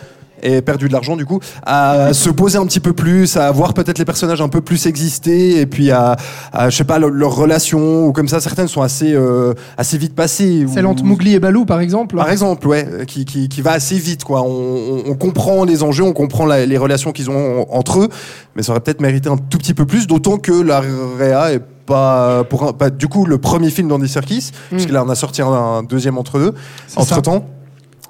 et 0.43 0.61
perdu 0.61 0.87
de 0.87 0.93
l'argent 0.93 1.15
du 1.15 1.25
coup, 1.25 1.39
à 1.65 2.13
se 2.13 2.29
poser 2.29 2.57
un 2.57 2.65
petit 2.65 2.79
peu 2.79 2.93
plus, 2.93 3.37
à 3.37 3.51
voir 3.51 3.73
peut-être 3.73 3.97
les 3.99 4.05
personnages 4.05 4.41
un 4.41 4.49
peu 4.49 4.61
plus 4.61 4.85
exister, 4.85 5.59
et 5.59 5.65
puis 5.65 5.91
à, 5.91 6.15
à, 6.53 6.69
je 6.69 6.77
sais 6.77 6.83
pas, 6.83 6.99
le- 6.99 7.09
leurs 7.09 7.35
relations 7.35 8.05
ou 8.07 8.11
comme 8.11 8.27
ça. 8.27 8.39
Certaines 8.39 8.67
sont 8.67 8.81
assez 8.81 9.13
euh, 9.13 9.53
assez 9.77 9.97
vite 9.97 10.15
passées. 10.15 10.65
Celle 10.73 10.85
entre 10.85 11.03
Mowgli 11.03 11.35
et 11.35 11.39
Baloo, 11.39 11.65
par 11.65 11.79
exemple. 11.81 12.15
par 12.15 12.29
exemple, 12.31 12.67
ouais, 12.67 12.87
qui, 13.07 13.25
qui, 13.25 13.49
qui 13.49 13.61
va 13.61 13.71
assez 13.71 13.95
vite, 13.95 14.23
quoi. 14.23 14.41
On, 14.41 14.47
on- 14.47 15.03
on 15.11 15.15
comprend 15.15 15.63
les 15.65 15.83
enjeux, 15.83 16.03
on 16.03 16.13
comprend 16.13 16.45
la- 16.45 16.65
les 16.65 16.77
relations 16.77 17.11
qu'ils 17.11 17.29
ont 17.29 17.61
en- 17.61 17.77
entre 17.77 17.99
eux, 18.01 18.09
mais 18.55 18.63
ça 18.63 18.71
aurait 18.71 18.81
peut-être 18.81 19.01
mérité 19.01 19.29
un 19.29 19.37
tout 19.37 19.57
petit 19.57 19.73
peu 19.73 19.85
plus, 19.85 20.07
d'autant 20.07 20.37
que 20.37 20.51
la 20.51 20.81
Réa 21.17 21.53
est 21.53 21.61
pas, 21.85 22.43
pour 22.45 22.63
un- 22.63 22.73
pas 22.73 22.89
du 22.89 23.07
coup 23.07 23.25
le 23.25 23.37
premier 23.37 23.69
film 23.69 23.87
d'Andy 23.87 24.07
Serkis, 24.07 24.51
puisqu'il 24.69 24.97
en 24.97 25.09
a 25.09 25.15
sorti 25.15 25.41
un, 25.41 25.47
un 25.47 25.83
deuxième 25.83 26.17
entre 26.17 26.39
deux, 26.39 26.53
C'est 26.87 26.99
entre 26.99 27.09
ça. 27.09 27.15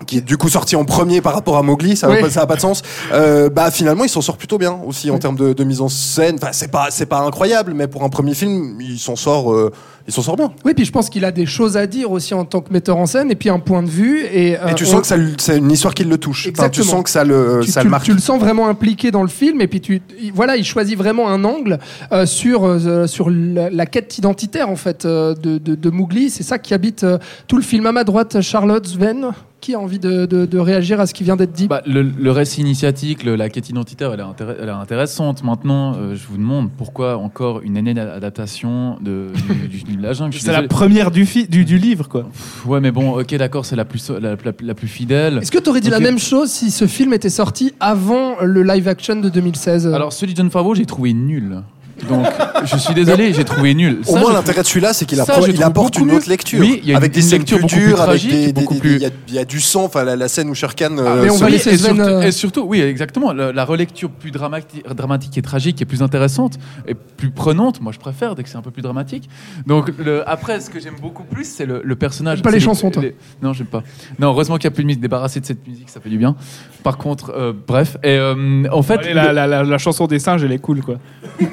Qui 0.08 0.18
est 0.18 0.22
du 0.22 0.38
coup 0.38 0.50
sorti 0.50 0.76
en 0.76 0.84
premier 0.86 1.22
par 1.22 1.34
rapport 1.34 1.58
à 1.58 1.64
Mowgli, 1.64 1.96
ça 1.96 2.08
n'a 2.08 2.14
Oui. 2.16 2.20
pas, 2.22 2.56
de 2.56 2.60
sens. 2.62 2.82
Euh, 3.14 3.50
bah 3.50 3.70
finalement, 3.72 4.04
il 4.04 4.10
s'en 4.10 4.22
sort 4.22 4.38
plutôt 4.38 4.58
bien 4.58 4.80
aussi 4.86 5.12
en 5.12 5.20
termes 5.20 5.36
de, 5.36 5.54
de 5.54 5.64
mise 5.64 5.82
en 5.82 5.90
scène. 5.90 6.36
Enfin, 6.42 6.50
c'est 6.54 6.72
pas 6.72 6.88
c'est 6.90 7.06
pas 7.06 7.20
incroyable, 7.20 7.74
mais 7.76 7.88
pour 7.88 8.04
un 8.04 8.10
premier 8.10 8.34
film, 8.34 8.78
il 8.82 8.98
s'en 9.00 9.16
sort 9.16 9.54
euh, 9.54 9.72
il 10.08 10.14
s'en 10.14 10.22
sort 10.24 10.36
bien. 10.38 10.52
Oui, 10.66 10.74
puis 10.74 10.86
je 10.86 10.92
pense 10.92 11.10
qu'il 11.10 11.24
a 11.26 11.32
des 11.32 11.46
choses 11.46 11.78
à 11.78 11.86
dire 11.86 12.12
aussi 12.12 12.34
en 12.34 12.46
tant 12.46 12.62
que 12.62 12.74
metteur 12.74 12.98
en 12.98 13.06
scène, 13.06 13.30
et 13.32 13.36
puis 13.36 13.50
un 13.50 13.60
point 13.60 13.84
de 13.84 13.90
vue. 13.90 14.26
Et, 14.26 14.58
euh, 14.58 14.70
Et 14.70 14.74
tu 14.76 14.84
on- 14.86 14.88
sens 14.88 15.02
que 15.02 15.08
ça 15.08 15.16
c'est 15.38 15.58
une 15.58 15.72
histoire 15.72 15.94
qui 15.94 16.04
le 16.04 16.18
touche. 16.18 16.48
Enfin, 16.52 16.70
tu 16.70 16.80
Exactement. 16.82 16.92
sens 16.98 17.04
que 17.04 17.10
ça 17.12 17.24
le 17.24 17.60
tu, 17.64 17.72
ça 17.72 17.82
tu- 17.82 17.86
le 17.88 17.92
marque. 17.92 18.06
tu 18.06 18.14
le 18.14 18.20
sens 18.20 18.40
vraiment 18.40 18.68
impliqué 18.68 19.12
dans 19.12 19.22
le 19.22 19.30
film 19.30 19.62
et 19.62 19.68
puis 19.68 19.82
tu 19.82 20.02
il- 20.22 20.32
voilà 20.34 20.56
il 20.58 20.66
choisit 20.66 20.98
vraiment 20.98 21.30
un 21.30 21.44
angle 21.44 21.78
euh, 22.12 22.26
sur 22.26 22.80
sur 23.08 23.30
la, 23.30 23.70
la 23.70 23.86
quête 23.86 24.18
identitaire 24.18 24.70
en 24.70 24.76
fait 24.76 25.06
de, 25.06 25.34
de, 25.58 25.76
de 25.76 25.90
Mowgli 25.90 26.30
c'est 26.30 26.44
ça 26.44 26.58
qui 26.58 26.74
habite 26.74 27.06
tout 27.48 27.58
le 27.58 27.64
film 27.64 27.86
à 27.86 27.92
ma 27.92 28.04
droite 28.04 28.42
Charlotte 28.42 28.86
Sven 28.88 29.32
qui 29.62 29.76
a 29.76 29.80
envie 29.80 30.00
de, 30.00 30.26
de, 30.26 30.46
de 30.46 30.58
réagir 30.60 31.00
à 31.00 31.06
ce 31.08 31.14
qui 31.14 31.24
vient 31.24 31.36
d'être 31.38 31.54
dit 31.54 31.68
Bah, 31.68 31.82
le, 31.86 32.02
le 32.02 32.32
récit 32.32 32.62
initiatique, 32.62 33.24
le- 33.24 33.36
la 33.36 33.48
quête 33.50 33.70
identitaire, 33.70 34.12
elle 34.14 34.20
est, 34.20 34.24
intér- 34.24 34.56
elle 34.60 34.68
est 34.68 34.72
intéressante. 34.72 35.44
Maintenant, 35.44 35.94
euh, 35.96 36.16
je 36.16 36.28
vous 36.28 36.38
demande 36.38 36.70
pourquoi 36.78 37.18
encore 37.18 37.62
une 37.62 37.78
année 37.78 37.94
d'adaptation 37.94 38.98
de, 39.02 39.28
du, 39.70 39.84
du- 39.84 39.96
de 39.98 40.02
la 40.02 40.14
jungle. 40.14 40.34
C'est 40.34 40.52
la 40.52 40.64
première 40.64 41.12
du, 41.12 41.26
fi- 41.26 41.48
du, 41.48 41.64
du 41.64 41.78
livre, 41.78 42.08
quoi. 42.10 42.24
Pff, 42.24 42.66
Ouais, 42.66 42.80
mais 42.82 42.92
bon, 42.92 43.20
ok, 43.20 43.36
d'accord, 43.36 43.66
c'est 43.66 43.76
la 43.76 43.86
plus, 43.86 44.10
la, 44.10 44.32
la- 44.32 44.38
la 44.62 44.74
plus 44.74 44.88
fidèle. 44.88 45.38
est-ce 45.42 45.52
que 45.52 45.60
tu 45.60 45.70
aurais 45.70 45.80
dit 45.82 45.90
la 45.90 46.00
même 46.00 46.20
chose 46.20 46.50
si 46.50 46.72
ce 46.72 46.88
film 46.88 47.14
était 47.14 47.30
sorti 47.30 47.74
avant 47.80 48.42
le 48.42 48.64
live 48.64 48.88
action 48.88 49.16
de 49.16 49.30
2016 49.30 49.88
Alors, 49.94 50.12
celui 50.12 50.34
de 50.34 50.38
John 50.38 50.50
Favreau, 50.50 50.74
j'ai 50.76 50.86
trouvé 50.86 51.14
nul. 51.14 51.62
Donc, 52.10 52.26
je 52.66 52.78
suis 52.78 52.94
désolé, 52.94 53.34
j'ai 53.34 53.44
trouvé 53.44 53.74
nul. 53.74 54.00
Au 54.08 54.14
Ça, 54.14 54.20
moins, 54.20 54.32
je- 54.32 54.36
l'intérêt 54.36 54.62
de 54.62 54.68
celui-là, 54.68 54.94
c'est 54.94 55.06
qu'il 55.06 55.18
ça, 55.18 55.24
appro- 55.24 55.46
je 55.46 55.50
il 55.50 55.54
trouve 55.56 55.66
apporte 55.66 55.94
beaucoup 55.94 56.06
une 56.06 56.12
mieux. 56.12 56.18
autre 56.18 56.30
lecture. 56.30 56.60
Oui, 56.60 56.80
il 56.84 56.90
y 56.90 56.94
a 56.94 56.98
avec 56.98 57.10
une- 57.10 57.14
des 57.16 57.22
une 57.22 57.30
scènes 57.30 57.40
lecture 57.40 57.58
plus 57.58 57.62
beaucoup 57.64 57.76
plus 57.76 57.86
dures, 57.88 58.02
avec 58.02 58.08
tragique, 58.22 58.32
des, 58.32 58.52
des- 58.54 58.62
beaucoup 58.62 58.74
des- 58.76 58.80
plus- 58.80 58.96
il 58.96 59.02
y 59.02 59.06
a- 59.06 59.10
il 59.28 59.34
y, 59.36 59.40
a 59.40 59.46
du 59.46 59.60
sang, 59.62 59.84
enfin 59.86 60.04
la, 60.04 60.16
la 60.16 60.28
scène 60.28 60.50
où 60.50 60.56
Shere 60.56 60.76
Khan. 60.76 60.90
mais 60.92 61.02
euh, 61.02 61.30
on 61.32 61.38
va 61.38 61.46
Oui, 61.46 61.52
laisser 61.54 61.72
et, 61.74 61.78
Sven, 61.78 61.96
surtout, 61.96 62.10
euh, 62.12 62.22
et 62.22 62.32
surtout, 62.32 62.62
oui, 62.68 62.82
exactement. 62.82 63.32
La, 63.34 63.52
la 63.52 63.66
relecture 63.66 64.10
plus 64.10 64.32
dramati- 64.32 64.84
dramatique 64.96 65.38
et 65.38 65.42
tragique 65.42 65.82
est 65.82 65.86
plus 65.86 66.02
intéressante 66.02 66.58
et 66.88 66.94
plus 66.96 67.32
prenante. 67.32 67.82
Moi, 67.82 67.92
je 67.92 68.00
préfère 68.00 68.36
dès 68.36 68.44
que 68.44 68.50
c'est 68.50 68.58
un 68.58 68.62
peu 68.62 68.72
plus 68.72 68.82
dramatique. 68.82 69.30
Donc, 69.68 69.92
le- 69.98 70.28
après, 70.30 70.60
ce 70.60 70.70
que 70.70 70.80
j'aime 70.80 70.96
beaucoup 71.02 71.24
plus, 71.24 71.46
c'est 71.46 71.66
le, 71.66 71.82
le 71.84 71.96
personnage. 71.96 72.42
Pas 72.42 72.50
c'est 72.50 72.56
les 72.58 72.62
chansons, 72.62 72.90
toi. 72.92 73.04
Non, 73.42 73.54
j'aime 73.54 73.68
pas. 73.68 73.84
Non, 74.20 74.28
heureusement 74.30 74.58
qu'il 74.58 74.68
n'y 74.70 74.74
a 74.74 74.76
plus 74.76 74.84
de 74.84 74.88
musique. 74.88 75.02
Débarrasser 75.02 75.40
de 75.40 75.46
cette 75.46 75.66
musique, 75.68 75.90
ça 75.90 76.00
fait 76.00 76.10
du 76.10 76.18
bien. 76.18 76.36
Par 76.84 76.98
contre, 76.98 77.32
euh, 77.36 77.54
bref. 77.68 77.98
Et 78.04 78.10
euh, 78.18 78.64
en 78.72 78.82
fait, 78.82 79.00
Allez, 79.00 79.14
la, 79.14 79.28
le- 79.30 79.34
la, 79.34 79.48
la, 79.48 79.64
la 79.64 79.78
chanson 79.78 80.08
des 80.08 80.20
singes, 80.20 80.44
elle 80.44 80.52
est 80.52 80.60
cool, 80.60 80.82
quoi. 80.82 80.96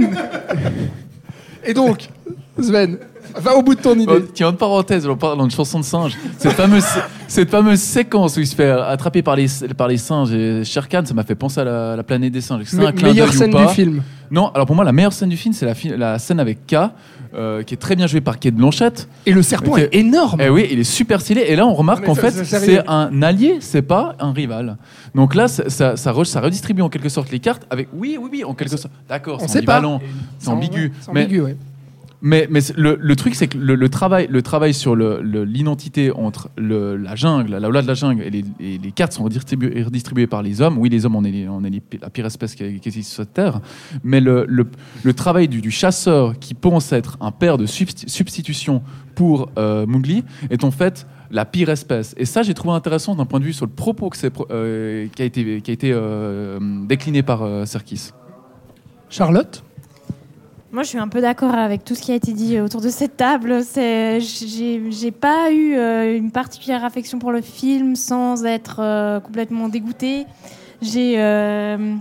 et 1.65 1.75
donc 1.75 2.09
Sven 2.61 2.99
va 3.37 3.57
au 3.57 3.63
bout 3.63 3.75
de 3.75 3.81
ton 3.81 3.95
idée 3.95 4.07
Oh, 4.17 4.21
tiens, 4.33 4.51
une 4.51 4.57
parenthèse, 4.57 5.07
on 5.07 5.17
parle 5.17 5.39
d'une 5.39 5.51
chanson 5.51 5.79
de 5.81 5.85
singe. 5.85 6.17
Cette 6.39 6.53
fameuse, 6.53 6.85
cette 7.29 7.51
fameuse 7.51 7.81
séquence 7.81 8.37
où 8.37 8.41
il 8.41 8.47
se 8.47 8.55
fait 8.55 8.71
attraper 8.71 9.23
par 9.23 9.37
les, 9.37 9.47
par 9.77 9.87
les 9.89 9.99
singes 9.99 10.33
et 10.33 10.65
Shere 10.65 10.89
Khan, 10.89 11.03
ça 11.05 11.15
m'a 11.15 11.25
fait 11.25 11.35
penser 11.35 11.61
à 11.61 11.65
la, 11.65 11.97
la 11.97 12.03
planète 12.03 12.33
des 12.33 12.41
singes. 12.41 12.63
C'est 12.67 12.85
un 12.85 12.93
clin 12.93 13.09
meilleure 13.11 13.33
scène 13.33 13.51
du 13.55 13.69
film 13.75 14.03
Non, 14.31 14.49
alors 14.55 14.67
pour 14.67 14.75
moi, 14.77 14.85
la 14.85 14.93
meilleure 14.93 15.13
scène 15.13 15.29
du 15.29 15.37
film, 15.37 15.53
c'est 15.55 15.67
la, 15.67 15.97
la 15.97 16.19
scène 16.19 16.41
avec 16.41 16.67
K, 16.67 16.77
euh, 17.35 17.63
qui 17.63 17.75
est 17.75 17.79
très 17.79 17.95
bien 17.97 18.07
jouée 18.07 18.23
par 18.23 18.39
Kate 18.39 18.55
Blanchett. 18.55 19.07
et 19.27 19.33
le 19.33 19.43
serpent 19.43 19.77
est 19.77 19.95
énorme 19.95 20.41
Eh 20.43 20.49
oui, 20.49 20.67
il 20.71 20.79
est 20.79 20.85
super 20.85 21.21
stylé. 21.21 21.43
Et 21.49 21.55
là, 21.57 21.67
on 21.67 21.75
remarque 21.75 22.07
qu'en 22.07 22.15
fait, 22.15 22.31
c'est 22.31 22.89
un 22.89 23.23
allié, 23.23 23.59
c'est 23.61 23.83
pas 23.83 24.17
un 24.21 24.33
rival. 24.33 24.79
Donc 25.15 25.35
là, 25.35 25.49
ça, 25.49 25.69
ça, 25.69 25.97
ça 25.97 26.13
re- 26.13 26.25
ça 26.25 26.41
redistribue 26.41 26.81
en 26.83 26.89
quelque 26.89 27.11
sorte 27.11 27.31
les 27.31 27.41
cartes 27.41 27.67
avec. 27.69 27.89
Oui, 27.93 28.17
oui, 28.21 28.29
oui, 28.33 28.45
en 28.45 28.55
quelque 28.55 28.77
sorte. 28.79 28.93
D'accord, 29.09 29.43
c'est 29.47 29.59
ambivalent, 29.59 30.01
c'est 30.39 30.49
ambigu. 30.49 30.93
Mais 31.13 31.25
ambigu 31.25 31.41
ouais. 31.43 31.57
Mais, 32.21 32.49
le, 32.77 33.15
truc, 33.15 33.35
c'est 33.35 33.49
que 33.49 33.59
le, 33.59 33.89
travail, 33.89 34.27
le 34.31 34.43
travail 34.43 34.75
sur 34.75 34.97
l'identité 34.97 36.11
entre 36.11 36.51
la 36.57 37.15
jungle, 37.15 37.53
la 37.53 37.69
loi 37.69 37.83
de 37.83 37.87
la 37.87 37.95
jungle, 37.95 38.23
et 38.23 38.31
les, 38.31 38.93
cartes 38.93 39.13
sont 39.13 39.25
redistribuées, 39.25 40.27
par 40.27 40.43
les 40.43 40.61
hommes. 40.61 40.79
Oui, 40.79 40.89
les 40.89 41.07
hommes, 41.07 41.17
on 41.17 41.25
est, 41.25 41.47
la 42.01 42.11
pire 42.11 42.27
espèce 42.27 42.55
qui, 42.55 42.65
existe 42.65 43.13
sur 43.13 43.23
cette 43.23 43.35
terre. 43.35 43.61
Mais 44.03 44.21
le, 44.21 44.57
travail 45.15 45.49
du, 45.49 45.71
chasseur 45.71 46.39
qui 46.39 46.55
pense 46.55 46.93
être 46.93 47.17
un 47.21 47.31
père 47.31 47.59
de 47.59 47.67
substi- 47.67 48.09
substitution 48.09 48.83
pour 49.15 49.51
euh, 49.59 49.87
Mowgli 49.87 50.25
est 50.51 50.65
en 50.65 50.71
fait 50.71 51.07
la 51.31 51.45
pire 51.45 51.69
espèce. 51.69 52.15
Et 52.17 52.25
ça, 52.25 52.43
j'ai 52.43 52.55
trouvé 52.55 52.75
intéressant 52.75 53.15
d'un 53.15 53.27
point 53.27 53.41
de 53.41 53.45
vue 53.45 53.53
sur 53.53 53.67
le 53.67 53.73
propos 53.73 54.11
euh, 54.51 55.09
qui 55.15 55.23
a 55.23 55.25
été, 55.25 55.61
qui 55.61 55.71
a 55.71 55.75
été 55.75 55.93
euh, 55.93 56.59
décliné 56.87 57.23
par 57.23 57.43
euh, 57.43 57.65
Serkis. 57.65 58.11
Charlotte? 59.11 59.63
Moi, 60.71 60.83
je 60.83 60.89
suis 60.89 60.99
un 60.99 61.09
peu 61.09 61.23
d'accord 61.23 61.55
avec 61.55 61.83
tout 61.83 61.95
ce 61.95 62.03
qui 62.03 62.13
a 62.13 62.15
été 62.15 62.35
dit 62.35 62.61
autour 62.61 62.83
de 62.83 62.91
cette 62.91 63.17
table. 63.17 63.63
J'ai, 63.75 65.11
pas 65.19 65.51
eu 65.51 65.75
euh, 65.75 66.15
une 66.15 66.31
particulière 66.31 66.85
affection 66.85 67.19
pour 67.19 67.33
le 67.33 67.41
film 67.41 67.97
sans 67.97 68.45
être 68.45 68.81
euh, 68.81 69.19
complètement 69.19 69.71
dégoûtée. 69.71 70.27
J'ai, 70.83 71.15
euh, 71.23 71.95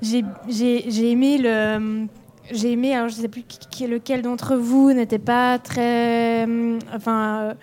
j'ai, 0.00 0.24
j'ai, 0.48 0.90
j'ai 0.90 1.10
aimé 1.12 1.38
le. 1.38 2.06
J'ai 2.50 2.72
aimé, 2.72 2.92
alors 2.92 3.08
je 3.08 3.14
sais 3.14 3.28
plus 3.28 3.44
lequel 3.88 4.20
d'entre 4.20 4.56
vous 4.56 4.92
n'était 4.92 5.20
pas 5.20 5.60
très. 5.60 6.44
euh, 6.44 6.78
enfin, 6.92 7.54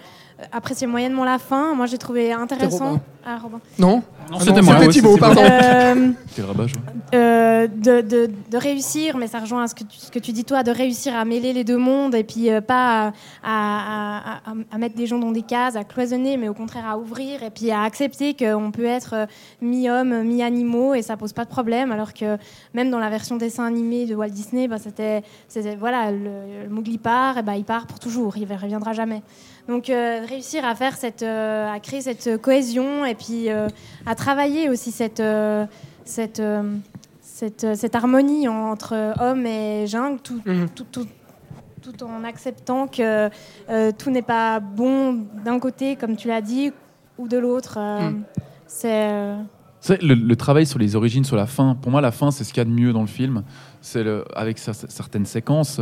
appréciait 0.51 0.87
moyennement 0.87 1.23
la 1.25 1.39
fin. 1.39 1.73
Moi, 1.75 1.85
j'ai 1.85 1.97
trouvé 1.97 2.31
intéressant. 2.33 2.85
Robin. 2.91 3.01
Ah, 3.25 3.37
Robin. 3.43 3.59
non 3.77 3.97
Non, 4.31 4.37
Ah 4.39 4.43
c'était 4.43 4.61
moi. 4.61 4.75
c'était 4.79 4.91
Thibaut, 4.91 5.09
c'était- 5.09 5.19
pardon. 5.19 5.41
Euh, 5.43 6.11
C'est 6.31 6.41
le 6.41 6.47
rabat, 6.47 6.67
je 6.67 6.73
vois. 6.75 6.83
euh, 7.13 7.67
de, 7.67 8.01
de- 8.01 8.31
de 8.49 8.57
réussir, 8.57 9.17
mais 9.17 9.27
ça 9.27 9.39
rejoint 9.39 9.63
à 9.63 9.67
ce 9.67 9.75
que, 9.75 9.83
tu, 9.83 9.97
ce 9.97 10.09
que 10.09 10.19
tu 10.19 10.31
dis 10.31 10.45
toi, 10.45 10.63
de 10.63 10.71
réussir 10.71 11.13
à 11.15 11.25
mêler 11.25 11.51
les 11.51 11.63
deux 11.65 11.77
mondes 11.77 12.15
et 12.15 12.23
puis 12.23 12.49
euh, 12.49 12.61
pas 12.61 13.07
à, 13.07 13.07
à- 13.07 13.11
à- 13.43 14.35
à- 14.51 14.53
à 14.71 14.77
mettre 14.77 14.95
des 14.95 15.05
gens 15.05 15.19
dans 15.19 15.31
des 15.31 15.41
cases, 15.41 15.75
à 15.75 15.83
cloisonner, 15.83 16.37
mais 16.37 16.47
au 16.47 16.53
contraire 16.53 16.85
à 16.87 16.97
ouvrir 16.97 17.43
et 17.43 17.49
puis 17.49 17.71
à 17.71 17.81
accepter 17.83 18.33
qu'on 18.35 18.71
peut 18.71 18.85
être 18.85 19.13
euh, 19.13 19.25
mi-homme, 19.61 20.23
mi-animaux 20.23 20.93
et 20.93 21.01
ça 21.01 21.17
pose 21.17 21.33
pas 21.33 21.43
de 21.43 21.49
problème. 21.49 21.91
Alors 21.91 22.13
que 22.13 22.37
même 22.73 22.89
dans 22.89 22.99
la 22.99 23.09
version 23.09 23.35
dessin 23.35 23.65
animé 23.65 24.05
de 24.05 24.15
Walt 24.15 24.29
Disney, 24.29 24.67
bah, 24.69 24.77
c'était, 24.79 25.23
c'était- 25.49 25.75
voilà, 25.75 26.11
le, 26.11 26.63
le 26.63 26.69
Mowgli 26.69 26.97
part, 26.97 27.37
et 27.37 27.43
bah, 27.43 27.57
il 27.57 27.65
part 27.65 27.85
pour 27.85 27.99
toujours, 27.99 28.37
il 28.37 28.47
ne 28.47 28.57
reviendra 28.57 28.93
jamais. 28.93 29.21
Donc 29.69 29.89
euh, 29.91 30.25
réussir 30.27 30.65
à 30.65 30.73
faire 30.73 30.97
cette, 30.97 31.21
euh, 31.21 31.71
à 31.71 31.79
créer 31.79 32.01
cette 32.01 32.41
cohésion 32.41 33.05
et 33.05 33.13
puis 33.13 33.49
euh, 33.51 33.67
à 34.07 34.15
travailler 34.15 34.67
aussi 34.67 34.91
cette, 34.91 35.19
euh, 35.19 35.65
cette, 36.05 36.39
euh, 36.39 36.63
cette, 37.21 37.63
euh, 37.63 37.75
cette 37.75 37.93
harmonie 37.93 38.47
entre 38.47 39.13
homme 39.21 39.45
et 39.45 39.85
jungle, 39.85 40.19
tout, 40.21 40.41
Mhm. 40.43 40.69
tout, 40.75 40.85
tout, 40.91 41.05
tout 41.83 42.03
en 42.03 42.23
acceptant 42.23 42.87
que 42.87 43.29
euh, 43.69 43.91
tout 43.95 44.09
n'est 44.09 44.23
pas 44.23 44.59
bon 44.59 45.25
d'un 45.45 45.59
côté, 45.59 45.95
comme 45.95 46.15
tu 46.15 46.27
l'as 46.29 46.41
dit, 46.41 46.71
ou 47.19 47.27
de 47.27 47.37
l'autre. 47.37 47.75
euh, 47.77 48.09
Mhm. 48.09 48.23
C'est 48.65 49.07
euh, 49.11 49.35
le, 50.01 50.15
le 50.15 50.35
travail 50.35 50.65
sur 50.65 50.79
les 50.79 50.95
origines, 50.95 51.23
sur 51.25 51.35
la 51.35 51.45
fin. 51.45 51.75
Pour 51.79 51.91
moi, 51.91 52.01
la 52.01 52.11
fin, 52.11 52.31
c'est 52.31 52.43
ce 52.43 52.49
qu'il 52.53 52.57
y 52.61 52.61
a 52.61 52.65
de 52.65 52.71
mieux 52.71 52.91
dans 52.91 53.01
le 53.01 53.07
film. 53.07 53.43
C'est 53.81 54.03
le- 54.03 54.25
avec 54.35 54.57
cer- 54.57 54.89
certaines 54.89 55.25
séquences. 55.27 55.79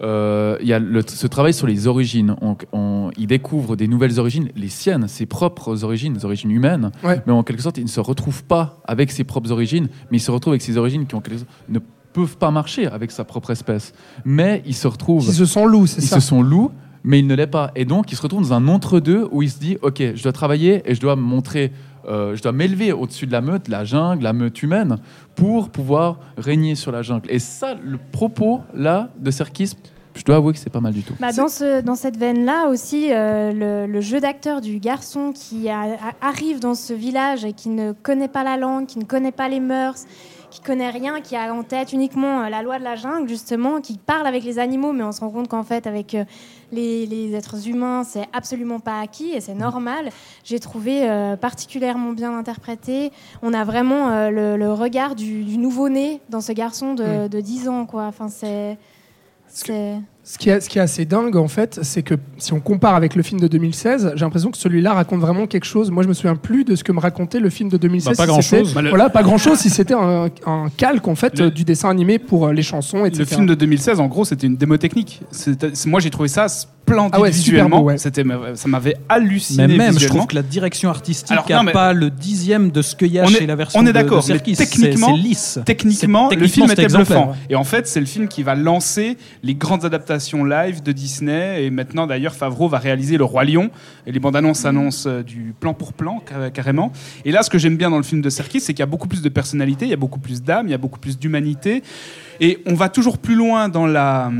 Euh, 0.00 0.56
Il 0.60 0.66
y 0.68 0.72
a 0.72 0.78
le- 0.78 1.02
ce 1.06 1.26
travail 1.26 1.52
sur 1.54 1.66
les 1.66 1.86
origines. 1.86 2.36
On, 2.40 2.56
on- 2.72 3.10
il 3.16 3.26
découvre 3.26 3.76
des 3.76 3.88
nouvelles 3.88 4.18
origines, 4.20 4.48
les 4.56 4.68
siennes, 4.68 5.08
ses 5.08 5.26
propres 5.26 5.84
origines, 5.84 6.14
les 6.14 6.24
origines 6.24 6.50
humaines. 6.50 6.90
Ouais. 7.04 7.20
Mais 7.26 7.32
en 7.32 7.42
quelque 7.42 7.62
sorte, 7.62 7.78
il 7.78 7.84
ne 7.84 7.88
se 7.88 8.00
retrouve 8.00 8.44
pas 8.44 8.80
avec 8.86 9.10
ses 9.10 9.24
propres 9.24 9.50
origines, 9.50 9.88
mais 10.10 10.18
il 10.18 10.20
se 10.20 10.30
retrouve 10.30 10.52
avec 10.52 10.62
ses 10.62 10.76
origines 10.76 11.06
qui 11.06 11.14
en 11.14 11.20
quelque 11.20 11.38
sorte, 11.38 11.50
ne 11.68 11.78
peuvent 12.12 12.36
pas 12.38 12.50
marcher 12.50 12.86
avec 12.86 13.10
sa 13.10 13.24
propre 13.24 13.50
espèce. 13.50 13.92
Mais 14.24 14.62
il 14.66 14.74
se 14.74 14.86
retrouve 14.88 15.24
Ils 15.26 15.34
se 15.34 15.44
sont 15.46 15.66
loups, 15.66 15.86
c'est 15.86 16.00
ça. 16.00 16.20
se 16.20 16.26
sont 16.26 16.42
loups, 16.42 16.70
mais 17.04 17.18
il 17.20 17.26
ne 17.26 17.34
l'est 17.34 17.46
pas. 17.46 17.70
Et 17.76 17.84
donc, 17.84 18.10
il 18.12 18.16
se 18.16 18.22
retrouve 18.22 18.42
dans 18.42 18.52
un 18.54 18.66
entre-deux 18.68 19.28
où 19.30 19.42
il 19.42 19.50
se 19.50 19.58
dit 19.58 19.78
Ok, 19.82 20.02
je 20.14 20.22
dois 20.22 20.32
travailler 20.32 20.82
et 20.84 20.94
je 20.94 21.00
dois 21.00 21.16
me 21.16 21.22
montrer, 21.22 21.72
euh, 22.08 22.34
je 22.34 22.42
dois 22.42 22.52
m'élever 22.52 22.92
au-dessus 22.92 23.26
de 23.26 23.32
la 23.32 23.40
meute, 23.40 23.68
la 23.68 23.84
jungle, 23.84 24.22
la 24.22 24.32
meute 24.32 24.62
humaine, 24.62 24.98
pour 25.34 25.70
pouvoir 25.70 26.20
régner 26.36 26.74
sur 26.74 26.90
la 26.92 27.02
jungle. 27.02 27.30
Et 27.30 27.38
ça, 27.38 27.74
le 27.74 27.98
propos 27.98 28.60
là 28.74 29.10
de 29.18 29.30
Serkis, 29.30 29.74
je 30.18 30.24
dois 30.24 30.36
avouer 30.36 30.52
que 30.52 30.58
c'est 30.58 30.70
pas 30.70 30.80
mal 30.80 30.92
du 30.92 31.02
tout. 31.02 31.14
Bah, 31.20 31.32
dans, 31.32 31.48
ce, 31.48 31.80
dans 31.80 31.94
cette 31.94 32.16
veine-là 32.16 32.68
aussi, 32.68 33.12
euh, 33.12 33.86
le, 33.86 34.00
jeu 34.00 34.20
d'acteur 34.20 34.60
du 34.60 34.78
garçon 34.78 35.32
qui 35.32 35.68
arrive 35.68 36.60
dans 36.60 36.74
ce 36.74 36.92
village 36.92 37.44
et 37.44 37.52
qui 37.52 37.68
ne 37.68 37.92
connaît 37.92 38.28
pas 38.28 38.42
la 38.42 38.56
langue, 38.56 38.86
qui 38.86 38.98
ne 38.98 39.04
connaît 39.04 39.32
pas 39.32 39.48
les 39.48 39.60
mœurs, 39.60 40.06
qui 40.50 40.60
connaît 40.60 40.90
rien, 40.90 41.20
qui 41.20 41.36
a 41.36 41.52
en 41.54 41.62
tête 41.62 41.92
uniquement 41.92 42.42
euh, 42.42 42.48
la 42.48 42.62
loi 42.62 42.78
de 42.78 42.84
la 42.84 42.96
jungle, 42.96 43.28
justement, 43.28 43.80
qui 43.80 43.98
parle 43.98 44.26
avec 44.26 44.44
les 44.44 44.58
animaux, 44.58 44.92
mais 44.92 45.04
on 45.04 45.12
se 45.12 45.20
rend 45.20 45.30
compte 45.30 45.48
qu'en 45.48 45.62
fait, 45.62 45.86
avec 45.86 46.14
euh, 46.14 46.24
les, 46.72 47.06
les 47.06 47.34
êtres 47.34 47.68
humains, 47.68 48.04
c'est 48.04 48.26
absolument 48.32 48.80
pas 48.80 49.00
acquis 49.00 49.30
et 49.30 49.40
c'est 49.40 49.54
normal. 49.54 50.10
J'ai 50.44 50.60
trouvé 50.60 51.08
euh, 51.08 51.36
particulièrement 51.36 52.12
bien 52.12 52.36
interprété. 52.36 53.12
On 53.42 53.52
a 53.54 53.64
vraiment 53.64 54.08
euh, 54.10 54.30
le, 54.30 54.56
le 54.56 54.72
regard 54.72 55.14
du, 55.14 55.44
du 55.44 55.58
nouveau-né 55.58 56.20
dans 56.28 56.40
ce 56.40 56.52
garçon 56.52 56.94
de, 56.94 57.28
de 57.28 57.40
10 57.40 57.68
ans, 57.68 57.86
quoi. 57.86 58.04
Enfin, 58.04 58.28
c'est. 58.28 58.78
Ce 60.30 60.36
qui, 60.36 60.50
est, 60.50 60.60
ce 60.60 60.68
qui 60.68 60.76
est 60.78 60.82
assez 60.82 61.06
dingue, 61.06 61.36
en 61.36 61.48
fait, 61.48 61.78
c'est 61.82 62.02
que 62.02 62.12
si 62.36 62.52
on 62.52 62.60
compare 62.60 62.94
avec 62.94 63.14
le 63.16 63.22
film 63.22 63.40
de 63.40 63.48
2016, 63.48 64.12
j'ai 64.14 64.24
l'impression 64.26 64.50
que 64.50 64.58
celui-là 64.58 64.92
raconte 64.92 65.20
vraiment 65.20 65.46
quelque 65.46 65.64
chose. 65.64 65.90
Moi, 65.90 66.02
je 66.02 66.08
me 66.08 66.12
souviens 66.12 66.36
plus 66.36 66.64
de 66.64 66.76
ce 66.76 66.84
que 66.84 66.92
me 66.92 67.00
racontait 67.00 67.40
le 67.40 67.48
film 67.48 67.70
de 67.70 67.78
2016. 67.78 68.10
Bah, 68.10 68.14
pas 68.14 68.22
si 68.24 68.28
grand-chose. 68.28 68.58
c'était- 68.68 68.74
Bah, 68.74 68.82
le- 68.82 68.90
Voilà, 68.90 69.08
pas 69.08 69.22
grand-chose 69.22 69.56
si 69.58 69.70
c'était 69.70 69.94
un, 69.94 70.28
un 70.44 70.66
calque, 70.76 71.08
en 71.08 71.14
fait, 71.14 71.38
Le- 71.38 71.50
du 71.50 71.64
dessin 71.64 71.88
animé 71.88 72.18
pour 72.18 72.46
euh, 72.46 72.52
les 72.52 72.60
chansons, 72.62 73.06
etc. 73.06 73.20
Le 73.20 73.24
film 73.24 73.46
de 73.46 73.54
2016, 73.54 74.00
en 74.00 74.06
gros, 74.06 74.26
c'était 74.26 74.46
une 74.46 74.56
démo 74.56 74.76
technique. 74.76 75.22
Moi, 75.86 76.00
j'ai 76.00 76.10
trouvé 76.10 76.28
ça 76.28 76.46
splendide 76.48 77.14
Ah 77.14 77.20
ouais, 77.20 77.32
super 77.32 77.52
visuellement. 77.52 77.78
beau, 77.80 77.84
ouais. 77.86 77.96
C'était, 77.98 78.24
ça 78.54 78.68
m'avait 78.68 78.96
halluciné 79.08 79.66
Mais 79.66 79.76
même, 79.78 79.98
je 79.98 80.08
trouve 80.08 80.26
que 80.26 80.34
la 80.34 80.42
direction 80.42 80.90
artistique 80.90 81.36
n'a 81.48 81.62
mais- 81.62 81.72
pas 81.72 81.94
le 81.94 82.10
dixième 82.10 82.70
de 82.70 82.82
ce 82.82 82.94
qu'il 82.96 83.12
y 83.12 83.18
a 83.18 83.24
On 83.24 83.28
est- 83.28 83.32
chez 83.38 83.46
la 83.46 83.56
version 83.56 83.80
on 83.80 83.82
est 83.82 83.86
de- 83.86 83.88
de 83.92 84.02
d'accord, 84.02 84.22
techniquement- 84.24 85.06
c'est 85.08 85.12
lisse. 85.22 85.58
Techniquement, 85.64 86.28
C'est- 86.30 86.36
le 86.36 86.46
film 86.48 86.66
techniquement, 86.66 87.00
était 87.00 87.04
bluffant. 87.12 87.32
Et 87.48 87.54
en 87.56 87.64
fait, 87.64 87.86
c'est 87.86 88.00
le 88.00 88.06
film 88.06 88.28
qui 88.28 88.42
va 88.42 88.54
lancer 88.54 89.16
les 89.42 89.54
grandes 89.54 89.84
adaptations 89.86 90.17
live 90.44 90.82
de 90.82 90.92
Disney. 90.92 91.64
Et 91.64 91.70
maintenant, 91.70 92.06
d'ailleurs, 92.06 92.34
Favreau 92.34 92.68
va 92.68 92.78
réaliser 92.78 93.16
Le 93.16 93.24
Roi 93.24 93.44
Lion. 93.44 93.70
Et 94.06 94.12
les 94.12 94.20
bandes 94.20 94.36
annonces 94.36 94.64
annoncent 94.64 95.08
euh, 95.08 95.22
du 95.22 95.54
plan 95.58 95.74
pour 95.74 95.92
plan, 95.92 96.20
car- 96.24 96.52
carrément. 96.52 96.92
Et 97.24 97.32
là, 97.32 97.42
ce 97.42 97.50
que 97.50 97.58
j'aime 97.58 97.76
bien 97.76 97.90
dans 97.90 97.96
le 97.96 98.02
film 98.02 98.20
de 98.20 98.30
Serkis, 98.30 98.60
c'est 98.60 98.72
qu'il 98.74 98.80
y 98.80 98.82
a 98.82 98.86
beaucoup 98.86 99.08
plus 99.08 99.22
de 99.22 99.28
personnalité, 99.28 99.86
il 99.86 99.90
y 99.90 99.94
a 99.94 99.96
beaucoup 99.96 100.20
plus 100.20 100.42
d'âme, 100.42 100.66
il 100.66 100.70
y 100.70 100.74
a 100.74 100.78
beaucoup 100.78 101.00
plus 101.00 101.18
d'humanité. 101.18 101.82
Et 102.40 102.58
on 102.66 102.74
va 102.74 102.88
toujours 102.88 103.18
plus 103.18 103.34
loin 103.34 103.68
dans 103.68 103.86
la 103.86 104.30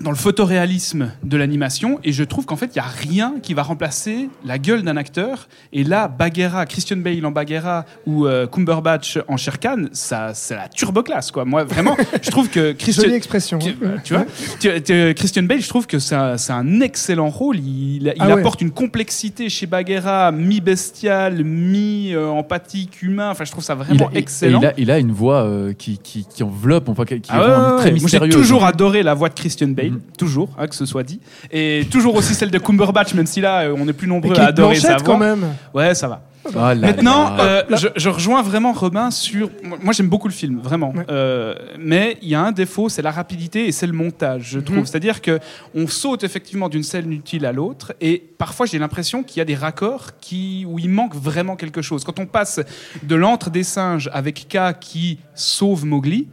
dans 0.00 0.10
le 0.10 0.16
photoréalisme 0.16 1.10
de 1.24 1.36
l'animation 1.38 1.98
et 2.04 2.12
je 2.12 2.22
trouve 2.22 2.44
qu'en 2.44 2.56
fait 2.56 2.70
il 2.74 2.76
y 2.76 2.80
a 2.80 2.84
rien 2.84 3.34
qui 3.42 3.54
va 3.54 3.62
remplacer 3.62 4.28
la 4.44 4.58
gueule 4.58 4.82
d'un 4.82 4.96
acteur 4.96 5.48
et 5.72 5.84
là 5.84 6.06
Bagheera 6.08 6.66
Christian 6.66 6.98
Bale 6.98 7.24
en 7.24 7.30
Bagheera 7.30 7.86
ou 8.06 8.26
euh, 8.26 8.46
Cumberbatch 8.46 9.18
en 9.28 9.36
Shere 9.38 9.58
Khan 9.58 9.86
ça 9.92 10.32
c'est 10.34 10.54
la 10.54 10.68
turbo 10.68 11.02
classe 11.02 11.30
quoi 11.30 11.44
moi 11.46 11.64
vraiment 11.64 11.96
je 12.22 12.30
trouve 12.30 12.50
que 12.50 12.72
Christian 12.72 13.04
Jolie 13.04 13.14
expression. 13.16 13.58
tu, 13.58 13.70
hein. 13.70 13.96
tu 14.04 14.12
vois, 14.14 14.26
tu- 14.60 14.82
tu- 14.82 15.14
Christian 15.14 15.42
Bale, 15.44 15.60
je 15.62 15.68
trouve 15.68 15.86
que 15.86 15.98
c'est 15.98 16.14
un, 16.14 16.80
excellent 16.80 17.28
rôle. 17.30 17.58
Il, 17.58 18.02
il 18.02 18.12
Ah 18.18 18.26
ouais. 18.26 18.32
apporte 18.40 18.60
une 18.60 18.70
complexité 18.70 19.48
chez 19.48 19.66
Bagheera, 19.66 20.30
mi-bestial, 20.32 21.42
mi-empathique, 21.44 23.02
humain. 23.02 23.30
Enfin, 23.30 23.44
je 23.44 23.50
trouve 23.50 23.64
ça 23.64 23.74
vraiment 23.74 24.08
il, 24.12 24.16
a- 24.16 24.18
excellent. 24.20 24.60
et 24.60 24.64
il, 24.64 24.66
a, 24.66 24.72
il 24.78 24.90
a 24.90 24.98
une 24.98 25.12
voix 25.12 25.42
euh, 25.44 25.72
qui, 25.72 25.98
qui, 25.98 26.26
qui 26.26 26.42
enveloppe, 26.42 26.88
enfin, 26.88 27.04
qui, 27.04 27.20
qui 27.20 27.30
Ah 27.32 27.36
est 27.36 27.40
ouais, 27.40 27.46
très 27.46 27.56
ouais. 27.56 27.74
Moi, 27.76 27.84
j'ai 27.86 27.92
mystérieuse. 27.92 28.34
toujours 28.34 28.64
adoré 28.64 29.02
la 29.02 29.14
voix 29.14 29.28
de 29.28 29.34
Christian 29.34 29.68
Bale, 29.68 29.85
Mhm. 29.90 30.00
toujours, 30.18 30.50
hein, 30.58 30.66
que 30.66 30.74
ce 30.74 30.86
soit 30.86 31.02
dit. 31.02 31.20
Et 31.50 31.86
toujours 31.90 32.14
aussi 32.16 32.34
celle 32.34 32.50
de 32.50 32.58
Cumberbatch, 32.58 33.14
même 33.14 33.26
si 33.26 33.40
là, 33.40 33.62
euh, 33.62 33.76
on 33.78 33.86
est 33.88 33.92
plus 33.92 34.08
nombreux 34.08 34.38
à 34.38 34.46
adorer 34.46 34.76
sa 34.76 34.88
Blanchett, 34.88 35.06
quand 35.06 35.16
voix. 35.16 35.26
même. 35.36 35.46
Ouais, 35.74 35.94
ça 35.94 36.08
va. 36.08 36.22
Ah 36.54 36.76
là 36.76 36.86
Maintenant, 36.86 37.36
là. 37.36 37.42
euh, 37.42 37.62
je, 37.76 37.88
je 37.96 38.08
rejoins 38.08 38.40
vraiment 38.40 38.72
Robin 38.72 39.10
sur. 39.10 39.50
Moi, 39.82 39.92
j'aime 39.92 40.06
beaucoup 40.08 40.28
le 40.28 40.32
film, 40.32 40.60
vraiment. 40.60 40.92
Ouais. 40.94 41.04
Euh, 41.10 41.56
mais 41.76 42.18
il 42.22 42.28
y 42.28 42.36
a 42.36 42.40
un 42.40 42.52
défaut, 42.52 42.88
c'est 42.88 43.02
la 43.02 43.10
rapidité 43.10 43.66
et 43.66 43.72
c'est 43.72 43.88
le 43.88 43.92
montage, 43.92 44.50
je 44.52 44.60
trouve. 44.60 44.76
Mhm. 44.78 44.86
C'est-à-dire 44.86 45.20
que 45.22 45.40
on 45.74 45.88
saute 45.88 46.22
effectivement 46.22 46.68
d'une 46.68 46.84
scène 46.84 47.10
utile 47.12 47.46
à 47.46 47.52
l'autre, 47.52 47.94
et 48.00 48.22
parfois 48.38 48.64
j'ai 48.66 48.78
l'impression 48.78 49.24
qu'il 49.24 49.38
y 49.38 49.40
a 49.40 49.44
des 49.44 49.56
raccords 49.56 50.12
qui 50.20 50.64
où 50.68 50.78
il 50.78 50.88
manque 50.88 51.16
vraiment 51.16 51.56
quelque 51.56 51.82
chose. 51.82 52.04
Quand 52.04 52.20
on 52.20 52.26
passe 52.26 52.60
de 53.02 53.14
l'antre 53.16 53.50
des 53.50 53.64
singes 53.64 54.08
avec 54.12 54.46
K 54.48 54.78
qui 54.80 55.18
sauve 55.34 55.84
Mowgli. 55.84 56.28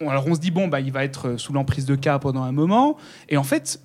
On- 0.00 0.08
Alors 0.10 0.26
on 0.26 0.34
se 0.34 0.40
dit 0.40 0.50
bon 0.50 0.68
bah 0.68 0.80
il 0.80 0.92
va 0.92 1.04
être 1.04 1.36
sous 1.38 1.52
l'emprise 1.52 1.84
de 1.86 1.94
K 1.96 2.18
pendant 2.20 2.42
un 2.42 2.52
moment 2.52 2.96
et 3.28 3.36
en 3.36 3.44
fait 3.44 3.80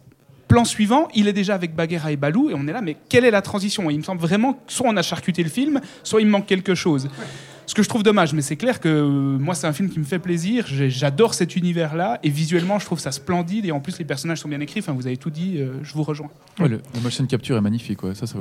plan 0.48 0.66
suivant, 0.66 1.08
il 1.16 1.28
est 1.28 1.34
déjà 1.34 1.56
avec 1.56 1.74
Bagheera 1.74 2.12
et 2.12 2.16
Balou, 2.18 2.52
et 2.52 2.54
on 2.54 2.68
est 2.68 2.74
là, 2.74 2.82
mais 2.82 2.96
quelle 3.10 3.26
est 3.26 3.32
la 3.32 3.42
transition? 3.42 3.90
Et 3.90 3.94
Il 3.94 3.98
me 3.98 4.04
semble 4.04 4.22
vraiment 4.22 4.54
que 4.54 4.60
soit 4.72 4.88
on 4.88 4.96
a 4.98 5.02
charcuté 5.02 5.42
le 5.42 5.50
film, 5.50 5.82
soit 6.04 6.22
il 6.22 6.28
me 6.28 6.32
manque 6.32 6.46
quelque 6.46 6.76
chose. 6.76 7.10
Ce 7.66 7.74
que 7.74 7.82
je 7.82 7.90
trouve 7.90 8.04
dommage, 8.04 8.34
mais 8.34 8.42
c'est 8.44 8.58
clair 8.58 8.80
que 8.80 8.88
euh, 8.90 9.08
moi, 9.40 9.56
c'est 9.56 9.66
un 9.66 9.74
film 9.74 9.90
qui 9.90 9.98
me 9.98 10.04
fait 10.04 10.20
plaisir. 10.20 10.66
J'adore 10.68 11.34
cet 11.34 11.56
univers-là, 11.56 12.20
et 12.22 12.30
visuellement, 12.30 12.78
je 12.78 12.86
trouve 12.86 13.00
ça 13.00 13.12
splendide, 13.12 13.66
et 13.66 13.72
en 13.72 13.80
plus, 13.80 13.98
les 13.98 14.06
personnages 14.06 14.40
sont 14.42 14.50
bien 14.50 14.60
écrits. 14.60 14.82
Enfin, 14.82 14.92
vous 14.92 15.08
avez 15.08 15.18
tout 15.18 15.32
dit, 15.32 15.56
euh, 15.58 15.80
je 15.82 15.94
vous 15.94 16.04
rejoins. 16.04 16.30
Ouais, 16.60 16.68
le, 16.68 16.82
le 16.94 17.00
motion 17.02 17.26
capture 17.26 17.58
est 17.58 17.62
magnifique, 17.62 18.04
ouais. 18.04 18.14
ça, 18.14 18.28
ça 18.28 18.38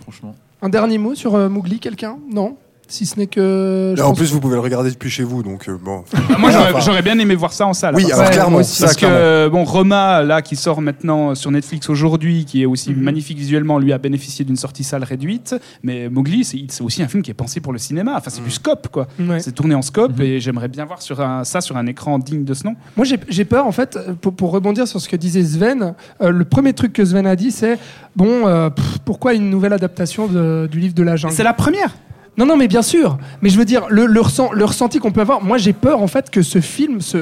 franchement. 0.00 0.34
Un 0.60 0.70
dernier 0.70 0.98
mot 0.98 1.14
sur 1.14 1.36
euh, 1.36 1.48
Mowgli, 1.48 1.78
quelqu'un? 1.78 2.16
Non? 2.32 2.56
Si 2.86 3.06
ce 3.06 3.18
n'est 3.18 3.26
que. 3.26 3.94
en 4.02 4.12
plus, 4.14 4.30
vous 4.32 4.40
pouvez 4.40 4.54
le 4.56 4.60
regarder 4.60 4.90
depuis 4.90 5.08
chez 5.10 5.22
vous, 5.24 5.42
donc 5.42 5.68
euh, 5.68 5.76
bon. 5.82 6.04
Ah, 6.14 6.38
moi, 6.38 6.50
j'aurais- 6.80 7.02
bien 7.02 7.18
aimé 7.18 7.34
voir 7.34 7.52
ça 7.52 7.66
en 7.66 7.72
salle. 7.74 7.94
Oui, 7.96 8.04
alors 8.12 8.24
Ouais, 8.26 8.30
clairement, 8.30 8.58
aussi, 8.58 8.76
ça, 8.76 8.84
Parce 8.86 8.96
que 8.96 9.06
clairement. 9.06 9.58
bon, 9.58 9.64
Roma, 9.64 10.22
là, 10.22 10.42
qui 10.42 10.54
sort 10.56 10.80
maintenant 10.80 11.34
sur 11.34 11.50
Netflix 11.50 11.88
aujourd'hui, 11.90 12.44
qui 12.44 12.62
est 12.62 12.66
aussi 12.66 12.90
Mhm. 12.92 13.00
magnifique 13.02 13.38
visuellement, 13.38 13.78
lui 13.78 13.92
a 13.92 13.98
bénéficié 13.98 14.44
d'une 14.44 14.56
sortie 14.56 14.84
salle 14.84 15.02
réduite. 15.04 15.54
Mais 15.82 16.08
Mowgli, 16.08 16.44
c'est 16.44 16.58
c'est 16.68 16.82
aussi 16.82 17.02
un 17.02 17.08
film 17.08 17.22
qui 17.22 17.30
est 17.30 17.34
pensé 17.34 17.60
pour 17.60 17.72
le 17.72 17.78
cinéma. 17.78 18.14
Enfin, 18.16 18.30
c'est 18.30 18.40
Mhm. 18.40 18.46
du 18.46 18.52
scope, 18.52 18.88
quoi. 18.88 19.06
Ouais. 19.18 19.40
C'est 19.40 19.52
tourné 19.52 19.74
en 19.74 19.82
scope, 19.82 20.16
Mhm. 20.18 20.22
et 20.24 20.40
j'aimerais 20.40 20.68
bien 20.68 20.84
voir 20.84 21.02
sur 21.02 21.20
un, 21.20 21.44
ça 21.44 21.60
sur 21.60 21.76
un 21.76 21.86
écran 21.86 22.18
digne 22.18 22.44
de 22.44 22.54
ce 22.54 22.64
nom. 22.64 22.74
Moi, 22.96 23.04
j'ai 23.06 23.18
j'ai 23.28 23.44
peur, 23.44 23.66
en 23.66 23.72
fait, 23.72 23.98
pour, 24.20 24.34
pour 24.34 24.50
rebondir 24.52 24.86
sur 24.86 25.00
ce 25.00 25.08
que 25.08 25.16
disait 25.16 25.42
Sven. 25.42 25.94
euh, 26.22 26.30
le 26.30 26.44
premier 26.44 26.72
truc 26.74 26.92
que 26.92 27.04
Sven 27.04 27.26
a 27.26 27.34
dit, 27.36 27.50
c'est 27.50 27.78
bon, 28.16 28.46
euh, 28.46 28.70
pff, 28.70 28.98
pourquoi 29.04 29.34
une 29.34 29.50
nouvelle 29.50 29.72
adaptation 29.72 30.26
de- 30.28 30.68
du 30.70 30.78
livre 30.80 30.94
de 30.94 31.02
la 31.02 31.16
jungle? 31.16 31.34
C'est 31.34 31.42
la 31.42 31.52
première. 31.54 31.94
Non, 32.36 32.46
non, 32.46 32.56
mais 32.56 32.66
bien 32.68 32.82
sûr. 32.82 33.16
Mais 33.42 33.48
je 33.50 33.58
veux 33.58 33.64
dire, 33.64 33.86
le, 33.88 34.06
le, 34.06 34.20
ressent- 34.20 34.52
le 34.52 34.64
ressenti 34.64 34.98
qu'on 34.98 35.12
peut 35.12 35.20
avoir. 35.20 35.42
Moi, 35.42 35.58
j'ai 35.58 35.72
peur, 35.72 36.00
en 36.02 36.06
fait, 36.08 36.30
que 36.30 36.42
ce 36.42 36.60
film 36.60 37.00
se. 37.00 37.18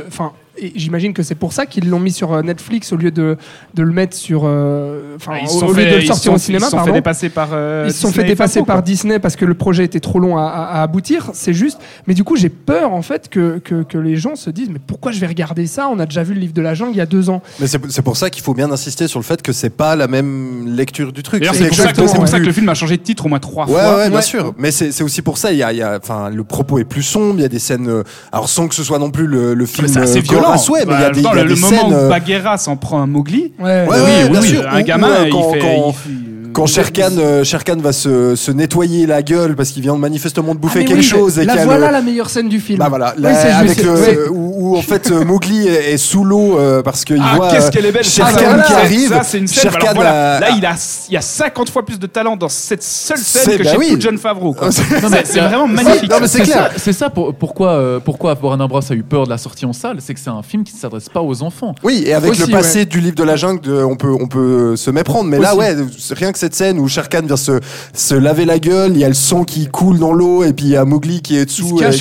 Et 0.59 0.73
j'imagine 0.77 1.13
que 1.15 1.23
c'est 1.23 1.35
pour 1.35 1.53
ça 1.53 1.67
qu'ils 1.67 1.89
l'ont 1.89 1.99
mis 2.01 2.13
sur 2.13 2.33
euh, 2.33 2.43
Netflix 2.43 2.93
au 2.93 2.97
lieu 2.97 3.11
de, 3.11 3.37
de 3.75 3.83
le 3.83 3.93
mettre 3.93 4.17
sur. 4.17 4.43
euh, 4.45 5.17
Enfin, 5.17 5.33
Ah, 5.43 5.51
au, 5.51 5.69
lieu 5.73 5.75
fait- 5.75 5.91
de 5.93 5.97
le 5.97 6.03
sortir 6.03 6.33
au 6.33 6.39
cinéma, 6.39 6.67
Ils 6.67 6.71
se 6.71 6.77
sont 6.77 6.85
fait 6.85 6.93
dépasser 6.93 7.29
par. 7.31 7.49
euh, 7.53 7.85
Ils 7.89 7.93
se 7.93 8.01
sont 8.01 8.09
Disney 8.09 8.23
fait 8.25 8.29
dépasser 8.29 8.63
par. 8.63 8.83
Disney 8.83 9.19
parce 9.19 9.37
que 9.37 9.45
le 9.45 9.55
projet 9.55 9.85
était 9.85 10.01
trop 10.01 10.19
long 10.19 10.37
à, 10.37 10.43
à- 10.45 10.65
à 10.79 10.83
aboutir, 10.83 11.31
c'est 11.33 11.53
juste. 11.55 11.79
Mais 12.07 12.15
du 12.15 12.25
coup, 12.25 12.37
j'ai 12.37 12.49
peur 12.49 12.93
en 12.93 13.03
fait 13.03 13.29
que, 13.29 13.59
que, 13.59 13.83
que 13.83 13.99
les 13.99 14.17
gens 14.17 14.37
se 14.37 14.51
disent 14.51 14.69
mais 14.71 14.81
pourquoi 14.87 15.13
je 15.13 15.21
vais 15.21 15.27
regarder 15.27 15.67
ça? 15.67 15.89
On 15.89 15.99
a 15.99 16.07
déjà 16.07 16.23
vu 16.23 16.35
le 16.35 16.41
livre 16.41 16.53
de 16.55 16.63
la 16.63 16.75
jungle 16.75 16.93
il 16.93 16.99
y 16.99 17.01
a 17.03 17.07
deux 17.07 17.31
ans. 17.31 17.43
Mais 17.61 17.67
c'est 17.67 17.81
c'est 17.91 18.03
pour 18.03 18.17
ça 18.17 18.29
qu'il 18.31 18.43
faut 18.43 18.55
bien 18.55 18.71
insister 18.71 19.09
sur 19.09 19.19
le 19.19 19.25
fait 19.25 19.41
que 19.43 19.53
c'est 19.53 19.71
pas 19.71 19.97
la 19.97 20.07
même 20.09 20.67
lecture 20.77 21.13
du 21.13 21.23
truc. 21.23 21.41
D'ailleurs, 21.41 21.55
C'est 21.55 21.69
pour, 21.95 22.15
pour 22.15 22.29
ça 22.29 22.41
que 22.41 22.45
le 22.47 22.53
film 22.53 22.69
a 22.69 22.75
changé 22.75 22.97
de 22.97 23.03
titre 23.03 23.27
au 23.27 23.29
moins 23.29 23.39
trois 23.39 23.67
Ouais, 23.67 23.73
fois. 23.73 23.97
ouais, 23.97 24.09
bien 24.09 24.17
Ouais. 24.17 24.23
sûr. 24.23 24.55
Mais 24.59 24.71
c'est 24.71 24.93
c'est 24.93 25.03
aussi 25.05 25.23
pour 25.23 25.39
ça, 25.39 25.53
il 25.53 25.59
y 25.59 25.63
a, 25.63 25.73
y 25.73 25.83
a, 25.83 25.99
le 26.31 26.45
propos 26.45 26.79
est 26.79 26.85
plus 26.85 27.03
sombre, 27.03 27.35
il 27.39 27.43
y 27.43 27.45
a 27.45 27.49
des 27.49 27.59
scènes, 27.59 27.89
euh, 27.89 28.03
alors 28.33 28.49
sans 28.49 28.69
que 28.69 28.75
ce 28.75 28.85
soit 28.85 28.99
non 28.99 29.11
plus 29.11 29.27
le, 29.27 29.55
le 29.55 29.67
film 29.67 29.89
c'est 29.89 29.99
euh, 30.01 30.07
gore 30.45 30.53
à 30.55 30.59
souhait, 30.59 30.85
mais 30.87 30.95
il 30.95 31.01
y 31.01 31.05
a 31.05 31.09
Bah, 31.09 31.11
des, 31.15 31.21
il 31.21 31.25
y 31.25 31.27
a 31.29 31.35
le, 31.35 31.43
des 31.45 31.55
le 31.55 31.61
moment 31.61 31.69
scènes. 31.83 31.93
où 31.93 31.97
euh, 31.97 32.09
Bagheera 32.09 32.59
s'en 32.59 32.77
prend 32.77 33.01
un 33.03 33.07
Mowgli. 33.07 33.53
Ouais, 33.59 33.65
Ouais, 33.65 33.87
oui, 33.91 33.97
oui, 34.25 34.29
bien 34.31 34.41
oui, 34.41 34.49
sûr. 34.49 34.69
un 34.71 34.83
gamin, 34.83 35.09
euh, 35.11 35.25
il 35.27 35.33
quand- 35.33 35.53
fait. 35.53 35.59
quand- 35.61 35.67
il 35.89 35.93
fait, 35.95 36.09
euh, 36.11 36.13
Quand 36.53 36.67
Sherkan, 36.67 37.17
euh, 37.17 37.45
Sherkan 37.45 37.77
va 37.79 37.93
se, 37.93 38.37
se 38.37 38.51
nettoyer 38.53 39.07
la 39.07 39.23
gueule 39.23 39.57
parce 39.57 39.71
qu'il 39.71 39.81
vient 39.81 39.97
manifestement 39.97 40.55
de 40.55 40.61
bouffer 40.61 40.81
Ah, 40.83 40.85
quelque 40.85 40.99
oui, 40.99 41.03
chose 41.03 41.39
et 41.39 41.47
Là, 41.47 41.55
qu'il 41.55 41.61
y 41.61 41.63
a 41.63 41.67
voilà 41.67 41.87
le- 41.87 41.93
la 41.95 42.03
meilleure 42.03 42.29
scène 42.29 42.51
du 42.51 42.61
film. 42.61 42.79
Bah 42.79 42.89
voilà, 42.91 43.15
Oui, 43.17 43.25
c'est 43.41 43.49
avec 43.49 43.71
juste, 43.79 43.85
le, 43.85 44.31
où, 44.31 44.52
où, 44.73 44.79
en 44.79 44.83
fait 44.83 45.11
euh, 45.11 45.25
Mowgli 45.25 45.67
est, 45.69 45.93
est 45.93 45.97
sous 45.97 46.25
l'eau 46.25 46.59
euh, 46.59 46.83
parce 46.83 47.05
qu'il 47.05 47.21
Ah, 47.23 47.37
voit 47.37 47.51
qu'est-ce 47.51 47.67
euh, 47.67 47.71
qu'elle 47.71 47.87
est 47.87 47.93
belle 47.93 48.05
Shere 48.05 48.27
Ah, 48.29 48.33
Khan 48.33 48.45
voilà, 48.47 48.63
qui 48.65 48.73
arrive. 48.73 49.09
Ça, 49.11 49.23
c'est 49.23 49.39
une 49.39 49.47
scène. 49.47 49.63
Shere 49.63 49.77
alors 49.77 49.89
Khan 49.89 49.95
voilà, 49.95 50.37
a- 50.37 50.41
Là, 50.41 50.51
il 50.57 50.65
a, 50.67 50.75
il 51.09 51.15
y 51.15 51.17
a 51.17 51.21
50 51.21 51.71
fois 51.71 51.85
plus 51.85 51.99
de 51.99 52.07
talent 52.07 52.37
dans 52.37 52.49
cette 52.49 52.83
seule 52.83 53.19
C'est- 53.19 53.39
scène 53.41 53.59
que 53.59 53.65
bah 53.65 53.71
chez 53.73 53.77
oui. 53.79 53.91
tout 53.95 54.01
John 54.01 54.19
Favreau. 54.19 54.53
quoi. 54.55 54.69
Non, 55.03 55.09
mais 55.11 55.23
c'est 55.25 55.41
vraiment 55.41 55.67
magnifique. 55.69 56.11
Non, 56.11 56.17
mais 56.21 56.29
c'est 56.29 56.39
C'est 56.39 56.45
clair. 56.45 56.71
ça, 56.73 56.79
c'est 56.79 56.93
ça 56.93 57.11
pour- 57.11 57.35
pourquoi, 57.35 57.71
euh, 57.73 58.01
pourquoi 58.01 58.37
Warner 58.43 58.67
Bros 58.69 58.81
a 58.89 58.95
eu 58.95 59.03
peur 59.03 59.25
de 59.25 59.31
la 59.31 59.39
sortie 59.39 59.67
en 59.67 59.73
salle, 59.73 59.99
c'est 60.01 60.15
que 60.15 60.21
c'est 60.21 60.31
un 60.31 60.43
film 60.43 60.65
qui 60.65 60.75
ne 60.75 60.79
s'adresse 60.79 61.09
pas 61.09 61.21
aux 61.23 61.43
enfants. 61.43 61.75
Oui, 61.83 62.03
et 62.07 62.15
avec 62.15 62.31
Aussi, 62.33 62.41
le 62.43 62.47
passé 62.49 62.85
du 62.85 63.01
livre 63.01 63.15
de 63.17 63.25
la 63.25 63.37
jungle, 63.37 63.61
de- 63.61 63.83
on 63.83 63.97
peut 63.97 64.13
on 64.21 64.27
peut 64.27 64.77
se 64.77 64.91
méprendre. 64.91 65.29
Mais 65.29 65.39
là, 65.39 65.55
ouais, 65.57 65.77
c'est 65.99 66.17
rien 66.17 66.33
que 66.33 66.39
cette 66.39 66.55
scène 66.55 66.79
où 66.79 66.89
Shere 66.89 67.09
Khan 67.09 67.23
vient 67.25 67.37
se 67.37 67.61
se 67.95 68.15
laver 68.15 68.45
la 68.45 68.59
gueule, 68.59 68.93
il 68.95 68.99
y 68.99 69.05
a 69.05 69.09
le 69.09 69.15
sang 69.15 69.45
qui 69.45 69.67
coule 69.67 69.99
dans 69.99 70.13
l'eau, 70.13 70.43
et 70.45 70.53
puis 70.53 70.67
il 70.67 70.71
y 70.73 70.77
a 70.77 70.85
Mowgli 70.85 71.21
qui 71.23 71.37
est 71.37 71.45
dessous, 71.47 71.79
euh, 71.83 71.91
qui, 71.91 71.99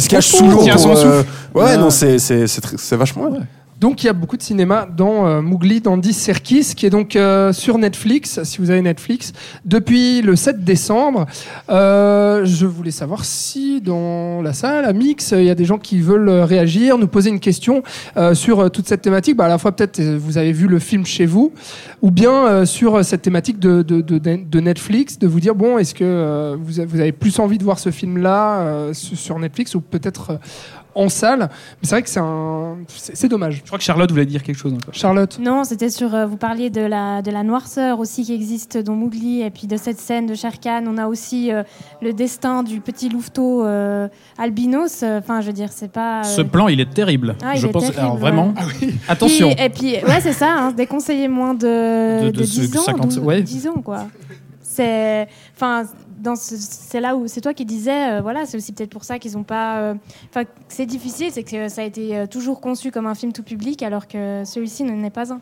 se 0.00 0.08
cache 0.08 0.26
sous 0.26 0.46
l'eau. 0.48 0.62
euh. 0.66 1.22
Ouais, 1.54 1.62
Ouais. 1.64 1.76
non, 1.76 1.90
c'est 2.18 2.96
vachement. 2.96 3.30
bien. 3.30 3.46
Donc 3.82 4.04
il 4.04 4.06
y 4.06 4.08
a 4.08 4.12
beaucoup 4.12 4.36
de 4.36 4.42
cinéma 4.42 4.86
dans 4.96 5.26
euh, 5.26 5.42
Mowgli 5.42 5.80
d'Andy 5.80 6.16
qui 6.44 6.86
est 6.86 6.90
donc 6.90 7.16
euh, 7.16 7.52
sur 7.52 7.78
Netflix 7.78 8.40
si 8.44 8.58
vous 8.58 8.70
avez 8.70 8.80
Netflix 8.80 9.32
depuis 9.64 10.22
le 10.22 10.36
7 10.36 10.62
décembre. 10.62 11.26
Euh, 11.68 12.44
je 12.44 12.64
voulais 12.64 12.92
savoir 12.92 13.24
si 13.24 13.80
dans 13.80 14.40
la 14.40 14.52
salle 14.52 14.84
à 14.84 14.92
Mix 14.92 15.32
il 15.36 15.42
y 15.42 15.50
a 15.50 15.56
des 15.56 15.64
gens 15.64 15.78
qui 15.78 15.98
veulent 15.98 16.28
euh, 16.28 16.44
réagir, 16.44 16.96
nous 16.96 17.08
poser 17.08 17.30
une 17.30 17.40
question 17.40 17.82
sur 18.34 18.70
toute 18.70 18.86
cette 18.86 19.02
thématique. 19.02 19.36
Bah, 19.36 19.46
à 19.46 19.48
la 19.48 19.58
fois 19.58 19.72
peut-être 19.72 20.00
vous 20.00 20.38
avez 20.38 20.52
vu 20.52 20.68
le 20.68 20.78
film 20.78 21.04
chez 21.04 21.26
vous 21.26 21.52
ou 22.02 22.12
bien 22.12 22.64
sur 22.64 23.04
cette 23.04 23.22
thématique 23.22 23.58
de, 23.58 23.82
de, 23.82 24.60
Netflix 24.60 25.18
de 25.18 25.26
vous 25.26 25.40
dire 25.40 25.56
bon 25.56 25.78
est-ce 25.78 25.94
que 25.94 26.54
vous, 26.62 26.78
avez, 26.78 27.10
plus 27.10 27.40
envie 27.40 27.58
de 27.58 27.64
voir 27.64 27.80
ce 27.80 27.90
film 27.90 28.18
là 28.18 28.92
sur 28.92 29.40
Netflix 29.40 29.74
ou 29.74 29.80
peut-être 29.80 30.38
en 30.94 31.08
salle. 31.08 31.40
Mais 31.40 31.48
c'est 31.82 31.90
vrai 31.90 32.02
que 32.02 32.08
c'est 32.10 32.20
un, 32.20 32.76
c'est 32.88 33.16
c'est 33.16 33.28
dommage. 33.28 33.56
Je 33.58 33.62
crois 33.66 33.78
que 33.78 33.84
Charlotte 33.84 34.10
voulait 34.10 34.26
dire 34.26 34.42
quelque 34.42 34.56
chose 34.58 34.72
encore. 34.74 34.92
Charlotte. 34.94 35.38
Non, 35.40 35.64
c'était 35.64 35.88
sur. 35.90 36.14
euh, 36.14 36.26
vous 36.26 36.36
parliez 36.36 36.70
de 36.70 36.80
la, 36.82 37.22
de 37.22 37.30
la 37.30 37.42
noirceur 37.42 37.98
aussi 37.98 38.24
qui 38.24 38.34
existe 38.34 38.76
dans 38.78 38.94
Mowgli, 38.94 39.42
et 39.42 39.50
puis 39.50 39.66
de 39.66 39.76
cette 39.76 39.98
scène 39.98 40.26
de 40.26 40.34
Shere 40.34 40.60
Khan. 40.62 40.84
On 40.86 40.98
a 40.98 41.06
aussi 41.06 41.50
euh, 41.52 41.62
le 42.02 42.12
destin 42.12 42.62
du 42.62 42.80
petit 42.80 43.08
louveteau 43.08 43.64
euh, 43.64 44.08
albinos. 44.38 45.02
Enfin, 45.02 45.40
je 45.40 45.46
veux 45.48 45.52
dire, 45.52 45.70
c'est 45.72 45.90
pas. 45.90 46.20
euh, 46.20 46.24
Ce 46.24 46.42
plan, 46.42 46.68
il 46.68 46.80
est 46.80 46.92
terrible. 46.92 47.36
Ah, 47.44 47.52
il 47.54 47.60
je 47.60 47.66
est 47.66 47.70
pense. 47.70 47.82
terrible, 47.84 48.00
alors 48.00 48.14
ouais. 48.14 48.20
vraiment, 48.20 48.54
puis- 48.78 48.94
attention. 49.08 49.50
Et 49.50 49.68
puis, 49.70 49.92
ouais, 49.94 50.20
c'est 50.20 50.32
ça, 50.32 50.54
hein, 50.58 50.72
déconseiller 50.72 51.28
moins 51.28 51.54
de, 51.54 52.26
De- 52.26 52.30
de, 52.30 52.38
de 52.38 52.42
10 52.44 52.70
ce- 52.70 52.78
ans. 52.78 52.82
50, 52.82 53.04
12, 53.08 53.18
ouais. 53.20 53.42
10 53.42 53.68
ans, 53.68 53.80
quoi. 53.82 54.06
C'est. 54.60 55.28
Enfin. 55.56 55.84
C'est 56.36 57.00
là 57.00 57.16
où 57.16 57.26
c'est 57.26 57.40
toi 57.40 57.54
qui 57.54 57.64
disais, 57.64 58.12
euh, 58.12 58.20
voilà, 58.20 58.46
c'est 58.46 58.56
aussi 58.56 58.72
peut-être 58.72 58.90
pour 58.90 59.04
ça 59.04 59.18
qu'ils 59.18 59.32
n'ont 59.32 59.42
pas. 59.44 59.80
euh, 59.80 59.94
Enfin, 60.30 60.44
c'est 60.68 60.86
difficile, 60.86 61.30
c'est 61.32 61.42
que 61.42 61.68
ça 61.68 61.82
a 61.82 61.84
été 61.84 62.16
euh, 62.16 62.26
toujours 62.26 62.60
conçu 62.60 62.90
comme 62.90 63.06
un 63.06 63.14
film 63.14 63.32
tout 63.32 63.42
public, 63.42 63.82
alors 63.82 64.06
que 64.06 64.42
celui-ci 64.44 64.84
n'en 64.84 65.02
est 65.04 65.10
pas 65.10 65.32
un. 65.32 65.40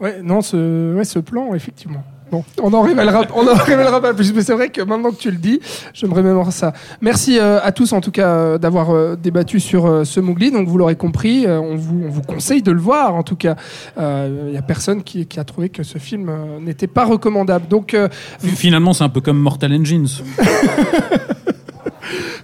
Ouais, 0.00 0.22
non, 0.22 0.40
ce, 0.40 0.94
ouais, 0.96 1.04
ce 1.04 1.18
plan, 1.18 1.54
effectivement. 1.54 2.02
Bon, 2.30 2.44
on 2.62 2.72
en 2.72 2.82
révélera, 2.82 3.22
on 3.34 3.46
en 3.46 3.54
révélera 3.64 4.00
pas 4.00 4.14
plus, 4.14 4.32
mais 4.32 4.42
c'est 4.42 4.52
vrai 4.52 4.68
que 4.68 4.82
maintenant 4.82 5.10
que 5.10 5.16
tu 5.16 5.30
le 5.30 5.36
dis, 5.36 5.60
je 5.92 6.06
me 6.06 6.14
remémore 6.14 6.52
ça. 6.52 6.72
Merci 7.00 7.38
euh, 7.38 7.58
à 7.62 7.72
tous 7.72 7.92
en 7.92 8.00
tout 8.00 8.12
cas 8.12 8.28
euh, 8.28 8.58
d'avoir 8.58 8.90
euh, 8.90 9.16
débattu 9.16 9.58
sur 9.58 10.06
ce 10.06 10.20
Mowgli. 10.20 10.50
Donc 10.52 10.68
vous 10.68 10.78
l'aurez 10.78 10.96
compris, 10.96 11.46
on, 11.48 11.76
vous, 11.76 12.02
on 12.06 12.08
vous 12.08 12.22
conseille 12.22 12.62
de 12.62 12.70
le 12.70 12.80
voir. 12.80 13.14
En 13.14 13.22
tout 13.22 13.36
cas, 13.36 13.56
il 13.98 14.52
y 14.52 14.56
a 14.56 14.62
personne 14.62 15.02
qui, 15.02 15.26
qui 15.26 15.40
a 15.40 15.44
trouvé 15.44 15.68
que 15.68 15.82
ce 15.82 15.98
film 15.98 16.30
n'était 16.60 16.86
pas 16.86 17.04
recommandable. 17.04 17.66
Donc 17.68 17.96
Finalement, 18.38 18.92
c'est 18.92 19.04
un 19.04 19.08
peu 19.08 19.20
comme 19.20 19.38
Mortal 19.38 19.72
Engines. 19.72 20.08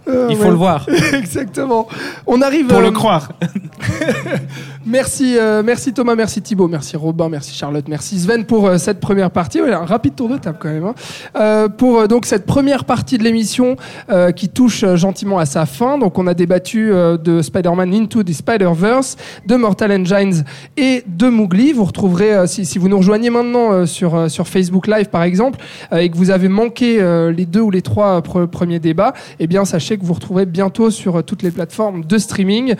Il 0.09 0.37
faut 0.37 0.45
ouais, 0.45 0.51
le 0.51 0.57
voir. 0.57 0.87
Exactement. 1.14 1.89
On 2.26 2.41
arrive. 2.41 2.68
Pour 2.68 2.80
le 2.80 2.91
croire. 2.91 3.32
Merci, 4.89 5.37
euh, 5.37 5.64
merci 5.64 5.93
Thomas, 5.93 6.14
merci 6.14 6.41
Thibaut, 6.41 6.68
merci 6.68 6.97
Robin, 6.97 7.28
merci 7.28 7.53
Charlotte, 7.53 7.87
merci 7.89 8.20
Sven 8.20 8.45
pour 8.45 8.68
euh, 8.68 8.78
cette 8.78 9.01
première 9.01 9.32
partie. 9.32 9.61
Ouais, 9.61 9.72
un 9.72 9.84
rapide 9.84 10.14
tour 10.14 10.28
de 10.28 10.37
table 10.39 10.59
quand 10.61 10.68
même. 10.68 10.84
hein. 10.84 10.95
Euh, 11.34 11.68
pour 11.68 11.99
euh, 11.99 12.07
donc 12.07 12.24
cette 12.24 12.47
première 12.47 12.84
partie 12.84 13.18
de 13.18 13.24
l'émission 13.24 13.74
euh, 14.11 14.30
qui 14.30 14.49
touche 14.49 14.84
gentiment 14.95 15.41
à 15.41 15.45
sa 15.47 15.66
fin. 15.66 15.99
Donc 15.99 16.18
on 16.20 16.28
a 16.28 16.34
débattu 16.34 16.91
de 16.91 17.43
Spider-Man 17.43 17.93
Into 17.95 18.22
the 18.22 18.32
Spider-Verse, 18.32 19.16
de 19.45 19.57
Mortal 19.57 19.91
Engines 19.91 20.45
et 20.76 21.03
de 21.09 21.28
Mowgli. 21.28 21.72
Vous 21.72 21.84
retrouverez 21.84 22.47
si, 22.47 22.64
si 22.64 22.78
vous 22.78 22.89
nous 22.89 22.99
rejoignez 22.99 23.30
maintenant 23.30 23.87
sur 23.87 24.30
sur 24.30 24.47
Facebook 24.47 24.87
Live 24.87 25.09
par 25.09 25.24
exemple 25.24 25.59
et 25.97 26.09
que 26.11 26.16
vous 26.16 26.30
avez 26.30 26.49
manqué 26.49 27.01
les 27.37 27.45
deux 27.47 27.61
ou 27.61 27.72
les 27.72 27.82
trois 27.82 28.20
pre- 28.20 28.47
premiers 28.47 28.78
débats, 28.78 29.14
eh 29.41 29.49
bien 29.49 29.64
sachez 29.64 29.99
que 29.99 30.05
vous 30.05 30.14
retrouverez 30.14 30.47
bientôt 30.47 30.91
sur 30.93 31.24
toutes 31.24 31.43
les 31.43 31.51
plateformes 31.51 32.05
de 32.05 32.18
streaming 32.18 32.74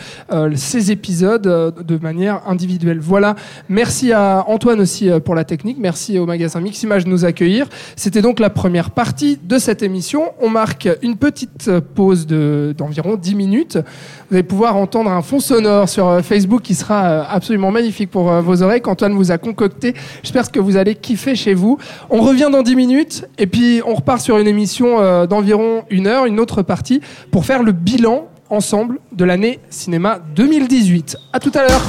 ces 0.55 0.93
épisodes 0.93 1.47
euh, 1.49 1.71
de 1.99 2.03
manière 2.03 2.43
individuelle. 2.47 2.99
Voilà. 3.01 3.35
Merci 3.69 4.13
à 4.13 4.45
Antoine 4.49 4.81
aussi 4.81 5.11
euh, 5.11 5.21
pour 5.21 5.35
la 5.35 5.45
technique. 5.45 5.79
Merci 5.81 6.19
au 6.19 6.27
magasin 6.27 6.61
Miximage 6.61 7.05
de 7.05 7.11
nous 7.11 7.25
accueillir. 7.25 7.69
C'était 7.97 8.23
donc 8.23 8.41
la 8.41 8.51
première 8.51 8.91
partie 8.91 9.39
de 9.43 9.59
cette 9.59 9.83
émission. 9.83 10.33
On 10.41 10.49
marque 10.49 10.89
une 11.03 11.17
petite 11.17 11.71
pause 11.95 12.27
de- 12.27 12.75
d'environ 12.77 13.17
10 13.17 13.35
minutes. 13.35 13.79
Vous 14.31 14.37
allez 14.37 14.43
pouvoir 14.43 14.77
entendre 14.77 15.11
un 15.11 15.23
fond 15.23 15.41
sonore 15.41 15.89
sur 15.89 16.09
euh, 16.09 16.23
Facebook 16.23 16.63
qui 16.63 16.75
sera 16.75 17.05
euh, 17.07 17.23
absolument 17.29 17.71
magnifique 17.71 18.11
pour 18.11 18.31
vos 18.43 18.63
oreilles 18.63 18.81
qu'Antoine 18.81 19.13
vous 19.15 19.31
a 19.31 19.39
concocté. 19.39 19.95
J'espère 20.23 20.51
que 20.51 20.61
vous 20.61 20.77
allez 20.77 20.95
kiffer 20.95 21.35
chez 21.35 21.55
vous. 21.55 21.79
On 22.11 22.21
revient 22.21 22.49
dans 22.53 22.63
10 22.63 22.77
minutes 22.77 23.27
et 23.39 23.47
puis 23.47 23.81
on 23.87 23.95
repart 23.95 24.21
sur 24.21 24.39
une 24.39 24.47
émission 24.47 25.27
d'environ 25.27 25.85
une 25.91 26.07
heure, 26.07 26.27
une 26.27 26.41
autre 26.41 26.63
partie, 26.63 27.01
pour 27.31 27.45
faire 27.45 27.63
le 27.63 27.73
bilan 27.73 28.27
ensemble 28.51 28.99
de 29.13 29.25
l'année 29.25 29.61
cinéma 29.71 30.19
2018. 30.35 31.17
À 31.33 31.41
tout 31.41 31.53
à 31.55 31.67
l'heure. 31.67 31.83